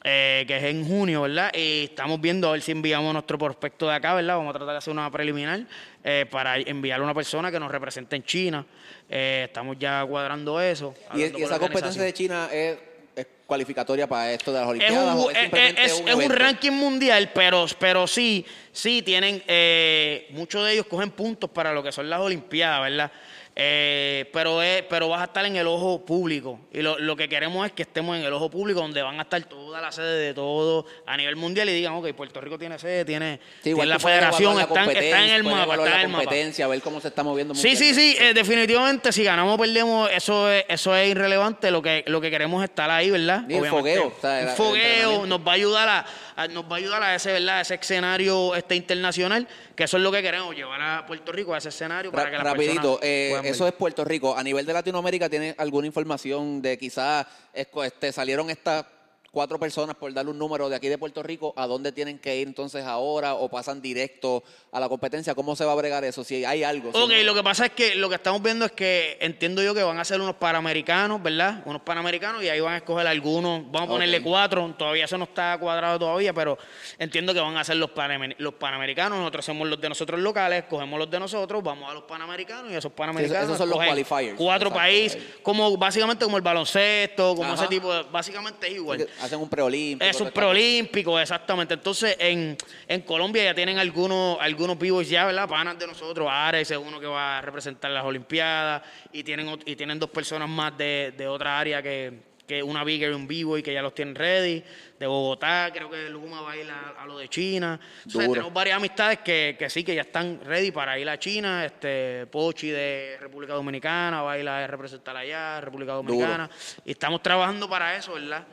Eh, 0.04 0.44
que 0.48 0.56
es 0.56 0.64
en 0.64 0.84
junio, 0.84 1.22
¿verdad? 1.22 1.52
Y 1.54 1.84
estamos 1.84 2.20
viendo 2.20 2.48
a 2.48 2.52
ver 2.52 2.62
si 2.62 2.72
enviamos 2.72 3.12
nuestro 3.12 3.38
prospecto 3.38 3.86
de 3.86 3.94
acá, 3.94 4.14
¿verdad? 4.14 4.36
Vamos 4.36 4.50
a 4.50 4.58
tratar 4.58 4.74
de 4.74 4.78
hacer 4.78 4.92
una 4.92 5.08
preliminar 5.10 5.64
eh, 6.02 6.26
para 6.28 6.56
enviarle 6.56 7.02
a 7.02 7.04
una 7.04 7.14
persona 7.14 7.52
que 7.52 7.60
nos 7.60 7.70
represente 7.70 8.16
en 8.16 8.24
China. 8.24 8.66
Eh, 9.08 9.44
estamos 9.46 9.78
ya 9.78 10.04
cuadrando 10.04 10.60
eso. 10.60 10.94
Y, 11.14 11.22
esa 11.22 11.58
competencia 11.60 12.02
de 12.02 12.12
China 12.12 12.48
es, 12.52 12.78
es 13.14 13.26
cualificatoria 13.46 14.08
para 14.08 14.32
esto 14.32 14.52
de 14.52 14.58
las 14.58 14.68
Olimpiadas? 14.68 15.14
un, 15.14 15.20
o 15.20 15.30
es, 15.30 16.00
un 16.00 16.08
es 16.08 16.14
un 16.16 16.30
ranking 16.30 16.72
mundial, 16.72 17.30
pero, 17.32 17.66
pero 17.78 18.06
sí, 18.08 18.44
sí 18.72 19.02
tienen, 19.02 19.40
eh, 19.46 20.26
muchos 20.30 20.64
de 20.64 20.72
ellos 20.72 20.86
cogen 20.86 21.10
puntos 21.10 21.48
para 21.48 21.72
lo 21.72 21.80
que 21.82 21.92
son 21.92 22.10
las 22.10 22.18
Olimpiadas, 22.18 22.82
¿verdad? 22.82 23.12
Eh, 23.54 24.30
pero, 24.32 24.62
es, 24.62 24.82
pero 24.88 25.08
vas 25.10 25.20
a 25.20 25.24
estar 25.24 25.44
en 25.44 25.56
el 25.56 25.66
ojo 25.66 26.02
público. 26.06 26.58
Y 26.72 26.80
lo, 26.80 26.98
lo 26.98 27.14
que 27.16 27.28
queremos 27.28 27.66
es 27.66 27.72
que 27.72 27.82
estemos 27.82 28.16
en 28.16 28.24
el 28.24 28.32
ojo 28.32 28.50
público, 28.50 28.80
donde 28.80 29.02
van 29.02 29.18
a 29.18 29.22
estar 29.24 29.42
toda 29.44 29.78
la 29.80 29.92
sede 29.92 30.18
de 30.28 30.32
todo 30.34 30.86
a 31.06 31.16
nivel 31.18 31.36
mundial 31.36 31.68
y 31.68 31.72
digan, 31.74 31.92
ok, 31.92 32.12
Puerto 32.14 32.40
Rico 32.40 32.58
tiene 32.58 32.78
sede, 32.78 33.04
tiene, 33.04 33.38
Sí, 33.56 33.60
tiene 33.64 33.74
igual 33.74 33.88
la 33.90 33.98
federación, 33.98 34.56
la 34.56 34.62
están, 34.62 34.88
están 34.90 35.24
en 35.24 35.30
el 35.34 35.44
mapa, 35.44 35.74
están 35.74 35.86
en 35.86 35.90
la 35.92 36.00
el 36.02 36.08
mapa. 36.08 36.24
competencia, 36.24 36.66
ver 36.66 36.80
cómo 36.80 37.00
se 37.02 37.08
está 37.08 37.22
moviendo 37.22 37.54
Sí, 37.54 37.76
sí, 37.76 37.92
sí, 37.94 38.16
eh, 38.18 38.32
definitivamente 38.32 39.12
si 39.12 39.22
ganamos 39.22 39.54
o 39.56 39.58
perdemos, 39.58 40.10
eso 40.10 40.50
es, 40.50 40.64
eso 40.68 40.96
es 40.96 41.10
irrelevante, 41.10 41.70
lo 41.70 41.82
que, 41.82 42.04
lo 42.06 42.22
que 42.22 42.30
queremos 42.30 42.64
es 42.64 42.70
estar 42.70 42.90
ahí, 42.90 43.10
¿verdad? 43.10 43.44
Y 43.48 43.54
el 43.56 43.66
fogueo, 43.66 44.06
o 44.16 44.20
sea, 44.20 44.40
el- 44.40 44.48
el 44.48 44.54
fogueo, 44.54 45.26
nos 45.26 45.40
va 45.46 45.52
a 45.52 45.54
ayudar 45.56 45.88
a, 45.90 46.06
a- 46.36 46.48
nos 46.48 46.64
va 46.64 46.76
a 46.76 46.78
ayudar 46.78 47.02
a 47.02 47.14
ese, 47.14 47.32
¿verdad? 47.32 47.60
ese 47.60 47.74
escenario 47.74 48.54
este 48.54 48.76
internacional, 48.76 49.46
que 49.76 49.84
eso 49.84 49.98
es 49.98 50.02
lo 50.02 50.10
que 50.10 50.22
queremos, 50.22 50.54
llevar 50.56 50.80
a 50.80 51.06
Puerto 51.06 51.32
Rico 51.32 51.54
a 51.54 51.58
ese 51.58 51.68
escenario 51.68 52.10
para 52.10 52.24
Ra- 52.24 52.30
que 52.30 52.36
las 52.38 52.44
rapidito, 52.46 52.98
personas 52.98 53.00
eh, 53.02 53.41
eso 53.50 53.66
es 53.66 53.72
Puerto 53.74 54.04
Rico. 54.04 54.36
A 54.36 54.42
nivel 54.42 54.64
de 54.66 54.72
Latinoamérica, 54.72 55.28
¿tiene 55.28 55.54
alguna 55.58 55.86
información 55.86 56.62
de 56.62 56.78
quizás 56.78 57.26
esco- 57.54 57.84
este, 57.84 58.12
salieron 58.12 58.50
estas 58.50 58.84
cuatro 59.32 59.58
personas, 59.58 59.96
por 59.96 60.12
darle 60.12 60.30
un 60.30 60.38
número 60.38 60.68
de 60.68 60.76
aquí 60.76 60.88
de 60.88 60.98
Puerto 60.98 61.22
Rico, 61.22 61.54
a 61.56 61.66
dónde 61.66 61.90
tienen 61.90 62.18
que 62.18 62.36
ir 62.36 62.46
entonces 62.46 62.84
ahora 62.84 63.32
o 63.34 63.48
pasan 63.48 63.80
directo 63.80 64.44
a 64.70 64.78
la 64.78 64.90
competencia? 64.90 65.34
¿Cómo 65.34 65.56
se 65.56 65.64
va 65.64 65.72
a 65.72 65.74
bregar 65.74 66.04
eso? 66.04 66.22
Si 66.22 66.44
hay 66.44 66.62
algo. 66.62 66.92
si 66.92 66.98
Ok, 66.98 67.08
no- 67.10 67.22
lo 67.24 67.34
que 67.34 67.42
pasa 67.42 67.64
es 67.66 67.72
que 67.72 67.94
lo 67.94 68.10
que 68.10 68.16
estamos 68.16 68.42
viendo 68.42 68.66
es 68.66 68.72
que 68.72 69.16
entiendo 69.22 69.62
yo 69.62 69.74
que 69.74 69.82
van 69.82 69.98
a 69.98 70.04
ser 70.04 70.20
unos 70.20 70.36
panamericanos, 70.36 71.22
¿verdad? 71.22 71.62
Unos 71.64 71.80
panamericanos 71.80 72.42
y 72.44 72.50
ahí 72.50 72.60
van 72.60 72.74
a 72.74 72.76
escoger 72.76 73.06
algunos, 73.06 73.62
vamos 73.72 73.88
a 73.88 73.92
ponerle 73.92 74.22
cuatro, 74.22 74.74
todavía 74.78 75.06
eso 75.06 75.16
no 75.16 75.24
está 75.24 75.56
cuadrado 75.58 75.98
todavía, 75.98 76.34
pero 76.34 76.58
entiendo 76.98 77.32
que 77.32 77.40
van 77.40 77.56
a 77.56 77.64
ser 77.64 77.76
los, 77.76 77.90
panamer- 77.90 78.34
los 78.38 78.52
panamericanos, 78.54 79.18
nosotros 79.18 79.46
hacemos 79.46 79.66
los 79.66 79.80
de 79.80 79.88
nosotros 79.88 80.20
locales, 80.20 80.64
cogemos 80.68 80.98
los 80.98 81.10
de 81.10 81.18
nosotros, 81.18 81.62
vamos 81.62 81.90
a 81.90 81.94
los 81.94 82.02
panamericanos 82.02 82.70
y 82.70 82.74
esos 82.74 82.92
panamericanos 82.92 83.44
esos 83.44 83.56
son 83.56 83.70
los 83.70 83.78
qualifiers. 83.78 84.34
Cuatro 84.36 84.70
países, 84.70 85.18
como 85.42 85.74
básicamente 85.78 86.22
como 86.26 86.36
el 86.36 86.42
baloncesto, 86.42 87.34
como 87.34 87.52
Ajá. 87.54 87.62
ese 87.62 87.68
tipo 87.68 87.92
de, 87.94 88.02
básicamente 88.10 88.66
es 88.68 88.74
igual. 88.74 89.08
Hacen 89.22 89.38
un 89.38 89.48
preolímpico. 89.48 90.10
Es 90.10 90.20
un 90.20 90.32
preolímpico, 90.32 91.18
exactamente. 91.20 91.74
Entonces, 91.74 92.16
en, 92.18 92.56
en 92.88 93.00
Colombia 93.02 93.44
ya 93.44 93.54
tienen 93.54 93.78
algunos, 93.78 94.36
algunos 94.40 94.76
vivos 94.76 95.08
ya, 95.08 95.26
¿verdad? 95.26 95.48
Panas 95.48 95.78
de 95.78 95.86
nosotros. 95.86 96.26
Ares 96.28 96.68
es 96.68 96.76
uno 96.76 96.98
que 96.98 97.06
va 97.06 97.38
a 97.38 97.40
representar 97.40 97.92
las 97.92 98.04
Olimpiadas. 98.04 98.82
Y 99.12 99.22
tienen, 99.22 99.60
y 99.64 99.76
tienen 99.76 100.00
dos 100.00 100.10
personas 100.10 100.48
más 100.48 100.76
de, 100.76 101.14
de 101.16 101.28
otra 101.28 101.56
área 101.60 101.80
que, 101.80 102.32
que 102.48 102.64
una 102.64 102.82
bigger 102.82 103.12
y 103.12 103.14
un 103.14 103.28
vivo 103.28 103.56
y 103.56 103.62
que 103.62 103.72
ya 103.72 103.80
los 103.80 103.94
tienen 103.94 104.16
ready. 104.16 104.64
De 104.98 105.06
Bogotá, 105.06 105.70
creo 105.72 105.88
que 105.88 106.08
Luma 106.10 106.40
va 106.40 106.52
a 106.52 106.56
ir 106.56 106.68
a, 106.68 107.00
a 107.00 107.06
lo 107.06 107.18
de 107.18 107.28
China. 107.28 107.78
Entonces, 108.04 108.28
tenemos 108.28 108.52
varias 108.52 108.76
amistades 108.76 109.20
que, 109.20 109.54
que 109.56 109.70
sí, 109.70 109.84
que 109.84 109.94
ya 109.94 110.02
están 110.02 110.40
ready 110.44 110.72
para 110.72 110.98
ir 110.98 111.08
a 111.08 111.16
China. 111.16 111.64
Este, 111.64 112.26
Pochi 112.26 112.70
de 112.70 113.18
República 113.20 113.52
Dominicana 113.52 114.22
va 114.22 114.32
a 114.32 114.38
ir 114.38 114.48
a 114.48 114.66
representar 114.66 115.16
allá, 115.16 115.60
República 115.60 115.92
Dominicana. 115.92 116.50
Y 116.84 116.90
estamos 116.90 117.22
trabajando 117.22 117.68
para 117.68 117.96
eso, 117.96 118.14
¿verdad? 118.14 118.44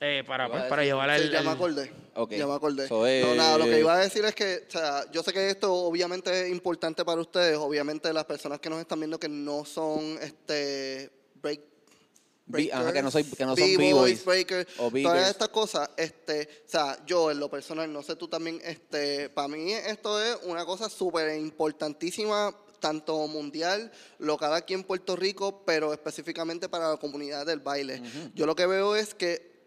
Eh, 0.00 0.22
para, 0.26 0.48
pues, 0.48 0.64
para 0.64 0.84
llevar 0.84 1.10
Sí, 1.18 1.24
el, 1.24 1.30
ya 1.32 1.38
el- 1.40 1.44
me 1.44 1.50
acordé. 1.50 1.92
Ok. 2.14 2.32
Ya 2.32 2.46
me 2.46 2.54
acordé. 2.54 2.84
Es- 2.84 2.90
No, 2.90 3.34
nada, 3.34 3.58
lo 3.58 3.64
que 3.64 3.80
iba 3.80 3.94
a 3.94 3.98
decir 3.98 4.24
es 4.24 4.34
que, 4.34 4.64
o 4.68 4.70
sea, 4.70 5.10
yo 5.10 5.22
sé 5.22 5.32
que 5.32 5.50
esto 5.50 5.72
obviamente 5.74 6.46
es 6.46 6.50
importante 6.52 7.04
para 7.04 7.20
ustedes, 7.20 7.56
obviamente 7.56 8.12
las 8.12 8.24
personas 8.24 8.60
que 8.60 8.70
nos 8.70 8.80
están 8.80 9.00
viendo 9.00 9.18
que 9.18 9.28
no 9.28 9.64
son 9.64 10.18
este 10.22 11.10
break 11.42 11.60
ajá, 12.72 12.92
que 12.94 13.02
no 13.02 13.10
soy- 13.10 13.24
que 13.24 13.44
no 13.44 13.54
son 13.56 13.76
B-boys, 13.76 14.24
breakers, 14.24 14.68
todas 15.02 15.30
estas 15.30 15.48
cosas, 15.48 15.90
este, 15.98 16.48
o 16.66 16.68
sea, 16.70 16.96
yo 17.04 17.30
en 17.30 17.38
lo 17.40 17.50
personal, 17.50 17.92
no 17.92 18.02
sé 18.02 18.16
tú 18.16 18.26
también, 18.28 18.58
este, 18.64 19.28
para 19.28 19.48
mí 19.48 19.72
esto 19.74 20.22
es 20.22 20.38
una 20.44 20.64
cosa 20.64 20.88
súper 20.88 21.36
importantísima, 21.38 22.54
tanto 22.80 23.26
mundial, 23.26 23.90
local 24.18 24.54
aquí 24.54 24.72
en 24.72 24.84
Puerto 24.84 25.14
Rico, 25.16 25.62
pero 25.66 25.92
específicamente 25.92 26.68
para 26.70 26.88
la 26.90 26.96
comunidad 26.96 27.44
del 27.44 27.58
baile. 27.60 28.00
Yo 28.34 28.46
lo 28.46 28.54
que 28.56 28.66
veo 28.66 28.96
es 28.96 29.14
que 29.14 29.57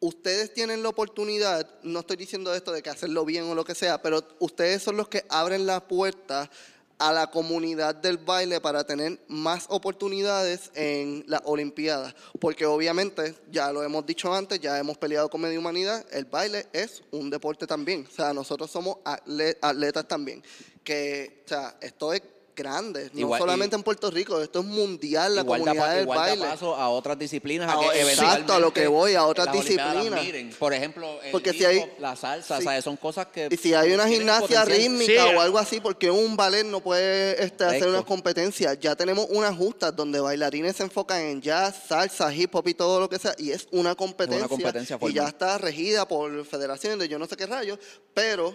ustedes 0.00 0.52
tienen 0.52 0.82
la 0.82 0.88
oportunidad, 0.88 1.68
no 1.82 2.00
estoy 2.00 2.16
diciendo 2.16 2.54
esto 2.54 2.72
de 2.72 2.82
que 2.82 2.90
hacerlo 2.90 3.24
bien 3.24 3.44
o 3.44 3.54
lo 3.54 3.64
que 3.64 3.74
sea, 3.74 4.00
pero 4.02 4.26
ustedes 4.38 4.82
son 4.82 4.96
los 4.96 5.08
que 5.08 5.24
abren 5.28 5.66
la 5.66 5.86
puerta 5.86 6.50
a 6.98 7.12
la 7.12 7.30
comunidad 7.30 7.94
del 7.94 8.18
baile 8.18 8.60
para 8.60 8.84
tener 8.84 9.18
más 9.26 9.64
oportunidades 9.70 10.70
en 10.74 11.24
las 11.26 11.40
Olimpiadas. 11.46 12.14
Porque 12.38 12.66
obviamente, 12.66 13.34
ya 13.50 13.72
lo 13.72 13.82
hemos 13.82 14.04
dicho 14.04 14.34
antes, 14.34 14.60
ya 14.60 14.78
hemos 14.78 14.98
peleado 14.98 15.30
con 15.30 15.40
Media 15.40 15.58
Humanidad, 15.58 16.04
el 16.12 16.26
baile 16.26 16.66
es 16.74 17.02
un 17.10 17.30
deporte 17.30 17.66
también. 17.66 18.06
O 18.06 18.14
sea, 18.14 18.34
nosotros 18.34 18.70
somos 18.70 18.98
atle- 19.04 19.56
atletas 19.62 20.06
también. 20.08 20.42
Que, 20.84 21.42
o 21.46 21.48
sea, 21.48 21.78
esto 21.80 22.12
es 22.12 22.20
grande, 22.60 23.10
no 23.12 23.20
Igual- 23.20 23.40
solamente 23.40 23.74
y- 23.74 23.78
en 23.78 23.82
Puerto 23.82 24.10
Rico, 24.10 24.40
esto 24.40 24.60
es 24.60 24.64
mundial, 24.66 25.34
la 25.34 25.42
igual 25.42 25.60
da, 25.60 25.64
comunidad 25.66 25.86
pa- 25.86 25.92
del 25.94 26.02
igual 26.04 26.18
da 26.18 26.24
baile. 26.26 26.44
paso 26.46 26.76
a 26.76 26.88
otras 26.88 27.18
disciplinas. 27.18 27.68
Ah, 27.70 27.78
a 27.88 27.92
que 27.92 28.00
exacto, 28.02 28.52
a 28.52 28.58
lo 28.60 28.72
que 28.72 28.86
voy, 28.86 29.14
a 29.14 29.24
otras 29.26 29.52
disciplinas. 29.52 30.22
miren. 30.24 30.50
Por 30.58 30.72
ejemplo, 30.72 31.20
el 31.22 31.30
Porque 31.32 31.52
si 31.52 31.64
hay- 31.64 31.90
la 31.98 32.14
salsa, 32.16 32.58
sí. 32.58 32.64
¿sabes? 32.64 32.84
son 32.84 32.96
cosas 32.96 33.26
que... 33.26 33.48
Y 33.50 33.56
si 33.56 33.74
hay 33.74 33.92
una 33.92 34.06
gimnasia 34.08 34.64
rítmica 34.64 35.24
Sí. 35.28 35.34
o 35.36 35.40
algo 35.40 35.58
así, 35.58 35.80
porque 35.80 36.10
un 36.10 36.36
ballet 36.36 36.64
no 36.64 36.80
puede 36.80 37.42
este, 37.42 37.64
hacer 37.64 37.88
unas 37.88 38.04
competencias. 38.04 38.78
Ya 38.80 38.94
tenemos 38.94 39.26
unas 39.30 39.56
justas 39.56 39.94
donde 39.96 40.20
bailarines 40.20 40.76
se 40.76 40.82
enfocan 40.84 41.20
en 41.20 41.40
jazz, 41.42 41.74
salsa, 41.88 42.32
hip 42.34 42.54
hop 42.54 42.68
y 42.68 42.74
todo 42.74 43.00
lo 43.00 43.08
que 43.08 43.18
sea. 43.18 43.34
Y 43.38 43.50
es 43.50 43.66
una 43.70 43.94
competencia. 43.94 44.48
competencia 44.48 44.98
y 45.00 45.12
ya 45.12 45.28
está 45.28 45.58
regida 45.58 46.06
por 46.06 46.44
federaciones 46.44 46.98
de 46.98 47.08
yo 47.08 47.18
no 47.18 47.26
sé 47.26 47.36
qué 47.36 47.46
rayos. 47.46 47.78
Pero, 48.14 48.52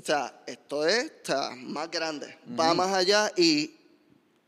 o 0.00 0.04
sea, 0.04 0.34
esto 0.46 0.86
es 0.86 1.12
o 1.22 1.26
sea, 1.26 1.50
más 1.56 1.90
grande. 1.90 2.36
Va 2.58 2.72
más 2.74 2.92
allá 2.94 3.30
y 3.36 3.72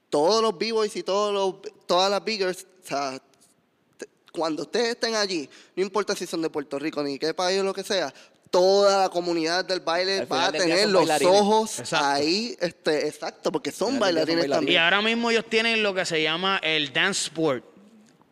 todos 0.09 0.43
los 0.43 0.57
b-boys 0.59 0.95
y 0.97 1.03
todos 1.03 1.33
los, 1.33 1.73
todas 1.87 2.11
las 2.11 2.23
biggers, 2.25 2.67
o 2.85 2.87
sea, 2.87 3.19
te- 3.97 4.09
cuando 4.33 4.63
ustedes 4.63 4.91
estén 4.91 5.15
allí, 5.15 5.49
no 5.77 5.83
importa 5.83 6.15
si 6.17 6.27
son 6.27 6.43
de 6.43 6.51
Puerto 6.51 6.79
Rico 6.79 7.03
ni 7.03 7.19
qué 7.19 7.33
país 7.35 7.61
o 7.61 7.65
lo 7.65 7.73
que 7.75 7.83
sea, 7.83 8.13
toda 8.51 9.03
la 9.05 9.09
comunidad 9.09 9.65
del 9.65 9.81
baile 9.81 10.19
Al 10.21 10.33
va 10.33 10.47
a 10.47 10.53
tener 10.53 10.89
los 10.89 11.03
bailarines. 11.07 11.33
ojos 11.35 11.79
Exacto. 11.79 12.07
ahí, 12.07 12.55
este, 12.61 13.07
exacto, 13.09 13.51
porque 13.51 13.73
son 13.73 13.99
bailarines 13.99 14.45
Y 14.45 14.49
también. 14.51 14.81
ahora 14.83 15.01
mismo 15.01 15.31
ellos 15.31 15.47
tienen 15.49 15.83
lo 15.83 15.95
que 15.95 16.05
se 16.05 16.23
llama 16.23 16.61
el 16.63 16.93
Dance 16.93 17.25
Sport. 17.29 17.65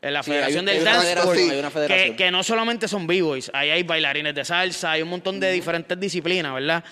En 0.03 0.15
la 0.15 0.23
Sí, 0.23 0.31
Federación 0.31 0.67
hay- 0.69 0.77
hay 0.77 0.79
del 0.81 0.89
una 0.89 0.97
Dance 0.99 1.13
Sport. 1.13 1.91
hay 1.91 2.17
que 2.17 2.31
no 2.31 2.43
solamente 2.43 2.89
son 2.89 3.07
b-boys, 3.07 3.51
ahí 3.55 3.69
hay 3.71 3.83
bailarines 3.83 4.35
de 4.35 4.45
salsa, 4.47 4.93
hay 4.93 5.03
un 5.03 5.09
montón 5.11 5.39
de 5.41 5.53
diferentes 5.53 5.99
disciplinas, 6.01 6.53
¿verdad? 6.55 6.83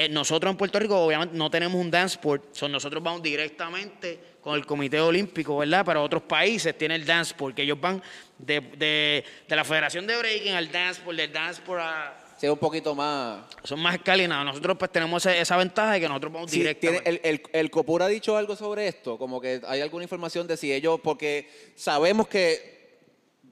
Eh, 0.00 0.08
nosotros 0.08 0.52
en 0.52 0.56
Puerto 0.56 0.78
Rico, 0.78 0.96
obviamente, 0.96 1.36
no 1.36 1.50
tenemos 1.50 1.74
un 1.80 1.90
Dance 1.90 2.14
Sport. 2.14 2.54
So, 2.54 2.68
nosotros 2.68 3.02
vamos 3.02 3.20
directamente 3.20 4.36
con 4.40 4.54
el 4.54 4.64
Comité 4.64 5.00
Olímpico, 5.00 5.56
¿verdad? 5.56 5.84
Pero 5.84 6.04
otros 6.04 6.22
países 6.22 6.78
tienen 6.78 7.00
el 7.00 7.04
Dance 7.04 7.32
Sport, 7.32 7.56
que 7.56 7.62
ellos 7.62 7.80
van 7.80 8.00
de, 8.38 8.60
de, 8.60 9.24
de 9.48 9.56
la 9.56 9.64
Federación 9.64 10.06
de 10.06 10.16
Breaking 10.16 10.52
al 10.52 10.70
Dance 10.70 11.00
Sport, 11.00 11.16
del 11.16 11.32
Dance 11.32 11.60
Sport 11.60 11.80
a... 11.82 12.16
Sí, 12.36 12.46
un 12.46 12.58
poquito 12.58 12.94
más... 12.94 13.40
Son 13.64 13.80
más 13.80 13.96
escalinados. 13.96 14.44
Nosotros 14.46 14.76
pues 14.78 14.92
tenemos 14.92 15.26
esa, 15.26 15.36
esa 15.36 15.56
ventaja 15.56 15.94
de 15.94 16.00
que 16.02 16.06
nosotros 16.06 16.32
vamos 16.32 16.48
Sí, 16.52 16.58
tiene, 16.58 16.74
directamente. 16.74 17.10
el, 17.10 17.20
el, 17.24 17.42
el 17.52 17.70
COPUR 17.72 18.04
ha 18.04 18.06
dicho 18.06 18.36
algo 18.36 18.54
sobre 18.54 18.86
esto, 18.86 19.18
como 19.18 19.40
que 19.40 19.60
hay 19.66 19.80
alguna 19.80 20.04
información 20.04 20.46
de 20.46 20.56
si 20.56 20.72
ellos, 20.72 21.00
porque 21.02 21.50
sabemos 21.74 22.28
que, 22.28 23.00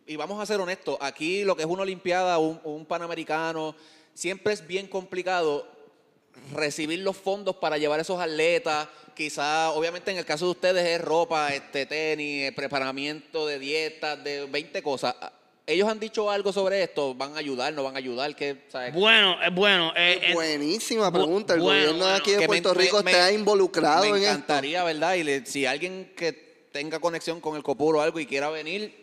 y 0.06 0.14
vamos 0.14 0.40
a 0.40 0.46
ser 0.46 0.60
honestos, 0.60 0.96
aquí 1.00 1.42
lo 1.42 1.56
que 1.56 1.62
es 1.62 1.68
una 1.68 1.82
Olimpiada, 1.82 2.38
un, 2.38 2.60
un 2.62 2.86
Panamericano, 2.86 3.74
siempre 4.14 4.52
es 4.52 4.64
bien 4.64 4.86
complicado 4.86 5.74
recibir 6.54 7.00
los 7.00 7.16
fondos 7.16 7.56
para 7.56 7.78
llevar 7.78 8.00
esos 8.00 8.20
atletas. 8.20 8.88
Quizá, 9.14 9.70
obviamente 9.70 10.10
en 10.10 10.18
el 10.18 10.24
caso 10.26 10.44
de 10.44 10.50
ustedes 10.52 10.86
es 10.86 11.00
ropa, 11.00 11.54
este 11.54 11.86
tenis, 11.86 12.48
eh, 12.48 12.52
preparamiento 12.52 13.46
de 13.46 13.58
dietas, 13.58 14.22
de 14.22 14.44
20 14.46 14.82
cosas. 14.82 15.14
¿Ellos 15.66 15.88
han 15.88 15.98
dicho 15.98 16.30
algo 16.30 16.52
sobre 16.52 16.82
esto? 16.82 17.14
¿Van 17.14 17.34
a 17.34 17.38
ayudar? 17.38 17.72
¿No 17.72 17.82
van 17.82 17.96
a 17.96 17.98
ayudar? 17.98 18.36
¿Qué, 18.36 18.64
sabes? 18.68 18.92
Bueno, 18.94 19.36
es 19.42 19.52
bueno. 19.52 19.92
eh, 19.96 20.20
eh, 20.22 20.34
Buenísima 20.34 21.08
bu- 21.08 21.12
pregunta. 21.14 21.54
El 21.54 21.60
bueno, 21.60 21.78
gobierno 21.80 21.96
de 21.96 22.02
bueno, 22.12 22.16
aquí 22.16 22.30
de 22.32 22.38
me- 22.38 22.46
Puerto 22.46 22.74
me- 22.74 22.80
Rico 22.82 23.02
me- 23.02 23.10
está 23.10 23.32
involucrado 23.32 24.02
Me 24.02 24.08
en 24.10 24.14
esto. 24.16 24.28
encantaría, 24.28 24.84
¿verdad? 24.84 25.14
Y 25.14 25.24
le- 25.24 25.46
si 25.46 25.66
alguien 25.66 26.12
que 26.16 26.68
tenga 26.70 27.00
conexión 27.00 27.40
con 27.40 27.56
el 27.56 27.62
Copuro 27.64 27.98
o 27.98 28.02
algo 28.02 28.20
y 28.20 28.26
quiera 28.26 28.48
venir, 28.50 28.94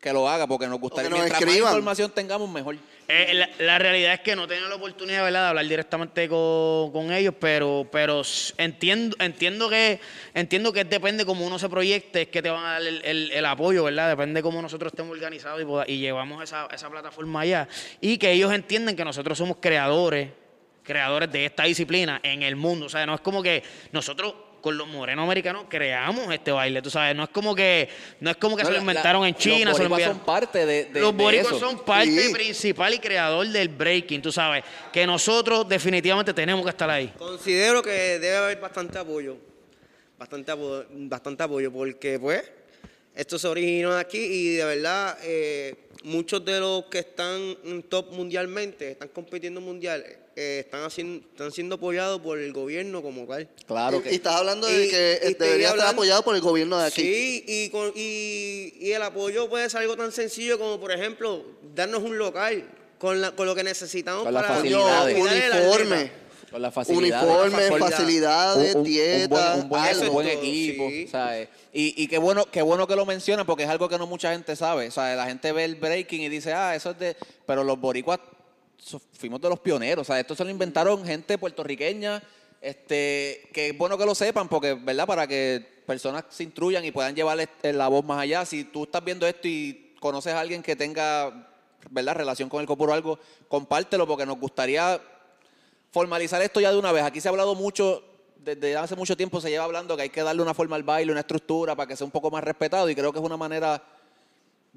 que 0.00 0.12
lo 0.12 0.28
haga, 0.28 0.46
porque 0.46 0.66
nos 0.68 0.78
gustaría. 0.80 1.08
que 1.08 1.10
nos 1.10 1.18
Mientras 1.18 1.42
escriban. 1.42 1.64
más 1.64 1.72
información 1.74 2.10
tengamos, 2.12 2.48
mejor. 2.48 2.76
Eh, 3.10 3.32
la, 3.60 3.78
realidad 3.78 4.12
es 4.12 4.20
que 4.20 4.36
no 4.36 4.44
he 4.44 4.60
la 4.68 4.74
oportunidad 4.74 5.26
de 5.26 5.38
hablar 5.38 5.66
directamente 5.66 6.28
con, 6.28 6.92
con 6.92 7.10
ellos, 7.10 7.32
pero, 7.40 7.88
pero 7.90 8.20
entiendo, 8.58 9.16
entiendo 9.18 9.70
que 9.70 9.98
entiendo 10.34 10.74
que 10.74 10.84
depende 10.84 11.24
cómo 11.24 11.46
uno 11.46 11.58
se 11.58 11.70
proyecte, 11.70 12.22
es 12.22 12.28
que 12.28 12.42
te 12.42 12.50
van 12.50 12.66
a 12.66 12.72
dar 12.72 12.82
el, 12.82 13.30
el- 13.32 13.46
apoyo, 13.46 13.84
¿verdad? 13.84 14.10
Depende 14.10 14.42
cómo 14.42 14.60
nosotros 14.60 14.92
estemos 14.92 15.12
organizados 15.12 15.62
y 15.86 15.98
llevamos 15.98 16.44
esa, 16.44 16.68
esa 16.70 16.90
plataforma 16.90 17.40
allá. 17.40 17.66
Y 18.02 18.18
que 18.18 18.30
ellos 18.30 18.52
entienden 18.52 18.94
que 18.94 19.06
nosotros 19.06 19.38
somos 19.38 19.56
creadores 19.58 20.28
creadores 20.82 21.30
de 21.30 21.44
esta 21.44 21.64
disciplina 21.64 22.18
en 22.22 22.42
el 22.42 22.56
mundo. 22.56 22.86
O 22.86 22.88
sea, 22.88 23.04
no 23.06 23.14
es 23.14 23.20
como 23.20 23.42
que 23.42 23.62
nosotros 23.92 24.34
con 24.60 24.76
los 24.76 24.86
morenos 24.88 25.24
americanos 25.24 25.64
creamos 25.68 26.32
este 26.32 26.50
baile, 26.52 26.82
tú 26.82 26.90
sabes, 26.90 27.14
no 27.16 27.24
es 27.24 27.28
como 27.30 27.54
que 27.54 27.88
no 28.20 28.30
es 28.30 28.36
como 28.36 28.56
que 28.56 28.62
No, 28.62 28.68
se 28.68 28.72
lo 28.72 28.78
la- 28.78 28.82
inventaron 28.82 29.26
en 29.26 29.34
China, 29.34 29.70
Los 29.70 29.78
boricuas 29.78 30.02
son 30.02 30.18
parte 30.20 30.66
de, 30.66 30.84
de- 30.86 31.00
los 31.00 31.16
de 31.16 31.22
boricuas 31.22 31.46
eso. 31.56 31.60
son 31.60 31.84
parte 31.84 32.10
Sí. 32.28 32.32
principal 32.32 32.94
y 32.94 32.98
creador 32.98 33.46
del 33.48 33.68
breaking, 33.68 34.20
tú 34.22 34.32
sabes, 34.32 34.64
que 34.92 35.06
nosotros 35.06 35.68
definitivamente 35.68 36.32
tenemos 36.34 36.64
que 36.64 36.70
estar 36.70 36.88
ahí. 36.90 37.12
Considero 37.18 37.82
que 37.82 37.90
debe 38.18 38.36
haber 38.36 38.60
bastante 38.60 38.98
apoyo. 38.98 39.36
Bastante 40.18 40.50
apoyo, 40.50 40.86
bastante 40.90 41.42
apoyo 41.44 41.72
porque 41.72 42.18
pues 42.18 42.42
esto 43.14 43.38
se 43.38 43.46
originó 43.48 43.96
aquí 43.96 44.18
y 44.18 44.56
de 44.56 44.64
verdad 44.64 45.16
eh, 45.22 45.74
muchos 46.04 46.44
de 46.44 46.58
los 46.60 46.84
que 46.86 46.98
están 47.00 47.56
en 47.64 47.82
top 47.84 48.12
mundialmente, 48.12 48.92
están 48.92 49.08
compitiendo 49.08 49.60
mundial, 49.60 50.04
eh, 50.40 50.60
están, 50.60 50.84
haciendo, 50.84 51.26
están 51.26 51.50
siendo 51.50 51.74
apoyados 51.74 52.20
por 52.20 52.38
el 52.38 52.52
gobierno 52.52 53.02
como 53.02 53.26
tal. 53.26 53.48
Claro 53.66 53.98
y, 53.98 54.02
que 54.02 54.12
y 54.12 54.14
estás 54.14 54.36
hablando 54.36 54.68
de 54.68 54.86
Y- 54.86 54.88
que 54.88 55.20
y 55.30 55.34
debería 55.34 55.70
hablando- 55.70 55.90
apoyado 55.92 56.22
por 56.22 56.36
el 56.36 56.40
gobierno 56.40 56.78
de 56.78 56.86
aquí. 56.86 57.02
Sí, 57.02 57.44
y, 57.46 57.68
con- 57.70 57.92
y, 57.96 58.72
y 58.78 58.92
el 58.92 59.02
apoyo 59.02 59.48
puede 59.48 59.68
ser 59.68 59.80
algo 59.80 59.96
tan 59.96 60.12
sencillo 60.12 60.56
como, 60.56 60.78
por 60.78 60.92
ejemplo, 60.92 61.44
darnos 61.74 62.02
un 62.04 62.16
local 62.18 62.70
con, 63.00 63.20
la, 63.20 63.32
con 63.32 63.46
lo 63.46 63.54
que 63.56 63.64
necesitamos 63.64 64.22
Con 64.24 64.32
para 64.32 64.46
facilidades. 64.48 65.16
el 65.16 65.22
uniforme, 65.22 66.12
con 66.52 66.62
las 66.62 66.72
facilidades. 66.72 67.26
uniforme, 67.28 67.50
facilidad. 67.78 67.90
facilidades, 67.90 68.74
un, 68.74 68.78
un- 68.80 68.84
dieta, 68.86 69.26
buen, 69.56 69.62
un 69.62 69.68
buen- 69.68 70.08
un 70.10 70.26
equipo, 70.26 70.88
sí. 70.88 71.08
¿sabes? 71.08 71.48
Y, 71.72 72.00
y 72.02 72.06
qué 72.06 72.18
bueno, 72.18 72.46
qué 72.50 72.62
bueno 72.62 72.86
que 72.86 72.94
lo 72.96 73.04
mencionan 73.06 73.44
porque 73.44 73.64
es 73.64 73.68
algo 73.68 73.88
que 73.88 73.98
no 73.98 74.06
mucha 74.06 74.30
gente 74.32 74.54
sabe. 74.56 74.90
¿sabes? 74.92 75.16
La 75.16 75.26
gente 75.26 75.50
ve 75.52 75.64
el 75.64 75.74
breaking 75.74 76.22
y 76.22 76.28
dice, 76.28 76.52
ah, 76.52 76.74
eso 76.76 76.90
es 76.92 76.98
de. 77.00 77.16
Pero 77.44 77.64
los 77.64 77.78
boricuas 77.80 78.20
fuimos 79.12 79.40
de 79.40 79.48
los 79.48 79.60
pioneros. 79.60 80.06
¿sabes? 80.06 80.22
Esto 80.22 80.34
se 80.34 80.44
lo 80.44 80.50
inventaron 80.50 81.04
gente 81.04 81.38
puertorriqueña. 81.38 82.22
Este, 82.60 83.48
que 83.52 83.68
es 83.68 83.78
bueno 83.78 83.96
que 83.96 84.04
lo 84.04 84.14
sepan 84.14 84.48
porque, 84.48 84.74
¿verdad? 84.74 85.06
Para 85.06 85.26
que 85.26 85.64
personas 85.86 86.24
se 86.28 86.42
instruyan 86.42 86.84
y 86.84 86.90
puedan 86.90 87.14
llevar 87.14 87.38
este- 87.38 87.72
la 87.72 87.88
voz 87.88 88.04
más 88.04 88.20
allá. 88.20 88.44
Si 88.44 88.64
tú 88.64 88.84
estás 88.84 89.04
viendo 89.04 89.26
esto 89.26 89.46
y 89.46 89.94
conoces 90.00 90.34
a 90.34 90.40
alguien 90.40 90.62
que 90.62 90.74
tenga, 90.74 91.52
¿verdad? 91.90 92.16
Relación 92.16 92.48
con 92.48 92.60
el 92.60 92.66
copuro 92.66 92.92
o 92.92 92.94
algo, 92.94 93.18
compártelo 93.48 94.06
porque 94.06 94.26
nos 94.26 94.38
gustaría 94.40 95.00
formalizar 95.92 96.42
esto 96.42 96.60
ya 96.60 96.72
de 96.72 96.78
una 96.78 96.92
vez. 96.92 97.04
Aquí 97.04 97.20
se 97.20 97.28
ha 97.28 97.30
hablado 97.30 97.54
mucho, 97.54 98.02
desde 98.36 98.76
hace 98.76 98.96
mucho 98.96 99.16
tiempo 99.16 99.40
se 99.40 99.50
lleva 99.50 99.64
hablando 99.64 99.96
que 99.96 100.02
hay 100.02 100.10
que 100.10 100.22
darle 100.22 100.42
una 100.42 100.54
forma 100.54 100.76
al 100.76 100.82
baile, 100.82 101.12
una 101.12 101.20
estructura 101.20 101.74
para 101.76 101.86
que 101.86 101.96
sea 101.96 102.04
un 102.04 102.10
poco 102.10 102.30
más 102.30 102.42
respetado 102.44 102.90
y 102.90 102.94
creo 102.94 103.12
que 103.12 103.18
es 103.18 103.24
una 103.24 103.36
manera 103.36 103.82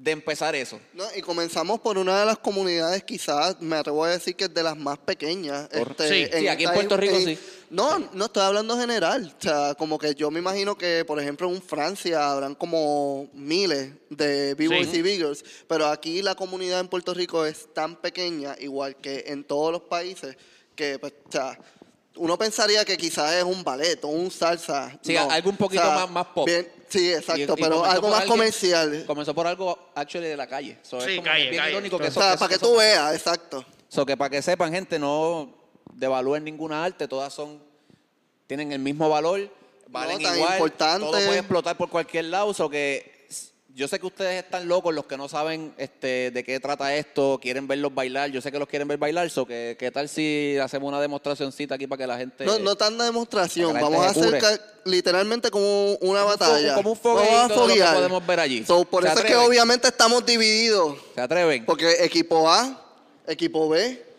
de 0.02 0.10
empezar 0.10 0.56
eso. 0.56 0.80
No, 0.94 1.04
y 1.14 1.20
comenzamos 1.22 1.78
por 1.80 1.96
una 1.96 2.18
de 2.18 2.26
las 2.26 2.36
comunidades, 2.38 3.04
quizás, 3.04 3.60
me 3.60 3.76
atrevo 3.76 4.02
a 4.04 4.10
decir 4.10 4.34
que 4.34 4.44
es 4.44 4.52
de 4.54 4.62
las 4.64 4.76
más 4.76 4.98
pequeñas. 4.98 5.68
Este, 5.70 6.08
Sí, 6.08 6.38
sí, 6.40 6.48
aquí 6.48 6.64
en 6.64 6.72
Puerto 6.72 6.96
Rico 6.96 7.16
sí. 7.20 7.38
No, 7.70 8.00
no 8.12 8.24
estoy 8.24 8.42
hablando 8.42 8.76
general. 8.76 9.32
O 9.38 9.40
sea, 9.42 9.74
como 9.76 9.98
que 9.98 10.14
yo 10.16 10.28
me 10.32 10.40
imagino 10.40 10.76
que, 10.76 11.04
por 11.06 11.20
ejemplo, 11.20 11.48
en 11.48 11.62
Francia 11.62 12.32
habrán 12.32 12.56
como 12.56 13.28
miles 13.32 13.92
de 14.10 14.54
b-boys 14.54 14.88
Sí. 14.90 14.96
y 14.96 15.02
biggers, 15.02 15.44
pero 15.68 15.86
aquí 15.86 16.20
la 16.20 16.34
comunidad 16.34 16.80
en 16.80 16.88
Puerto 16.88 17.14
Rico 17.14 17.46
es 17.46 17.72
tan 17.72 17.94
pequeña, 17.94 18.56
igual 18.58 18.96
que 18.96 19.24
en 19.28 19.44
todos 19.44 19.70
los 19.70 19.82
países, 19.82 20.36
que, 20.74 20.98
pues, 20.98 21.12
o 21.28 21.32
sea, 21.32 21.56
uno 22.16 22.36
pensaría 22.36 22.84
que 22.84 22.96
quizás 22.96 23.34
es 23.34 23.44
un 23.44 23.62
ballet 23.62 24.02
o 24.04 24.08
un 24.08 24.30
salsa. 24.32 24.98
Sí, 25.00 25.14
No. 25.14 25.30
algo 25.30 25.48
un 25.50 25.56
poquito 25.56 25.84
más- 25.84 26.10
más 26.10 26.26
pop. 26.26 26.46
bien- 26.46 26.68
sí, 26.92 27.12
exacto, 27.12 27.40
Y- 27.40 27.42
y 27.42 27.62
pero 27.62 27.84
algo 27.84 28.08
más 28.08 28.20
alguien- 28.20 28.30
comercial. 28.38 29.04
Comenzó 29.06 29.34
por 29.34 29.46
algo 29.46 29.78
actually 29.94 30.28
de 30.28 30.36
la 30.36 30.46
calle. 30.46 30.78
So, 30.82 30.98
es 30.98 31.04
Sí, 31.04 31.16
como 31.16 31.24
calle, 31.28 31.50
bien 31.50 31.56
calle. 31.62 31.72
irónico 31.72 31.98
que 31.98 32.04
O 32.04 32.08
eso- 32.08 32.20
sea, 32.20 32.30
eso- 32.30 32.38
para 32.38 32.48
que 32.50 32.54
eso- 32.56 32.66
tú 32.68 32.76
veas, 32.76 33.14
exacto. 33.14 33.64
So, 33.88 34.06
que 34.06 34.16
para 34.16 34.30
que 34.30 34.42
sepan, 34.42 34.72
gente, 34.72 34.98
no 34.98 35.52
devalúen 35.94 36.44
ninguna 36.44 36.84
arte, 36.84 37.06
todas 37.08 37.32
son, 37.32 37.60
tienen 38.46 38.72
el 38.72 38.78
mismo 38.78 39.08
valor, 39.08 39.50
valen 39.88 40.22
tan 40.22 40.36
igual, 40.36 40.52
importante. 40.54 41.06
todo 41.06 41.12
puede 41.12 41.38
explotar 41.38 41.76
por 41.76 41.88
cualquier 41.90 42.26
lado, 42.26 42.52
so 42.54 42.68
que 42.70 43.21
yo 43.74 43.88
sé 43.88 43.98
que 43.98 44.06
ustedes 44.06 44.44
están 44.44 44.68
locos, 44.68 44.94
los 44.94 45.06
que 45.06 45.16
no 45.16 45.28
saben 45.28 45.72
este, 45.78 46.30
de 46.30 46.44
qué 46.44 46.60
trata 46.60 46.94
esto, 46.94 47.38
quieren 47.40 47.66
verlos 47.66 47.94
bailar, 47.94 48.30
yo 48.30 48.40
sé 48.40 48.52
que 48.52 48.58
los 48.58 48.68
quieren 48.68 48.86
ver 48.86 48.98
bailar, 48.98 49.30
so 49.30 49.46
que 49.46 49.76
qué 49.78 49.90
tal 49.90 50.08
si 50.08 50.58
hacemos 50.58 50.88
una 50.88 51.00
demostracióncita 51.00 51.76
aquí 51.76 51.86
para 51.86 51.98
que 51.98 52.06
la 52.06 52.18
gente... 52.18 52.44
No, 52.44 52.58
no 52.58 52.76
tanta 52.76 53.04
demostración, 53.04 53.74
vamos 53.74 54.04
a 54.04 54.10
hacer 54.10 54.60
literalmente 54.84 55.50
como 55.50 55.94
una 55.96 56.24
batalla. 56.24 56.74
como 56.74 56.92
un 56.92 56.98
lo 57.02 57.66
que 57.66 57.82
podemos 57.82 58.26
ver 58.26 58.40
allí. 58.40 58.64
So, 58.64 58.84
por 58.84 59.04
¿Se 59.04 59.08
eso 59.08 59.18
es 59.20 59.24
que 59.24 59.36
obviamente 59.36 59.88
estamos 59.88 60.24
divididos, 60.26 60.98
¿Se 61.14 61.20
atreven? 61.20 61.64
porque 61.64 62.04
equipo 62.04 62.50
A, 62.50 62.78
equipo 63.26 63.68
B, 63.68 64.11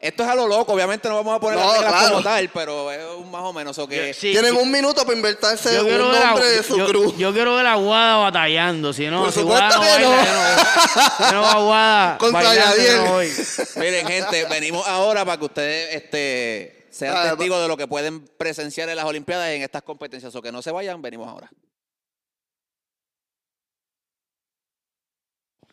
Esto 0.00 0.22
es 0.22 0.28
a 0.30 0.34
lo 0.34 0.46
loco, 0.48 0.72
obviamente 0.72 1.10
no 1.10 1.16
vamos 1.16 1.36
a 1.36 1.40
poner 1.40 1.58
No, 1.58 1.66
las 1.66 1.74
reglas 1.74 1.92
claro. 1.92 2.10
como 2.12 2.22
tal, 2.24 2.48
pero 2.54 2.90
es 2.90 3.04
un 3.18 3.30
más 3.30 3.42
o 3.42 3.52
menos, 3.52 3.76
o 3.78 3.86
que... 3.86 4.14
Sí, 4.14 4.32
tienen 4.32 4.54
yo- 4.54 4.60
un 4.62 4.70
minuto 4.70 5.04
para 5.04 5.14
inventarse 5.14 5.78
un 5.82 5.98
nombre 5.98 6.46
de 6.46 6.62
su 6.62 6.78
yo- 6.78 6.86
cruz. 6.86 7.18
Yo 7.18 7.34
quiero 7.34 7.54
ver 7.56 7.66
a 7.66 7.74
Guada 7.74 8.16
batallando, 8.16 8.94
si 8.94 9.08
no, 9.08 9.24
Por 9.24 9.32
si 9.32 9.40
supuesto 9.40 9.76
Guada 9.76 9.96
que 9.98 10.04
baila, 10.04 10.08
no. 10.08 11.26
yo 11.30 11.32
no, 11.32 11.52
no 11.54 11.64
Guada 11.66 12.18
Contra 12.18 12.54
Yadiel. 12.54 13.04
no. 13.04 13.18
Miren, 13.76 14.06
gente, 14.06 14.44
venimos 14.46 14.88
ahora 14.88 15.22
para 15.26 15.36
que 15.38 15.44
ustedes 15.44 15.94
este, 15.94 16.86
sean 16.90 17.14
Ah, 17.14 17.22
testigos 17.30 17.60
de 17.60 17.68
lo 17.68 17.76
que 17.76 17.86
pueden 17.86 18.26
presenciar 18.38 18.88
en 18.88 18.96
las 18.96 19.04
Olimpiadas 19.04 19.50
y 19.52 19.56
en 19.56 19.62
estas 19.62 19.82
competencias. 19.82 20.34
O 20.34 20.40
que 20.40 20.50
no 20.50 20.62
se 20.62 20.70
vayan, 20.70 21.02
venimos 21.02 21.28
ahora. 21.28 21.50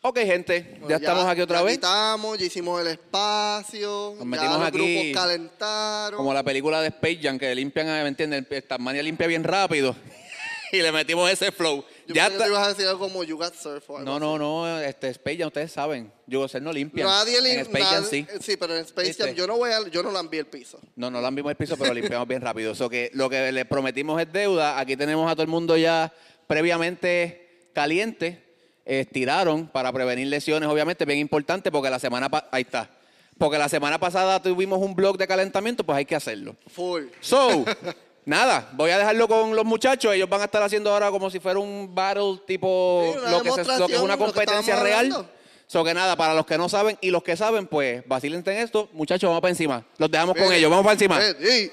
Ok, 0.08 0.20
gente, 0.20 0.78
ya, 0.88 0.96
estamos 0.96 1.26
aquí 1.26 1.42
otra 1.42 1.58
ya 1.58 1.64
vez. 1.64 1.74
Quitamos, 1.76 2.38
ya 2.38 2.46
hicimos 2.46 2.80
el 2.80 2.86
espacio, 2.86 4.14
Nos 4.16 4.20
ya 4.20 4.24
metimos 4.24 4.58
los 4.58 4.68
aquí 4.68 4.78
grupos 4.78 5.22
calentaron. 5.22 6.16
Como 6.16 6.32
la 6.32 6.42
película 6.42 6.80
de 6.80 6.88
Space 6.88 7.18
Jam, 7.22 7.38
que 7.38 7.54
limpian, 7.54 7.86
¿me 7.86 8.08
entienden? 8.08 8.46
El 8.48 8.62
Tasmania 8.64 9.02
limpia 9.02 9.26
bien 9.26 9.44
rápido. 9.44 9.94
y 10.72 10.80
le 10.80 10.92
metimos 10.92 11.30
ese 11.30 11.52
flow. 11.52 11.84
Yo 12.06 12.14
ya 12.14 12.24
pensé 12.24 12.28
que 12.28 12.32
está- 12.32 12.44
te 12.44 12.50
ibas 12.50 12.64
a 12.64 12.68
decir 12.70 12.86
algo 12.86 13.00
como 13.00 13.22
You 13.22 13.36
Got 13.36 13.54
Surf 13.54 13.90
o 13.90 13.98
algo 13.98 14.08
No, 14.08 14.16
así. 14.16 14.20
no, 14.24 14.38
no, 14.38 14.80
este 14.80 15.08
Space 15.10 15.36
Jam, 15.36 15.48
ustedes 15.48 15.72
saben. 15.72 16.10
Yo 16.26 16.48
ser 16.48 16.62
no 16.62 16.72
limpia. 16.72 17.04
Nadie 17.04 17.36
En 17.38 17.44
lim- 17.44 17.60
Space 17.60 17.84
Jam 17.84 18.04
sí. 18.08 18.26
sí, 18.40 18.56
pero 18.56 18.76
en 18.76 18.84
Space 18.84 19.12
Jam 19.12 19.34
yo 19.34 19.46
no 19.46 19.58
voy 19.58 19.72
a, 19.72 19.86
yo 19.88 20.02
no 20.02 20.10
lambí 20.10 20.38
el 20.38 20.46
piso. 20.46 20.80
No, 20.96 21.10
no 21.10 21.20
lambimos 21.20 21.50
el 21.50 21.56
piso, 21.56 21.76
pero 21.76 21.92
limpiamos 21.92 22.26
bien 22.26 22.40
rápido. 22.40 22.74
So 22.74 22.88
que 22.88 23.10
lo 23.12 23.28
que 23.28 23.52
le 23.52 23.66
prometimos 23.66 24.18
es 24.22 24.32
deuda. 24.32 24.78
Aquí 24.78 24.96
tenemos 24.96 25.30
a 25.30 25.34
todo 25.34 25.42
el 25.42 25.48
mundo 25.48 25.76
ya 25.76 26.10
previamente 26.46 27.68
caliente. 27.74 28.47
Estiraron 28.88 29.66
para 29.66 29.92
prevenir 29.92 30.26
lesiones, 30.28 30.68
obviamente, 30.68 31.04
bien 31.04 31.18
importante, 31.18 31.70
porque 31.70 31.90
la 31.90 31.98
semana 31.98 32.28
ahí 32.50 32.62
está. 32.62 32.88
Porque 33.36 33.58
la 33.58 33.68
semana 33.68 34.00
pasada 34.00 34.40
tuvimos 34.42 34.80
un 34.80 34.94
blog 34.94 35.18
de 35.18 35.26
calentamiento, 35.28 35.84
pues 35.84 35.98
hay 35.98 36.04
que 36.06 36.16
hacerlo. 36.16 36.56
Full. 36.74 37.04
So, 37.20 37.64
nada, 38.24 38.70
voy 38.72 38.90
a 38.90 38.98
dejarlo 38.98 39.28
con 39.28 39.54
los 39.54 39.64
muchachos. 39.66 40.14
Ellos 40.14 40.28
van 40.28 40.40
a 40.40 40.44
estar 40.46 40.62
haciendo 40.62 40.90
ahora 40.90 41.10
como 41.10 41.28
si 41.30 41.38
fuera 41.38 41.58
un 41.58 41.94
battle 41.94 42.40
tipo 42.46 43.12
Sí, 43.14 43.30
lo, 43.30 43.42
que 43.42 43.50
se- 43.52 43.78
lo 43.78 43.86
que 43.86 43.94
es 43.94 44.00
una 44.00 44.16
competencia 44.16 44.76
real. 44.82 45.04
hablando. 45.12 45.30
So 45.66 45.84
que 45.84 45.92
nada, 45.92 46.16
para 46.16 46.32
los 46.32 46.46
que 46.46 46.56
no 46.56 46.66
saben 46.70 46.96
y 47.02 47.10
los 47.10 47.22
que 47.22 47.36
saben, 47.36 47.66
pues 47.66 48.02
vacilen 48.08 48.42
en 48.46 48.56
esto. 48.56 48.88
Muchachos, 48.94 49.28
vamos 49.28 49.42
para 49.42 49.50
encima. 49.50 49.84
Los 49.98 50.10
dejamos 50.10 50.34
con 50.34 50.50
ellos, 50.50 50.70
vamos 50.70 50.82
para 50.82 50.94
encima. 50.94 51.18
Bien, 51.18 51.36
sí. 51.38 51.70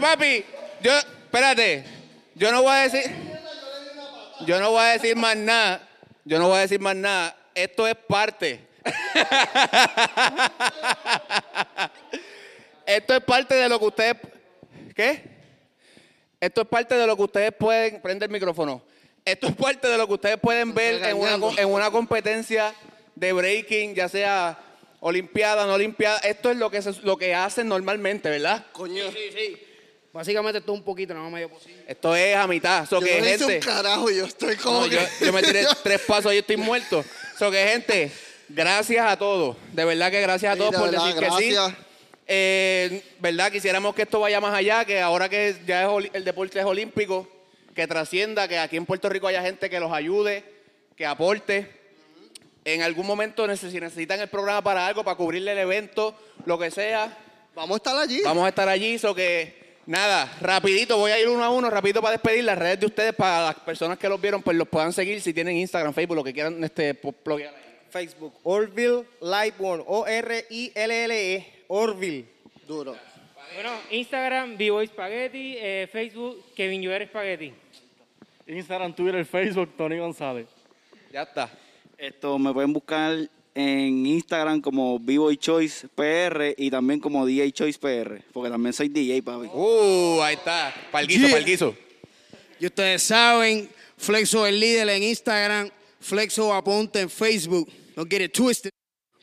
Pero 0.00 0.12
papi, 0.12 0.44
yo, 0.80 0.96
espérate, 0.96 1.84
yo 2.34 2.52
no 2.52 2.62
voy 2.62 2.72
a 2.72 2.88
decir, 2.88 3.02
yo 4.46 4.60
no 4.60 4.70
voy 4.70 4.80
a 4.82 4.86
decir 4.92 5.16
más 5.16 5.36
nada, 5.36 5.86
yo 6.24 6.38
no 6.38 6.48
voy 6.48 6.58
a 6.58 6.60
decir 6.60 6.80
más 6.80 6.96
nada, 6.96 7.36
esto 7.54 7.86
es 7.86 7.94
parte. 7.94 8.60
Esto 12.86 13.14
es 13.14 13.20
parte 13.22 13.54
de 13.54 13.68
lo 13.68 13.78
que 13.78 13.84
ustedes, 13.84 14.16
¿qué? 14.94 15.22
Esto 16.40 16.62
es 16.62 16.68
parte 16.68 16.94
de 16.94 17.06
lo 17.06 17.16
que 17.16 17.22
ustedes 17.22 17.52
pueden, 17.52 18.00
prende 18.00 18.24
el 18.24 18.30
micrófono. 18.32 18.82
Esto 19.26 19.48
es 19.48 19.54
parte 19.56 19.88
de 19.88 19.98
lo 19.98 20.06
que 20.06 20.14
ustedes 20.14 20.38
pueden 20.38 20.72
ver 20.72 21.02
en 21.04 21.16
una, 21.18 21.60
en 21.60 21.68
una 21.68 21.90
competencia 21.90 22.72
de 23.14 23.32
breaking, 23.34 23.94
ya 23.94 24.08
sea 24.08 24.58
olimpiada, 25.00 25.66
no 25.66 25.74
olimpiada. 25.74 26.18
Esto 26.20 26.50
es 26.50 26.56
lo 26.56 26.70
que, 26.70 26.80
se- 26.80 27.02
lo 27.02 27.18
que 27.18 27.34
hacen 27.34 27.68
normalmente, 27.68 28.30
¿verdad? 28.30 28.64
Coño. 28.72 29.10
Sí, 29.12 29.18
sí. 29.36 29.56
Básicamente 30.18 30.58
esto 30.58 30.72
es 30.72 30.78
un 30.80 30.84
poquito, 30.84 31.14
no 31.14 31.30
medio 31.30 31.48
posible. 31.48 31.80
Esto 31.86 32.16
es 32.16 32.34
a 32.34 32.44
mitad. 32.48 32.84
So 32.88 32.98
Yo 33.00 33.06
que, 33.06 33.20
no 33.20 33.26
hice 33.28 33.44
un 33.44 33.50
gente, 33.52 33.66
carajo, 33.66 34.10
yo 34.10 34.24
estoy 34.24 34.56
como 34.56 34.80
no, 34.80 34.86
yo, 34.88 34.98
que- 34.98 35.26
yo 35.26 35.32
me 35.32 35.40
tiré 35.44 35.64
tres 35.84 36.00
pasos 36.00 36.34
y 36.34 36.38
estoy 36.38 36.56
muerto. 36.56 37.04
So 37.38 37.52
que, 37.52 37.64
gente, 37.68 38.10
gracias 38.48 39.06
a 39.08 39.16
todos. 39.16 39.56
De 39.72 39.84
verdad 39.84 40.10
que 40.10 40.20
gracias 40.20 40.50
a 40.50 40.54
Sí, 40.54 40.58
todos 40.58 40.72
de 40.72 40.78
por 40.78 40.90
verdad, 40.90 41.04
decir 41.06 41.20
que 41.20 41.26
gracias. 41.26 41.68
sí. 41.70 41.76
Eh, 42.26 43.02
¿Verdad? 43.20 43.52
Quisiéramos 43.52 43.94
que 43.94 44.02
esto 44.02 44.18
vaya 44.18 44.40
más 44.40 44.52
allá, 44.54 44.84
que 44.84 45.00
ahora 45.00 45.28
que 45.28 45.54
ya 45.64 45.84
es 45.84 46.10
el 46.12 46.24
deporte 46.24 46.58
es 46.58 46.64
olímpico, 46.64 47.28
que 47.72 47.86
trascienda, 47.86 48.48
que 48.48 48.58
aquí 48.58 48.76
en 48.76 48.86
Puerto 48.86 49.08
Rico 49.08 49.28
haya 49.28 49.40
gente 49.40 49.70
que 49.70 49.78
los 49.78 49.92
ayude, 49.92 50.42
que 50.96 51.06
aporte. 51.06 51.70
En 52.64 52.82
algún 52.82 53.06
momento, 53.06 53.46
si 53.56 53.78
necesitan 53.78 54.18
el 54.18 54.28
programa 54.28 54.62
para 54.62 54.84
algo, 54.84 55.04
para 55.04 55.16
cubrirle 55.16 55.52
el 55.52 55.58
evento, 55.58 56.12
lo 56.44 56.58
que 56.58 56.72
sea, 56.72 57.16
Vamos 57.54 57.74
a 57.74 57.76
estar 57.78 57.96
allí. 57.96 58.20
Vamos 58.22 58.44
a 58.44 58.48
estar 58.48 58.68
allí, 58.68 58.98
so 58.98 59.14
que 59.14 59.67
nada, 59.88 60.30
rapidito, 60.40 60.98
voy 60.98 61.10
a 61.10 61.18
ir 61.18 61.28
uno 61.28 61.42
a 61.42 61.50
uno, 61.50 61.70
rapidito 61.70 62.00
para 62.00 62.12
despedir 62.12 62.44
las 62.44 62.58
redes 62.58 62.80
de 62.80 62.86
ustedes 62.86 63.14
para 63.14 63.46
las 63.46 63.54
personas 63.56 63.98
que 63.98 64.08
los 64.08 64.20
vieron, 64.20 64.42
pues 64.42 64.56
los 64.56 64.68
puedan 64.68 64.92
seguir 64.92 65.20
si 65.20 65.32
tienen 65.32 65.56
Instagram, 65.56 65.94
Facebook, 65.94 66.16
lo 66.16 66.24
que 66.24 66.34
quieran 66.34 66.62
este 66.62 66.94
pluguear 66.94 67.54
ahí. 67.54 67.78
Facebook, 67.90 68.34
Orville 68.42 69.04
Lightborn, 69.22 69.82
O-R-I-L-L-E, 69.86 71.34
E, 71.36 71.64
Orville. 71.68 72.26
Duro. 72.66 72.94
Bueno, 73.54 73.70
Instagram, 73.90 74.58
B-Boy 74.58 74.88
Spaghetti, 74.88 75.56
eh, 75.58 75.88
Facebook, 75.90 76.44
Kevin 76.54 76.84
Jover 76.84 77.08
Spaghetti. 77.08 77.54
Instagram, 78.46 78.92
Twitter, 78.94 79.24
Facebook, 79.24 79.74
Tony 79.74 79.98
González. 79.98 80.46
Ya 81.10 81.22
está. 81.22 81.50
Esto 81.96 82.38
me 82.38 82.52
pueden 82.52 82.74
buscar 82.74 83.16
en 83.60 84.06
Instagram 84.06 84.60
como 84.60 85.00
Vivo 85.00 85.34
Choice 85.34 85.88
PR 85.88 86.54
y 86.56 86.70
también 86.70 87.00
como 87.00 87.26
DJ 87.26 87.50
Choice 87.50 87.76
PR, 87.76 88.22
porque 88.32 88.50
también 88.50 88.72
soy 88.72 88.88
DJ, 88.88 89.20
papi. 89.20 89.48
Uh, 89.52 90.20
ahí 90.22 90.36
está. 90.36 90.72
Palguizo, 90.92 91.26
Yeah. 91.26 91.36
palguizo. 91.36 91.76
Y 92.60 92.66
ustedes 92.66 93.02
saben, 93.02 93.68
Flexo 93.96 94.46
el 94.46 94.60
líder 94.60 94.88
en 94.90 95.02
Instagram, 95.02 95.70
Flexo 95.98 96.54
Aponte 96.54 97.00
en 97.00 97.10
Facebook. 97.10 97.68
Don't 97.96 98.08
get 98.08 98.22
it 98.22 98.32
twisted. 98.32 98.70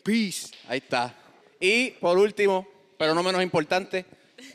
Peace. 0.03 0.49
Ahí 0.67 0.79
está. 0.79 1.15
Y 1.57 1.91
por 1.91 2.17
último, 2.17 2.67
pero 2.97 3.15
no 3.15 3.23
menos 3.23 3.41
importante, 3.41 4.05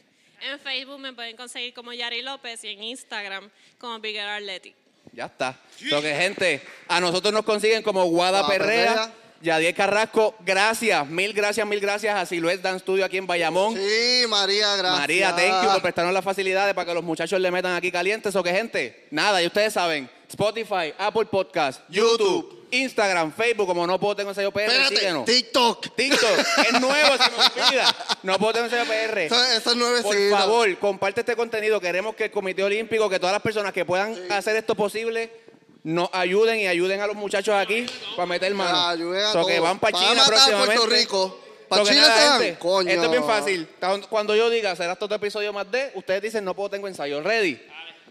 En 0.43 0.59
Facebook 0.61 0.99
me 0.99 1.15
pueden 1.15 1.37
conseguir 1.39 1.73
como 1.73 1.93
Yari 1.95 2.21
López 2.21 2.63
y 2.65 2.69
en 2.69 2.83
Instagram 2.83 3.49
como 3.79 3.99
Bigger 3.99 4.29
Athletic. 4.29 4.75
ya 5.15 5.25
está. 5.25 5.59
Lo 5.85 6.03
que 6.03 6.15
gente, 6.15 6.61
a 6.87 7.01
nosotros 7.01 7.33
nos 7.33 7.45
consiguen 7.47 7.83
como 7.83 8.05
Guada 8.05 8.41
Guada 8.41 8.49
Perrea, 8.59 8.95
Perrea. 8.95 9.15
Yadier 9.43 9.75
Carrasco, 9.75 10.35
gracias, 10.41 11.07
mil 11.09 11.33
gracias, 11.33 11.67
mil 11.67 11.81
gracias 11.81 12.15
a 12.15 12.27
Siluet 12.27 12.61
Dan 12.61 12.79
Studio 12.79 13.07
aquí 13.07 13.17
en 13.17 13.27
Bayamón. 13.27 13.75
Sí, 13.75 14.25
María, 14.29 14.77
gracias. 14.77 15.01
María, 15.01 15.35
thank 15.35 15.65
you 15.65 15.71
por 15.73 15.81
prestarnos 15.83 16.13
las 16.13 16.23
facilidades 16.25 16.75
para 16.75 16.87
que 16.87 16.95
los 16.95 17.03
muchachos 17.03 17.41
le 17.41 17.51
metan 17.51 17.75
aquí 17.75 17.91
calientes. 17.91 18.37
O 18.37 18.43
que, 18.43 18.51
gente, 18.53 19.07
nada, 19.11 19.43
y 19.43 19.47
ustedes 19.47 19.73
saben, 19.73 20.11
Spotify, 20.29 20.93
Apple 20.99 21.25
Podcast, 21.25 21.81
YouTube, 21.89 22.67
Instagram, 22.71 23.33
Facebook, 23.33 23.67
como 23.67 23.87
no 23.87 23.99
puedo 23.99 24.15
tengo 24.17 24.29
ensayo 24.29 24.53
PR, 24.53 24.65
Espérate, 24.65 24.97
síguenos. 24.97 25.25
TikTok. 25.25 25.97
TikTok, 25.97 26.39
es 26.73 26.73
nuevo, 26.81 27.17
se 27.17 27.31
me 27.31 27.65
olvida. 27.67 27.97
No 28.23 28.39
puedo 28.39 28.53
tengo 28.53 28.67
ensayo 28.67 28.85
PR. 28.85 29.19
Eso, 29.21 29.43
eso 29.43 29.71
es 29.71 29.77
nuevecito. 29.77 30.11
Por 30.11 30.39
favor, 30.39 30.79
comparte 30.79 31.21
este 31.21 31.35
contenido. 31.35 31.81
Queremos 31.81 32.15
que 32.15 32.25
el 32.25 32.31
Comité 32.31 32.63
Olímpico, 32.63 33.09
que 33.09 33.19
todas 33.19 33.33
las 33.33 33.43
personas 33.43 33.73
que 33.73 33.87
puedan 33.87 34.15
hacer 34.31 34.55
esto 34.57 34.75
posible, 34.75 35.33
nos 35.83 36.09
ayuden 36.13 36.61
y 36.61 36.67
ayuden 36.67 37.01
a 37.01 37.07
los 37.07 37.17
muchachos 37.17 37.55
aquí 37.55 37.87
para 38.17 38.27
meter 38.27 38.55
mano. 38.55 39.33
So 39.33 39.47
que 39.47 39.61
van 39.61 39.79
para 39.79 39.99
China 39.99 40.23
próximamente. 40.27 40.77
Puerto 40.77 40.95
Rico. 40.95 41.41
¿Pa' 41.69 41.77
So 41.77 41.85
que 41.85 41.91
China 41.91 42.09
nada, 42.09 42.39
gente, 42.39 42.59
Coño. 42.59 42.91
Esto 42.91 43.05
es 43.05 43.11
bien 43.11 43.25
fácil. 43.25 43.69
Cuando 44.09 44.35
yo 44.35 44.51
diga, 44.51 44.75
será 44.75 44.95
este 44.95 45.05
otro 45.05 45.17
episodio 45.17 45.53
más 45.53 45.71
de, 45.71 45.93
ustedes 45.95 46.23
dicen, 46.23 46.45
no 46.45 46.55
puedo 46.55 46.71
tengo 46.71 46.89
ensayo. 46.89 47.23
Ready. 47.23 47.61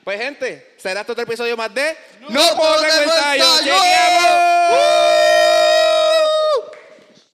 Pues 0.04 0.20
gente, 0.20 0.74
será 0.78 1.02
este 1.02 1.12
otro 1.12 1.24
episodio 1.24 1.58
más 1.58 1.74
de, 1.74 1.96
No 2.30 2.42
puedo 2.56 2.82
tengo 2.82 3.04
ensayo. 3.04 3.46
Chequeamos. 3.60 5.39